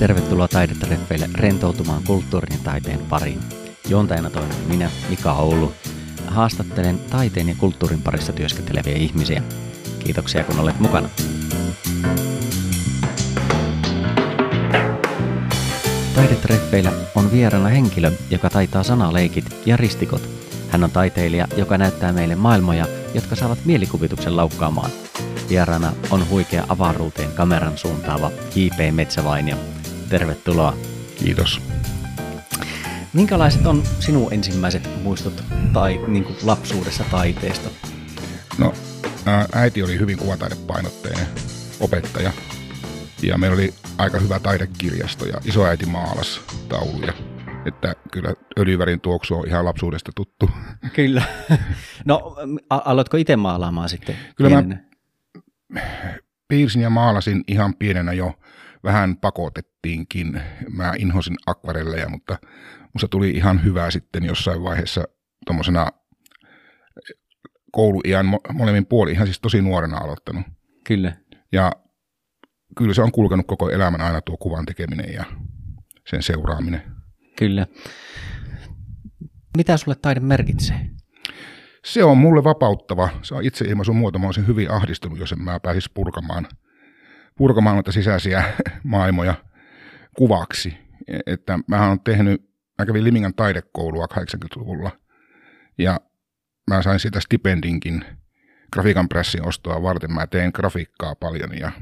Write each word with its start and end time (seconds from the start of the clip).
Tervetuloa 0.00 0.48
taidetreffeille 0.48 1.30
rentoutumaan 1.34 2.02
kulttuurin 2.06 2.52
ja 2.52 2.58
taiteen 2.64 2.98
pariin. 2.98 3.40
Juontajana 3.88 4.30
toimin 4.30 4.56
minä, 4.68 4.90
Mika 5.10 5.32
Oulu. 5.32 5.72
Haastattelen 6.26 6.98
taiteen 6.98 7.48
ja 7.48 7.54
kulttuurin 7.58 8.02
parissa 8.02 8.32
työskenteleviä 8.32 8.96
ihmisiä. 8.96 9.42
Kiitoksia 9.98 10.44
kun 10.44 10.60
olet 10.60 10.80
mukana. 10.80 11.08
Taidetreffeillä 16.14 16.92
on 17.14 17.32
vieraana 17.32 17.68
henkilö, 17.68 18.12
joka 18.30 18.50
taitaa 18.50 18.82
sanaleikit 18.82 19.56
ja 19.66 19.76
ristikot. 19.76 20.28
Hän 20.68 20.84
on 20.84 20.90
taiteilija, 20.90 21.48
joka 21.56 21.78
näyttää 21.78 22.12
meille 22.12 22.34
maailmoja, 22.34 22.86
jotka 23.14 23.36
saavat 23.36 23.58
mielikuvituksen 23.64 24.36
laukkaamaan. 24.36 24.90
Vieraana 25.48 25.92
on 26.10 26.28
huikea 26.30 26.64
avaruuteen 26.68 27.32
kameran 27.32 27.78
suuntaava 27.78 28.30
J.P. 28.54 28.94
Metsävainio. 28.94 29.56
Tervetuloa. 30.10 30.76
Kiitos. 31.18 31.62
Minkälaiset 33.12 33.66
on 33.66 33.82
sinun 34.00 34.32
ensimmäiset 34.32 35.02
muistot 35.02 35.44
tai 35.72 36.00
niin 36.06 36.24
kuin 36.24 36.36
lapsuudessa 36.42 37.04
taiteesta? 37.10 37.70
No, 38.58 38.72
äiti 39.52 39.82
oli 39.82 39.98
hyvin 39.98 40.18
kuvataidepainotteinen 40.18 41.26
opettaja. 41.80 42.32
Ja 43.22 43.38
meillä 43.38 43.54
oli 43.54 43.74
aika 43.98 44.18
hyvä 44.18 44.40
taidekirjasto 44.40 45.26
ja 45.26 45.40
isoäiti 45.44 45.86
maalas 45.86 46.40
tauluja. 46.68 47.12
Että 47.66 47.94
kyllä 48.12 48.34
öljyvärin 48.58 49.00
tuoksu 49.00 49.34
on 49.34 49.48
ihan 49.48 49.64
lapsuudesta 49.64 50.12
tuttu. 50.14 50.50
Kyllä. 50.92 51.22
No, 52.04 52.36
aloitko 52.70 53.16
itse 53.16 53.36
maalaamaan 53.36 53.88
sitten? 53.88 54.16
Kyllä 54.36 54.50
pienenä? 54.50 54.84
mä 55.68 55.80
piirsin 56.48 56.82
ja 56.82 56.90
maalasin 56.90 57.44
ihan 57.48 57.74
pienenä 57.74 58.12
jo. 58.12 58.34
Vähän 58.84 59.16
pakotettiinkin. 59.16 60.42
Mä 60.68 60.92
inhosin 60.98 61.36
akvarelleja, 61.46 62.08
mutta 62.08 62.38
musta 62.92 63.08
tuli 63.08 63.30
ihan 63.30 63.64
hyvää 63.64 63.90
sitten 63.90 64.24
jossain 64.24 64.62
vaiheessa 64.62 65.04
tuommoisena 65.46 65.86
kouluiän 67.72 68.26
molemmin 68.52 68.86
puoli, 68.86 69.12
ihan 69.12 69.26
siis 69.26 69.40
tosi 69.40 69.62
nuorena 69.62 69.98
aloittanut. 69.98 70.46
Kyllä. 70.84 71.16
Ja 71.52 71.72
kyllä 72.76 72.94
se 72.94 73.02
on 73.02 73.12
kulkenut 73.12 73.46
koko 73.46 73.70
elämän 73.70 74.00
aina 74.00 74.20
tuo 74.20 74.36
kuvan 74.36 74.66
tekeminen 74.66 75.12
ja 75.12 75.24
sen 76.08 76.22
seuraaminen. 76.22 76.82
Kyllä. 77.38 77.66
Mitä 79.56 79.76
sulle 79.76 79.96
taide 80.02 80.20
merkitsee? 80.20 80.90
Se 81.84 82.04
on 82.04 82.18
mulle 82.18 82.44
vapauttava. 82.44 83.08
Se 83.22 83.34
on 83.34 83.44
itseilmaisun 83.44 83.96
muoto. 83.96 84.18
Mä 84.18 84.26
olisin 84.26 84.46
hyvin 84.46 84.70
ahdistunut, 84.70 85.18
jos 85.18 85.32
en 85.32 85.42
mä 85.42 85.60
pääsisi 85.60 85.90
purkamaan, 85.94 86.48
purkamaan 87.40 87.76
noita 87.76 87.92
sisäisiä 87.92 88.44
maailmoja 88.84 89.34
kuvaksi. 90.16 90.78
Että 91.26 91.58
mä 91.68 91.88
oon 91.88 92.00
tehnyt, 92.00 92.42
mä 92.78 92.86
kävin 92.86 93.04
Limingan 93.04 93.34
taidekoulua 93.34 94.06
80-luvulla 94.14 94.90
ja 95.78 96.00
mä 96.70 96.82
sain 96.82 97.00
siitä 97.00 97.20
stipendinkin 97.20 98.04
grafiikan 98.72 99.08
pressin 99.08 99.48
ostoa 99.48 99.82
varten. 99.82 100.12
Mä 100.12 100.26
teen 100.26 100.50
grafiikkaa 100.54 101.14
paljon 101.14 101.58
ja 101.58 101.72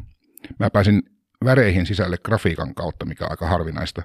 mä 0.58 0.70
pääsin 0.70 1.02
väreihin 1.44 1.86
sisälle 1.86 2.16
grafiikan 2.24 2.74
kautta, 2.74 3.04
mikä 3.04 3.24
on 3.24 3.30
aika 3.30 3.46
harvinaista. 3.46 4.02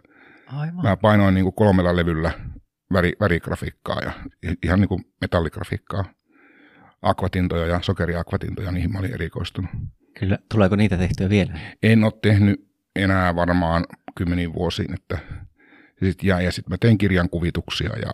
Aivan. 0.47 0.83
Mä 0.83 0.97
painoin 0.97 1.33
niin 1.33 1.45
kuin 1.45 1.55
kolmella 1.55 1.95
levyllä 1.95 2.31
väri, 2.93 3.13
värigrafiikkaa 3.19 3.99
ja 3.99 4.11
ihan 4.63 4.79
niin 4.79 4.89
kuin 4.89 5.03
metalligrafiikkaa. 5.21 6.05
Akvatintoja 7.01 7.67
ja 7.67 7.79
sokeriakvatintoja, 7.81 8.71
niihin 8.71 8.91
mä 8.91 8.99
olin 8.99 9.13
erikoistunut. 9.13 9.71
Kyllä, 10.19 10.37
tuleeko 10.51 10.75
niitä 10.75 10.97
tehtyä 10.97 11.29
vielä? 11.29 11.59
En 11.83 12.03
ole 12.03 12.13
tehnyt 12.21 12.67
enää 12.95 13.35
varmaan 13.35 13.85
kymmeniin 14.15 14.53
vuosiin, 14.53 14.93
että 14.93 15.17
sit, 16.03 16.23
ja, 16.23 16.41
ja 16.41 16.51
sitten 16.51 16.73
mä 16.73 16.77
tein 16.77 16.97
kirjankuvituksia 16.97 17.89
ja 17.99 18.11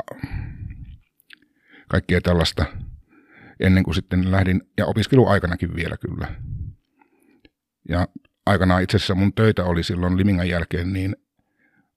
kaikkea 1.87 2.21
tällaista 2.21 2.65
ennen 3.59 3.83
kuin 3.83 3.95
sitten 3.95 4.31
lähdin, 4.31 4.61
ja 4.77 4.85
opiskeluaikanakin 4.85 5.75
vielä 5.75 5.97
kyllä. 5.97 6.27
Ja 7.89 8.07
aikanaan 8.45 8.83
itse 8.83 8.97
asiassa 8.97 9.15
mun 9.15 9.33
töitä 9.33 9.65
oli 9.65 9.83
silloin 9.83 10.17
Limingan 10.17 10.49
jälkeen 10.49 10.93
niin 10.93 11.15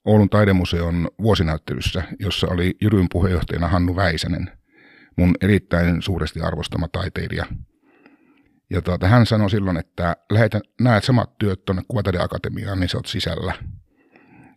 Oulun 0.04 0.30
taidemuseon 0.30 1.08
vuosinäyttelyssä, 1.22 2.02
jossa 2.18 2.46
oli 2.46 2.76
Jyryn 2.82 3.06
puheenjohtajana 3.12 3.68
Hannu 3.68 3.96
Väisänen, 3.96 4.50
mun 5.16 5.34
erittäin 5.40 6.02
suuresti 6.02 6.40
arvostama 6.40 6.88
taiteilija. 6.88 7.46
Ja 8.72 8.82
tuota, 8.82 9.08
hän 9.08 9.26
sanoi 9.26 9.50
silloin, 9.50 9.76
että 9.76 10.16
lähetä, 10.32 10.60
näet 10.80 11.04
samat 11.04 11.38
työt 11.38 11.64
tuonne 11.64 11.82
Kuvataideakatemiaan, 11.88 12.80
niin 12.80 12.88
sä 12.88 12.98
oot 12.98 13.06
sisällä. 13.06 13.54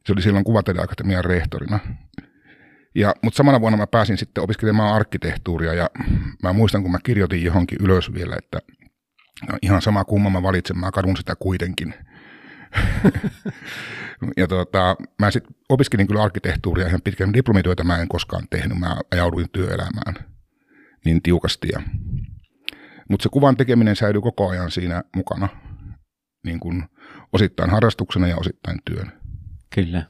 Se 0.05 0.13
oli 0.13 0.21
silloin 0.21 0.43
Kuvataideakatemian 0.43 1.25
rehtorina. 1.25 1.79
Ja, 2.95 3.13
mutta 3.23 3.37
samana 3.37 3.61
vuonna 3.61 3.77
mä 3.77 3.87
pääsin 3.87 4.17
sitten 4.17 4.43
opiskelemaan 4.43 4.95
arkkitehtuuria 4.95 5.73
ja 5.73 5.89
mä 6.43 6.53
muistan, 6.53 6.81
kun 6.81 6.91
mä 6.91 6.99
kirjoitin 7.03 7.43
johonkin 7.43 7.77
ylös 7.81 8.13
vielä, 8.13 8.35
että 8.37 8.59
no, 9.51 9.57
ihan 9.61 9.81
sama 9.81 10.03
kumma 10.03 10.29
mä 10.29 10.43
valitsen, 10.43 10.77
mä 10.77 10.91
kadun 10.91 11.17
sitä 11.17 11.35
kuitenkin. 11.35 11.93
ja 14.37 14.47
tota, 14.47 14.95
mä 15.19 15.31
sitten 15.31 15.55
opiskelin 15.69 16.07
kyllä 16.07 16.23
arkkitehtuuria 16.23 16.87
ihan 16.87 17.01
pitkään. 17.01 17.33
Diplomityötä 17.33 17.83
mä 17.83 17.97
en 17.97 18.07
koskaan 18.07 18.47
tehnyt, 18.49 18.79
mä 18.79 18.97
ajauduin 19.11 19.49
työelämään 19.51 20.15
niin 21.05 21.21
tiukasti. 21.21 21.67
Ja, 21.73 21.81
mutta 23.09 23.23
se 23.23 23.29
kuvan 23.29 23.57
tekeminen 23.57 23.95
säilyi 23.95 24.21
koko 24.21 24.49
ajan 24.49 24.71
siinä 24.71 25.03
mukana, 25.15 25.49
niin 26.45 26.59
kuin 26.59 26.83
osittain 27.33 27.69
harrastuksena 27.69 28.27
ja 28.27 28.37
osittain 28.37 28.79
työn. 28.85 29.11
Kyllä. 29.75 30.05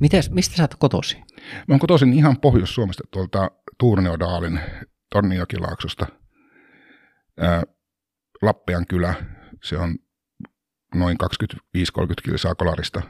Mites, 0.00 0.30
mistä 0.30 0.56
sä 0.56 0.62
oot 0.62 0.74
kotosi? 0.74 1.16
Mä 1.68 1.72
oon 1.72 1.80
kotoisin 1.80 2.12
ihan 2.12 2.40
Pohjois-Suomesta 2.40 3.04
tuolta 3.10 3.50
Tuurneodaalin 3.78 4.60
Torniokilaaksosta. 5.10 6.06
Ää, 7.40 7.62
Lappean 8.42 8.86
kylä, 8.86 9.14
se 9.62 9.78
on 9.78 9.98
noin 10.94 11.16
25-30 11.56 11.58
kilsaa 12.24 12.54
kolarista 12.54 13.02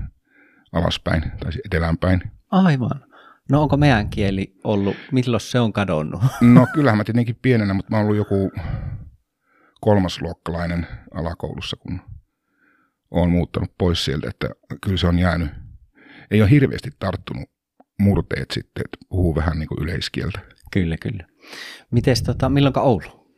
alaspäin 0.73 1.23
tai 1.23 1.53
eteläänpäin. 1.67 2.23
Aivan. 2.51 3.08
No 3.51 3.63
onko 3.63 3.77
meidän 3.77 4.11
kieli 4.11 4.55
ollut, 4.65 4.97
milloin 5.13 5.41
se 5.41 5.61
on 5.61 5.73
kadonnut? 5.73 6.23
No 6.41 6.67
kyllähän 6.75 6.99
mä 6.99 7.05
tietenkin 7.05 7.39
pienenä, 7.43 7.75
mutta 7.75 7.91
mä 7.91 7.97
oon 7.97 8.05
ollut 8.05 8.17
joku 8.17 8.53
kolmasluokkalainen 9.81 10.87
alakoulussa, 11.15 11.77
kun 11.77 12.01
oon 13.11 13.31
muuttanut 13.31 13.73
pois 13.79 14.05
sieltä, 14.05 14.31
että 14.31 14.49
kyllä 14.85 14.97
se 14.97 15.07
on 15.07 15.19
jäänyt. 15.19 15.51
Ei 16.31 16.43
ole 16.43 16.51
hirveästi 16.51 16.91
tarttunut 16.99 17.51
murteet 17.99 18.51
sitten, 18.51 18.85
että 18.85 18.99
puhuu 19.09 19.35
vähän 19.35 19.59
niin 19.59 19.69
kuin 19.69 19.83
yleiskieltä. 19.83 20.39
Kyllä, 20.73 20.97
kyllä. 20.97 21.25
Mites 21.91 22.23
tota, 22.23 22.49
milloinka 22.49 22.81
Oulu? 22.81 23.35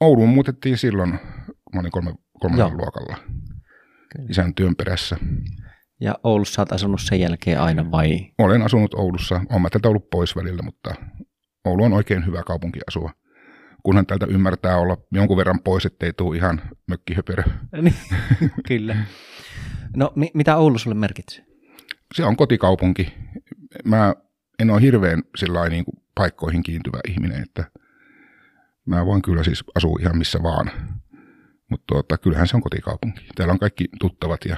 Ouluun 0.00 0.28
muutettiin 0.28 0.78
silloin, 0.78 1.18
kun 1.46 1.74
mä 1.74 1.80
olin 1.80 1.92
kolme, 1.92 2.14
kolmannella 2.40 2.74
luokalla 2.74 3.16
kyllä. 4.16 4.26
isän 4.30 4.54
työn 4.54 4.76
perässä. 4.76 5.16
Ja 6.00 6.14
Oulussa 6.22 6.62
olet 6.62 6.72
asunut 6.72 7.00
sen 7.00 7.20
jälkeen 7.20 7.60
aina 7.60 7.90
vai? 7.90 8.32
Olen 8.38 8.62
asunut 8.62 8.94
Oulussa. 8.94 9.40
Olen 9.50 9.62
mä 9.62 9.70
täältä 9.70 9.88
ollut 9.88 10.10
pois 10.10 10.36
välillä, 10.36 10.62
mutta 10.62 10.94
Oulu 11.64 11.84
on 11.84 11.92
oikein 11.92 12.26
hyvä 12.26 12.42
kaupunki 12.42 12.80
asua. 12.88 13.10
Kunhan 13.82 14.06
täältä 14.06 14.26
ymmärtää 14.26 14.76
olla 14.76 14.96
jonkun 15.12 15.36
verran 15.36 15.60
pois, 15.64 15.86
ettei 15.86 16.12
tule 16.12 16.36
ihan 16.36 16.60
mökkihöperö. 16.86 17.42
Niin, 17.82 17.94
kyllä. 18.68 18.96
No, 19.96 20.12
mi- 20.16 20.30
mitä 20.34 20.56
Oulu 20.56 20.78
sulle 20.78 20.94
merkitsee? 20.94 21.44
Se 22.14 22.24
on 22.24 22.36
kotikaupunki. 22.36 23.14
Mä 23.84 24.14
en 24.58 24.70
ole 24.70 24.80
hirveän 24.80 25.22
niin 25.70 25.84
kuin 25.84 26.02
paikkoihin 26.14 26.62
kiintyvä 26.62 26.98
ihminen, 27.08 27.42
että 27.42 27.64
mä 28.86 29.06
voin 29.06 29.22
kyllä 29.22 29.44
siis 29.44 29.64
asua 29.74 29.98
ihan 30.00 30.18
missä 30.18 30.42
vaan. 30.42 30.70
Mutta 31.70 31.84
tuota, 31.86 32.18
kyllähän 32.18 32.48
se 32.48 32.56
on 32.56 32.62
kotikaupunki. 32.62 33.26
Täällä 33.34 33.52
on 33.52 33.58
kaikki 33.58 33.84
tuttavat 34.00 34.40
ja 34.44 34.56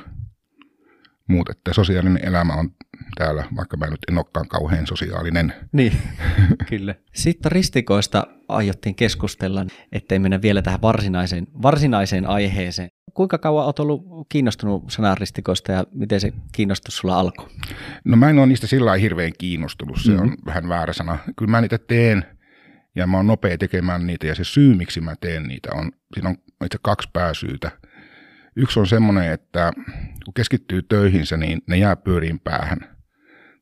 muut, 1.26 1.48
että 1.50 1.72
sosiaalinen 1.72 2.24
elämä 2.24 2.54
on 2.54 2.70
täällä, 3.18 3.44
vaikka 3.56 3.76
mä 3.76 3.86
nyt 3.86 4.00
en 4.08 4.18
olekaan 4.18 4.48
kauhean 4.48 4.86
sosiaalinen. 4.86 5.52
Niin, 5.72 5.92
kyllä. 6.70 6.94
Sitten 7.14 7.52
ristikoista 7.52 8.26
aiottiin 8.48 8.94
keskustella, 8.94 9.66
ettei 9.92 10.18
mennä 10.18 10.42
vielä 10.42 10.62
tähän 10.62 10.82
varsinaiseen, 10.82 11.46
varsinaiseen 11.62 12.26
aiheeseen. 12.26 12.88
Kuinka 13.14 13.38
kauan 13.38 13.64
olet 13.64 13.78
ollut 13.78 14.26
kiinnostunut 14.28 14.84
sanaristikoista 14.88 15.72
ja 15.72 15.84
miten 15.92 16.20
se 16.20 16.32
kiinnostus 16.52 16.96
sulla 16.96 17.20
alkoi? 17.20 17.48
No 18.04 18.16
mä 18.16 18.30
en 18.30 18.38
ole 18.38 18.46
niistä 18.46 18.66
sillä 18.66 18.94
hirveän 18.94 19.32
kiinnostunut, 19.38 19.98
se 20.00 20.10
mm-hmm. 20.10 20.28
on 20.28 20.36
vähän 20.46 20.68
väärä 20.68 20.92
sana. 20.92 21.18
Kyllä 21.36 21.50
mä 21.50 21.60
niitä 21.60 21.78
teen 21.78 22.24
ja 22.96 23.06
mä 23.06 23.16
oon 23.16 23.26
nopea 23.26 23.58
tekemään 23.58 24.06
niitä 24.06 24.26
ja 24.26 24.34
se 24.34 24.44
syy, 24.44 24.74
miksi 24.74 25.00
mä 25.00 25.14
teen 25.20 25.42
niitä 25.42 25.68
on, 25.74 25.92
siinä 26.14 26.28
on 26.28 26.36
itse 26.64 26.78
kaksi 26.82 27.08
pääsyytä. 27.12 27.70
Yksi 28.56 28.80
on 28.80 28.86
semmoinen, 28.86 29.32
että 29.32 29.72
kun 30.24 30.34
keskittyy 30.34 30.82
töihinsä, 30.82 31.36
niin 31.36 31.62
ne 31.66 31.76
jää 31.76 31.96
pyöriin 31.96 32.40
päähän. 32.40 32.96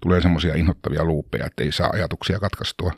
Tulee 0.02 0.20
semmoisia 0.20 0.54
inhottavia 0.54 1.04
luupeja, 1.04 1.46
että 1.46 1.64
ei 1.64 1.72
saa 1.72 1.90
ajatuksia 1.92 2.38
katkaistua. 2.38 2.92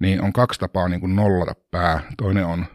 Niin 0.00 0.22
on 0.22 0.32
kaksi 0.32 0.60
tapaa 0.60 0.88
niin 0.88 1.00
kuin 1.00 1.16
nollata 1.16 1.54
pää. 1.70 2.00
Toinen 2.16 2.46
on 2.46 2.66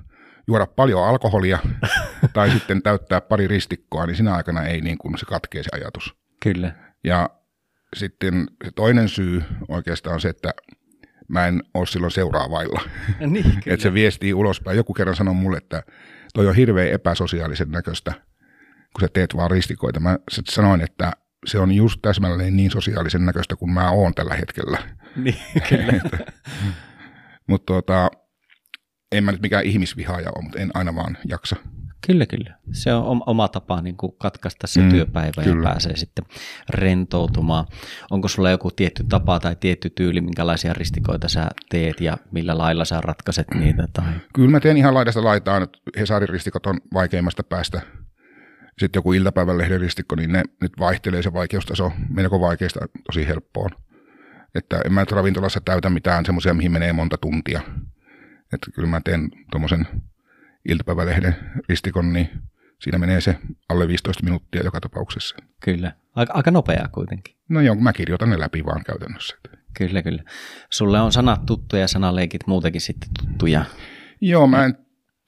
juoda 0.48 0.66
paljon 0.66 1.08
alkoholia 1.08 1.60
tai 2.34 2.52
sitten 2.52 2.82
täyttää 2.82 3.22
pari 3.22 3.48
ristikkoa, 3.48 4.06
niin 4.06 4.16
sinä 4.16 4.36
aikana 4.36 4.64
ei 4.64 4.82
niin 4.82 4.98
kuin 4.98 5.18
se 5.18 5.26
katkee 5.26 5.64
se 5.64 5.70
ajatus. 5.74 6.16
Kyllä. 6.44 6.76
Ja 7.04 7.30
sitten 7.96 8.48
se 8.66 8.72
toinen 8.76 9.10
syy 9.10 9.44
oikeastaan 9.68 10.14
on 10.14 10.22
se, 10.22 10.30
että 10.30 10.54
mä 11.28 11.48
en 11.48 11.64
ole 11.74 11.86
silloin 11.86 12.12
seuraavailla. 12.12 12.82
Niin, 13.20 13.54
että 13.66 13.84
se 13.84 13.94
viestii 13.94 14.34
ulospäin. 14.34 14.78
Joku 14.78 14.94
kerran 14.94 15.16
sanoi 15.16 15.34
mulle, 15.34 15.58
että 15.58 15.84
toi 16.34 16.48
on 16.48 16.56
hirveän 16.56 16.92
epäsosiaalisen 16.92 17.72
näköistä, 17.72 18.14
kun 18.98 19.02
sä 19.02 19.14
teet 19.14 19.36
vaan 19.36 19.52
ristikoita. 19.52 20.00
Mä 20.00 20.18
sanoin, 20.50 20.82
että 20.82 21.12
se 21.46 21.60
on 21.60 21.72
just 21.72 22.00
täsmälleen 22.02 22.58
niin 22.58 22.72
sosiaalisen 22.72 23.26
näköistä 23.26 23.56
kuin 23.56 23.72
mä 23.72 23.92
oon 23.92 24.14
tällä 24.14 24.34
hetkellä. 24.34 24.78
Niin, 25.16 25.36
kyllä. 25.70 25.94
mutta 27.50 27.66
tuota, 27.66 28.12
en 29.12 29.24
mä 29.24 29.32
nyt 29.32 29.42
mikään 29.42 29.66
ihmisvihaaja 29.66 30.32
ole, 30.36 30.44
mutta 30.44 30.60
en 30.60 30.72
aina 30.74 30.96
vaan 30.96 31.18
jaksa. 31.26 31.56
Kyllä, 32.08 32.26
kyllä. 32.26 32.58
Se 32.72 32.94
on 32.94 33.24
oma 33.26 33.48
tapa 33.48 33.82
niin 33.82 33.98
kuin 33.98 34.12
katkaista 34.18 34.68
se 34.68 34.82
mm, 34.82 34.90
työpäivä 34.90 35.44
kyllä. 35.44 35.58
ja 35.58 35.64
pääsee 35.64 35.96
sitten 35.96 36.26
rentoutumaan. 36.70 37.66
Onko 38.12 38.28
sulla 38.28 38.52
joku 38.52 38.72
tietty 38.72 39.04
tapa 39.10 39.40
tai 39.40 39.56
tietty 39.56 39.90
tyyli, 39.90 40.22
minkälaisia 40.22 40.74
ristikoita 40.74 41.28
sä 41.30 41.48
teet 41.70 42.02
ja 42.02 42.18
millä 42.32 42.58
lailla 42.58 42.86
sä 42.86 43.02
ratkaiset 43.02 43.48
niitä? 43.54 43.88
Tai? 43.94 44.14
Kyllä 44.34 44.52
mä 44.52 44.60
teen 44.60 44.78
ihan 44.78 44.94
laidasta 44.94 45.24
laitaan. 45.24 45.68
Hesarin 46.00 46.30
ristikot 46.30 46.66
on 46.66 46.80
vaikeimmasta 46.94 47.44
päästä. 47.44 47.82
Sitten 48.80 49.00
joku 49.00 49.14
iltapäivän 49.14 49.58
lehden 49.58 49.82
ristikko, 49.82 50.16
niin 50.16 50.32
ne 50.32 50.44
nyt 50.62 50.72
vaihtelee 50.80 51.22
se 51.22 51.34
vaikeustaso 51.34 51.92
melko 52.10 52.40
vaikeasta 52.40 52.80
tosi 53.06 53.28
helppoon. 53.28 53.70
Että 54.56 54.82
en 54.86 54.94
mä 54.94 55.00
nyt 55.00 55.12
ravintolassa 55.12 55.62
täytä 55.62 55.90
mitään 55.90 56.26
semmoisia, 56.26 56.54
mihin 56.54 56.72
menee 56.72 56.94
monta 56.94 57.18
tuntia. 57.18 57.62
Että 58.54 58.72
kyllä 58.76 58.88
mä 58.88 59.02
teen 59.02 59.32
tuommoisen 59.52 59.88
iltapäivälehden 60.70 61.36
ristikon, 61.70 62.14
niin 62.14 62.30
siinä 62.82 62.98
menee 62.98 63.22
se 63.22 63.36
alle 63.70 63.88
15 63.88 64.24
minuuttia 64.24 64.64
joka 64.64 64.82
tapauksessa. 64.82 65.36
Kyllä. 65.60 65.92
Aika, 66.16 66.34
aika 66.34 66.52
nopeaa 66.52 66.88
kuitenkin. 66.88 67.36
No 67.50 67.62
joo, 67.62 67.76
mä 67.76 67.94
kirjoitan 67.94 68.30
ne 68.30 68.40
läpi 68.40 68.66
vaan 68.66 68.84
käytännössä. 68.84 69.38
Kyllä, 69.78 70.04
kyllä. 70.04 70.24
Sulle 70.70 71.02
on 71.02 71.12
sanat 71.12 71.46
tuttuja 71.46 71.82
ja 71.82 71.88
sanaleikit 71.88 72.48
muutenkin 72.48 72.82
sitten 72.82 73.10
tuttuja. 73.20 73.66
Joo, 74.22 74.48
mä 74.48 74.66
en 74.66 74.78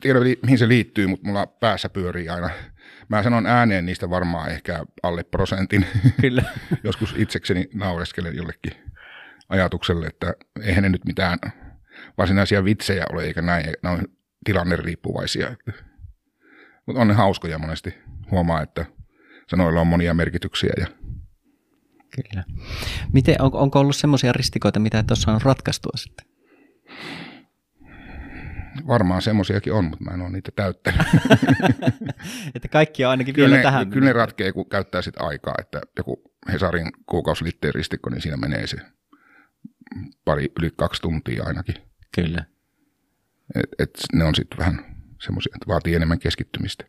tiedä 0.02 0.20
mihin 0.44 0.58
se 0.58 0.68
liittyy, 0.68 1.08
mutta 1.08 1.28
mulla 1.28 1.48
päässä 1.48 1.90
pyörii 1.90 2.30
aina. 2.30 2.50
Mä 3.10 3.24
sanon 3.24 3.46
ääneen 3.46 3.86
niistä 3.86 4.10
varmaan 4.10 4.52
ehkä 4.52 4.86
alle 5.04 5.24
prosentin. 5.24 5.86
Kyllä. 6.22 6.44
Joskus 6.84 7.16
itsekseni 7.18 7.70
naureskelen 7.74 8.36
jollekin 8.36 8.72
ajatukselle, 9.50 10.08
että 10.08 10.34
eihän 10.62 10.84
ne 10.84 10.90
nyt 10.90 11.06
mitään 11.06 11.40
varsinaisia 12.18 12.64
vitsejä 12.64 13.06
ole 13.14 13.24
eikä 13.24 13.42
näin. 13.42 13.66
Ne 13.84 13.90
on 13.90 14.04
tilanne 14.46 14.76
riippuvaisia. 14.76 15.56
Mutta 16.86 17.02
on 17.02 17.08
ne 17.08 17.14
hauskoja 17.14 17.60
monesti. 17.60 17.94
Huomaa, 18.32 18.62
että 18.62 18.86
sanoilla 19.50 19.82
on 19.82 19.88
monia 19.88 20.14
merkityksiä. 20.14 20.74
Ja... 20.78 20.88
Kyllä. 22.16 22.44
Miten, 23.14 23.42
on, 23.42 23.54
onko 23.54 23.80
ollut 23.80 23.96
semmoisia 23.96 24.34
ristikoita, 24.34 24.80
mitä 24.80 24.98
ole 24.98 25.16
saanut 25.18 25.44
ratkaistua 25.44 25.98
sitten? 25.98 26.29
Varmaan 28.88 29.22
semmoisiakin 29.22 29.74
on, 29.74 29.86
mutta 29.86 30.04
mä 30.06 30.12
en 30.12 30.22
ole 30.22 30.30
niitä 30.30 30.52
täyttänyt. 30.56 31.08
että 32.56 32.68
kaikki 32.68 33.06
on 33.06 33.12
ainakin 33.12 33.36
kyllä 33.36 33.48
vielä 33.48 33.58
ne, 33.58 33.64
tähän. 33.64 33.90
Kyllä 33.90 34.08
ne 34.08 34.14
ratkee, 34.14 34.52
kun 34.52 34.70
käyttää 34.70 35.02
sitä 35.02 35.24
aikaa, 35.24 35.56
että 35.60 35.82
joku 35.98 36.34
Hesarin 36.52 36.92
kuukausiliitteen 37.06 37.76
ristikko, 37.76 38.10
niin 38.10 38.22
siinä 38.22 38.38
menee 38.38 38.68
se 38.68 38.78
pari 40.26 40.52
yli 40.60 40.72
kaksi 40.76 41.02
tuntia 41.02 41.44
ainakin. 41.44 41.76
Kyllä. 42.16 42.46
Et, 43.56 43.70
et 43.80 44.00
ne 44.14 44.24
on 44.24 44.36
sitten 44.36 44.58
vähän 44.58 44.86
semmoisia, 45.22 45.52
että 45.56 45.68
vaatii 45.68 45.96
enemmän 45.96 46.20
keskittymistä. 46.20 46.86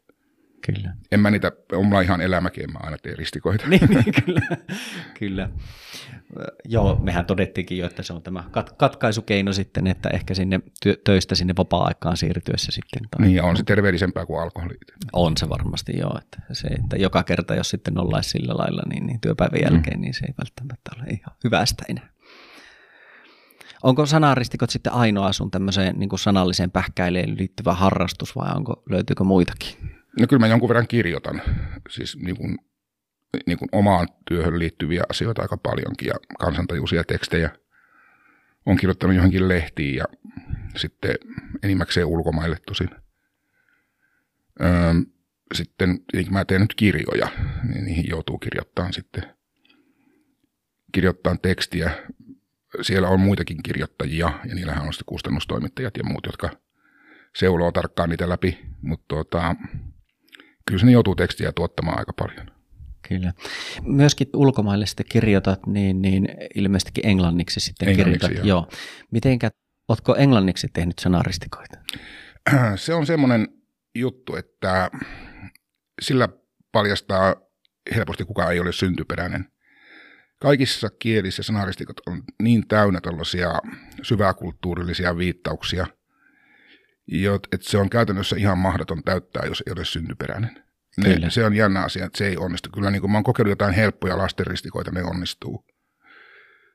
Kyllä. 0.67 0.95
En 1.13 1.21
mä 1.21 1.31
niitä, 1.31 1.53
on 1.73 1.87
mulla 1.87 2.01
ihan 2.01 2.21
elämäkin, 2.21 2.65
en 2.65 2.73
mä 2.73 2.79
aina 2.83 2.97
tee 2.99 3.17
ristikoita. 3.17 3.67
niin, 3.69 3.89
niin, 3.89 4.05
kyllä. 4.25 4.41
kyllä. 5.19 5.51
Joo, 6.65 7.01
mehän 7.03 7.27
todettiinkin 7.27 7.79
jo, 7.79 7.87
että 7.87 8.03
se 8.03 8.13
on 8.13 8.23
tämä 8.23 8.45
kat- 8.51 8.75
katkaisukeino 8.77 9.53
sitten, 9.53 9.87
että 9.87 10.09
ehkä 10.09 10.35
sinne 10.35 10.61
työ, 10.83 10.97
töistä 11.05 11.35
sinne 11.35 11.55
vapaa-aikaan 11.59 12.17
siirtyessä 12.17 12.73
sitten. 12.73 13.03
Tai... 13.11 13.27
Niin, 13.27 13.43
on 13.43 13.57
se 13.57 13.63
terveellisempää 13.63 14.27
kuin 14.27 14.43
alkoholi. 14.43 14.75
On 15.13 15.37
se 15.37 15.49
varmasti 15.49 15.99
joo, 15.99 16.19
että 16.19 16.43
se, 16.53 16.69
että 16.69 16.97
joka 16.97 17.23
kerta 17.23 17.55
jos 17.55 17.71
sitten 17.71 17.99
ollaisi 17.99 18.31
sillä 18.31 18.55
lailla 18.57 18.83
niin, 18.89 19.07
niin 19.07 19.21
työpäivän 19.21 19.61
jälkeen, 19.63 19.97
mm. 19.97 20.01
niin 20.01 20.15
se 20.15 20.27
ei 20.27 20.35
välttämättä 20.39 20.91
ole 20.97 21.05
ihan 21.11 21.37
hyvästä 21.45 21.85
enää. 21.89 22.09
Onko 23.83 24.07
sanaristikot 24.07 24.71
sitten 24.71 24.93
ainoa 24.93 25.33
sun 25.33 25.51
tämmöiseen 25.51 25.99
niin 25.99 26.11
sanalliseen 26.17 26.71
pähkäileen 26.71 27.37
liittyvä 27.39 27.75
harrastus 27.75 28.37
vai 28.37 28.51
onko, 28.57 28.83
löytyykö 28.91 29.25
muitakin? 29.25 30.00
No 30.21 30.27
kyllä 30.27 30.41
mä 30.41 30.47
jonkun 30.47 30.69
verran 30.69 30.89
kirjoitan, 30.89 31.43
siis 31.91 32.17
niin 32.17 32.37
kuin, 32.37 32.59
niin 33.47 33.59
kuin 33.59 33.69
omaan 33.73 34.09
työhön 34.29 34.59
liittyviä 34.59 35.05
asioita 35.09 35.43
aika 35.43 35.57
paljonkin 35.57 36.09
ja 36.09 36.15
kansantajuisia 36.39 37.05
tekstejä. 37.05 37.51
on 38.67 38.77
kirjoittanut 38.77 39.17
johonkin 39.17 39.49
lehtiin 39.49 39.95
ja 39.95 40.05
sitten 40.77 41.15
enimmäkseen 41.63 42.07
ulkomaille 42.07 42.57
tosin. 42.67 42.91
Öö, 44.61 44.95
sitten 45.55 46.01
mä 46.31 46.45
teen 46.45 46.61
nyt 46.61 46.75
kirjoja, 46.75 47.29
niin 47.69 47.85
niihin 47.85 48.09
joutuu 48.09 48.39
kirjoittamaan 48.39 48.93
sitten 48.93 49.23
kirjoittaa 50.93 51.37
tekstiä 51.37 51.91
siellä 52.83 53.09
on 53.09 53.21
muitakin 53.21 53.63
kirjoittajia, 53.63 54.33
ja 54.45 54.55
niillähän 54.55 54.87
on 54.87 54.93
sitten 54.93 55.07
kustannustoimittajat 55.07 55.97
ja 55.97 56.05
muut, 56.05 56.27
jotka 56.27 56.51
seuloo 57.37 57.73
tarkkaan 57.73 58.11
niitä 58.11 58.29
läpi, 58.29 58.59
mutta 58.83 59.05
tuota, 59.09 59.57
kyllä 60.71 60.85
ne 60.85 60.93
joutuu 60.93 61.15
tekstiä 61.15 61.53
tuottamaan 61.53 61.99
aika 61.99 62.13
paljon. 62.13 62.51
Kyllä. 63.09 63.33
Myöskin 63.83 64.29
ulkomaille 64.35 64.87
sitten 64.87 65.07
kirjoitat, 65.09 65.67
niin, 65.67 66.03
niin 66.03 66.29
ilmeisestikin 66.55 67.07
englanniksi 67.07 67.61
sitten 67.61 67.89
englanniksi, 67.89 68.27
kirjoitat. 68.27 68.49
Joo. 68.49 68.59
joo. 68.59 68.81
Mitenkä, 69.11 69.51
ootko 69.89 70.17
englanniksi 70.17 70.69
tehnyt 70.73 70.99
sanaristikoita? 70.99 71.79
Se 72.77 72.95
on 72.95 73.07
semmoinen 73.07 73.49
juttu, 73.95 74.37
että 74.37 74.91
sillä 76.03 76.29
paljastaa 76.73 77.37
helposti 77.95 78.25
kuka 78.25 78.51
ei 78.51 78.61
ole 78.61 78.73
syntyperäinen– 78.73 79.45
kaikissa 80.41 80.91
kielissä 80.99 81.43
sanaristikot 81.43 82.01
on 82.07 82.23
niin 82.43 82.69
täynnä 82.69 83.01
tällaisia 83.01 83.59
syväkulttuurillisia 84.03 85.17
viittauksia, 85.17 85.87
että 87.53 87.71
se 87.71 87.79
on 87.79 87.91
käytännössä 87.91 88.37
ihan 88.37 88.59
mahdoton 88.59 89.03
täyttää, 89.05 89.47
jos 89.47 89.63
ei 89.67 89.73
ole 89.73 89.85
syntyperäinen. 89.85 90.65
Ne, 90.97 91.31
se 91.31 91.45
on 91.45 91.55
jännä 91.55 91.83
asia, 91.83 92.05
että 92.05 92.19
se 92.19 92.27
ei 92.27 92.37
onnistu. 92.37 92.69
Kyllä 92.75 92.91
niin 92.91 93.01
kuin 93.01 93.11
mä 93.11 93.17
oon 93.17 93.25
kokeillut 93.25 93.53
jotain 93.53 93.75
helppoja 93.75 94.19
lastenristikoita, 94.19 94.91
ne 94.91 95.03
onnistuu. 95.03 95.65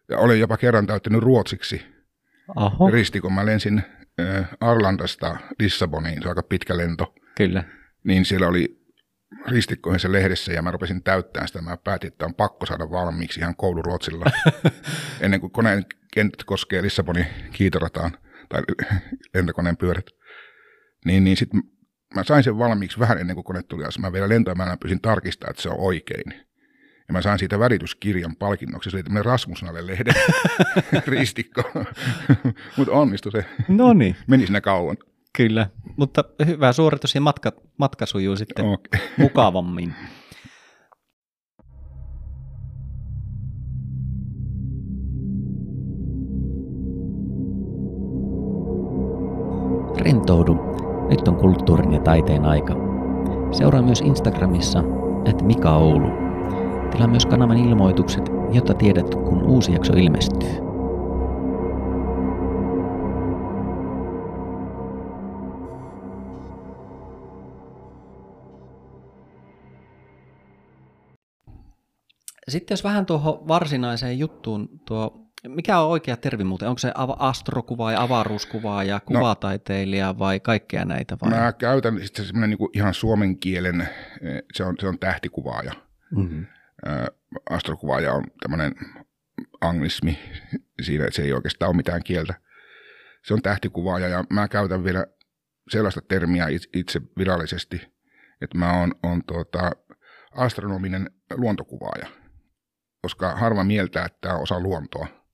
Ja 0.09 0.17
olen 0.17 0.39
jopa 0.39 0.57
kerran 0.57 0.87
täyttänyt 0.87 1.21
ruotsiksi 1.21 1.85
Aho. 2.55 2.91
ristikon. 2.91 3.33
Mä 3.33 3.45
lensin 3.45 3.83
äh, 4.19 4.49
Arlandasta 4.59 5.37
Lissaboniin, 5.59 6.21
se 6.21 6.27
on 6.27 6.31
aika 6.31 6.43
pitkä 6.43 6.77
lento. 6.77 7.15
Kyllä. 7.37 7.63
Niin 8.03 8.25
siellä 8.25 8.47
oli 8.47 8.85
ristikkoihin 9.47 9.99
se 9.99 10.11
lehdessä 10.11 10.53
ja 10.53 10.61
mä 10.61 10.71
rupesin 10.71 11.03
täyttämään 11.03 11.47
sitä. 11.47 11.61
Mä 11.61 11.77
päätin, 11.77 12.07
että 12.07 12.25
on 12.25 12.35
pakko 12.35 12.65
saada 12.65 12.91
valmiiksi 12.91 13.39
ihan 13.39 13.55
kouluruotsilla 13.55 14.25
ennen 15.21 15.39
kuin 15.39 15.51
koneen 15.51 15.85
kentät 16.13 16.43
koskee 16.43 16.81
Lissabonin 16.81 17.25
kiitorataan 17.51 18.17
tai 18.49 18.61
lentokoneen 19.33 19.77
pyörät. 19.77 20.05
Niin, 21.05 21.23
niin 21.23 21.37
sitten 21.37 21.63
mä 22.15 22.23
sain 22.23 22.43
sen 22.43 22.57
valmiiksi 22.57 22.99
vähän 22.99 23.17
ennen 23.17 23.35
kuin 23.35 23.43
kone 23.43 23.63
tuli 23.63 23.83
alas. 23.83 23.99
Mä 23.99 24.13
vielä 24.13 24.29
lentoimään 24.29 24.79
pyysin 24.79 25.01
tarkistaa, 25.01 25.49
että 25.49 25.61
se 25.61 25.69
on 25.69 25.79
oikein. 25.79 26.33
Ja 27.07 27.13
mä 27.13 27.21
sain 27.21 27.39
siitä 27.39 27.59
värityskirjan 27.59 28.35
palkinnoksi. 28.35 28.89
Se 28.89 28.97
oli 28.97 29.03
tämmöinen 29.03 29.25
Rasmusnalle 29.25 29.87
lehden 29.87 30.13
ristikko. 31.07 31.63
Mutta 32.77 32.93
onnistui 32.93 33.31
se. 33.31 33.45
No 33.67 33.93
niin. 33.93 34.15
Meni 34.27 34.45
sinne 34.45 34.61
kauan. 34.61 34.97
Kyllä, 35.37 35.69
mutta 35.97 36.23
hyvä 36.45 36.73
suoritus 36.73 37.15
ja 37.15 37.21
matka, 37.21 37.51
matka 37.77 38.05
sujuu 38.05 38.35
sitten 38.35 38.65
okay. 38.65 39.01
mukavammin. 39.17 39.93
Rentoudu. 50.01 50.74
Nyt 51.09 51.27
on 51.27 51.35
kulttuurin 51.35 51.93
ja 51.93 51.99
taiteen 51.99 52.45
aika. 52.45 52.75
Seuraa 53.51 53.81
myös 53.81 54.01
Instagramissa, 54.01 54.83
että 55.25 55.43
Mika 55.43 55.75
Oulu. 55.77 56.07
Tilaa 56.91 57.07
myös 57.07 57.25
kanavan 57.25 57.57
ilmoitukset, 57.57 58.31
jotta 58.51 58.73
tiedät, 58.73 59.15
kun 59.15 59.43
uusi 59.43 59.73
jakso 59.73 59.93
ilmestyy. 59.93 60.65
Sitten 72.47 72.73
jos 72.75 72.83
vähän 72.83 73.05
tuohon 73.05 73.47
varsinaiseen 73.47 74.19
juttuun, 74.19 74.69
tuo 74.85 75.24
Mikä 75.47 75.79
on 75.79 75.89
oikea 75.89 76.17
termi 76.17 76.43
muuten? 76.43 76.67
Onko 76.67 76.79
se 76.79 76.91
astrokuvaaja, 77.19 78.01
avaruuskuvaaja, 78.01 78.99
kuvataiteilija 78.99 80.19
vai 80.19 80.39
kaikkea 80.39 80.85
näitä? 80.85 81.17
Vai? 81.21 81.29
Mä 81.29 81.53
käytän 81.53 81.99
sitten 82.05 82.25
semmoinen 82.25 82.49
niin 82.49 82.69
ihan 82.73 82.93
suomen 82.93 83.37
kielen, 83.37 83.81
eh, 83.81 84.43
se 84.53 84.63
on, 84.63 84.75
se 84.79 84.87
on 84.87 84.99
tähtikuvaaja. 84.99 85.71
Mm-hmm. 86.15 86.45
Astrokuvaaja 87.49 88.13
on 88.13 88.23
tämmöinen 88.39 88.75
anglismi 89.61 90.19
siinä, 90.81 91.03
että 91.03 91.15
se 91.15 91.21
ei 91.21 91.33
oikeastaan 91.33 91.69
ole 91.69 91.77
mitään 91.77 92.03
kieltä. 92.03 92.33
Se 93.23 93.33
on 93.33 93.41
tähtikuvaaja 93.41 94.07
ja 94.07 94.23
mä 94.29 94.47
käytän 94.47 94.83
vielä 94.83 95.05
sellaista 95.69 96.01
termiä 96.01 96.47
itse 96.73 97.01
virallisesti, 97.17 97.81
että 98.41 98.57
mä 98.57 98.79
oon, 98.79 98.95
on 99.03 99.23
tuota, 99.27 99.71
astronominen 100.31 101.09
luontokuvaaja, 101.33 102.07
koska 103.01 103.35
harva 103.35 103.63
mieltää, 103.63 104.05
että 104.05 104.35
osa 104.35 104.59
luontoa. 104.59 105.24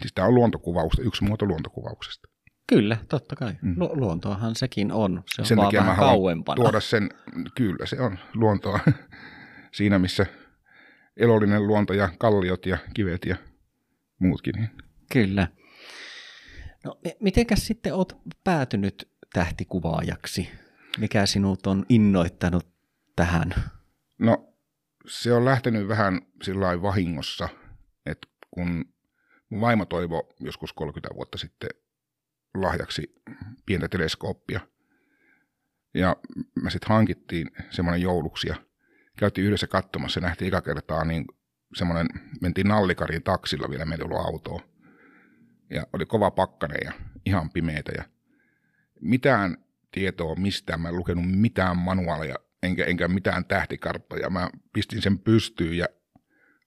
Siis 0.00 0.12
tämä 0.14 0.28
on 0.28 0.34
luontokuvausta, 0.34 1.02
yksi 1.02 1.24
muoto 1.24 1.46
luontokuvauksesta. 1.46 2.28
Kyllä, 2.66 2.96
totta 3.08 3.36
kai. 3.36 3.54
Mm. 3.62 3.74
Lu- 3.78 3.96
luontoahan 4.00 4.54
sekin 4.54 4.92
on. 4.92 5.22
Se 5.34 5.42
on 5.42 5.46
sen 5.46 5.56
vaan 5.56 5.72
vähän 5.72 5.96
kauempana. 5.96 6.56
tuoda 6.56 6.80
sen, 6.80 7.10
kyllä 7.54 7.86
se 7.86 8.00
on 8.00 8.18
luontoa 8.34 8.80
siinä, 9.76 9.98
missä 9.98 10.26
elollinen 11.16 11.66
luonto 11.66 11.94
ja 11.94 12.08
kalliot 12.18 12.66
ja 12.66 12.78
kivet 12.94 13.24
ja 13.26 13.36
muutkin. 14.18 14.68
Kyllä. 15.12 15.48
No, 16.84 17.00
mitenkäs 17.20 17.66
sitten 17.66 17.94
olet 17.94 18.16
päätynyt 18.44 19.08
tähtikuvaajaksi? 19.32 20.50
Mikä 20.98 21.26
sinut 21.26 21.66
on 21.66 21.86
innoittanut 21.88 22.66
tähän? 23.16 23.54
No, 24.18 24.54
se 25.06 25.32
on 25.32 25.44
lähtenyt 25.44 25.88
vähän 25.88 26.20
sillä 26.42 26.82
vahingossa, 26.82 27.48
että 28.06 28.28
kun 28.50 28.93
mun 29.54 29.60
vaimo 29.60 29.84
toivo 29.84 30.34
joskus 30.40 30.72
30 30.72 31.14
vuotta 31.14 31.38
sitten 31.38 31.70
lahjaksi 32.54 33.22
pientä 33.66 33.88
teleskooppia, 33.88 34.60
ja 35.94 36.16
me 36.62 36.70
sitten 36.70 36.88
hankittiin 36.88 37.50
semmoinen 37.70 38.02
jouluksi 38.02 38.48
ja 38.48 38.56
käytiin 39.18 39.46
yhdessä 39.46 39.66
katsomassa 39.66 40.20
ja 40.20 40.26
nähtiin 40.26 40.48
eka 40.48 40.60
kertaa 40.60 41.04
niin 41.04 41.24
semmoinen, 41.74 42.06
mentiin 42.40 42.68
nallikarin 42.68 43.22
taksilla 43.22 43.70
vielä, 43.70 43.84
meillä 43.84 44.04
ollut 44.04 44.26
autoa. 44.26 44.60
Ja 45.70 45.86
oli 45.92 46.06
kova 46.06 46.30
pakkane 46.30 46.74
ja 46.84 46.92
ihan 47.26 47.50
pimeitä 47.50 47.92
ja 47.96 48.04
mitään 49.00 49.56
tietoa 49.90 50.34
mistään, 50.34 50.80
mä 50.80 50.88
en 50.88 50.96
lukenut 50.96 51.24
mitään 51.30 51.76
manuaalia 51.76 52.34
enkä, 52.62 52.84
enkä 52.84 53.08
mitään 53.08 53.44
tähtikarttoja. 53.44 54.30
Mä 54.30 54.50
pistin 54.72 55.02
sen 55.02 55.18
pystyyn 55.18 55.76
ja 55.76 55.86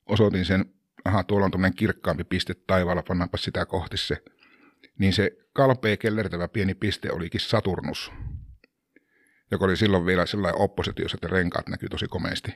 osoitin 0.05 0.45
sen, 0.45 0.76
aha, 1.07 1.23
tuolla 1.23 1.45
on 1.45 1.51
tämmöinen 1.51 1.75
kirkkaampi 1.75 2.23
piste 2.23 2.53
taivaalla, 2.53 3.03
pannaanpa 3.07 3.37
sitä 3.37 3.65
kohti 3.65 3.97
se. 3.97 4.23
Niin 4.99 5.13
se 5.13 5.37
kalpea 5.53 5.97
kellertävä 5.97 6.47
pieni 6.47 6.75
piste 6.75 7.11
olikin 7.11 7.41
Saturnus, 7.41 8.11
joka 9.51 9.65
oli 9.65 9.77
silloin 9.77 10.05
vielä 10.05 10.25
sellainen 10.25 10.61
oppositiossa, 10.61 11.15
että 11.15 11.27
renkaat 11.27 11.67
näkyy 11.67 11.89
tosi 11.89 12.07
komeasti. 12.07 12.55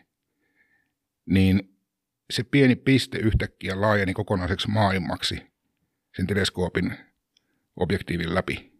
Niin 1.25 1.77
se 2.29 2.43
pieni 2.43 2.75
piste 2.75 3.17
yhtäkkiä 3.17 3.81
laajeni 3.81 4.13
kokonaiseksi 4.13 4.67
maailmaksi 4.67 5.41
sen 6.15 6.27
teleskoopin 6.27 6.97
objektiivin 7.75 8.35
läpi 8.35 8.71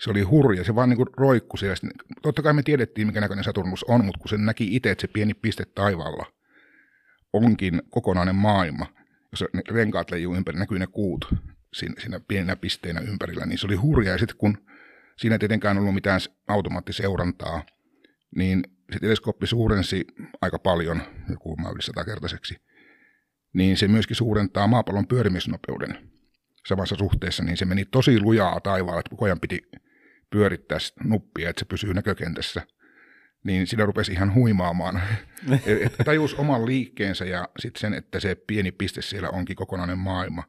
se 0.00 0.10
oli 0.10 0.22
hurja, 0.22 0.64
se 0.64 0.74
vaan 0.74 0.88
niin 0.88 0.96
kuin 0.96 1.08
roikku 1.16 1.56
siellä. 1.56 1.76
Totta 2.22 2.42
kai 2.42 2.52
me 2.52 2.62
tiedettiin, 2.62 3.06
mikä 3.06 3.20
näköinen 3.20 3.44
Saturnus 3.44 3.84
on, 3.84 4.04
mutta 4.04 4.18
kun 4.18 4.28
se 4.28 4.36
näki 4.36 4.76
itse, 4.76 4.90
että 4.90 5.02
se 5.02 5.08
pieni 5.08 5.34
piste 5.34 5.64
taivaalla 5.64 6.26
onkin 7.32 7.82
kokonainen 7.90 8.34
maailma, 8.34 8.86
jos 9.32 9.44
ne 9.52 9.62
renkaat 9.70 10.10
leijuu 10.10 10.34
ympäri, 10.34 10.58
näkyy 10.58 10.78
ne 10.78 10.86
kuut 10.86 11.34
siinä, 11.74 11.94
siinä 11.98 12.20
pienenä 12.28 12.56
pisteenä 12.56 13.00
ympärillä, 13.00 13.46
niin 13.46 13.58
se 13.58 13.66
oli 13.66 13.76
hurja. 13.76 14.12
Ja 14.12 14.18
sitten 14.18 14.36
kun 14.36 14.58
siinä 15.16 15.34
ei 15.34 15.38
tietenkään 15.38 15.78
ollut 15.78 15.94
mitään 15.94 16.20
automaattiseurantaa, 16.48 17.66
niin 18.36 18.62
se 18.92 18.98
teleskooppi 18.98 19.46
suurensi 19.46 20.06
aika 20.40 20.58
paljon, 20.58 21.02
joku 21.30 21.56
yli 21.72 21.82
satakertaiseksi, 21.82 22.56
niin 23.52 23.76
se 23.76 23.88
myöskin 23.88 24.16
suurentaa 24.16 24.66
maapallon 24.66 25.06
pyörimisnopeuden 25.06 26.10
samassa 26.66 26.96
suhteessa, 26.96 27.44
niin 27.44 27.56
se 27.56 27.64
meni 27.64 27.84
tosi 27.84 28.20
lujaa 28.20 28.60
taivaalla, 28.60 29.00
että 29.00 29.10
koko 29.10 29.24
ajan 29.24 29.40
piti 29.40 29.70
pyörittää 30.30 30.78
nuppia, 31.04 31.50
että 31.50 31.60
se 31.60 31.66
pysyy 31.66 31.94
näkökentässä, 31.94 32.62
niin 33.44 33.66
siinä 33.66 33.84
rupesi 33.84 34.12
ihan 34.12 34.34
huimaamaan. 34.34 35.02
et 35.86 35.96
tajus 36.04 36.34
oman 36.34 36.66
liikkeensä 36.66 37.24
ja 37.24 37.48
sitten 37.58 37.80
sen, 37.80 37.94
että 37.94 38.20
se 38.20 38.34
pieni 38.34 38.72
piste 38.72 39.02
siellä 39.02 39.30
onkin 39.30 39.56
kokonainen 39.56 39.98
maailma. 39.98 40.44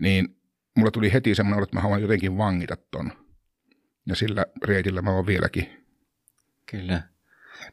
Niin 0.00 0.28
mulla 0.76 0.90
tuli 0.90 1.12
heti 1.12 1.34
semmoinen, 1.34 1.62
että 1.62 1.76
mä 1.76 1.80
haluan 1.80 2.02
jotenkin 2.02 2.38
vangita 2.38 2.76
ton. 2.90 3.12
Ja 4.06 4.16
sillä 4.16 4.46
reitillä 4.64 5.02
mä 5.02 5.10
oon 5.10 5.26
vieläkin. 5.26 5.84
Kyllä. 6.70 7.02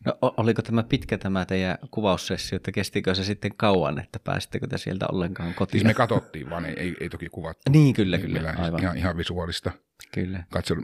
No 0.05 0.17
oliko 0.21 0.61
tämä 0.61 0.83
pitkä 0.83 1.17
tämä 1.17 1.45
teidän 1.45 1.77
kuvaussessio, 1.91 2.55
että 2.55 2.71
kestikö 2.71 3.15
se 3.15 3.23
sitten 3.23 3.51
kauan, 3.57 3.99
että 3.99 4.19
pääsittekö 4.19 4.67
te 4.67 4.77
sieltä 4.77 5.05
ollenkaan 5.11 5.53
kotiin? 5.53 5.79
Siis 5.79 5.87
me 5.87 5.93
katsottiin 5.93 6.49
vaan, 6.49 6.65
ei, 6.65 6.79
ei, 6.79 6.95
ei 6.99 7.09
toki 7.09 7.29
kuvattu. 7.29 7.71
Niin, 7.71 7.93
kyllä, 7.93 8.17
kyllä. 8.17 8.53
Aivan. 8.57 8.81
Ihan, 8.81 8.97
ihan 8.97 9.17
visuaalista. 9.17 9.71
Kyllä. 10.13 10.43
Katso, 10.49 10.75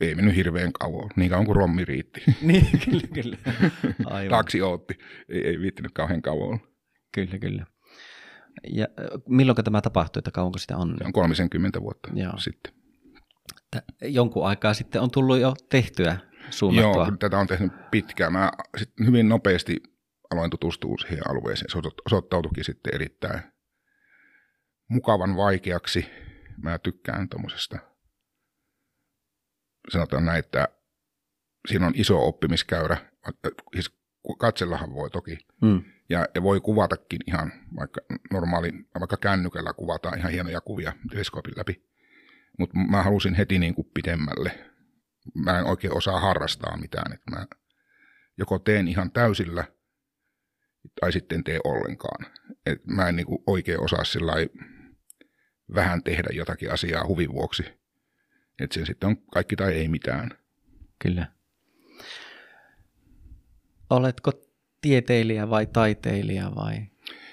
ei 0.00 0.14
mennyt 0.14 0.36
hirveän 0.36 0.72
kauan, 0.72 1.10
niin 1.16 1.30
kauan 1.30 1.46
kuin 1.46 1.56
rommi 1.56 1.84
riitti. 1.84 2.22
niin, 2.42 2.66
kyllä, 2.84 3.06
kyllä. 3.14 3.36
Aivan. 4.04 4.30
Taksi 4.30 4.62
ootti, 4.62 4.98
ei, 5.28 5.46
ei 5.46 5.60
viittinyt 5.60 5.92
kauhean 5.92 6.22
kauan. 6.22 6.60
Kyllä, 7.12 7.38
kyllä. 7.38 7.66
Ja 8.72 8.86
milloin 9.28 9.64
tämä 9.64 9.80
tapahtui, 9.80 10.20
että 10.20 10.30
kauanko 10.30 10.58
sitä 10.58 10.76
on? 10.76 10.94
Se 10.98 11.04
on 11.04 11.12
30 11.12 11.80
vuotta 11.82 12.08
Joo. 12.14 12.38
sitten. 12.38 12.72
Jonkun 14.02 14.46
aikaa 14.46 14.74
sitten 14.74 15.02
on 15.02 15.10
tullut 15.10 15.38
jo 15.38 15.54
tehtyä 15.68 16.18
suunnattua? 16.50 17.06
Joo, 17.06 17.16
tätä 17.16 17.38
on 17.38 17.46
tehnyt 17.46 17.72
pitkään. 17.90 18.32
Mä 18.32 18.52
sitten 18.76 19.06
hyvin 19.06 19.28
nopeasti 19.28 19.82
aloin 20.30 20.50
tutustua 20.50 20.94
siihen 20.98 21.30
alueeseen. 21.30 21.70
Se 21.70 21.78
osoittautuikin 22.06 22.64
sitten 22.64 22.94
erittäin 22.94 23.40
mukavan 24.88 25.36
vaikeaksi. 25.36 26.06
Mä 26.62 26.78
tykkään 26.78 27.28
tuommoisesta, 27.28 27.78
sanotaan 29.88 30.24
näin, 30.24 30.38
että 30.38 30.68
siinä 31.68 31.86
on 31.86 31.92
iso 31.96 32.28
oppimiskäyrä. 32.28 32.96
Siis 33.74 33.98
katsellahan 34.38 34.94
voi 34.94 35.10
toki. 35.10 35.38
Hmm. 35.66 35.84
Ja, 36.08 36.26
ja, 36.34 36.42
voi 36.42 36.60
kuvatakin 36.60 37.20
ihan, 37.26 37.52
vaikka 37.76 38.00
normaali, 38.32 38.72
vaikka 39.00 39.16
kännykällä 39.16 39.72
kuvataan 39.72 40.18
ihan 40.18 40.32
hienoja 40.32 40.60
kuvia 40.60 40.92
teleskoopin 41.10 41.54
läpi. 41.56 41.88
Mutta 42.58 42.78
mä 42.90 43.02
halusin 43.02 43.34
heti 43.34 43.58
niin 43.58 43.74
kuin 43.74 43.90
pidemmälle 43.94 44.70
mä 45.34 45.58
en 45.58 45.64
oikein 45.64 45.96
osaa 45.96 46.20
harrastaa 46.20 46.76
mitään. 46.76 47.12
Että 47.12 47.30
mä 47.30 47.46
joko 48.38 48.58
teen 48.58 48.88
ihan 48.88 49.12
täysillä 49.12 49.64
tai 51.00 51.12
sitten 51.12 51.44
tee 51.44 51.60
ollenkaan. 51.64 52.26
Et 52.66 52.86
mä 52.86 53.08
en 53.08 53.16
niinku 53.16 53.42
oikein 53.46 53.80
osaa 53.80 54.04
sillä 54.04 54.32
vähän 55.74 56.02
tehdä 56.02 56.28
jotakin 56.32 56.72
asiaa 56.72 57.06
huvin 57.06 57.32
vuoksi. 57.32 57.62
Että 58.60 58.74
sen 58.74 58.86
sitten 58.86 59.08
on 59.08 59.16
kaikki 59.16 59.56
tai 59.56 59.72
ei 59.72 59.88
mitään. 59.88 60.30
Kyllä. 60.98 61.26
Oletko 63.90 64.32
tieteilijä 64.80 65.50
vai 65.50 65.66
taiteilija 65.66 66.54
vai 66.54 66.76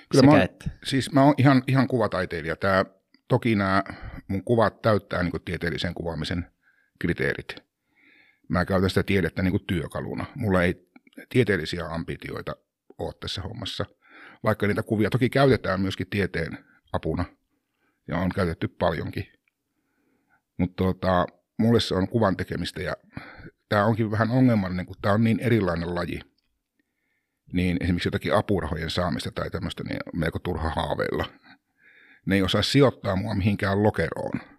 Kyllä 0.10 0.22
sekä 0.22 0.26
mä 0.26 0.32
oon, 0.32 0.42
että? 0.42 0.70
Siis 0.84 1.12
mä 1.12 1.24
oon 1.24 1.34
ihan, 1.38 1.64
ihan 1.68 1.88
kuvataiteilija. 1.88 2.56
Tää, 2.56 2.86
toki 3.28 3.56
nämä 3.56 3.84
mun 4.28 4.44
kuvat 4.44 4.82
täyttää 4.82 5.24
niin 5.24 5.42
tieteellisen 5.46 5.94
kuvaamisen 5.94 6.52
kriteerit 7.00 7.56
mä 8.50 8.66
käytän 8.66 8.90
sitä 8.90 9.04
tiedettä 9.04 9.42
niin 9.42 9.52
kuin 9.52 9.66
työkaluna. 9.68 10.26
Mulla 10.36 10.64
ei 10.64 10.90
tieteellisiä 11.30 11.86
ambitioita 11.86 12.56
ole 12.98 13.14
tässä 13.20 13.42
hommassa, 13.42 13.86
vaikka 14.44 14.68
niitä 14.68 14.84
kuvia 14.84 15.10
toki 15.10 15.30
käytetään 15.30 15.82
myöskin 15.82 16.10
tieteen 16.10 16.58
apuna 16.94 17.26
ja 18.08 18.18
on 18.18 18.30
käytetty 18.30 18.68
paljonkin. 18.68 19.28
Mutta 20.58 20.84
tota, 20.84 21.26
mulle 21.58 21.80
se 21.80 21.96
on 21.96 22.08
kuvan 22.08 22.38
tekemistä 22.38 22.82
ja 22.82 22.94
tämä 23.70 23.86
onkin 23.86 24.12
vähän 24.12 24.32
ongelmallinen, 24.32 24.86
kun 24.86 24.96
tämä 25.02 25.14
on 25.14 25.24
niin 25.24 25.40
erilainen 25.40 25.96
laji. 25.96 26.20
Niin 27.54 27.78
esimerkiksi 27.82 28.08
jotakin 28.08 28.36
apurahojen 28.36 28.90
saamista 28.90 29.32
tai 29.32 29.50
tämmöistä 29.50 29.84
niin 29.84 30.00
melko 30.14 30.40
turha 30.40 30.70
haaveilla. 30.70 31.26
Ne 32.26 32.36
ei 32.36 32.42
osaa 32.42 32.62
sijoittaa 32.62 33.16
mua 33.16 33.36
mihinkään 33.36 33.84
lokeroon 33.84 34.55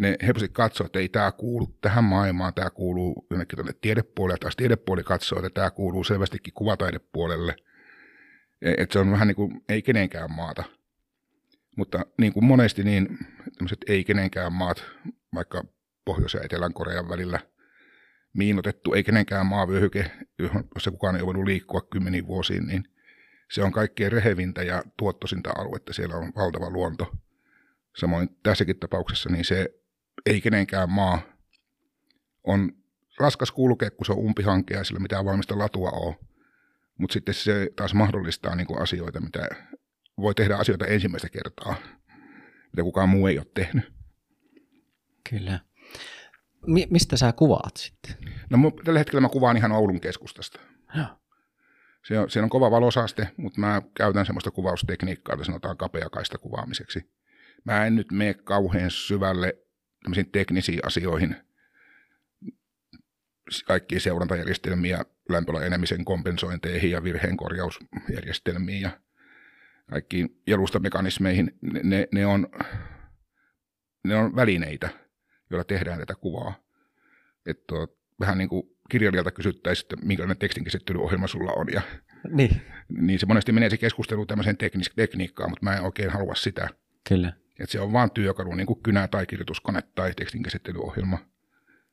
ne 0.00 0.16
helposti 0.26 0.48
katsoo, 0.48 0.86
että 0.86 0.98
ei 0.98 1.08
tämä 1.08 1.32
kuulu 1.32 1.66
tähän 1.80 2.04
maailmaan, 2.04 2.54
tämä 2.54 2.70
kuuluu 2.70 3.26
jonnekin 3.30 3.56
tuonne 3.56 3.72
tiedepuolelle, 3.80 4.38
taas 4.38 4.56
tiedepuoli 4.56 5.02
katsoo, 5.02 5.38
että 5.38 5.50
tämä 5.50 5.70
kuuluu 5.70 6.04
selvästikin 6.04 6.54
kuvataidepuolelle. 6.54 7.56
Että 8.62 8.92
se 8.92 8.98
on 8.98 9.10
vähän 9.10 9.28
niin 9.28 9.36
kuin 9.36 9.64
ei 9.68 9.82
kenenkään 9.82 10.32
maata. 10.34 10.64
Mutta 11.76 12.06
niin 12.18 12.32
kuin 12.32 12.44
monesti 12.44 12.84
niin 12.84 13.18
tämmöiset 13.58 13.78
ei 13.88 14.04
kenenkään 14.04 14.52
maat, 14.52 14.84
vaikka 15.34 15.64
Pohjois- 16.04 16.34
ja 16.34 16.40
Etelän-Korean 16.44 17.08
välillä 17.08 17.40
miinotettu, 18.32 18.92
ei 18.94 19.04
kenenkään 19.04 19.46
maavyöhyke, 19.46 20.10
jossa 20.74 20.90
kukaan 20.90 21.16
ei 21.16 21.26
voinut 21.26 21.44
liikkua 21.44 21.80
kymmeniin 21.80 22.26
vuosiin, 22.26 22.66
niin 22.66 22.84
se 23.50 23.62
on 23.62 23.72
kaikkein 23.72 24.12
rehevintä 24.12 24.62
ja 24.62 24.82
tuottosinta 24.96 25.50
aluetta. 25.58 25.92
Siellä 25.92 26.16
on 26.16 26.32
valtava 26.36 26.70
luonto. 26.70 27.12
Samoin 27.96 28.28
tässäkin 28.42 28.78
tapauksessa 28.78 29.28
niin 29.28 29.44
se 29.44 29.79
ei 30.26 30.40
kenenkään 30.40 30.90
maa 30.90 31.22
on 32.44 32.72
raskas 33.18 33.50
kulkea, 33.50 33.90
kun 33.90 34.06
se 34.06 34.12
on 34.12 34.18
umpihankea 34.18 34.78
ja 34.78 34.84
sillä 34.84 35.00
mitään 35.00 35.24
valmista 35.24 35.58
latua 35.58 35.90
ole. 35.90 36.16
Mutta 36.98 37.12
sitten 37.12 37.34
se 37.34 37.70
taas 37.76 37.94
mahdollistaa 37.94 38.56
niin 38.56 38.66
kuin 38.66 38.82
asioita, 38.82 39.20
mitä 39.20 39.48
voi 40.20 40.34
tehdä 40.34 40.56
asioita 40.56 40.86
ensimmäistä 40.86 41.28
kertaa, 41.28 41.74
mitä 42.72 42.82
kukaan 42.82 43.08
muu 43.08 43.26
ei 43.26 43.38
ole 43.38 43.46
tehnyt. 43.54 43.92
Kyllä. 45.30 45.60
Mi- 46.66 46.88
mistä 46.90 47.16
sä 47.16 47.32
kuvaat 47.32 47.76
sitten? 47.76 48.14
No 48.50 48.58
tällä 48.84 48.98
hetkellä 48.98 49.20
mä 49.20 49.28
kuvaan 49.28 49.56
ihan 49.56 49.72
Oulun 49.72 50.00
keskustasta. 50.00 50.60
Joo. 50.96 51.06
Se 52.04 52.18
on, 52.18 52.30
siellä 52.30 52.44
on 52.44 52.50
kova 52.50 52.70
valosaste, 52.70 53.28
mutta 53.36 53.60
mä 53.60 53.82
käytän 53.96 54.26
semmoista 54.26 54.50
kuvaustekniikkaa, 54.50 55.32
jota 55.32 55.44
sanotaan 55.44 55.76
kapeakaista 55.76 56.38
kuvaamiseksi. 56.38 57.10
Mä 57.64 57.86
en 57.86 57.96
nyt 57.96 58.12
mene 58.12 58.34
kauhean 58.34 58.90
syvälle 58.90 59.58
teknisiin 60.32 60.80
asioihin, 60.86 61.36
kaikkiin 63.66 64.00
seurantajärjestelmiä, 64.00 65.04
lämpölän 65.28 65.66
enemisen 65.66 66.04
kompensointeihin 66.04 66.90
ja 66.90 67.04
virheenkorjausjärjestelmiin 67.04 68.80
ja 68.80 68.90
kaikkiin 69.90 70.42
jalustamekanismeihin. 70.46 71.58
Ne, 71.60 71.80
ne, 71.84 72.08
ne, 72.12 72.26
on, 72.26 72.46
ne 74.04 74.16
on 74.16 74.36
välineitä, 74.36 74.88
joilla 75.50 75.64
tehdään 75.64 75.98
tätä 75.98 76.14
kuvaa. 76.14 76.54
Että 77.46 77.74
vähän 78.20 78.38
niin 78.38 78.48
kuin 78.48 78.62
kirjailijalta 78.90 79.30
kysyttäisiin, 79.30 79.84
että 79.84 80.06
minkälainen 80.06 80.38
tekstinkäsittelyohjelma 80.38 81.26
sulla 81.26 81.52
on. 81.52 81.66
Ja, 81.72 81.82
niin. 82.28 82.62
niin 82.88 83.18
se 83.18 83.26
monesti 83.26 83.52
menee 83.52 83.70
se 83.70 83.76
keskustelu 83.76 84.26
tämmöiseen 84.26 84.56
teknis- 84.56 84.92
tekniikkaan, 84.96 85.50
mutta 85.50 85.64
mä 85.64 85.76
en 85.76 85.82
oikein 85.82 86.10
halua 86.10 86.34
sitä. 86.34 86.68
Kyllä. 87.08 87.32
Että 87.60 87.72
se 87.72 87.80
on 87.80 87.92
vaan 87.92 88.10
työkalu, 88.10 88.54
niin 88.54 88.66
kuin 88.66 88.82
kynä 88.82 89.08
tai 89.08 89.26
kirjoituskone 89.26 89.82
tai 89.94 90.14
tekstinkäsittelyohjelma 90.14 91.18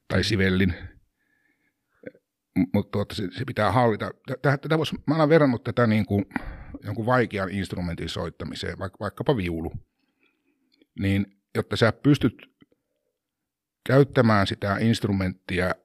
tai 0.08 0.24
sivellin. 0.24 0.74
Mutta 2.74 2.92
tuota, 2.92 3.16
se, 3.16 3.28
se, 3.32 3.46
pitää 3.46 3.72
hallita. 3.72 4.12
Tätä, 4.28 4.58
tätä 4.58 4.78
vois, 4.78 4.94
mä 5.06 5.16
olen 5.16 5.30
verrannut 5.30 5.64
tätä 5.64 5.88
niin 5.88 6.06
kuin 6.06 6.26
jonkun 6.84 7.06
vaikean 7.06 7.50
instrumentin 7.50 8.10
soittamiseen, 8.10 8.80
vaikka, 8.80 8.98
vaikkapa 9.00 9.38
viulu. 9.38 9.74
Niin 11.00 11.26
jotta 11.56 11.76
sä 11.76 11.92
pystyt 11.92 12.58
käyttämään 13.88 14.48
sitä 14.48 14.78
instrumenttia 14.78 15.76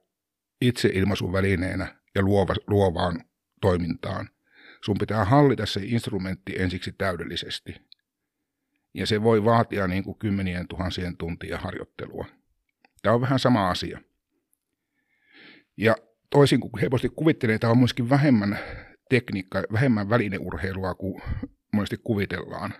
itse 0.61 0.89
ilmaisuvälineenä 0.93 1.95
ja 2.15 2.21
luova, 2.21 2.55
luovaan 2.67 3.23
toimintaan, 3.61 4.29
sun 4.85 4.97
pitää 4.97 5.25
hallita 5.25 5.65
se 5.65 5.81
instrumentti 5.83 6.53
ensiksi 6.57 6.91
täydellisesti. 6.91 7.92
Ja 8.93 9.07
se 9.07 9.23
voi 9.23 9.43
vaatia 9.43 9.87
niin 9.87 10.03
kuin 10.03 10.19
kymmenien 10.19 10.67
tuhansien 10.67 11.17
tuntia 11.17 11.57
harjoittelua. 11.57 12.25
Tämä 13.01 13.15
on 13.15 13.21
vähän 13.21 13.39
sama 13.39 13.69
asia. 13.69 13.99
Ja 15.77 15.95
toisin 16.29 16.59
kuin 16.59 16.71
helposti 16.81 17.09
kuvittelee, 17.09 17.59
tämä 17.59 17.71
on 17.71 17.77
myöskin 17.77 18.09
vähemmän 18.09 18.59
tekniikka, 19.09 19.63
vähemmän 19.73 20.09
välineurheilua 20.09 20.95
kuin 20.95 21.21
monesti 21.73 21.97
kuvitellaan. 22.03 22.73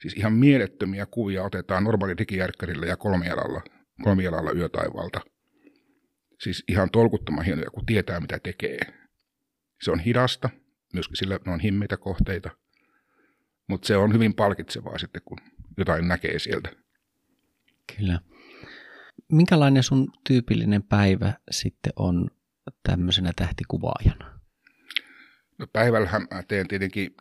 Siis 0.00 0.14
ihan 0.14 0.32
mielettömiä 0.32 1.06
kuvia 1.06 1.42
otetaan 1.42 1.84
normaali 1.84 2.18
digijärkkärillä 2.18 2.86
ja 2.86 2.96
kolmialalla, 2.96 3.62
kolmialalla 4.02 4.52
yötaivalta. 4.52 5.20
Siis 6.40 6.64
ihan 6.68 6.90
tolkuttoman 6.90 7.44
hienoja, 7.44 7.70
kun 7.70 7.86
tietää 7.86 8.20
mitä 8.20 8.38
tekee. 8.38 8.78
Se 9.82 9.90
on 9.90 10.00
hidasta, 10.00 10.50
myöskin 10.92 11.16
sillä 11.16 11.38
ne 11.46 11.52
on 11.52 11.60
himmeitä 11.60 11.96
kohteita, 11.96 12.50
mutta 13.66 13.86
se 13.86 13.96
on 13.96 14.12
hyvin 14.12 14.34
palkitsevaa 14.34 14.98
sitten, 14.98 15.22
kun 15.24 15.38
jotain 15.76 16.08
näkee 16.08 16.38
sieltä. 16.38 16.68
Kyllä. 17.96 18.20
Minkälainen 19.32 19.82
sun 19.82 20.08
tyypillinen 20.28 20.82
päivä 20.82 21.32
sitten 21.50 21.92
on 21.96 22.30
tämmöisenä 22.82 23.32
tähtikuvaajana? 23.36 24.40
No 25.58 25.66
päivällähän 25.66 26.26
mä 26.30 26.42
teen 26.42 26.68
tietenkin 26.68 27.14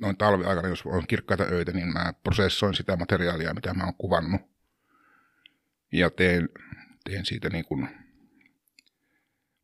noin 0.00 0.16
talviaikana, 0.16 0.68
jos 0.68 0.82
on 0.86 1.06
kirkkaita 1.08 1.44
öitä, 1.44 1.72
niin 1.72 1.92
mä 1.92 2.14
prosessoin 2.22 2.74
sitä 2.74 2.96
materiaalia, 2.96 3.54
mitä 3.54 3.74
mä 3.74 3.84
oon 3.84 3.94
kuvannut. 3.94 4.40
Ja 5.92 6.10
teen, 6.10 6.48
teen 7.04 7.26
siitä 7.26 7.48
niin 7.48 7.64
kuin, 7.64 7.88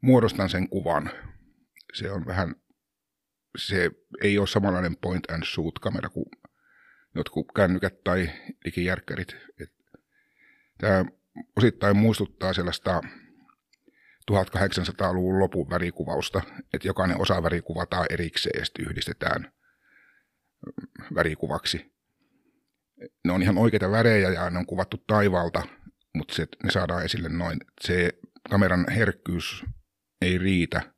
muodostan 0.00 0.48
sen 0.48 0.68
kuvan. 0.68 1.10
Se 1.94 2.10
on 2.10 2.26
vähän, 2.26 2.54
se 3.56 3.90
ei 4.22 4.38
ole 4.38 4.46
samanlainen 4.46 4.96
point 4.96 5.30
and 5.30 5.44
shoot 5.44 5.78
kamera 5.78 6.08
kuin 6.08 6.26
jotkut 7.14 7.46
kännykät 7.56 8.04
tai 8.04 8.30
digijärkkärit. 8.64 9.36
Tämä 10.78 11.04
osittain 11.56 11.96
muistuttaa 11.96 12.52
sellaista 12.52 13.00
1800-luvun 14.30 15.38
lopun 15.38 15.70
värikuvausta, 15.70 16.42
että 16.74 16.88
jokainen 16.88 17.20
osa 17.20 17.42
väri 17.42 17.62
kuvataan 17.62 18.06
erikseen 18.10 18.58
ja 18.60 18.64
sitten 18.64 18.84
yhdistetään 18.84 19.52
värikuvaksi. 21.14 21.92
Ne 23.24 23.32
on 23.32 23.42
ihan 23.42 23.58
oikeita 23.58 23.90
värejä 23.90 24.30
ja 24.30 24.50
ne 24.50 24.58
on 24.58 24.66
kuvattu 24.66 25.04
taivaalta, 25.06 25.62
mutta 26.14 26.34
se, 26.34 26.46
ne 26.62 26.70
saadaan 26.70 27.04
esille 27.04 27.28
noin. 27.28 27.60
Se 27.80 28.10
kameran 28.50 28.86
herkkyys 28.90 29.64
ei 30.20 30.38
riitä 30.38 30.92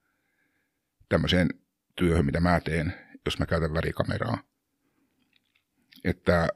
tämmöiseen 1.08 1.48
työhön, 1.96 2.26
mitä 2.26 2.40
mä 2.40 2.61
teen, 2.61 2.94
jos 3.24 3.38
mä 3.38 3.46
käytän 3.46 3.74
värikameraa. 3.74 4.38
Että 6.04 6.48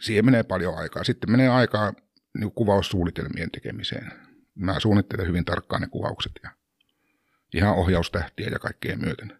siihen 0.00 0.24
menee 0.24 0.42
paljon 0.42 0.78
aikaa. 0.78 1.04
Sitten 1.04 1.30
menee 1.30 1.48
aikaa 1.48 1.92
niin 2.38 2.52
kuvaussuunnitelmien 2.52 3.50
tekemiseen. 3.50 4.12
Mä 4.54 4.80
suunnittelen 4.80 5.26
hyvin 5.26 5.44
tarkkaan 5.44 5.82
ne 5.82 5.88
kuvaukset 5.88 6.32
ja 6.42 6.50
ihan 7.54 7.74
ohjaustähtiä 7.74 8.48
ja 8.48 8.58
kaikkea 8.58 8.96
myöten. 8.96 9.38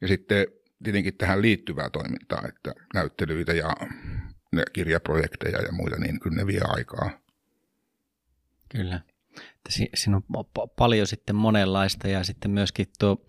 Ja 0.00 0.08
sitten 0.08 0.46
tietenkin 0.84 1.16
tähän 1.16 1.42
liittyvää 1.42 1.90
toimintaa, 1.90 2.42
että 2.48 2.74
näyttelyitä 2.94 3.52
ja 3.52 3.76
kirjaprojekteja 4.72 5.62
ja 5.62 5.72
muita, 5.72 5.96
niin 5.96 6.20
kyllä 6.20 6.36
ne 6.36 6.46
vie 6.46 6.60
aikaa. 6.64 7.10
Kyllä. 8.68 9.00
Siinä 9.68 10.16
on 10.16 10.44
paljon 10.76 11.06
sitten 11.06 11.36
monenlaista 11.36 12.08
ja 12.08 12.24
sitten 12.24 12.50
myöskin 12.50 12.86
tuo 12.98 13.26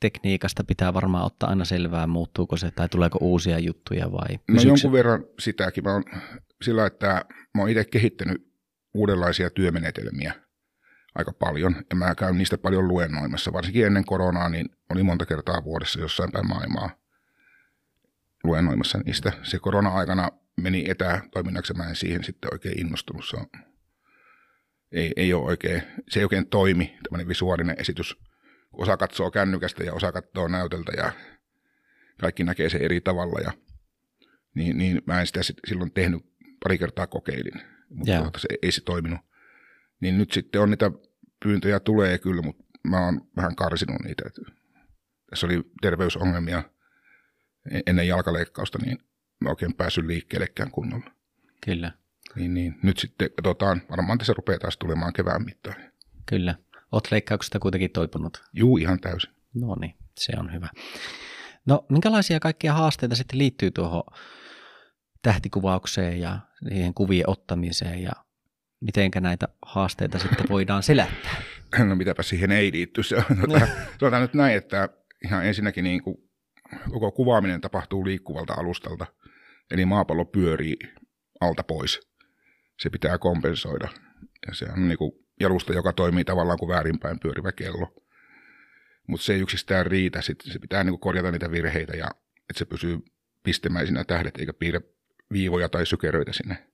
tekniikasta 0.00 0.64
pitää 0.64 0.94
varmaan 0.94 1.24
ottaa 1.24 1.48
aina 1.48 1.64
selvää, 1.64 2.06
muuttuuko 2.06 2.56
se 2.56 2.70
tai 2.70 2.88
tuleeko 2.88 3.18
uusia 3.20 3.58
juttuja 3.58 4.12
vai 4.12 4.38
No 4.48 4.62
jonkun 4.62 4.92
verran 4.92 5.24
sitäkin. 5.38 5.84
Mä 5.84 5.92
oon 5.92 6.04
sillä, 6.62 6.86
että 6.86 7.24
mä 7.54 7.62
oon 7.62 7.70
itse 7.70 7.84
kehittänyt 7.84 8.52
uudenlaisia 8.94 9.50
työmenetelmiä 9.50 10.34
aika 11.14 11.32
paljon 11.32 11.76
ja 11.90 11.96
mä 11.96 12.14
käyn 12.14 12.38
niistä 12.38 12.58
paljon 12.58 12.88
luennoimassa. 12.88 13.52
Varsinkin 13.52 13.86
ennen 13.86 14.04
koronaa 14.04 14.48
niin 14.48 14.66
oli 14.90 15.02
monta 15.02 15.26
kertaa 15.26 15.64
vuodessa 15.64 16.00
jossain 16.00 16.32
päin 16.32 16.48
maailmaa 16.48 16.90
luennoimassa 18.44 18.98
niistä. 18.98 19.32
Se 19.42 19.58
korona-aikana 19.58 20.28
meni 20.60 20.84
etätoiminnaksi, 20.90 21.74
mä 21.74 21.88
en 21.88 21.96
siihen 21.96 22.24
sitten 22.24 22.54
oikein 22.54 22.80
innostunut. 22.80 23.24
Se 23.28 23.36
on, 23.36 23.46
ei, 24.92 25.12
ei 25.16 25.32
ole 25.32 25.44
oikein, 25.44 25.82
se 26.08 26.20
ei 26.20 26.24
oikein 26.24 26.46
toimi, 26.46 26.98
tämmöinen 27.02 27.28
visuaalinen 27.28 27.76
esitys 27.78 28.16
osa 28.72 28.96
katsoo 28.96 29.30
kännykästä 29.30 29.84
ja 29.84 29.94
osa 29.94 30.12
katsoo 30.12 30.48
näytöltä 30.48 30.92
ja 30.96 31.12
kaikki 32.20 32.44
näkee 32.44 32.68
se 32.68 32.78
eri 32.78 33.00
tavalla. 33.00 33.40
Ja, 33.40 33.52
niin, 34.54 34.78
niin 34.78 35.02
mä 35.06 35.20
en 35.20 35.26
sitä 35.26 35.42
sit, 35.42 35.56
silloin 35.66 35.92
tehnyt, 35.92 36.22
pari 36.64 36.78
kertaa 36.78 37.06
kokeilin, 37.06 37.60
mutta 37.88 38.20
tuota, 38.20 38.38
se, 38.38 38.48
ei 38.62 38.72
se 38.72 38.80
toiminut. 38.80 39.20
Niin 40.00 40.18
nyt 40.18 40.32
sitten 40.32 40.60
on 40.60 40.70
niitä 40.70 40.90
pyyntöjä 41.44 41.80
tulee 41.80 42.18
kyllä, 42.18 42.42
mutta 42.42 42.64
mä 42.88 43.04
oon 43.04 43.28
vähän 43.36 43.56
karsinut 43.56 44.02
niitä. 44.04 44.22
Että 44.26 44.42
tässä 45.30 45.46
oli 45.46 45.62
terveysongelmia 45.82 46.62
e-, 47.70 47.80
ennen 47.86 48.08
jalkaleikkausta, 48.08 48.78
niin 48.84 48.98
mä 49.40 49.50
oikein 49.50 49.74
päässyt 49.74 50.06
liikkeellekään 50.06 50.70
kunnolla. 50.70 51.10
Kyllä. 51.64 51.92
Niin, 52.36 52.54
niin. 52.54 52.74
Nyt 52.82 52.98
sitten 52.98 53.30
katsotaan, 53.36 53.82
varmaan 53.90 54.18
tässä 54.18 54.32
rupeaa 54.32 54.58
taas 54.58 54.76
tulemaan 54.78 55.12
kevään 55.12 55.44
mittaan. 55.44 55.76
Kyllä. 56.26 56.54
Olet 56.92 57.10
leikkauksesta 57.10 57.58
kuitenkin 57.58 57.90
toipunut? 57.90 58.42
Juu, 58.52 58.76
ihan 58.76 59.00
täysin. 59.00 59.30
No 59.54 59.76
niin, 59.80 59.94
se 60.18 60.32
on 60.38 60.52
hyvä. 60.52 60.68
No, 61.66 61.86
minkälaisia 61.88 62.40
kaikkia 62.40 62.72
haasteita 62.72 63.16
sitten 63.16 63.38
liittyy 63.38 63.70
tuohon 63.70 64.02
tähtikuvaukseen 65.22 66.20
ja 66.20 66.38
siihen 66.68 66.94
kuvien 66.94 67.30
ottamiseen 67.30 68.02
ja 68.02 68.12
mitenkä 68.80 69.20
näitä 69.20 69.48
haasteita 69.66 70.18
sitten 70.18 70.48
voidaan 70.48 70.82
selättää? 70.82 71.32
No 71.88 71.96
mitäpä 71.96 72.22
siihen 72.22 72.52
ei 72.52 72.72
liitty. 72.72 73.02
Se 73.02 73.16
on, 73.16 73.24
tuota, 73.48 73.66
sanotaan 74.00 74.22
nyt 74.22 74.34
näin, 74.34 74.56
että 74.56 74.88
ihan 75.24 75.46
ensinnäkin 75.46 75.84
niin 75.84 76.02
kuin 76.02 76.16
koko 76.90 77.12
kuvaaminen 77.12 77.60
tapahtuu 77.60 78.06
liikkuvalta 78.06 78.54
alustalta, 78.54 79.06
eli 79.70 79.84
maapallo 79.84 80.24
pyörii 80.24 80.76
alta 81.40 81.62
pois. 81.62 82.00
Se 82.78 82.90
pitää 82.90 83.18
kompensoida. 83.18 83.88
Ja 84.46 84.54
se 84.54 84.64
on 84.64 84.88
niin 84.88 84.98
kuin 84.98 85.12
jalusta, 85.40 85.72
joka 85.72 85.92
toimii 85.92 86.24
tavallaan 86.24 86.58
kuin 86.58 86.68
väärinpäin 86.68 87.20
pyörivä 87.20 87.52
kello. 87.52 87.94
mutta 89.06 89.24
se 89.24 89.34
ei 89.34 89.40
yksistään 89.40 89.86
riitä. 89.86 90.22
Sitten 90.22 90.52
se 90.52 90.58
pitää 90.58 90.84
niin 90.84 90.92
kuin 90.92 91.00
korjata 91.00 91.30
niitä 91.30 91.50
virheitä 91.50 91.96
ja 91.96 92.06
että 92.50 92.58
se 92.58 92.64
pysyy 92.64 92.98
pistemäisinä 93.42 94.04
tähdet 94.04 94.36
eikä 94.36 94.52
piirrä 94.52 94.80
viivoja 95.32 95.68
tai 95.68 95.86
sykeröitä 95.86 96.32
sinne 96.32 96.68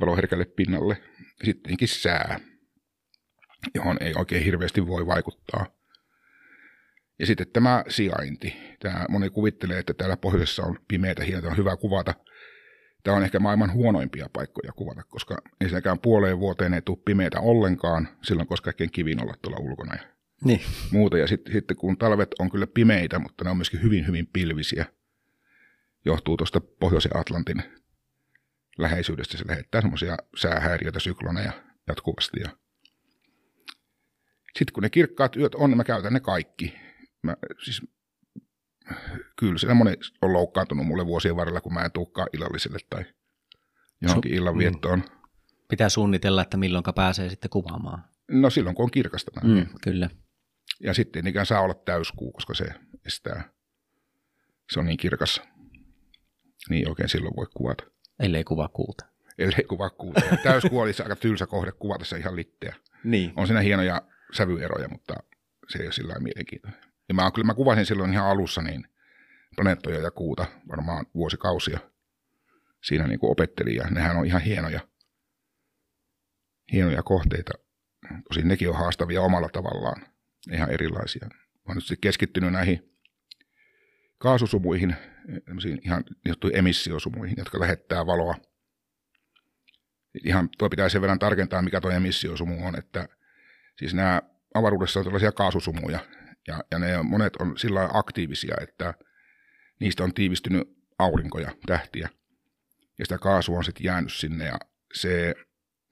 valoherkälle 0.00 0.44
pinnalle. 0.44 1.02
Sittenkin 1.44 1.88
sää, 1.88 2.40
johon 3.74 3.96
ei 4.00 4.12
oikein 4.16 4.44
hirveästi 4.44 4.86
voi 4.86 5.06
vaikuttaa. 5.06 5.66
Ja 7.18 7.26
sitten 7.26 7.46
tämä 7.52 7.84
sijainti. 7.88 8.56
Tämä 8.80 9.06
moni 9.08 9.30
kuvittelee, 9.30 9.78
että 9.78 9.94
täällä 9.94 10.16
pohjoisessa 10.16 10.62
on 10.62 10.78
pimeitä 10.88 11.24
hiiltä, 11.24 11.48
on 11.48 11.56
hyvä 11.56 11.76
kuvata. 11.76 12.14
Tämä 13.06 13.16
on 13.16 13.22
ehkä 13.24 13.38
maailman 13.38 13.72
huonoimpia 13.72 14.28
paikkoja 14.32 14.72
kuvata, 14.72 15.02
koska 15.02 15.36
ensinnäkään 15.60 15.98
puoleen 15.98 16.38
vuoteen 16.38 16.74
ei 16.74 16.82
tule 16.82 16.98
pimeitä 17.04 17.40
ollenkaan, 17.40 18.08
silloin 18.22 18.48
koska 18.48 18.64
kaikkien 18.64 18.90
kivin 18.90 19.22
olla 19.22 19.34
tuolla 19.42 19.58
ulkona 19.58 19.94
ja 19.94 20.02
Niin. 20.44 20.60
muuta. 20.92 21.18
Ja 21.18 21.26
sitten, 21.26 21.52
sitten 21.52 21.76
kun 21.76 21.98
talvet 21.98 22.30
on 22.38 22.50
kyllä 22.50 22.66
pimeitä, 22.66 23.18
mutta 23.18 23.44
ne 23.44 23.50
on 23.50 23.56
myöskin 23.56 23.82
hyvin, 23.82 24.06
hyvin 24.06 24.26
pilvisiä, 24.32 24.86
johtuu 26.04 26.36
tuosta 26.36 26.60
Pohjoisen 26.60 27.16
Atlantin 27.16 27.62
läheisyydestä. 28.78 29.36
Se 29.36 29.44
lähettää 29.48 29.80
semmoisia 29.80 30.16
säähäiriöitä, 30.36 31.00
sykloneja 31.00 31.52
jatkuvasti. 31.88 32.40
Ja 32.40 32.50
sitten 34.58 34.72
kun 34.74 34.82
ne 34.82 34.90
kirkkaat 34.90 35.36
yöt 35.36 35.54
on, 35.54 35.70
niin 35.70 35.76
mä 35.76 35.84
käytän 35.84 36.12
ne 36.12 36.20
kaikki. 36.20 36.74
Mä, 37.22 37.36
siis, 37.64 37.82
kyllä 39.38 39.58
siellä 39.58 39.74
moni 39.74 39.92
on 40.22 40.32
loukkaantunut 40.32 40.86
mulle 40.86 41.06
vuosien 41.06 41.36
varrella, 41.36 41.60
kun 41.60 41.74
mä 41.74 41.84
en 41.84 41.92
tulekaan 41.92 42.28
illalliselle 42.32 42.78
tai 42.90 43.04
johonkin 44.00 44.32
Su- 44.32 44.34
illanviettoon. 44.34 45.04
Pitää 45.68 45.88
suunnitella, 45.88 46.42
että 46.42 46.56
milloinka 46.56 46.92
pääsee 46.92 47.30
sitten 47.30 47.50
kuvaamaan. 47.50 48.04
No 48.30 48.50
silloin, 48.50 48.76
kun 48.76 48.84
on 48.84 48.90
kirkasta. 48.90 49.30
Mm, 49.44 49.66
kyllä. 49.82 50.10
Ja 50.80 50.94
sitten 50.94 51.26
ikään 51.26 51.46
saa 51.46 51.60
olla 51.60 51.74
täyskuu, 51.74 52.32
koska 52.32 52.54
se 52.54 52.66
estää, 53.06 53.50
se 54.70 54.80
on 54.80 54.86
niin 54.86 54.96
kirkas. 54.96 55.42
Niin 56.70 56.88
oikein 56.88 57.08
silloin 57.08 57.36
voi 57.36 57.46
kuvata. 57.54 57.84
Ellei 58.20 58.44
kuvaa 58.44 58.68
kuuta. 58.68 59.04
Ellei 59.38 59.64
kuvaa 59.68 59.90
kuuta. 59.90 60.20
Täyskuu 60.42 60.80
olisi 60.80 61.02
aika 61.02 61.16
tylsä 61.16 61.46
kohde 61.46 61.72
kuvata 61.72 62.04
se 62.04 62.18
ihan 62.18 62.36
litteä. 62.36 62.76
Niin. 63.04 63.32
On 63.36 63.46
siinä 63.46 63.60
hienoja 63.60 64.02
sävyeroja, 64.32 64.88
mutta 64.88 65.14
se 65.68 65.78
ei 65.78 65.86
ole 65.86 65.92
sillä 65.92 66.18
mielenkiintoinen. 66.18 66.80
Ja 67.08 67.14
mä, 67.14 67.30
kyllä 67.30 67.46
mä 67.46 67.54
kuvasin 67.54 67.86
silloin 67.86 68.12
ihan 68.12 68.26
alussa 68.26 68.62
niin 68.62 68.84
planeettoja 69.56 70.00
ja 70.00 70.10
kuuta 70.10 70.46
varmaan 70.68 71.06
vuosikausia. 71.14 71.78
Siinä 72.84 73.06
niin 73.06 73.18
opettelin 73.22 73.76
ja 73.76 73.84
nehän 73.90 74.16
on 74.16 74.26
ihan 74.26 74.42
hienoja, 74.42 74.80
hienoja 76.72 77.02
kohteita. 77.02 77.52
Tosin 78.28 78.48
nekin 78.48 78.68
on 78.68 78.76
haastavia 78.76 79.22
omalla 79.22 79.48
tavallaan, 79.48 80.06
ihan 80.52 80.70
erilaisia. 80.70 81.26
Mä 81.26 81.68
oon 81.68 81.76
nyt 81.76 81.98
keskittynyt 82.00 82.52
näihin 82.52 82.96
kaasusumuihin, 84.18 84.96
ihan 85.82 86.04
niin 86.24 86.56
emissiosumuihin, 86.56 87.36
jotka 87.38 87.60
lähettää 87.60 88.06
valoa. 88.06 88.34
Ihan 90.24 90.48
tuo 90.58 90.68
pitää 90.68 90.88
sen 90.88 91.00
verran 91.00 91.18
tarkentaa, 91.18 91.62
mikä 91.62 91.80
tuo 91.80 91.90
emissiosumu 91.90 92.66
on, 92.66 92.78
että 92.78 93.08
siis 93.78 93.94
nämä 93.94 94.22
avaruudessa 94.54 95.00
on 95.00 95.04
tällaisia 95.04 95.32
kaasusumuja, 95.32 95.98
ja, 96.46 96.64
ja 96.70 96.78
ne 96.78 96.98
on, 96.98 97.06
monet 97.06 97.36
on 97.36 97.58
sillä 97.58 97.88
aktiivisia, 97.92 98.54
että 98.60 98.94
niistä 99.80 100.04
on 100.04 100.14
tiivistynyt 100.14 100.68
aurinkoja, 100.98 101.50
tähtiä, 101.66 102.08
ja 102.98 103.04
sitä 103.04 103.18
kaasua 103.18 103.58
on 103.58 103.64
sitten 103.64 103.84
jäänyt 103.84 104.12
sinne, 104.12 104.44
ja 104.44 104.58
se, 104.94 105.34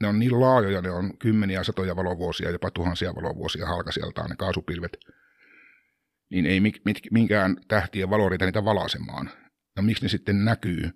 ne 0.00 0.08
on 0.08 0.18
niin 0.18 0.40
laajoja, 0.40 0.82
ne 0.82 0.90
on 0.90 1.18
kymmeniä, 1.18 1.64
satoja 1.64 1.96
valovuosia, 1.96 2.50
jopa 2.50 2.70
tuhansia 2.70 3.14
valovuosia 3.14 3.66
halkasijaltaan 3.66 4.30
ne 4.30 4.36
kaasupilvet, 4.36 4.96
niin 6.30 6.46
ei 6.46 6.60
mik, 6.60 6.84
mit, 6.84 6.98
minkään 7.10 7.56
tähtien 7.68 8.10
valo 8.10 8.28
riitä 8.28 8.44
niitä 8.44 8.64
valasemaan. 8.64 9.30
No 9.76 9.82
miksi 9.82 10.02
ne 10.02 10.08
sitten 10.08 10.44
näkyy? 10.44 10.90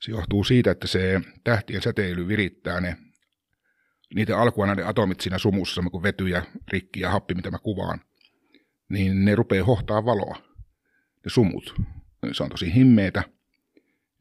Se 0.00 0.10
johtuu 0.10 0.44
siitä, 0.44 0.70
että 0.70 0.86
se 0.86 1.20
tähtien 1.44 1.82
säteily 1.82 2.28
virittää 2.28 2.80
ne, 2.80 2.96
niitä 4.14 4.38
alkua 4.38 4.66
näiden 4.66 4.86
atomit 4.86 5.20
siinä 5.20 5.38
sumussa, 5.38 5.82
kun 5.90 6.02
vety 6.02 6.28
ja 6.28 6.42
rikki 6.68 7.00
ja 7.00 7.10
happi, 7.10 7.34
mitä 7.34 7.50
mä 7.50 7.58
kuvaan, 7.58 8.00
niin 8.90 9.24
ne 9.24 9.34
rupeaa 9.34 9.64
hohtaa 9.64 10.04
valoa, 10.04 10.36
ne 11.24 11.30
sumut. 11.30 11.74
Se 12.32 12.42
on 12.42 12.50
tosi 12.50 12.74
himmeitä. 12.74 13.22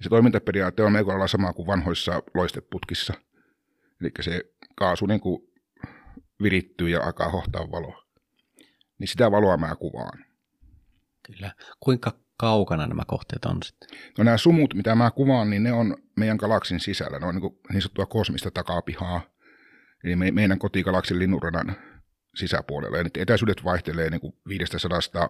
Se 0.02 0.10
toimintaperiaate 0.10 0.84
on 0.84 0.92
melko 0.92 1.10
lailla 1.12 1.28
sama 1.28 1.54
kuin 1.54 1.68
vanhoissa 1.68 2.24
loisteputkissa. 2.34 3.14
Eli 4.02 4.12
se 4.22 4.44
kaasu 4.76 5.06
niin 5.06 5.20
kuin 5.20 5.42
virittyy 6.44 6.90
ja 6.90 7.04
alkaa 7.04 7.30
hohtaa 7.30 7.72
valoa. 7.72 8.04
Niin 9.00 9.08
sitä 9.08 9.32
valoa 9.32 9.58
mä 9.58 9.76
kuvaan. 9.76 10.26
Kyllä. 11.26 11.54
Kuinka 11.80 12.14
kaukana 12.38 12.88
nämä 12.88 13.04
kohteet 13.08 13.46
on 13.46 13.64
sitten? 13.64 13.90
No 14.18 14.24
nämä 14.24 14.38
sumut, 14.38 14.74
mitä 14.74 14.96
mä 14.96 15.12
kuvaan, 15.12 15.50
niin 15.50 15.64
ne 15.64 15.74
on 15.74 15.98
meidän 16.18 16.38
galaksin 16.38 16.80
sisällä. 16.80 17.20
Ne 17.20 17.26
on 17.26 17.36
niin, 17.36 17.42
kuin 17.42 17.60
niin 17.74 17.82
sanottua 17.82 18.06
kosmista 18.06 18.52
takapihaa. 18.52 19.22
Eli 20.04 20.16
me, 20.16 20.32
meidän 20.32 20.60
kotigalaksin 20.60 21.20
linnunradan 21.20 21.76
sisäpuolella. 22.40 22.98
Ja 22.98 23.06
etäisyydet 23.18 23.64
vaihtelee 23.64 24.10
niin 24.10 24.22
kuin 24.22 24.34
500 24.48 25.30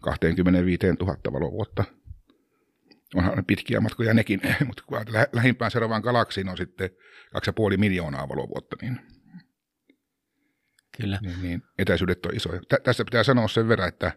25 0.00 0.86
000 1.00 1.16
valovuotta. 1.32 1.84
Onhan 3.14 3.36
ne 3.36 3.44
pitkiä 3.46 3.80
matkoja 3.80 4.14
nekin, 4.14 4.40
mutta 4.66 4.82
kun 4.86 4.98
lä- 5.08 5.26
lähimpään 5.32 5.70
seuraavaan 5.70 6.02
galaksiin 6.02 6.48
on 6.48 6.56
sitten 6.56 6.90
2,5 7.70 7.76
miljoonaa 7.76 8.28
valovuotta, 8.28 8.76
niin, 8.82 9.00
Kyllä. 11.00 11.18
niin, 11.22 11.42
niin 11.42 11.62
etäisyydet 11.78 12.26
on 12.26 12.36
isoja. 12.36 12.60
Tä- 12.68 12.80
tässä 12.84 13.04
pitää 13.04 13.24
sanoa 13.24 13.48
sen 13.48 13.68
verran, 13.68 13.88
että 13.88 14.12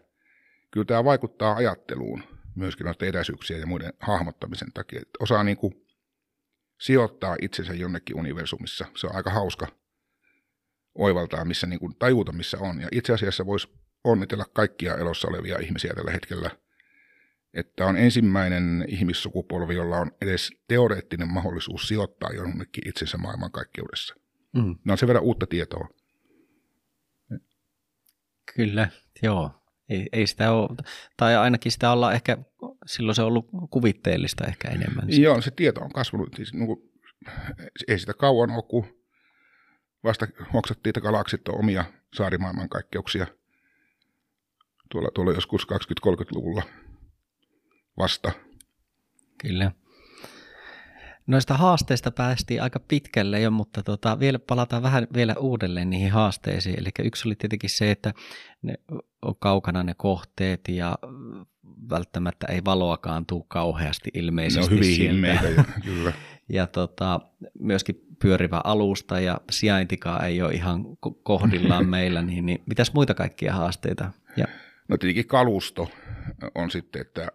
kyllä 0.70 0.84
tämä 0.84 1.04
vaikuttaa 1.04 1.56
ajatteluun 1.56 2.22
myöskin 2.54 2.84
noiden 2.84 3.08
etäisyyksien 3.08 3.60
ja 3.60 3.66
muiden 3.66 3.92
hahmottamisen 4.00 4.72
takia. 4.72 5.00
Että 5.02 5.18
osaa 5.20 5.44
niin 5.44 5.56
kuin 5.56 5.86
sijoittaa 6.80 7.36
itsensä 7.42 7.74
jonnekin 7.74 8.16
universumissa. 8.16 8.86
Se 8.96 9.06
on 9.06 9.16
aika 9.16 9.30
hauska 9.30 9.66
oivaltaa, 10.98 11.44
missä 11.44 11.66
niin 11.66 11.80
kuin 11.80 11.96
tajuta, 11.98 12.32
missä 12.32 12.58
on. 12.58 12.80
Ja 12.80 12.88
itse 12.92 13.12
asiassa 13.12 13.46
voisi 13.46 13.68
onnitella 14.04 14.44
kaikkia 14.52 14.96
elossa 14.96 15.28
olevia 15.28 15.58
ihmisiä 15.58 15.92
tällä 15.94 16.10
hetkellä, 16.10 16.50
että 17.54 17.86
on 17.86 17.96
ensimmäinen 17.96 18.84
ihmissukupolvi, 18.88 19.74
jolla 19.74 19.96
on 19.98 20.10
edes 20.22 20.50
teoreettinen 20.68 21.28
mahdollisuus 21.28 21.88
sijoittaa 21.88 22.30
jonnekin 22.32 22.88
itsensä 22.88 23.18
maailmankaikkeudessa. 23.18 24.14
Mm, 24.54 24.76
Ne 24.84 24.92
on 24.92 24.98
sen 24.98 25.06
verran 25.06 25.24
uutta 25.24 25.46
tietoa. 25.46 25.88
kyllä, 28.56 28.88
joo. 29.22 29.50
Ei, 29.88 30.06
ei 30.12 30.26
sitä 30.26 30.52
ole, 30.52 30.76
tai 31.16 31.36
ainakin 31.36 31.72
sitä 31.72 31.92
ollaan 31.92 32.14
ehkä, 32.14 32.38
silloin 32.86 33.14
se 33.14 33.22
on 33.22 33.28
ollut 33.28 33.48
kuvitteellista 33.70 34.46
ehkä 34.46 34.68
enemmän. 34.68 35.04
Joo, 35.20 35.40
se 35.40 35.50
tieto 35.50 35.80
on 35.80 35.92
kasvanut. 35.92 36.28
Siis, 36.36 36.54
niin 36.54 36.66
kuin, 36.66 36.78
ei 37.88 37.98
sitä 37.98 38.14
kauan 38.14 38.50
ole, 38.50 38.62
kun 38.68 38.86
vasta 40.04 40.26
hoksattiin, 40.52 40.90
että 40.90 41.00
galaksit 41.00 41.48
on 41.48 41.58
omia 41.58 41.84
saarimaailmankaikkeuksia 42.14 43.26
tuolla, 44.90 45.08
tuolla 45.14 45.32
joskus 45.32 45.66
20-30-luvulla 46.06 46.62
vasta. 47.98 48.32
Kyllä. 49.38 49.72
Noista 51.26 51.54
haasteista 51.54 52.10
päästiin 52.10 52.62
aika 52.62 52.80
pitkälle 52.80 53.40
jo, 53.40 53.50
mutta 53.50 53.82
tota, 53.82 54.18
vielä 54.18 54.38
palataan 54.38 54.82
vähän 54.82 55.06
vielä 55.14 55.34
uudelleen 55.38 55.90
niihin 55.90 56.12
haasteisiin. 56.12 56.78
Eli 56.78 56.88
yksi 56.98 57.28
oli 57.28 57.34
tietenkin 57.34 57.70
se, 57.70 57.90
että 57.90 58.14
ne 58.62 58.74
on 59.22 59.34
kaukana 59.38 59.82
ne 59.82 59.94
kohteet 59.96 60.60
ja 60.68 60.98
välttämättä 61.90 62.46
ei 62.46 62.64
valoakaan 62.64 63.26
tule 63.26 63.44
kauheasti 63.48 64.10
Ne 64.14 64.20
ilmeisesti 64.20 64.64
on 64.64 64.70
hyvin 64.70 64.94
sieltä. 64.94 65.12
himmeitä, 65.12 65.48
ja, 65.48 65.64
kyllä. 65.84 66.12
Ja 66.48 66.66
tota, 66.66 67.20
myöskin 67.60 68.07
pyörivä 68.22 68.60
alusta 68.64 69.20
ja 69.20 69.40
sijaintikaan 69.50 70.24
ei 70.24 70.42
ole 70.42 70.54
ihan 70.54 70.84
ko- 70.84 71.20
kohdillaan 71.22 71.88
meillä, 71.96 72.22
niin, 72.22 72.46
niin 72.46 72.62
mitäs 72.66 72.92
muita 72.92 73.14
kaikkia 73.14 73.52
haasteita? 73.52 74.12
Ja, 74.36 74.46
No 74.88 74.96
tietenkin 74.96 75.26
kalusto 75.26 75.90
on 76.54 76.70
sitten, 76.70 77.00
että 77.00 77.28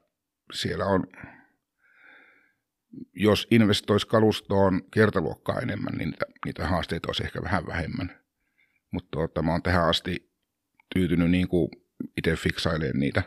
siellä 0.54 0.86
on, 0.86 1.08
jos 3.14 3.48
investoisi 3.52 4.08
kalustoon 4.08 4.82
kertaluokkaa 4.92 5.60
enemmän, 5.60 5.94
niin 5.98 6.10
niitä, 6.10 6.26
niitä 6.46 6.68
haasteita 6.68 7.08
olisi 7.10 7.24
ehkä 7.24 7.42
vähän 7.44 7.68
vähemmän. 7.68 8.20
Mutta 8.92 9.10
tuota, 9.12 9.42
mä 9.42 9.52
oon 9.52 9.64
tähän 9.64 9.90
asti 9.90 10.32
tyytynyt 10.94 11.32
niin 11.32 11.48
kuin 11.48 11.70
itse 12.18 12.36
fiksailemaan 12.36 13.00
niitä. 13.00 13.24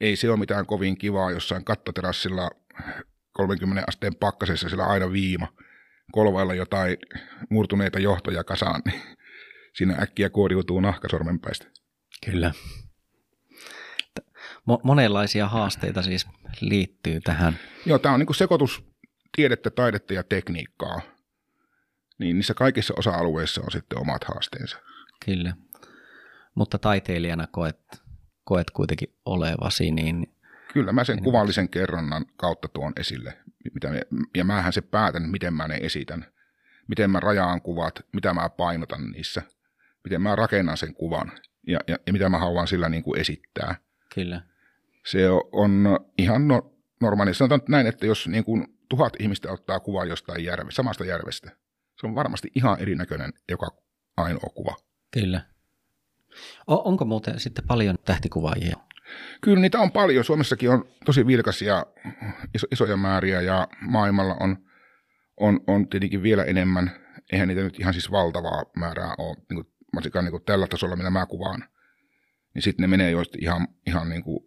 Ei 0.00 0.16
se 0.16 0.30
ole 0.30 0.38
mitään 0.38 0.66
kovin 0.66 0.98
kivaa 0.98 1.30
jossain 1.30 1.64
kattoterassilla 1.64 2.50
30 3.32 3.84
asteen 3.88 4.14
pakkasessa, 4.14 4.68
sillä 4.68 4.86
aina 4.86 5.12
viima, 5.12 5.52
kolvailla 6.12 6.54
jotain 6.54 6.96
murtuneita 7.50 7.98
johtoja 7.98 8.44
kasaan, 8.44 8.82
niin 8.84 9.00
siinä 9.72 9.96
äkkiä 10.02 10.30
kuoriutuu 10.30 10.80
nahka 10.80 11.08
sormenpäistä. 11.08 11.66
kyllä. 12.24 12.52
Mo- 14.70 14.80
monenlaisia 14.82 15.48
haasteita 15.48 16.02
siis 16.02 16.26
liittyy 16.60 17.20
tähän. 17.20 17.58
Joo, 17.86 17.98
tämä 17.98 18.14
on 18.14 18.20
niin 18.20 18.34
sekoitus 18.34 18.84
tiedettä, 19.36 19.70
taidetta 19.70 20.14
ja 20.14 20.22
tekniikkaa. 20.22 21.00
Niin 22.18 22.36
niissä 22.36 22.54
kaikissa 22.54 22.94
osa-alueissa 22.96 23.60
on 23.62 23.70
sitten 23.70 23.98
omat 23.98 24.24
haasteensa. 24.24 24.78
Kyllä. 25.24 25.54
Mutta 26.54 26.78
taiteilijana 26.78 27.46
koet, 27.46 27.80
koet 28.44 28.70
kuitenkin 28.70 29.14
olevasi, 29.24 29.90
niin... 29.90 30.34
Kyllä 30.72 30.92
mä 30.92 31.04
sen 31.04 31.22
kuvallisen 31.22 31.68
kerronnan 31.68 32.26
kautta 32.36 32.68
tuon 32.68 32.92
esille. 32.96 33.38
Mitä 33.74 33.90
me, 33.90 34.02
ja 34.34 34.44
mähän 34.44 34.72
se 34.72 34.80
päätän, 34.80 35.28
miten 35.30 35.54
mä 35.54 35.68
ne 35.68 35.78
esitän. 35.82 36.26
Miten 36.88 37.10
mä 37.10 37.20
rajaan 37.20 37.62
kuvat, 37.62 38.06
mitä 38.12 38.34
mä 38.34 38.48
painotan 38.48 39.10
niissä. 39.10 39.42
Miten 40.04 40.22
mä 40.22 40.36
rakennan 40.36 40.76
sen 40.76 40.94
kuvan 40.94 41.32
ja, 41.66 41.80
ja, 41.88 41.98
ja 42.06 42.12
mitä 42.12 42.28
mä 42.28 42.38
haluan 42.38 42.68
sillä 42.68 42.88
niin 42.88 43.02
kuin 43.02 43.20
esittää. 43.20 43.74
Kyllä. 44.14 44.42
Se 45.06 45.28
on 45.52 45.98
ihan 46.18 46.48
no, 46.48 46.74
normaali. 47.00 47.34
Sanotaan 47.34 47.60
näin, 47.68 47.86
että 47.86 48.06
jos 48.06 48.28
niin 48.28 48.44
kuin 48.44 48.66
tuhat 48.88 49.12
ihmistä 49.18 49.52
ottaa 49.52 49.80
kuvan 49.80 50.08
jostain 50.08 50.44
järve, 50.44 50.70
samasta 50.70 51.04
järvestä, 51.04 51.50
se 52.00 52.06
on 52.06 52.14
varmasti 52.14 52.50
ihan 52.54 52.80
erinäköinen 52.80 53.32
joka 53.48 53.70
ainoa 54.16 54.50
kuva. 54.54 54.76
Kyllä. 55.10 55.40
O- 56.66 56.88
onko 56.88 57.04
muuten 57.04 57.40
sitten 57.40 57.66
paljon 57.66 57.96
tähtikuvaajia? 58.04 58.76
Kyllä 59.40 59.60
niitä 59.60 59.78
on 59.78 59.92
paljon. 59.92 60.24
Suomessakin 60.24 60.70
on 60.70 60.84
tosi 61.04 61.26
vilkas 61.26 61.62
ja 61.62 61.86
iso, 62.54 62.66
isoja 62.72 62.96
määriä 62.96 63.40
ja 63.40 63.68
maailmalla 63.80 64.36
on, 64.40 64.56
on, 65.40 65.60
on 65.66 65.88
tietenkin 65.88 66.22
vielä 66.22 66.44
enemmän. 66.44 66.90
Eihän 67.32 67.48
niitä 67.48 67.62
nyt 67.62 67.80
ihan 67.80 67.94
siis 67.94 68.10
valtavaa 68.10 68.64
määrää 68.76 69.14
ole, 69.18 69.36
niin 69.36 69.64
kuin, 69.64 69.74
varsinkaan 69.94 70.24
niin 70.24 70.30
kuin 70.30 70.44
tällä 70.44 70.66
tasolla, 70.66 70.96
mitä 70.96 71.10
mä 71.10 71.26
kuvaan. 71.26 71.64
Niin 72.54 72.62
sitten 72.62 72.82
ne 72.82 72.86
menee 72.86 73.10
joista 73.10 73.38
ihan, 73.40 73.68
ihan 73.86 74.08
niin 74.08 74.22
kuin 74.22 74.44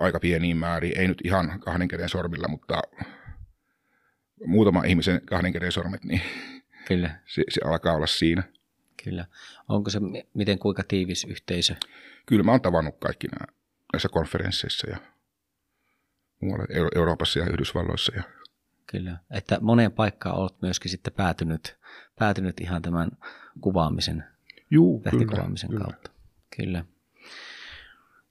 aika 0.00 0.20
pieniin 0.20 0.56
määriin. 0.56 0.98
Ei 0.98 1.08
nyt 1.08 1.20
ihan 1.24 1.60
kahden 1.60 1.88
käden 1.88 2.08
sormilla, 2.08 2.48
mutta 2.48 2.82
muutama 4.46 4.84
ihmisen 4.84 5.20
kahden 5.26 5.52
käden 5.52 5.72
sormet, 5.72 6.04
niin 6.04 6.22
Kyllä. 6.88 7.20
Se, 7.26 7.44
se 7.48 7.60
alkaa 7.64 7.94
olla 7.94 8.06
siinä. 8.06 8.42
Kyllä. 9.04 9.26
Onko 9.68 9.90
se 9.90 9.98
miten 10.34 10.58
kuinka 10.58 10.82
tiivis 10.88 11.24
yhteisö? 11.24 11.76
Kyllä 12.26 12.42
mä 12.42 12.50
oon 12.50 12.60
tavannut 12.60 12.98
kaikki 12.98 13.26
nämä 13.28 13.46
näissä 13.92 14.08
konferensseissa 14.08 14.90
ja 14.90 14.96
muualla 16.40 16.64
Euro- 16.70 16.90
Euroopassa 16.94 17.38
ja 17.38 17.46
Yhdysvalloissa. 17.46 18.12
Ja... 18.16 18.22
Kyllä. 18.86 19.18
Että 19.30 19.58
moneen 19.60 19.92
paikkaan 19.92 20.36
olet 20.36 20.62
myöskin 20.62 20.90
sitten 20.90 21.12
päätynyt, 21.12 21.78
päätynyt 22.18 22.60
ihan 22.60 22.82
tämän 22.82 23.10
kuvaamisen, 23.60 24.24
Juu, 24.70 25.00
tähtikuvaamisen 25.04 25.70
kyllä, 25.70 25.84
kautta. 25.84 26.10
Kyllä. 26.56 26.84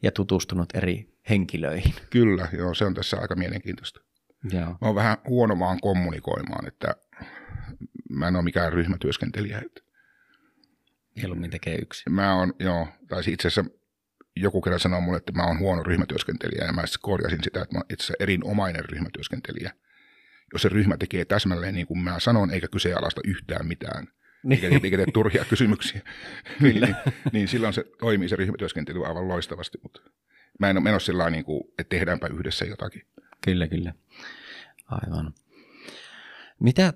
Ja 0.03 0.11
tutustunut 0.11 0.75
eri 0.75 1.13
henkilöihin. 1.29 1.93
Kyllä, 2.09 2.47
joo, 2.57 2.73
se 2.73 2.85
on 2.85 2.93
tässä 2.93 3.17
aika 3.17 3.35
mielenkiintoista. 3.35 4.01
Joo. 4.51 4.65
Mä 4.65 4.77
oon 4.81 4.95
vähän 4.95 5.17
huono 5.27 5.59
vaan 5.59 5.79
kommunikoimaan, 5.81 6.67
että 6.67 6.95
mä 8.09 8.27
en 8.27 8.35
ole 8.35 8.43
mikään 8.43 8.73
ryhmätyöskentelijä. 8.73 9.61
Mieluummin 11.15 11.51
tekee 11.51 11.75
yksi. 11.75 12.09
Mä 12.09 12.35
oon, 12.35 12.53
joo, 12.59 12.87
tai 13.07 13.23
itse 13.27 13.47
asiassa 13.47 13.78
joku 14.41 14.61
kerran 14.61 14.79
sanoi 14.79 15.01
mulle, 15.01 15.17
että 15.17 15.31
mä 15.31 15.43
oon 15.43 15.59
huono 15.59 15.83
ryhmätyöskentelijä, 15.83 16.65
ja 16.65 16.73
mä 16.73 16.83
korjasin 17.01 17.43
sitä, 17.43 17.61
että 17.61 17.75
mä 17.75 17.79
oon 17.79 17.85
itse 17.89 18.03
asiassa 18.03 18.23
erinomainen 18.23 18.85
ryhmätyöskentelijä. 18.85 19.73
Jos 20.53 20.61
se 20.61 20.69
ryhmä 20.69 20.97
tekee 20.97 21.25
täsmälleen 21.25 21.73
niin 21.73 21.87
kuin 21.87 21.99
mä 21.99 22.19
sanon, 22.19 22.51
eikä 22.51 22.67
kyseenalaista 22.67 23.21
yhtään 23.23 23.67
mitään, 23.67 24.07
niin. 24.43 24.63
eikä, 24.63 24.79
eikä 24.83 24.97
tee 24.97 25.05
turhia 25.13 25.45
kysymyksiä, 25.49 26.01
Kyllä. 26.59 26.85
niin, 26.85 26.95
niin 27.31 27.47
silloin 27.47 27.73
se 27.73 27.83
toimii 27.99 28.29
se 28.29 28.35
ryhmätyöskentely 28.35 29.05
aivan 29.05 29.27
loistavasti, 29.27 29.77
mutta 29.83 30.01
mä 30.59 30.69
en 30.69 30.77
ole 30.77 30.83
menossa 30.83 31.05
sillä 31.05 31.29
niin 31.29 31.45
kuin, 31.45 31.63
että 31.79 31.89
tehdäänpä 31.89 32.27
yhdessä 32.27 32.65
jotakin. 32.65 33.01
Kyllä, 33.45 33.67
kyllä. 33.67 33.93
Aivan. 34.85 35.33
Mitä 36.59 36.93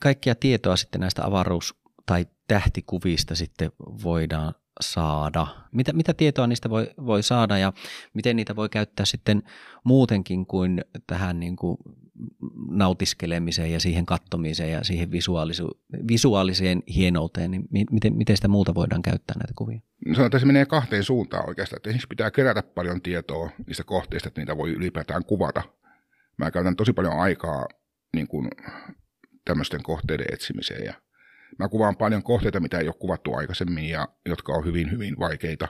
kaikkia 0.00 0.34
tietoa 0.34 0.76
sitten 0.76 1.00
näistä 1.00 1.22
avaruus- 1.22 1.74
tai 2.06 2.26
tähtikuvista 2.48 3.34
sitten 3.34 3.70
voidaan 3.78 4.54
saada? 4.80 5.46
Mitä, 5.72 5.92
mitä 5.92 6.14
tietoa 6.14 6.46
niistä 6.46 6.70
voi, 6.70 6.90
voi 7.06 7.22
saada 7.22 7.58
ja 7.58 7.72
miten 8.14 8.36
niitä 8.36 8.56
voi 8.56 8.68
käyttää 8.68 9.06
sitten 9.06 9.42
muutenkin 9.84 10.46
kuin 10.46 10.84
tähän 11.06 11.40
niin 11.40 11.56
kuin 11.56 11.76
nautiskelemiseen 12.70 13.72
ja 13.72 13.80
siihen 13.80 14.06
kattomiseen 14.06 14.72
ja 14.72 14.84
siihen 14.84 15.10
visuaalisu, 15.10 15.80
visuaaliseen 16.08 16.82
hienouteen, 16.94 17.50
niin 17.50 17.86
miten, 17.90 18.16
miten 18.16 18.36
sitä 18.36 18.48
muuta 18.48 18.74
voidaan 18.74 19.02
käyttää 19.02 19.36
näitä 19.38 19.52
kuvia? 19.56 19.80
No 20.06 20.14
sanotaan, 20.14 20.40
se 20.40 20.46
menee 20.46 20.66
kahteen 20.66 21.04
suuntaan 21.04 21.48
oikeastaan. 21.48 21.78
Että 21.78 21.90
ensin 21.90 22.08
pitää 22.08 22.30
kerätä 22.30 22.62
paljon 22.62 23.02
tietoa 23.02 23.50
niistä 23.66 23.84
kohteista, 23.84 24.28
että 24.28 24.40
niitä 24.40 24.56
voi 24.56 24.70
ylipäätään 24.70 25.24
kuvata. 25.24 25.62
Mä 26.38 26.50
käytän 26.50 26.76
tosi 26.76 26.92
paljon 26.92 27.18
aikaa 27.18 27.66
niin 28.14 28.28
kuin, 28.28 28.48
tämmöisten 29.44 29.82
kohteiden 29.82 30.26
etsimiseen 30.32 30.84
ja 30.84 30.94
mä 31.58 31.68
kuvaan 31.68 31.96
paljon 31.96 32.22
kohteita, 32.22 32.60
mitä 32.60 32.78
ei 32.78 32.86
ole 32.86 32.94
kuvattu 32.98 33.34
aikaisemmin 33.34 33.88
ja 33.88 34.08
jotka 34.26 34.52
on 34.52 34.64
hyvin, 34.64 34.90
hyvin 34.90 35.18
vaikeita. 35.18 35.68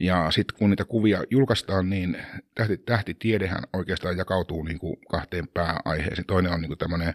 Ja 0.00 0.30
sitten 0.30 0.58
kun 0.58 0.70
niitä 0.70 0.84
kuvia 0.84 1.24
julkaistaan, 1.30 1.90
niin 1.90 2.18
tähti, 2.54 2.76
tähtitiedehän 2.76 3.62
oikeastaan 3.72 4.16
jakautuu 4.16 4.62
niin 4.62 4.78
kuin 4.78 4.96
kahteen 5.10 5.48
pääaiheeseen. 5.48 6.26
Toinen 6.26 6.52
on 6.52 6.60
niin 6.60 6.68
kuin 6.68 6.78
tämmöinen 6.78 7.14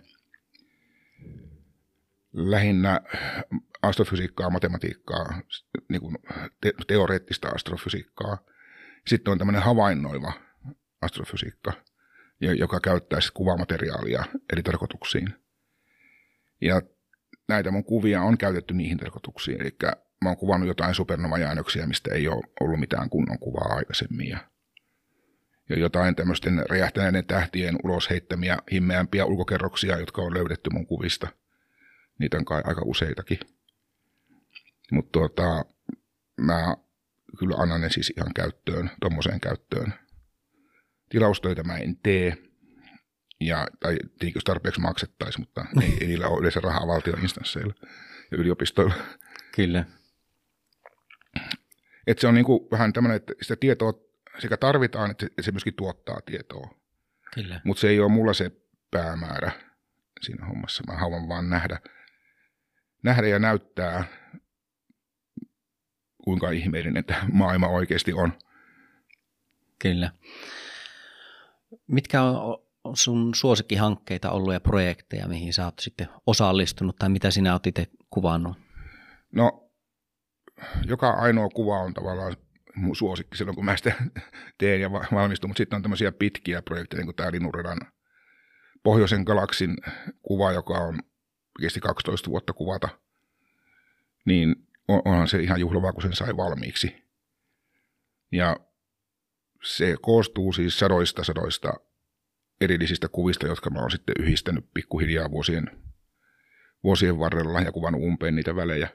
lähinnä 2.33 3.01
astrofysiikkaa, 3.81 4.49
matematiikkaa, 4.49 5.41
niin 5.89 6.01
kuin 6.01 6.17
te- 6.61 6.73
teoreettista 6.87 7.49
astrofysiikkaa. 7.49 8.37
Sitten 9.07 9.31
on 9.31 9.37
tämmöinen 9.37 9.61
havainnoiva 9.61 10.33
astrofysiikka, 11.01 11.73
joka 12.39 12.79
käyttää 12.79 13.19
kuvamateriaalia 13.33 14.23
eri 14.53 14.63
tarkoituksiin. 14.63 15.33
Ja 16.61 16.81
näitä 17.47 17.71
mun 17.71 17.83
kuvia 17.83 18.21
on 18.21 18.37
käytetty 18.37 18.73
niihin 18.73 18.97
tarkoituksiin, 18.97 19.61
eli 19.61 19.75
mä 20.23 20.29
oon 20.29 20.37
kuvannut 20.37 20.67
jotain 20.67 20.95
supernova-jäännöksiä, 20.95 21.87
mistä 21.87 22.13
ei 22.13 22.27
ole 22.27 22.43
ollut 22.59 22.79
mitään 22.79 23.09
kunnon 23.09 23.39
kuvaa 23.39 23.75
aikaisemmin, 23.75 24.29
ja, 24.29 24.37
ja 25.69 25.79
jotain 25.79 26.15
tämmöisten 26.15 26.63
räjähtäneiden 26.69 27.25
tähtien 27.25 27.75
ulos 27.83 28.09
heittämiä 28.09 28.57
himmeämpiä 28.71 29.25
ulkokerroksia, 29.25 29.99
jotka 29.99 30.21
on 30.21 30.33
löydetty 30.33 30.69
mun 30.69 30.87
kuvista. 30.87 31.27
Niitä 32.19 32.37
on 32.37 32.45
kai 32.45 32.61
aika 32.65 32.81
useitakin. 32.85 33.39
Mutta 34.91 35.11
tuota, 35.11 35.65
mä 36.41 36.77
kyllä 37.39 37.55
annan 37.57 37.81
ne 37.81 37.89
siis 37.89 38.13
ihan 38.17 38.33
käyttöön, 38.33 38.91
tommoseen 39.01 39.39
käyttöön. 39.39 39.93
Tilaustöitä 41.09 41.63
mä 41.63 41.77
en 41.77 41.97
tee, 42.03 42.37
ja, 43.45 43.67
tai 43.79 43.95
tietenkin 43.95 44.35
jos 44.35 44.43
tarpeeksi 44.43 44.81
maksettaisiin, 44.81 45.41
mutta 45.41 45.65
ei, 45.81 45.97
ei 46.01 46.07
niillä 46.07 46.27
ole 46.27 46.39
yleensä 46.39 46.59
rahaa 46.59 46.87
valtioinstansseilla 46.87 47.73
ja 48.31 48.37
yliopistoilla. 48.37 48.93
Kyllä. 49.55 49.85
Et 52.07 52.19
se 52.19 52.27
on 52.27 52.33
niin 52.33 52.45
kuin 52.45 52.67
vähän 52.71 52.93
tämmöinen, 52.93 53.15
että 53.15 53.33
sitä 53.41 53.55
tietoa 53.55 53.93
sekä 54.39 54.57
tarvitaan, 54.57 55.11
että 55.11 55.27
se 55.41 55.51
myöskin 55.51 55.73
tuottaa 55.73 56.21
tietoa. 56.25 56.75
Kyllä. 57.33 57.61
Mutta 57.63 57.81
se 57.81 57.89
ei 57.89 57.99
ole 57.99 58.11
mulla 58.11 58.33
se 58.33 58.51
päämäärä 58.91 59.51
siinä 60.21 60.45
hommassa. 60.45 60.83
Mä 60.87 60.97
haluan 60.97 61.27
vaan 61.27 61.49
nähdä, 61.49 61.79
nähdä 63.03 63.27
ja 63.27 63.39
näyttää, 63.39 64.03
kuinka 66.23 66.51
ihmeellinen 66.51 67.05
tämä 67.05 67.25
maailma 67.31 67.67
oikeasti 67.67 68.13
on. 68.13 68.33
Kyllä. 69.79 70.11
Mitkä 71.87 72.21
on 72.21 72.62
sun 72.93 73.35
suosikkihankkeita 73.35 74.31
ollut 74.31 74.53
ja 74.53 74.59
projekteja, 74.59 75.27
mihin 75.27 75.53
sä 75.53 75.65
oot 75.65 75.79
sitten 75.79 76.07
osallistunut 76.25 76.95
tai 76.95 77.09
mitä 77.09 77.31
sinä 77.31 77.53
oot 77.53 77.67
itse 77.67 77.87
kuvannut? 78.09 78.57
No, 79.31 79.69
joka 80.85 81.09
ainoa 81.09 81.49
kuva 81.49 81.79
on 81.79 81.93
tavallaan 81.93 82.35
mun 82.75 82.95
suosikki 82.95 83.37
silloin, 83.37 83.55
kun 83.55 83.65
mä 83.65 83.77
sitä 83.77 83.93
teen 84.57 84.81
ja 84.81 84.91
valmistun, 84.91 85.49
mutta 85.49 85.57
sitten 85.57 85.77
on 85.77 85.81
tämmöisiä 85.81 86.11
pitkiä 86.11 86.61
projekteja, 86.61 86.97
niin 86.97 87.07
kuin 87.07 87.15
tämä 87.15 87.31
Linnunradan 87.31 87.79
Pohjoisen 88.83 89.23
galaksin 89.23 89.77
kuva, 90.21 90.51
joka 90.51 90.73
on 90.73 90.99
kesti 91.61 91.79
12 91.79 92.29
vuotta 92.29 92.53
kuvata, 92.53 92.89
niin 94.25 94.55
onhan 94.87 95.27
se 95.27 95.39
ihan 95.39 95.59
juhlavaa, 95.59 95.93
kun 95.93 96.01
sen 96.01 96.15
sai 96.15 96.37
valmiiksi. 96.37 97.03
Ja 98.31 98.57
se 99.63 99.95
koostuu 100.01 100.53
siis 100.53 100.79
sadoista 100.79 101.23
sadoista 101.23 101.73
erillisistä 102.63 103.07
kuvista, 103.07 103.47
jotka 103.47 103.69
mä 103.69 103.79
oon 103.79 103.91
sitten 103.91 104.15
yhdistänyt 104.19 104.65
pikkuhiljaa 104.73 105.31
vuosien, 105.31 105.71
vuosien 106.83 107.19
varrella 107.19 107.61
ja 107.61 107.71
kuvannut 107.71 108.01
umpeen 108.01 108.35
niitä 108.35 108.55
välejä. 108.55 108.89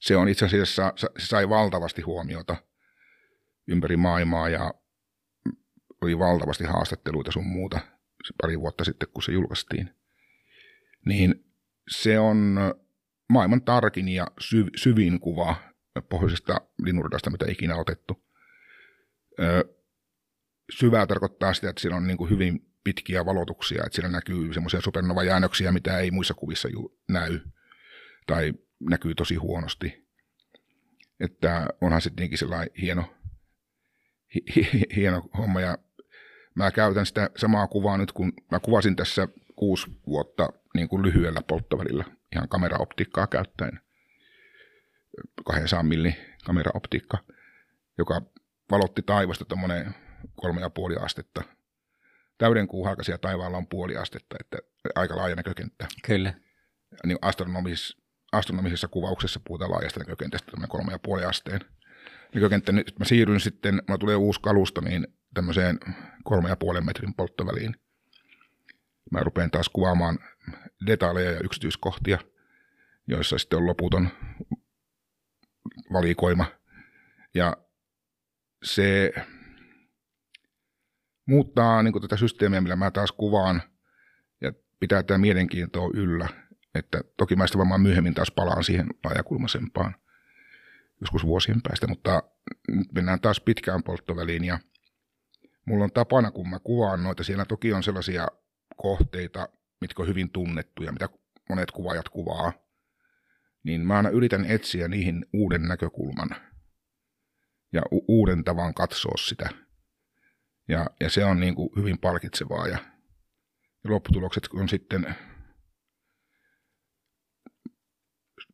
Se 0.00 0.16
on 0.16 0.28
itse 0.28 0.44
asiassa, 0.44 0.92
se 0.96 1.08
sai 1.18 1.48
valtavasti 1.48 2.02
huomiota 2.02 2.56
ympäri 3.68 3.96
maailmaa 3.96 4.48
ja 4.48 4.74
oli 6.02 6.18
valtavasti 6.18 6.64
haastatteluita 6.64 7.32
sun 7.32 7.46
muuta 7.46 7.80
se 8.24 8.34
pari 8.42 8.60
vuotta 8.60 8.84
sitten, 8.84 9.08
kun 9.14 9.22
se 9.22 9.32
julkaistiin. 9.32 9.90
Niin 11.06 11.44
se 11.88 12.18
on 12.18 12.56
maailman 13.28 13.62
tarkin 13.62 14.08
ja 14.08 14.26
syv, 14.40 14.66
syvin 14.76 15.20
kuva 15.20 15.56
pohjoisesta 16.08 16.60
linnurdasta, 16.84 17.30
mitä 17.30 17.46
ikinä 17.48 17.76
otettu. 17.76 18.24
Ö, 19.40 19.64
syvää 20.70 21.06
tarkoittaa 21.06 21.54
sitä, 21.54 21.70
että 21.70 21.82
siinä 21.82 21.96
on 21.96 22.06
niin 22.06 22.16
kuin 22.16 22.30
hyvin 22.30 22.66
pitkiä 22.84 23.24
valotuksia, 23.24 23.82
että 23.86 23.96
siinä 23.96 24.08
näkyy 24.08 24.52
semmoisia 24.54 24.80
supernova-jäännöksiä, 24.80 25.72
mitä 25.72 25.98
ei 25.98 26.10
muissa 26.10 26.34
kuvissa 26.34 26.68
ju- 26.68 26.98
näy. 27.08 27.40
Tai 28.26 28.54
näkyy 28.80 29.14
tosi 29.14 29.34
huonosti. 29.34 30.04
Että 31.20 31.66
onhan 31.80 32.00
se 32.00 32.10
tietenkin 32.10 32.38
sellainen 32.38 32.70
hieno, 32.80 33.14
hi, 34.34 34.44
hi, 34.56 34.82
hieno 34.96 35.22
homma 35.38 35.60
ja 35.60 35.78
mä 36.54 36.70
käytän 36.70 37.06
sitä 37.06 37.30
samaa 37.36 37.66
kuvaa 37.66 37.98
nyt, 37.98 38.12
kun 38.12 38.32
mä 38.50 38.60
kuvasin 38.60 38.96
tässä 38.96 39.28
kuusi 39.56 39.86
vuotta 40.06 40.48
niin 40.74 40.88
kuin 40.88 41.02
lyhyellä 41.02 41.40
polttovälillä 41.48 42.04
ihan 42.32 42.48
kameraoptiikkaa 42.48 43.26
käyttäen. 43.26 43.80
200 45.44 45.82
milli 45.82 46.16
kameraoptiikka, 46.44 47.18
joka 47.98 48.22
valotti 48.70 49.02
taivasta 49.02 49.44
tuommoinen 49.44 49.94
kolme 50.34 50.60
ja 50.60 50.70
puoli 50.70 50.96
astetta. 50.96 51.42
Täyden 52.38 52.68
kuun 52.68 52.86
halkaisia 52.86 53.18
taivaalla 53.18 53.56
on 53.56 53.66
puoli 53.66 53.96
astetta, 53.96 54.36
että 54.40 54.58
aika 54.94 55.16
laaja 55.16 55.36
näkökenttä. 55.36 55.86
Kyllä. 56.06 56.34
Niin 57.06 57.18
astronomis, 57.22 57.96
astronomisessa 58.32 58.88
kuvauksessa 58.88 59.40
puhutaan 59.46 59.70
laajasta 59.70 60.00
näkökentästä, 60.00 60.50
tämmöinen 60.50 60.70
kolme 60.70 60.92
ja 60.92 60.98
puoli 60.98 61.24
asteen 61.24 61.60
näkökenttä. 62.34 62.72
Nyt 62.72 62.98
mä 62.98 63.04
siirryn 63.04 63.40
sitten, 63.40 63.82
mä 63.88 63.98
tulee 63.98 64.16
uusi 64.16 64.40
kalusta, 64.40 64.80
niin 64.80 65.06
tämmöiseen 65.34 65.78
kolme 66.24 66.48
ja 66.48 66.56
puolen 66.56 66.86
metrin 66.86 67.14
polttoväliin. 67.14 67.76
Mä 69.10 69.20
rupean 69.20 69.50
taas 69.50 69.68
kuvaamaan 69.68 70.18
detaljeja 70.86 71.32
ja 71.32 71.40
yksityiskohtia, 71.44 72.18
joissa 73.06 73.38
sitten 73.38 73.58
on 73.58 73.66
loputon 73.66 74.08
valikoima. 75.92 76.46
Ja 77.34 77.56
se 78.64 79.12
muuttaa 81.26 81.82
niin 81.82 82.02
tätä 82.02 82.16
systeemiä, 82.16 82.60
millä 82.60 82.76
mä 82.76 82.90
taas 82.90 83.12
kuvaan 83.12 83.62
ja 84.40 84.52
pitää 84.80 85.02
tätä 85.02 85.18
mielenkiintoa 85.18 85.90
yllä. 85.94 86.28
Että 86.74 87.00
toki 87.16 87.36
mä 87.36 87.46
sitten 87.46 87.58
varmaan 87.58 87.80
myöhemmin 87.80 88.14
taas 88.14 88.30
palaan 88.30 88.64
siihen 88.64 88.86
laajakulmaisempaan 89.04 89.94
joskus 91.00 91.26
vuosien 91.26 91.62
päästä, 91.62 91.86
mutta 91.86 92.22
nyt 92.68 92.92
mennään 92.92 93.20
taas 93.20 93.40
pitkään 93.40 93.82
polttoväliin 93.82 94.44
ja 94.44 94.58
mulla 95.66 95.84
on 95.84 95.92
tapana, 95.92 96.30
kun 96.30 96.50
mä 96.50 96.58
kuvaan 96.58 97.02
noita, 97.02 97.24
siellä 97.24 97.44
toki 97.44 97.72
on 97.72 97.82
sellaisia 97.82 98.28
kohteita, 98.76 99.48
mitkä 99.80 100.02
on 100.02 100.08
hyvin 100.08 100.30
tunnettuja, 100.30 100.92
mitä 100.92 101.08
monet 101.48 101.70
kuvaajat 101.70 102.08
kuvaa, 102.08 102.52
niin 103.62 103.80
mä 103.80 103.96
aina 103.96 104.08
yritän 104.08 104.44
etsiä 104.44 104.88
niihin 104.88 105.26
uuden 105.32 105.62
näkökulman 105.62 106.28
ja 107.72 107.82
u- 107.92 108.04
uuden 108.08 108.44
tavan 108.44 108.74
katsoa 108.74 109.14
sitä. 109.18 109.63
Ja, 110.68 110.86
ja 111.00 111.10
se 111.10 111.24
on 111.24 111.40
niin 111.40 111.54
kuin 111.54 111.70
hyvin 111.76 111.98
palkitsevaa 111.98 112.68
ja, 112.68 112.78
ja 113.84 113.90
lopputulokset 113.90 114.48
on 114.54 114.68
sitten, 114.68 115.14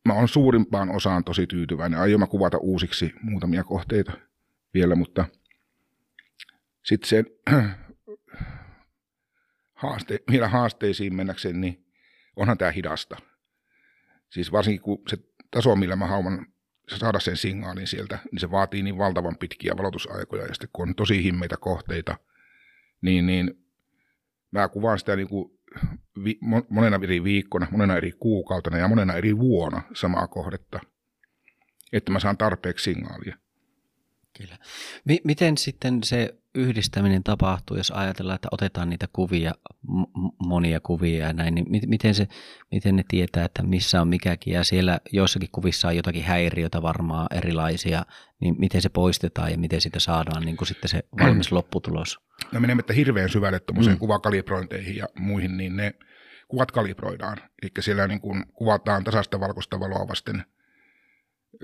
mä 0.05 0.13
oon 0.13 0.27
suurimpaan 0.27 0.89
osaan 0.89 1.23
tosi 1.23 1.47
tyytyväinen. 1.47 1.99
Aion 1.99 2.19
mä 2.19 2.27
kuvata 2.27 2.57
uusiksi 2.57 3.13
muutamia 3.21 3.63
kohteita 3.63 4.11
vielä, 4.73 4.95
mutta 4.95 5.25
sitten 6.83 7.09
se 7.09 7.23
haaste, 9.73 10.19
vielä 10.31 10.47
haasteisiin 10.47 11.15
mennäkseen, 11.15 11.61
niin 11.61 11.85
onhan 12.35 12.57
tämä 12.57 12.71
hidasta. 12.71 13.17
Siis 14.29 14.51
varsinkin 14.51 14.81
kun 14.81 15.01
se 15.07 15.17
taso, 15.51 15.75
millä 15.75 15.95
mä 15.95 16.07
haluan 16.07 16.45
saada 16.87 17.19
sen 17.19 17.37
signaalin 17.37 17.87
sieltä, 17.87 18.19
niin 18.31 18.39
se 18.39 18.51
vaatii 18.51 18.83
niin 18.83 18.97
valtavan 18.97 19.37
pitkiä 19.37 19.77
valotusaikoja, 19.77 20.45
ja 20.45 20.53
sitten 20.53 20.69
kun 20.73 20.89
on 20.89 20.95
tosi 20.95 21.23
himmeitä 21.23 21.57
kohteita, 21.57 22.17
niin, 23.01 23.25
niin 23.25 23.65
mä 24.51 24.69
kuvaan 24.69 24.99
sitä 24.99 25.15
niin 25.15 25.27
kuin 25.27 25.59
vi, 26.23 26.39
monena 26.69 26.99
eri 27.03 27.23
viikkona, 27.23 27.67
monena 27.71 27.97
eri 27.97 28.11
kuukautena 28.11 28.77
ja 28.77 28.87
monena 28.87 29.13
eri 29.13 29.37
vuonna 29.37 29.81
samaa 29.93 30.27
kohdetta, 30.27 30.79
että 31.93 32.11
mä 32.11 32.19
saan 32.19 32.37
tarpeeksi 32.37 32.83
signaalia. 32.83 33.37
Kyllä. 34.37 34.57
M- 35.05 35.23
miten 35.23 35.57
sitten 35.57 36.03
se 36.03 36.40
yhdistäminen 36.55 37.23
tapahtuu, 37.23 37.77
jos 37.77 37.91
ajatellaan, 37.91 38.35
että 38.35 38.47
otetaan 38.51 38.89
niitä 38.89 39.07
kuvia, 39.13 39.51
monia 40.39 40.79
kuvia 40.79 41.27
ja 41.27 41.33
näin, 41.33 41.55
niin 41.55 41.65
mi- 41.69 41.81
miten, 41.87 42.15
se, 42.15 42.27
miten 42.71 42.95
ne 42.95 43.03
tietää, 43.07 43.45
että 43.45 43.63
missä 43.63 44.01
on 44.01 44.07
mikäkin, 44.07 44.53
ja 44.53 44.63
siellä 44.63 44.99
joissakin 45.11 45.49
kuvissa 45.51 45.87
on 45.87 45.95
jotakin 45.95 46.23
häiriötä 46.23 46.81
varmaan 46.81 47.27
erilaisia, 47.31 48.05
niin 48.39 48.55
miten 48.59 48.81
se 48.81 48.89
poistetaan 48.89 49.51
ja 49.51 49.57
miten 49.57 49.81
sitä 49.81 49.99
saadaan 49.99 50.45
niin 50.45 50.57
kuin 50.57 50.67
sitten 50.67 50.89
se 50.89 51.03
valmis 51.19 51.51
lopputulos? 51.57 52.19
No 52.51 52.59
menemättä 52.59 52.93
hirveän 52.93 53.29
syvälle 53.29 53.59
tuommoiseen 53.59 53.95
mm. 53.95 53.99
kuvakalibrointeihin 53.99 54.95
ja 54.95 55.07
muihin, 55.19 55.57
niin 55.57 55.75
ne 55.75 55.93
kuvat 56.47 56.71
kalibroidaan. 56.71 57.37
Eli 57.61 57.71
siellä 57.79 58.07
niin 58.07 58.21
kuin 58.21 58.45
kuvataan 58.53 59.03
tasasta 59.03 59.39
valkoista 59.39 59.79
valoa 59.79 60.07
vasten– 60.07 60.43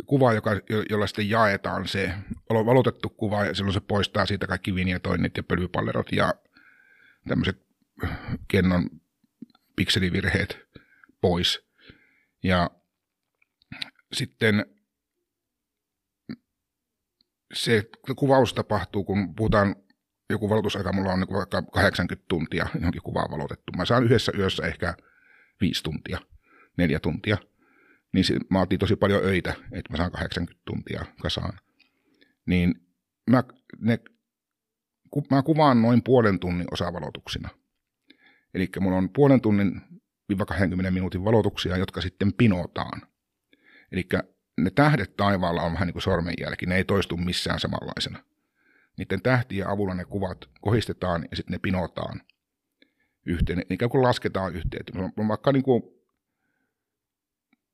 kuva, 0.05 0.33
joka, 0.33 0.51
jolla 0.89 1.07
sitten 1.07 1.29
jaetaan 1.29 1.87
se 1.87 2.13
valotettu 2.49 3.09
kuva 3.09 3.45
ja 3.45 3.53
silloin 3.53 3.73
se 3.73 3.79
poistaa 3.79 4.25
siitä 4.25 4.47
kaikki 4.47 4.75
vinjetoinnit 4.75 5.37
ja 5.37 5.43
pölypallerot 5.43 6.11
ja 6.11 6.33
tämmöiset 7.27 7.67
kennon 8.47 8.89
pikselivirheet 9.75 10.59
pois. 11.21 11.67
Ja 12.43 12.69
sitten 14.13 14.65
se 17.53 17.83
kuvaus 18.15 18.53
tapahtuu, 18.53 19.03
kun 19.03 19.35
puhutaan, 19.35 19.75
joku 20.29 20.49
valotusaika 20.49 20.93
mulla 20.93 21.13
on 21.13 21.19
niin 21.19 21.33
vaikka 21.33 21.61
80 21.61 22.25
tuntia 22.27 22.67
johonkin 22.75 23.01
kuvaan 23.01 23.31
valotettu. 23.31 23.71
Mä 23.77 23.85
saan 23.85 24.03
yhdessä 24.03 24.31
yössä 24.37 24.67
ehkä 24.67 24.93
viisi 25.61 25.83
tuntia, 25.83 26.19
neljä 26.77 26.99
tuntia– 26.99 27.37
niin 28.13 28.25
mä 28.49 28.61
otin 28.61 28.79
tosi 28.79 28.95
paljon 28.95 29.23
öitä, 29.23 29.53
että 29.71 29.93
mä 29.93 29.97
saan 29.97 30.11
80 30.11 30.61
tuntia 30.65 31.05
kasaan. 31.21 31.59
Niin 32.45 32.75
mä, 33.29 33.43
ne, 33.79 33.99
ku, 35.09 35.25
mä 35.31 35.43
kuvaan 35.43 35.81
noin 35.81 36.03
puolen 36.03 36.39
tunnin 36.39 36.67
osavalotuksina. 36.71 37.49
Eli 38.53 38.69
mulla 38.79 38.97
on 38.97 39.09
puolen 39.09 39.41
tunnin 39.41 39.81
20 40.47 40.91
minuutin 40.91 41.25
valotuksia, 41.25 41.77
jotka 41.77 42.01
sitten 42.01 42.33
pinotaan. 42.33 43.01
Eli 43.91 44.07
ne 44.57 44.69
tähdet 44.69 45.15
taivaalla 45.17 45.61
on 45.61 45.73
vähän 45.73 45.85
niin 45.85 45.93
kuin 45.93 46.03
sormenjälki, 46.03 46.65
ne 46.65 46.75
ei 46.75 46.83
toistu 46.83 47.17
missään 47.17 47.59
samanlaisena. 47.59 48.23
Niiden 48.97 49.21
tähtien 49.21 49.67
avulla 49.67 49.93
ne 49.93 50.05
kuvat 50.05 50.49
kohistetaan 50.61 51.25
ja 51.31 51.37
sitten 51.37 51.51
ne 51.51 51.59
pinotaan 51.59 52.21
yhteen, 53.25 53.63
ikään 53.69 53.89
kuin 53.89 54.03
lasketaan 54.03 54.55
yhteen. 54.55 55.11
On 55.17 55.27
vaikka 55.27 55.51
niin 55.51 55.63
kuin 55.63 55.83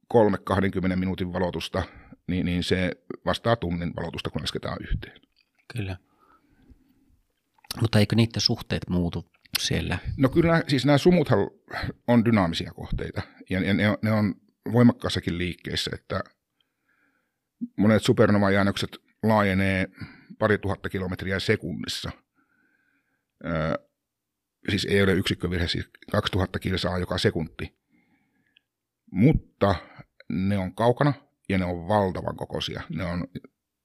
kolme 0.08 0.38
20 0.38 0.96
minuutin 0.96 1.34
valotusta, 1.34 1.84
niin, 2.28 2.46
niin 2.46 2.64
se 2.64 2.92
vastaa 3.26 3.56
tunnin 3.56 3.96
valotusta, 3.96 4.30
kun 4.30 4.42
lasketaan 4.42 4.78
yhteen. 4.82 5.22
Kyllä. 5.74 5.98
Mutta 7.82 8.00
eikö 8.00 8.16
niiden 8.16 8.42
suhteet 8.42 8.90
muutu 8.90 9.32
siellä? 9.60 9.98
No 10.18 10.30
kyllä, 10.30 10.64
siis 10.68 10.86
nämä 10.86 10.98
sumuthan 10.98 11.40
on 12.08 12.26
dynaamisia 12.26 12.72
kohteita, 12.72 13.22
ja, 13.50 13.60
ja 13.60 13.74
ne, 13.74 13.90
on, 13.90 13.98
ne 14.02 14.12
on 14.12 14.36
voimakkaassakin 14.74 15.38
liikkeessä, 15.38 15.92
että 15.94 16.24
monet 17.78 18.04
supernova-jäännökset 18.04 18.98
laajenee 19.24 19.88
pari 20.40 20.58
tuhatta 20.58 20.90
kilometriä 20.90 21.40
sekunnissa. 21.40 22.12
Öö, 23.46 23.74
siis 24.70 24.86
ei 24.86 25.04
ole 25.04 25.14
yksikkövirhe, 25.14 25.68
siis 25.68 25.90
2000 26.12 26.60
kilsaa 26.60 26.98
joka 26.98 27.18
sekunti. 27.18 27.78
Mutta 29.12 29.76
ne 30.30 30.58
on 30.58 30.76
kaukana 30.76 31.14
ja 31.50 31.58
ne 31.58 31.66
on 31.66 31.88
valtavan 31.88 32.36
kokoisia. 32.36 32.82
Ne 32.90 33.04
on 33.04 33.28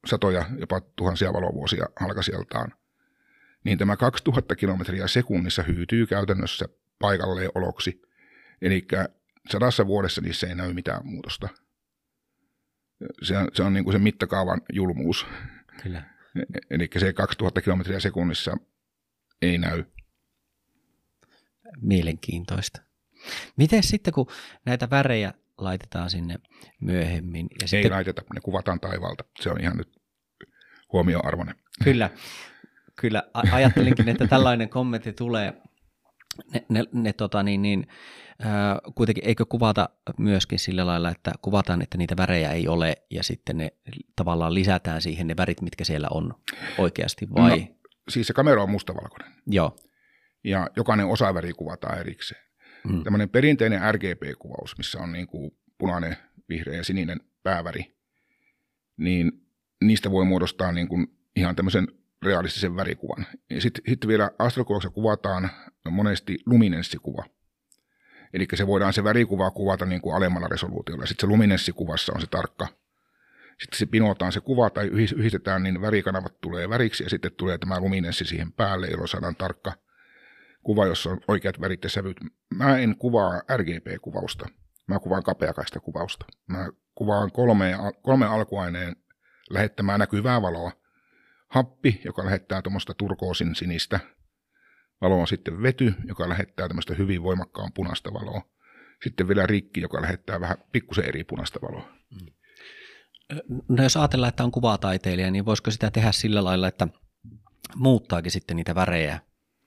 satoja, 0.07 0.45
jopa 0.59 0.81
tuhansia 0.97 1.33
valovuosia 1.33 1.87
halkasijaltaan. 2.01 2.75
Niin 3.65 3.79
tämä 3.79 3.97
2000 3.97 4.57
kilometriä 4.57 5.09
sekunnissa 5.09 5.63
hyytyy 5.63 6.07
käytännössä 6.07 6.69
paikalleen 6.99 7.51
oloksi. 7.55 8.03
Eli 8.63 8.87
sadassa 9.51 9.87
vuodessa 9.87 10.21
niissä 10.21 10.47
ei 10.47 10.55
näy 10.55 10.73
mitään 10.73 11.07
muutosta. 11.07 11.49
Se 13.23 13.39
on, 13.39 13.49
se 13.55 13.63
on 13.63 13.73
niin 13.73 13.85
kuin 13.85 13.93
se 13.93 13.99
mittakaavan 13.99 14.61
julmuus. 14.73 15.27
Kyllä. 15.83 16.03
Eli 16.71 16.89
se 16.99 17.13
2000 17.13 17.61
kilometriä 17.61 18.01
sekunnissa 18.01 18.57
ei 19.43 19.59
näy. 19.59 19.85
Mielenkiintoista. 21.81 22.81
Miten 23.57 23.83
sitten, 23.83 24.15
kun 24.15 24.27
näitä 24.65 24.91
värejä 24.91 25.35
laitetaan 25.59 26.11
sinne 26.11 26.39
myöhemmin. 26.81 27.47
Ja 27.51 27.57
Ei 27.63 27.69
sitten, 27.69 27.93
laiteta, 27.93 28.23
ne 28.35 28.41
kuvataan 28.41 28.81
taivaalta. 28.81 29.25
Se 29.41 29.51
on 29.51 29.61
ihan 29.61 29.77
nyt 29.77 29.89
huomioarvoinen. 30.93 31.55
Kyllä, 31.85 32.11
kyllä. 33.01 33.23
Ajattelinkin, 33.53 34.09
että 34.09 34.27
tällainen 34.27 34.69
kommentti 34.69 35.13
tulee. 35.13 35.63
Ne, 36.53 36.65
ne, 36.69 36.85
ne 36.93 37.13
tota 37.13 37.43
niin, 37.43 37.63
niin, 37.63 37.87
äh, 38.47 38.95
kuitenkin 38.95 39.25
eikö 39.27 39.45
kuvata 39.45 39.89
myöskin 40.19 40.59
sillä 40.59 40.87
lailla, 40.87 41.11
että 41.11 41.33
kuvataan, 41.43 41.83
että 41.83 41.99
niitä 41.99 42.17
värejä 42.17 42.53
ei 42.53 42.69
ole 42.69 42.97
ja 43.11 43.23
sitten 43.23 43.57
ne 43.57 43.73
tavallaan 44.17 44.55
lisätään 44.55 45.03
siihen 45.03 45.27
ne 45.27 45.37
värit, 45.37 45.61
mitkä 45.61 45.85
siellä 45.85 46.09
on 46.11 46.35
oikeasti 46.79 47.29
vai? 47.35 47.61
No, 47.61 47.67
siis 48.09 48.27
se 48.27 48.33
kamera 48.33 48.63
on 48.63 48.71
mustavalkoinen. 48.71 49.33
Joo. 49.47 49.77
Ja 50.45 50.69
jokainen 50.77 51.07
osaväri 51.07 51.53
kuvataan 51.53 51.99
erikseen. 51.99 52.48
Mm. 52.85 53.05
Tämmöinen 53.05 53.29
perinteinen 53.29 53.95
RGB-kuvaus, 53.95 54.79
missä 54.79 54.99
on 54.99 55.13
niin 55.13 55.27
kuin 55.27 55.51
punainen 55.79 56.17
vihreä 56.49 56.77
ja 56.77 56.85
sininen 56.85 57.21
pääväri, 57.43 57.97
niin 58.97 59.33
niistä 59.81 60.11
voi 60.11 60.25
muodostaa 60.25 60.73
niin 60.73 60.89
kuin 60.89 61.07
ihan 61.37 61.57
tämmöisen 61.57 61.89
realistisen 62.23 62.77
värikuvan. 62.77 63.27
Sitten 63.59 63.83
sit 63.89 64.09
vielä 64.09 64.31
astrokuvauksessa 64.39 64.95
kuvataan 64.95 65.51
monesti 65.91 66.39
luminenssikuva. 66.47 67.25
Eli 68.33 68.47
se 68.55 68.67
voidaan 68.67 68.93
se 68.93 69.05
värikuva 69.05 69.51
kuvata 69.51 69.87
niin 69.87 70.01
kuin 70.01 70.17
alemmalla 70.17 70.49
resoluutiolla. 70.49 71.07
Sitten 71.07 71.27
se 71.27 71.33
luminenssikuvassa 71.33 72.13
on 72.15 72.21
se 72.21 72.27
tarkka. 72.27 72.67
Sitten 73.61 73.79
se 73.79 73.87
pinotaan 73.87 74.33
se 74.33 74.41
kuva 74.41 74.71
tai 74.71 74.87
yhdistetään, 74.87 75.63
niin 75.63 75.81
värikanavat 75.81 76.41
tulee 76.41 76.69
väriksi 76.69 77.03
ja 77.05 77.11
sitten 77.11 77.33
tulee 77.33 77.59
tämä 77.59 77.81
luminenssi 77.81 78.25
siihen 78.25 78.53
päälle, 78.53 78.87
jolloin 78.87 79.09
saadaan 79.09 79.37
tarkka 79.37 79.73
kuva, 80.63 80.87
jossa 80.87 81.11
on 81.11 81.21
oikeat 81.29 81.61
värit 81.61 81.85
ja 81.85 81.91
sävyt. 81.91 82.17
Mä 82.55 82.79
en 82.79 82.97
kuvaa 82.99 83.43
RGB-kuvausta. 83.57 84.49
Mä 84.87 84.99
kuvaan 84.99 85.23
kapeakaista 85.23 85.81
kuvausta. 85.81 86.27
Mä 86.47 86.69
kuvaan 86.95 87.33
kolme, 87.33 87.75
kolme 88.03 88.27
alkuaineen 88.27 88.97
lähettämään 89.51 90.01
näkyvää 90.01 90.43
valoa. 90.43 90.73
Happi, 91.49 92.01
joka 92.05 92.25
lähettää 92.25 92.63
tuommoista 92.63 92.95
turkoosin 92.95 93.55
sinistä 93.55 94.01
valoa, 95.01 95.27
sitten 95.27 95.63
vety, 95.63 95.95
joka 96.05 96.29
lähettää 96.29 96.69
tämmöistä 96.69 96.95
hyvin 96.95 97.23
voimakkaan 97.23 97.73
punaista 97.73 98.13
valoa. 98.13 98.43
Sitten 99.03 99.29
vielä 99.29 99.47
rikki, 99.47 99.81
joka 99.81 100.03
lähettää 100.03 100.41
vähän 100.41 100.57
pikkusen 100.73 101.05
eri 101.05 101.25
punaista 101.25 101.61
valoa. 101.63 101.89
No 103.69 103.83
jos 103.83 103.97
ajatellaan, 103.97 104.29
että 104.29 104.45
on 104.45 104.51
kuvataiteilija, 104.51 105.31
niin 105.31 105.45
voisiko 105.45 105.71
sitä 105.71 105.91
tehdä 105.91 106.13
sillä 106.13 106.45
lailla, 106.45 106.69
että 106.69 106.89
muuttaakin 107.75 108.33
sitten 108.33 108.57
niitä 108.57 108.75
värejä 108.75 109.21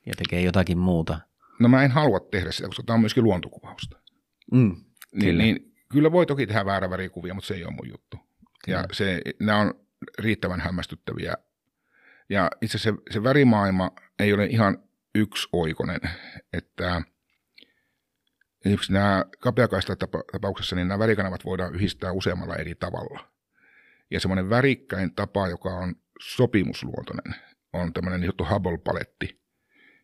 ja 0.05 0.13
tekee 0.17 0.41
jotakin 0.41 0.77
muuta? 0.77 1.19
No 1.59 1.69
mä 1.69 1.83
en 1.83 1.91
halua 1.91 2.19
tehdä 2.19 2.51
sitä, 2.51 2.67
koska 2.67 2.83
tämä 2.83 2.93
on 2.93 2.99
myöskin 2.99 3.23
luontokuvausta. 3.23 3.97
Mm, 4.51 4.75
niin, 5.11 5.25
kyllä. 5.25 5.43
Niin, 5.43 5.73
kyllä 5.91 6.11
voi 6.11 6.25
toki 6.25 6.47
tehdä 6.47 6.65
väärä 6.65 6.89
värikuvia, 6.89 7.33
mutta 7.33 7.47
se 7.47 7.53
ei 7.53 7.65
ole 7.65 7.73
mun 7.73 7.89
juttu. 7.89 8.17
Kyllä. 8.65 8.77
Ja 8.77 8.85
se, 8.91 9.21
nämä 9.39 9.59
on 9.59 9.73
riittävän 10.19 10.59
hämmästyttäviä. 10.59 11.33
Ja 12.29 12.51
itse 12.61 12.77
se, 12.77 12.93
se 13.09 13.23
värimaailma 13.23 13.91
ei 14.19 14.33
ole 14.33 14.45
ihan 14.45 14.77
yksioikoinen, 15.15 15.99
että 16.53 17.01
esimerkiksi 18.65 18.93
nämä 18.93 19.25
kapeakaista 19.39 19.95
tapauksessa, 20.31 20.75
niin 20.75 20.87
nämä 20.87 20.99
värikanavat 20.99 21.45
voidaan 21.45 21.75
yhdistää 21.75 22.11
useammalla 22.11 22.55
eri 22.55 22.75
tavalla. 22.75 23.27
Ja 24.11 24.19
semmoinen 24.19 24.49
värikkäin 24.49 25.15
tapa, 25.15 25.47
joka 25.47 25.69
on 25.69 25.95
sopimusluontoinen, 26.21 27.35
on 27.73 27.93
tämmöinen 27.93 28.21
niin 28.21 28.31
Hubble-paletti, 28.49 29.40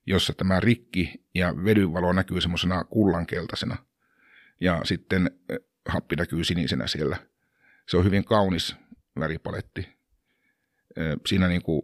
jossa 0.07 0.33
tämä 0.33 0.59
rikki 0.59 1.25
ja 1.35 1.53
vedyvalo 1.65 2.13
näkyy 2.13 2.41
semmoisena 2.41 2.83
kullankeltaisena. 2.83 3.77
Ja 4.61 4.81
sitten 4.83 5.31
happi 5.89 6.15
näkyy 6.15 6.43
sinisenä 6.43 6.87
siellä. 6.87 7.17
Se 7.89 7.97
on 7.97 8.05
hyvin 8.05 8.25
kaunis 8.25 8.75
väripaletti. 9.19 9.97
Siinä 11.25 11.47
niin 11.47 11.61
kuin 11.61 11.81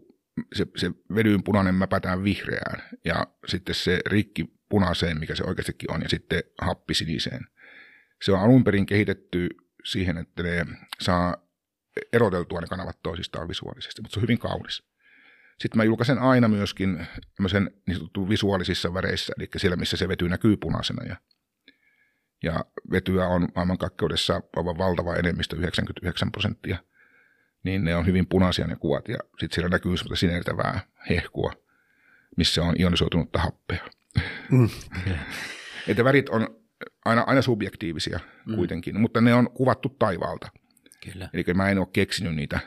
se, 0.53 0.65
se 0.78 0.91
vedyn 1.15 1.43
punainen 1.43 1.76
mäpätään 1.76 2.24
vihreään 2.24 2.89
ja 3.05 3.28
sitten 3.47 3.76
se 3.76 3.99
rikki 4.05 4.53
punaiseen, 4.69 5.19
mikä 5.19 5.36
se 5.36 5.43
oikeastikin 5.43 5.91
on, 5.91 6.01
ja 6.01 6.09
sitten 6.09 6.43
happi 6.61 6.93
siniseen. 6.93 7.47
Se 8.21 8.32
on 8.32 8.39
alun 8.39 8.63
perin 8.63 8.86
kehitetty 8.86 9.49
siihen, 9.84 10.17
että 10.17 10.43
ne 10.43 10.65
saa 11.01 11.38
eroteltua 12.13 12.61
ne 12.61 12.67
kanavat 12.67 12.99
toisistaan 13.03 13.47
visuaalisesti, 13.47 14.01
mutta 14.01 14.13
se 14.13 14.19
on 14.19 14.21
hyvin 14.21 14.39
kaunis. 14.39 14.93
Sitten 15.60 15.78
mä 15.78 15.84
julkaisen 15.84 16.20
aina 16.20 16.47
myöskin 16.47 17.08
tämmöisen 17.36 17.72
niin 17.88 17.95
sanottu 17.97 18.30
visuaalisissa 18.30 18.93
väreissä, 18.93 19.34
eli 19.38 19.47
siellä 19.58 19.76
missä 19.76 19.97
se 19.97 20.08
vety 20.08 20.30
näkyy 20.30 20.58
punaisena. 20.58 21.06
Ja, 21.06 21.16
ja 22.43 22.66
vetyä 22.91 23.28
on 23.28 23.47
maailmankakkeudessa 23.56 24.41
aivan 24.56 24.78
valtava 24.78 25.16
enemmistö, 25.16 25.56
99 25.56 26.32
prosenttia. 26.32 26.78
Niin 27.64 27.84
ne 27.84 27.95
on 27.95 28.06
hyvin 28.06 28.28
punaisia 28.28 28.68
ne 28.68 28.76
kuvat 28.76 29.08
ja 29.08 29.18
sitten 29.39 29.56
siellä 29.56 29.70
näkyy 29.70 29.97
semmoista 29.97 30.20
sinertävää 30.20 30.80
hehkua, 31.10 31.54
missä 32.38 32.64
on 32.64 32.76
ionisoitunutta 32.80 33.39
happea. 33.39 33.86
Mm. 34.51 34.70
että 35.88 36.04
värit 36.04 36.30
on 36.30 36.64
aina, 37.06 37.24
aina 37.28 37.41
subjektiivisia 37.41 38.20
mm. 38.45 38.56
kuitenkin, 38.56 39.01
mutta 39.01 39.22
ne 39.22 39.34
on 39.34 39.51
kuvattu 39.51 39.89
taivaalta. 39.89 40.49
Kyllä. 41.12 41.30
Eli 41.34 41.43
mä 41.54 41.70
en 41.70 41.80
ole 41.80 41.88
keksinyt 41.93 42.36
niitä 42.36 42.60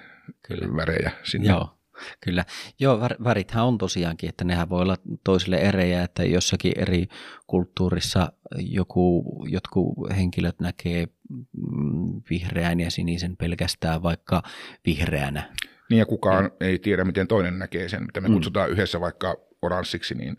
Kyllä. 0.49 0.77
värejä 0.77 1.11
sinne. 1.23 1.49
Joo. 1.49 1.76
Kyllä. 2.21 2.45
Joo, 2.79 3.01
värithän 3.25 3.65
on 3.65 3.79
tosiaankin, 3.79 4.29
että 4.29 4.45
nehän 4.45 4.69
voi 4.69 4.83
olla 4.83 4.97
toisille 5.25 5.57
erejä, 5.57 6.03
että 6.03 6.25
jossakin 6.25 6.73
eri 6.77 7.07
kulttuurissa 7.47 8.33
joku, 8.59 9.25
jotkut 9.49 9.95
henkilöt 10.17 10.61
näkee 10.61 11.07
mm, 11.07 12.23
vihreän 12.31 12.81
ja 12.81 12.91
sinisen 12.91 13.37
pelkästään 13.37 14.03
vaikka 14.03 14.43
vihreänä. 14.87 15.53
Niin 15.91 15.99
ja 15.99 16.07
kukaan 16.07 16.45
ja. 16.45 16.67
ei 16.67 16.79
tiedä, 16.79 17.05
miten 17.05 17.29
toinen 17.29 17.59
näkee 17.59 17.89
sen. 17.89 18.03
Mitä 18.03 18.21
me 18.21 18.29
mm. 18.29 18.35
kutsutaan 18.35 18.71
yhdessä 18.71 19.01
vaikka 19.01 19.37
oranssiksi, 19.63 20.15
niin, 20.15 20.37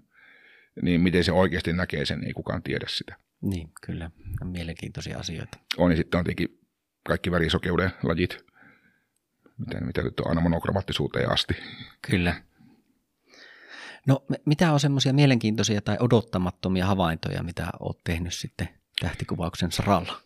niin 0.81 1.01
miten 1.01 1.23
se 1.23 1.31
oikeasti 1.31 1.73
näkee 1.73 2.05
sen, 2.05 2.23
ei 2.23 2.33
kukaan 2.33 2.63
tiedä 2.63 2.85
sitä. 2.89 3.15
Niin, 3.41 3.69
kyllä. 3.85 4.11
Mielenkiintoisia 4.43 5.17
asioita. 5.17 5.57
On, 5.77 5.91
ja 5.91 5.97
sitten 5.97 6.17
on 6.17 6.23
tietenkin 6.23 6.59
kaikki 7.07 7.31
värisokeuden 7.31 7.91
lajit, 8.03 8.45
miten, 9.57 9.85
mitä 9.85 10.03
nyt 10.03 10.19
on 10.19 10.27
aina 10.29 10.41
monokromattisuuteen 10.41 11.31
asti. 11.31 11.53
Kyllä. 12.01 12.35
No 14.07 14.25
mitä 14.45 14.73
on 14.73 14.79
semmoisia 14.79 15.13
mielenkiintoisia 15.13 15.81
tai 15.81 15.97
odottamattomia 15.99 16.85
havaintoja, 16.85 17.43
mitä 17.43 17.67
olet 17.79 17.97
tehnyt 18.03 18.33
sitten 18.33 18.69
tähtikuvauksen 19.01 19.71
saralla? 19.71 20.21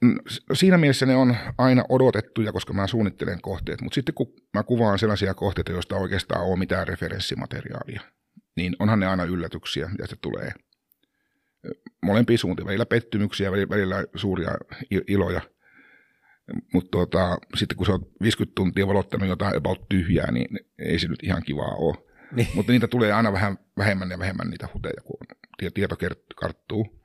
Mm, 0.00 0.18
siinä 0.52 0.78
mielessä 0.78 1.06
ne 1.06 1.16
on 1.16 1.36
aina 1.58 1.84
odotettuja, 1.88 2.52
koska 2.52 2.72
mä 2.72 2.86
suunnittelen 2.86 3.40
kohteet, 3.40 3.80
mutta 3.80 3.94
sitten 3.94 4.14
kun 4.14 4.32
mä 4.54 4.62
kuvaan 4.62 4.98
sellaisia 4.98 5.34
kohteita, 5.34 5.72
joista 5.72 5.96
oikeastaan 5.96 6.44
ole 6.44 6.58
mitään 6.58 6.88
referenssimateriaalia, 6.88 8.00
niin 8.56 8.76
onhan 8.78 9.00
ne 9.00 9.06
aina 9.06 9.24
yllätyksiä, 9.24 9.90
ja 9.98 10.06
se 10.06 10.16
tulee 10.20 10.52
molempia 12.02 12.38
suuntia, 12.38 12.66
välillä 12.66 12.86
pettymyksiä, 12.86 13.52
välillä 13.52 14.04
suuria 14.14 14.50
iloja– 15.08 15.40
mutta 16.72 16.90
tota, 16.90 17.38
sitten 17.56 17.76
kun 17.76 17.86
sä 17.86 17.92
oot 17.92 18.12
50 18.22 18.54
tuntia 18.54 18.86
valottanut 18.86 19.28
jotain 19.28 19.56
about 19.56 19.88
tyhjää, 19.88 20.32
niin 20.32 20.58
ei 20.78 20.98
se 20.98 21.08
nyt 21.08 21.22
ihan 21.22 21.42
kivaa 21.42 21.74
ole. 21.74 21.96
Niin. 22.32 22.48
Mutta 22.54 22.72
niitä 22.72 22.88
tulee 22.88 23.12
aina 23.12 23.32
vähän 23.32 23.58
vähemmän 23.78 24.10
ja 24.10 24.18
vähemmän 24.18 24.50
niitä 24.50 24.68
huteja, 24.74 25.02
kun 25.04 25.16
tieto 25.74 25.96
karttuu. 26.36 27.04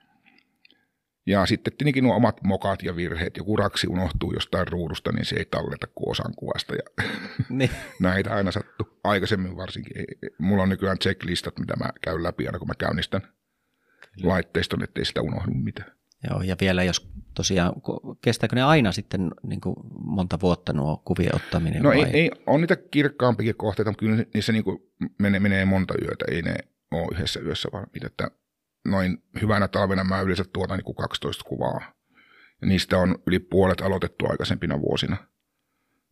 Ja 1.26 1.46
sitten 1.46 1.74
tietenkin 1.74 2.04
nuo 2.04 2.16
omat 2.16 2.44
mokat 2.44 2.84
ja 2.84 2.96
virheet. 2.96 3.38
Joku 3.38 3.56
raksi 3.56 3.88
unohtuu 3.88 4.34
jostain 4.34 4.68
ruudusta, 4.68 5.12
niin 5.12 5.26
se 5.26 5.36
ei 5.36 5.46
talleta 5.46 5.88
kuin 5.96 6.12
osan 6.12 6.34
kuvasta. 6.36 6.76
Ja 6.76 7.06
niin. 7.50 7.70
näitä 8.00 8.36
aina 8.36 8.52
sattuu. 8.52 9.00
Aikaisemmin 9.04 9.58
varsinkin. 9.58 10.06
Mulla 10.38 10.64
on 10.64 10.70
nykyään 10.70 11.00
checklistat, 11.00 11.60
mitä 11.60 11.76
mä 11.76 11.90
käyn 12.02 12.24
läpi 12.24 12.48
aina, 12.48 12.60
kun 12.60 12.68
mä 12.68 12.74
käynnistän 12.78 13.22
Kyllä. 13.22 14.30
laitteiston, 14.30 14.84
ettei 14.84 15.06
sitä 15.06 15.22
unohdu 15.22 15.52
mitään. 15.54 15.99
Joo, 16.30 16.42
ja 16.42 16.56
vielä 16.62 16.84
jos 16.84 17.10
tosiaan, 17.36 17.74
kestääkö 18.22 18.56
ne 18.56 18.64
aina 18.64 18.92
sitten 18.92 19.32
niin 19.44 19.62
kuin 19.62 19.76
monta 20.04 20.40
vuotta 20.42 20.74
nuo 20.74 21.02
kuvien 21.06 21.36
ottaminen? 21.36 21.84
No 21.84 21.90
vai? 21.90 22.04
ei, 22.04 22.10
ei, 22.14 22.32
on 22.46 22.62
niitä 22.62 22.76
kirkkaampikin 22.76 23.56
kohteita, 23.56 23.92
mutta 23.92 24.00
kyllä 24.00 24.26
niissä 24.34 24.52
niin 24.52 24.64
kuin 24.64 24.80
menee, 25.20 25.40
menee 25.40 25.66
monta 25.66 25.94
yötä, 26.02 26.26
ei 26.32 26.42
ne 26.42 26.56
ole 26.92 27.08
yhdessä 27.12 27.40
yössä 27.40 27.70
vaan 27.74 27.88
että 28.06 28.32
noin 28.86 29.24
hyvänä 29.42 29.68
talvena 29.68 30.04
mä 30.04 30.22
yleensä 30.22 30.46
tuotan 30.54 30.78
niin 30.78 30.86
kuin 30.86 30.96
12 30.96 31.44
kuvaa. 31.44 31.94
Ja 32.62 32.68
niistä 32.68 32.98
on 32.98 33.16
yli 33.28 33.40
puolet 33.40 33.82
aloitettu 33.82 34.26
aikaisempina 34.30 34.82
vuosina. 34.82 35.18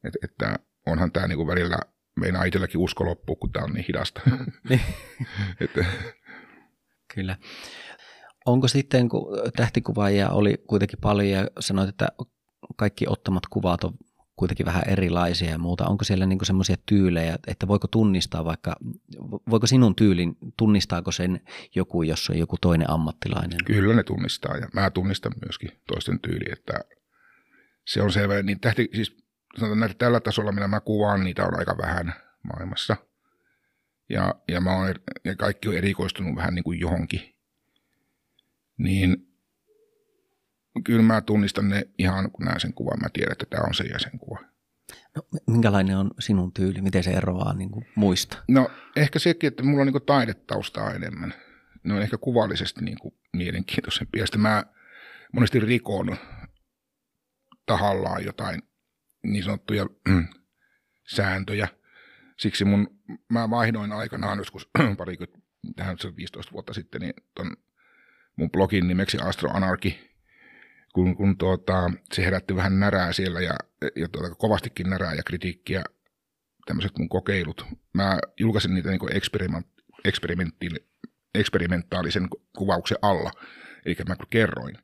Et, 0.03 0.13
että 0.23 0.59
onhan 0.85 1.11
tämä 1.11 1.27
niin 1.27 1.37
kuin 1.37 1.47
välillä, 1.47 1.77
meinaa 2.19 2.43
itselläkin 2.43 2.81
usko 2.81 3.05
loppuu, 3.05 3.35
kun 3.35 3.51
tämä 3.51 3.63
on 3.63 3.73
niin 3.73 3.85
hidasta. 3.87 4.21
Niin. 4.69 4.81
Kyllä. 7.15 7.37
Onko 8.47 8.67
sitten, 8.67 9.09
kun 9.09 9.27
tähtikuvaajia 9.55 10.29
oli 10.29 10.63
kuitenkin 10.67 10.99
paljon 11.01 11.29
ja 11.29 11.47
sanoit, 11.59 11.89
että 11.89 12.07
kaikki 12.75 13.05
ottamat 13.07 13.43
kuvat 13.49 13.83
on 13.83 13.93
kuitenkin 14.35 14.65
vähän 14.65 14.83
erilaisia 14.87 15.49
ja 15.49 15.57
muuta, 15.57 15.87
onko 15.87 16.03
siellä 16.03 16.25
niin 16.25 16.39
semmoisia 16.45 16.75
tyylejä, 16.85 17.37
että 17.47 17.67
voiko 17.67 17.87
tunnistaa 17.87 18.45
vaikka, 18.45 18.75
voiko 19.49 19.67
sinun 19.67 19.95
tyylin, 19.95 20.37
tunnistaako 20.57 21.11
sen 21.11 21.41
joku, 21.75 22.03
jos 22.03 22.29
on 22.29 22.37
joku 22.37 22.55
toinen 22.61 22.89
ammattilainen? 22.89 23.59
Kyllä 23.65 23.95
ne 23.95 24.03
tunnistaa 24.03 24.57
ja 24.57 24.67
mä 24.73 24.89
tunnistan 24.89 25.31
myöskin 25.45 25.71
toisten 25.87 26.19
tyyli, 26.19 26.51
että 26.51 26.73
se 27.85 28.01
on 28.01 28.11
selvä, 28.11 28.41
niin 28.41 28.59
tähti, 28.59 28.89
siis 28.93 29.17
sanotaan 29.57 29.79
näitä 29.79 29.95
tällä 29.97 30.19
tasolla, 30.19 30.51
millä 30.51 30.67
mä 30.67 30.79
kuvaan, 30.79 31.23
niitä 31.23 31.45
on 31.45 31.59
aika 31.59 31.77
vähän 31.77 32.13
maailmassa. 32.43 32.95
Ja, 34.09 34.35
ja, 34.47 34.61
mä 34.61 34.77
oon, 34.77 34.95
ja 35.25 35.35
kaikki 35.35 35.69
on 35.69 35.75
erikoistunut 35.75 36.35
vähän 36.35 36.55
niin 36.55 36.63
kuin 36.63 36.79
johonkin 36.79 37.36
niin 38.77 39.27
kyllä 40.83 41.01
mä 41.01 41.21
tunnistan 41.21 41.69
ne 41.69 41.87
ihan, 41.97 42.31
kun 42.31 42.45
näen 42.45 42.59
sen 42.59 42.73
kuvan, 42.73 42.99
mä 43.01 43.09
tiedän, 43.13 43.31
että 43.31 43.45
tämä 43.49 43.63
on 43.67 43.73
se 43.73 43.83
jäsenkuva. 43.83 44.39
No, 45.15 45.21
minkälainen 45.47 45.97
on 45.97 46.11
sinun 46.19 46.53
tyyli? 46.53 46.81
Miten 46.81 47.03
se 47.03 47.11
eroaa 47.11 47.53
niin 47.53 47.71
kuin 47.71 47.85
muista? 47.95 48.43
No 48.47 48.69
ehkä 48.95 49.19
sekin, 49.19 49.47
että 49.47 49.63
mulla 49.63 49.81
on 49.81 49.87
niin 49.87 50.05
taidetaustaa 50.05 50.93
enemmän. 50.93 51.33
Ne 51.83 51.93
on 51.93 52.01
ehkä 52.01 52.17
kuvallisesti 52.17 52.81
niin 52.81 52.99
kuin 52.99 53.13
mielenkiintoisempia. 53.33 54.25
Sitten 54.25 54.41
mä 54.41 54.63
monesti 55.33 55.59
rikon 55.59 56.17
tahallaan 57.65 58.25
jotain 58.25 58.61
niin 59.23 59.43
sanottuja 59.43 59.85
mm, 60.07 60.27
sääntöjä. 61.07 61.67
Siksi 62.37 62.65
mun, 62.65 62.99
mä 63.29 63.49
vaihdoin 63.49 63.91
aikanaan 63.91 64.37
joskus 64.37 64.69
parikymmentä, 64.97 65.39
tähän 65.75 65.97
15 66.15 66.51
vuotta 66.51 66.73
sitten, 66.73 67.01
niin 67.01 67.13
ton 67.35 67.57
mun 68.37 68.51
blogin 68.51 68.87
nimeksi 68.87 69.17
Astro 69.17 69.49
Anarchy, 69.49 69.91
kun, 70.93 71.15
kun 71.15 71.37
tuota, 71.37 71.91
se 72.13 72.25
herätti 72.25 72.55
vähän 72.55 72.79
närää 72.79 73.13
siellä 73.13 73.41
ja, 73.41 73.53
ja 73.95 74.07
tuota, 74.07 74.35
kovastikin 74.35 74.89
närää 74.89 75.13
ja 75.13 75.23
kritiikkiä 75.23 75.83
tämmöiset 76.65 76.97
mun 76.97 77.09
kokeilut. 77.09 77.65
Mä 77.93 78.19
julkaisin 78.39 78.73
niitä 78.73 78.89
niin 78.89 78.99
eksperimentaalisen 81.35 82.27
kuvauksen 82.57 82.97
alla, 83.01 83.31
eli 83.85 83.95
mä 84.07 84.15
kerroin. 84.29 84.77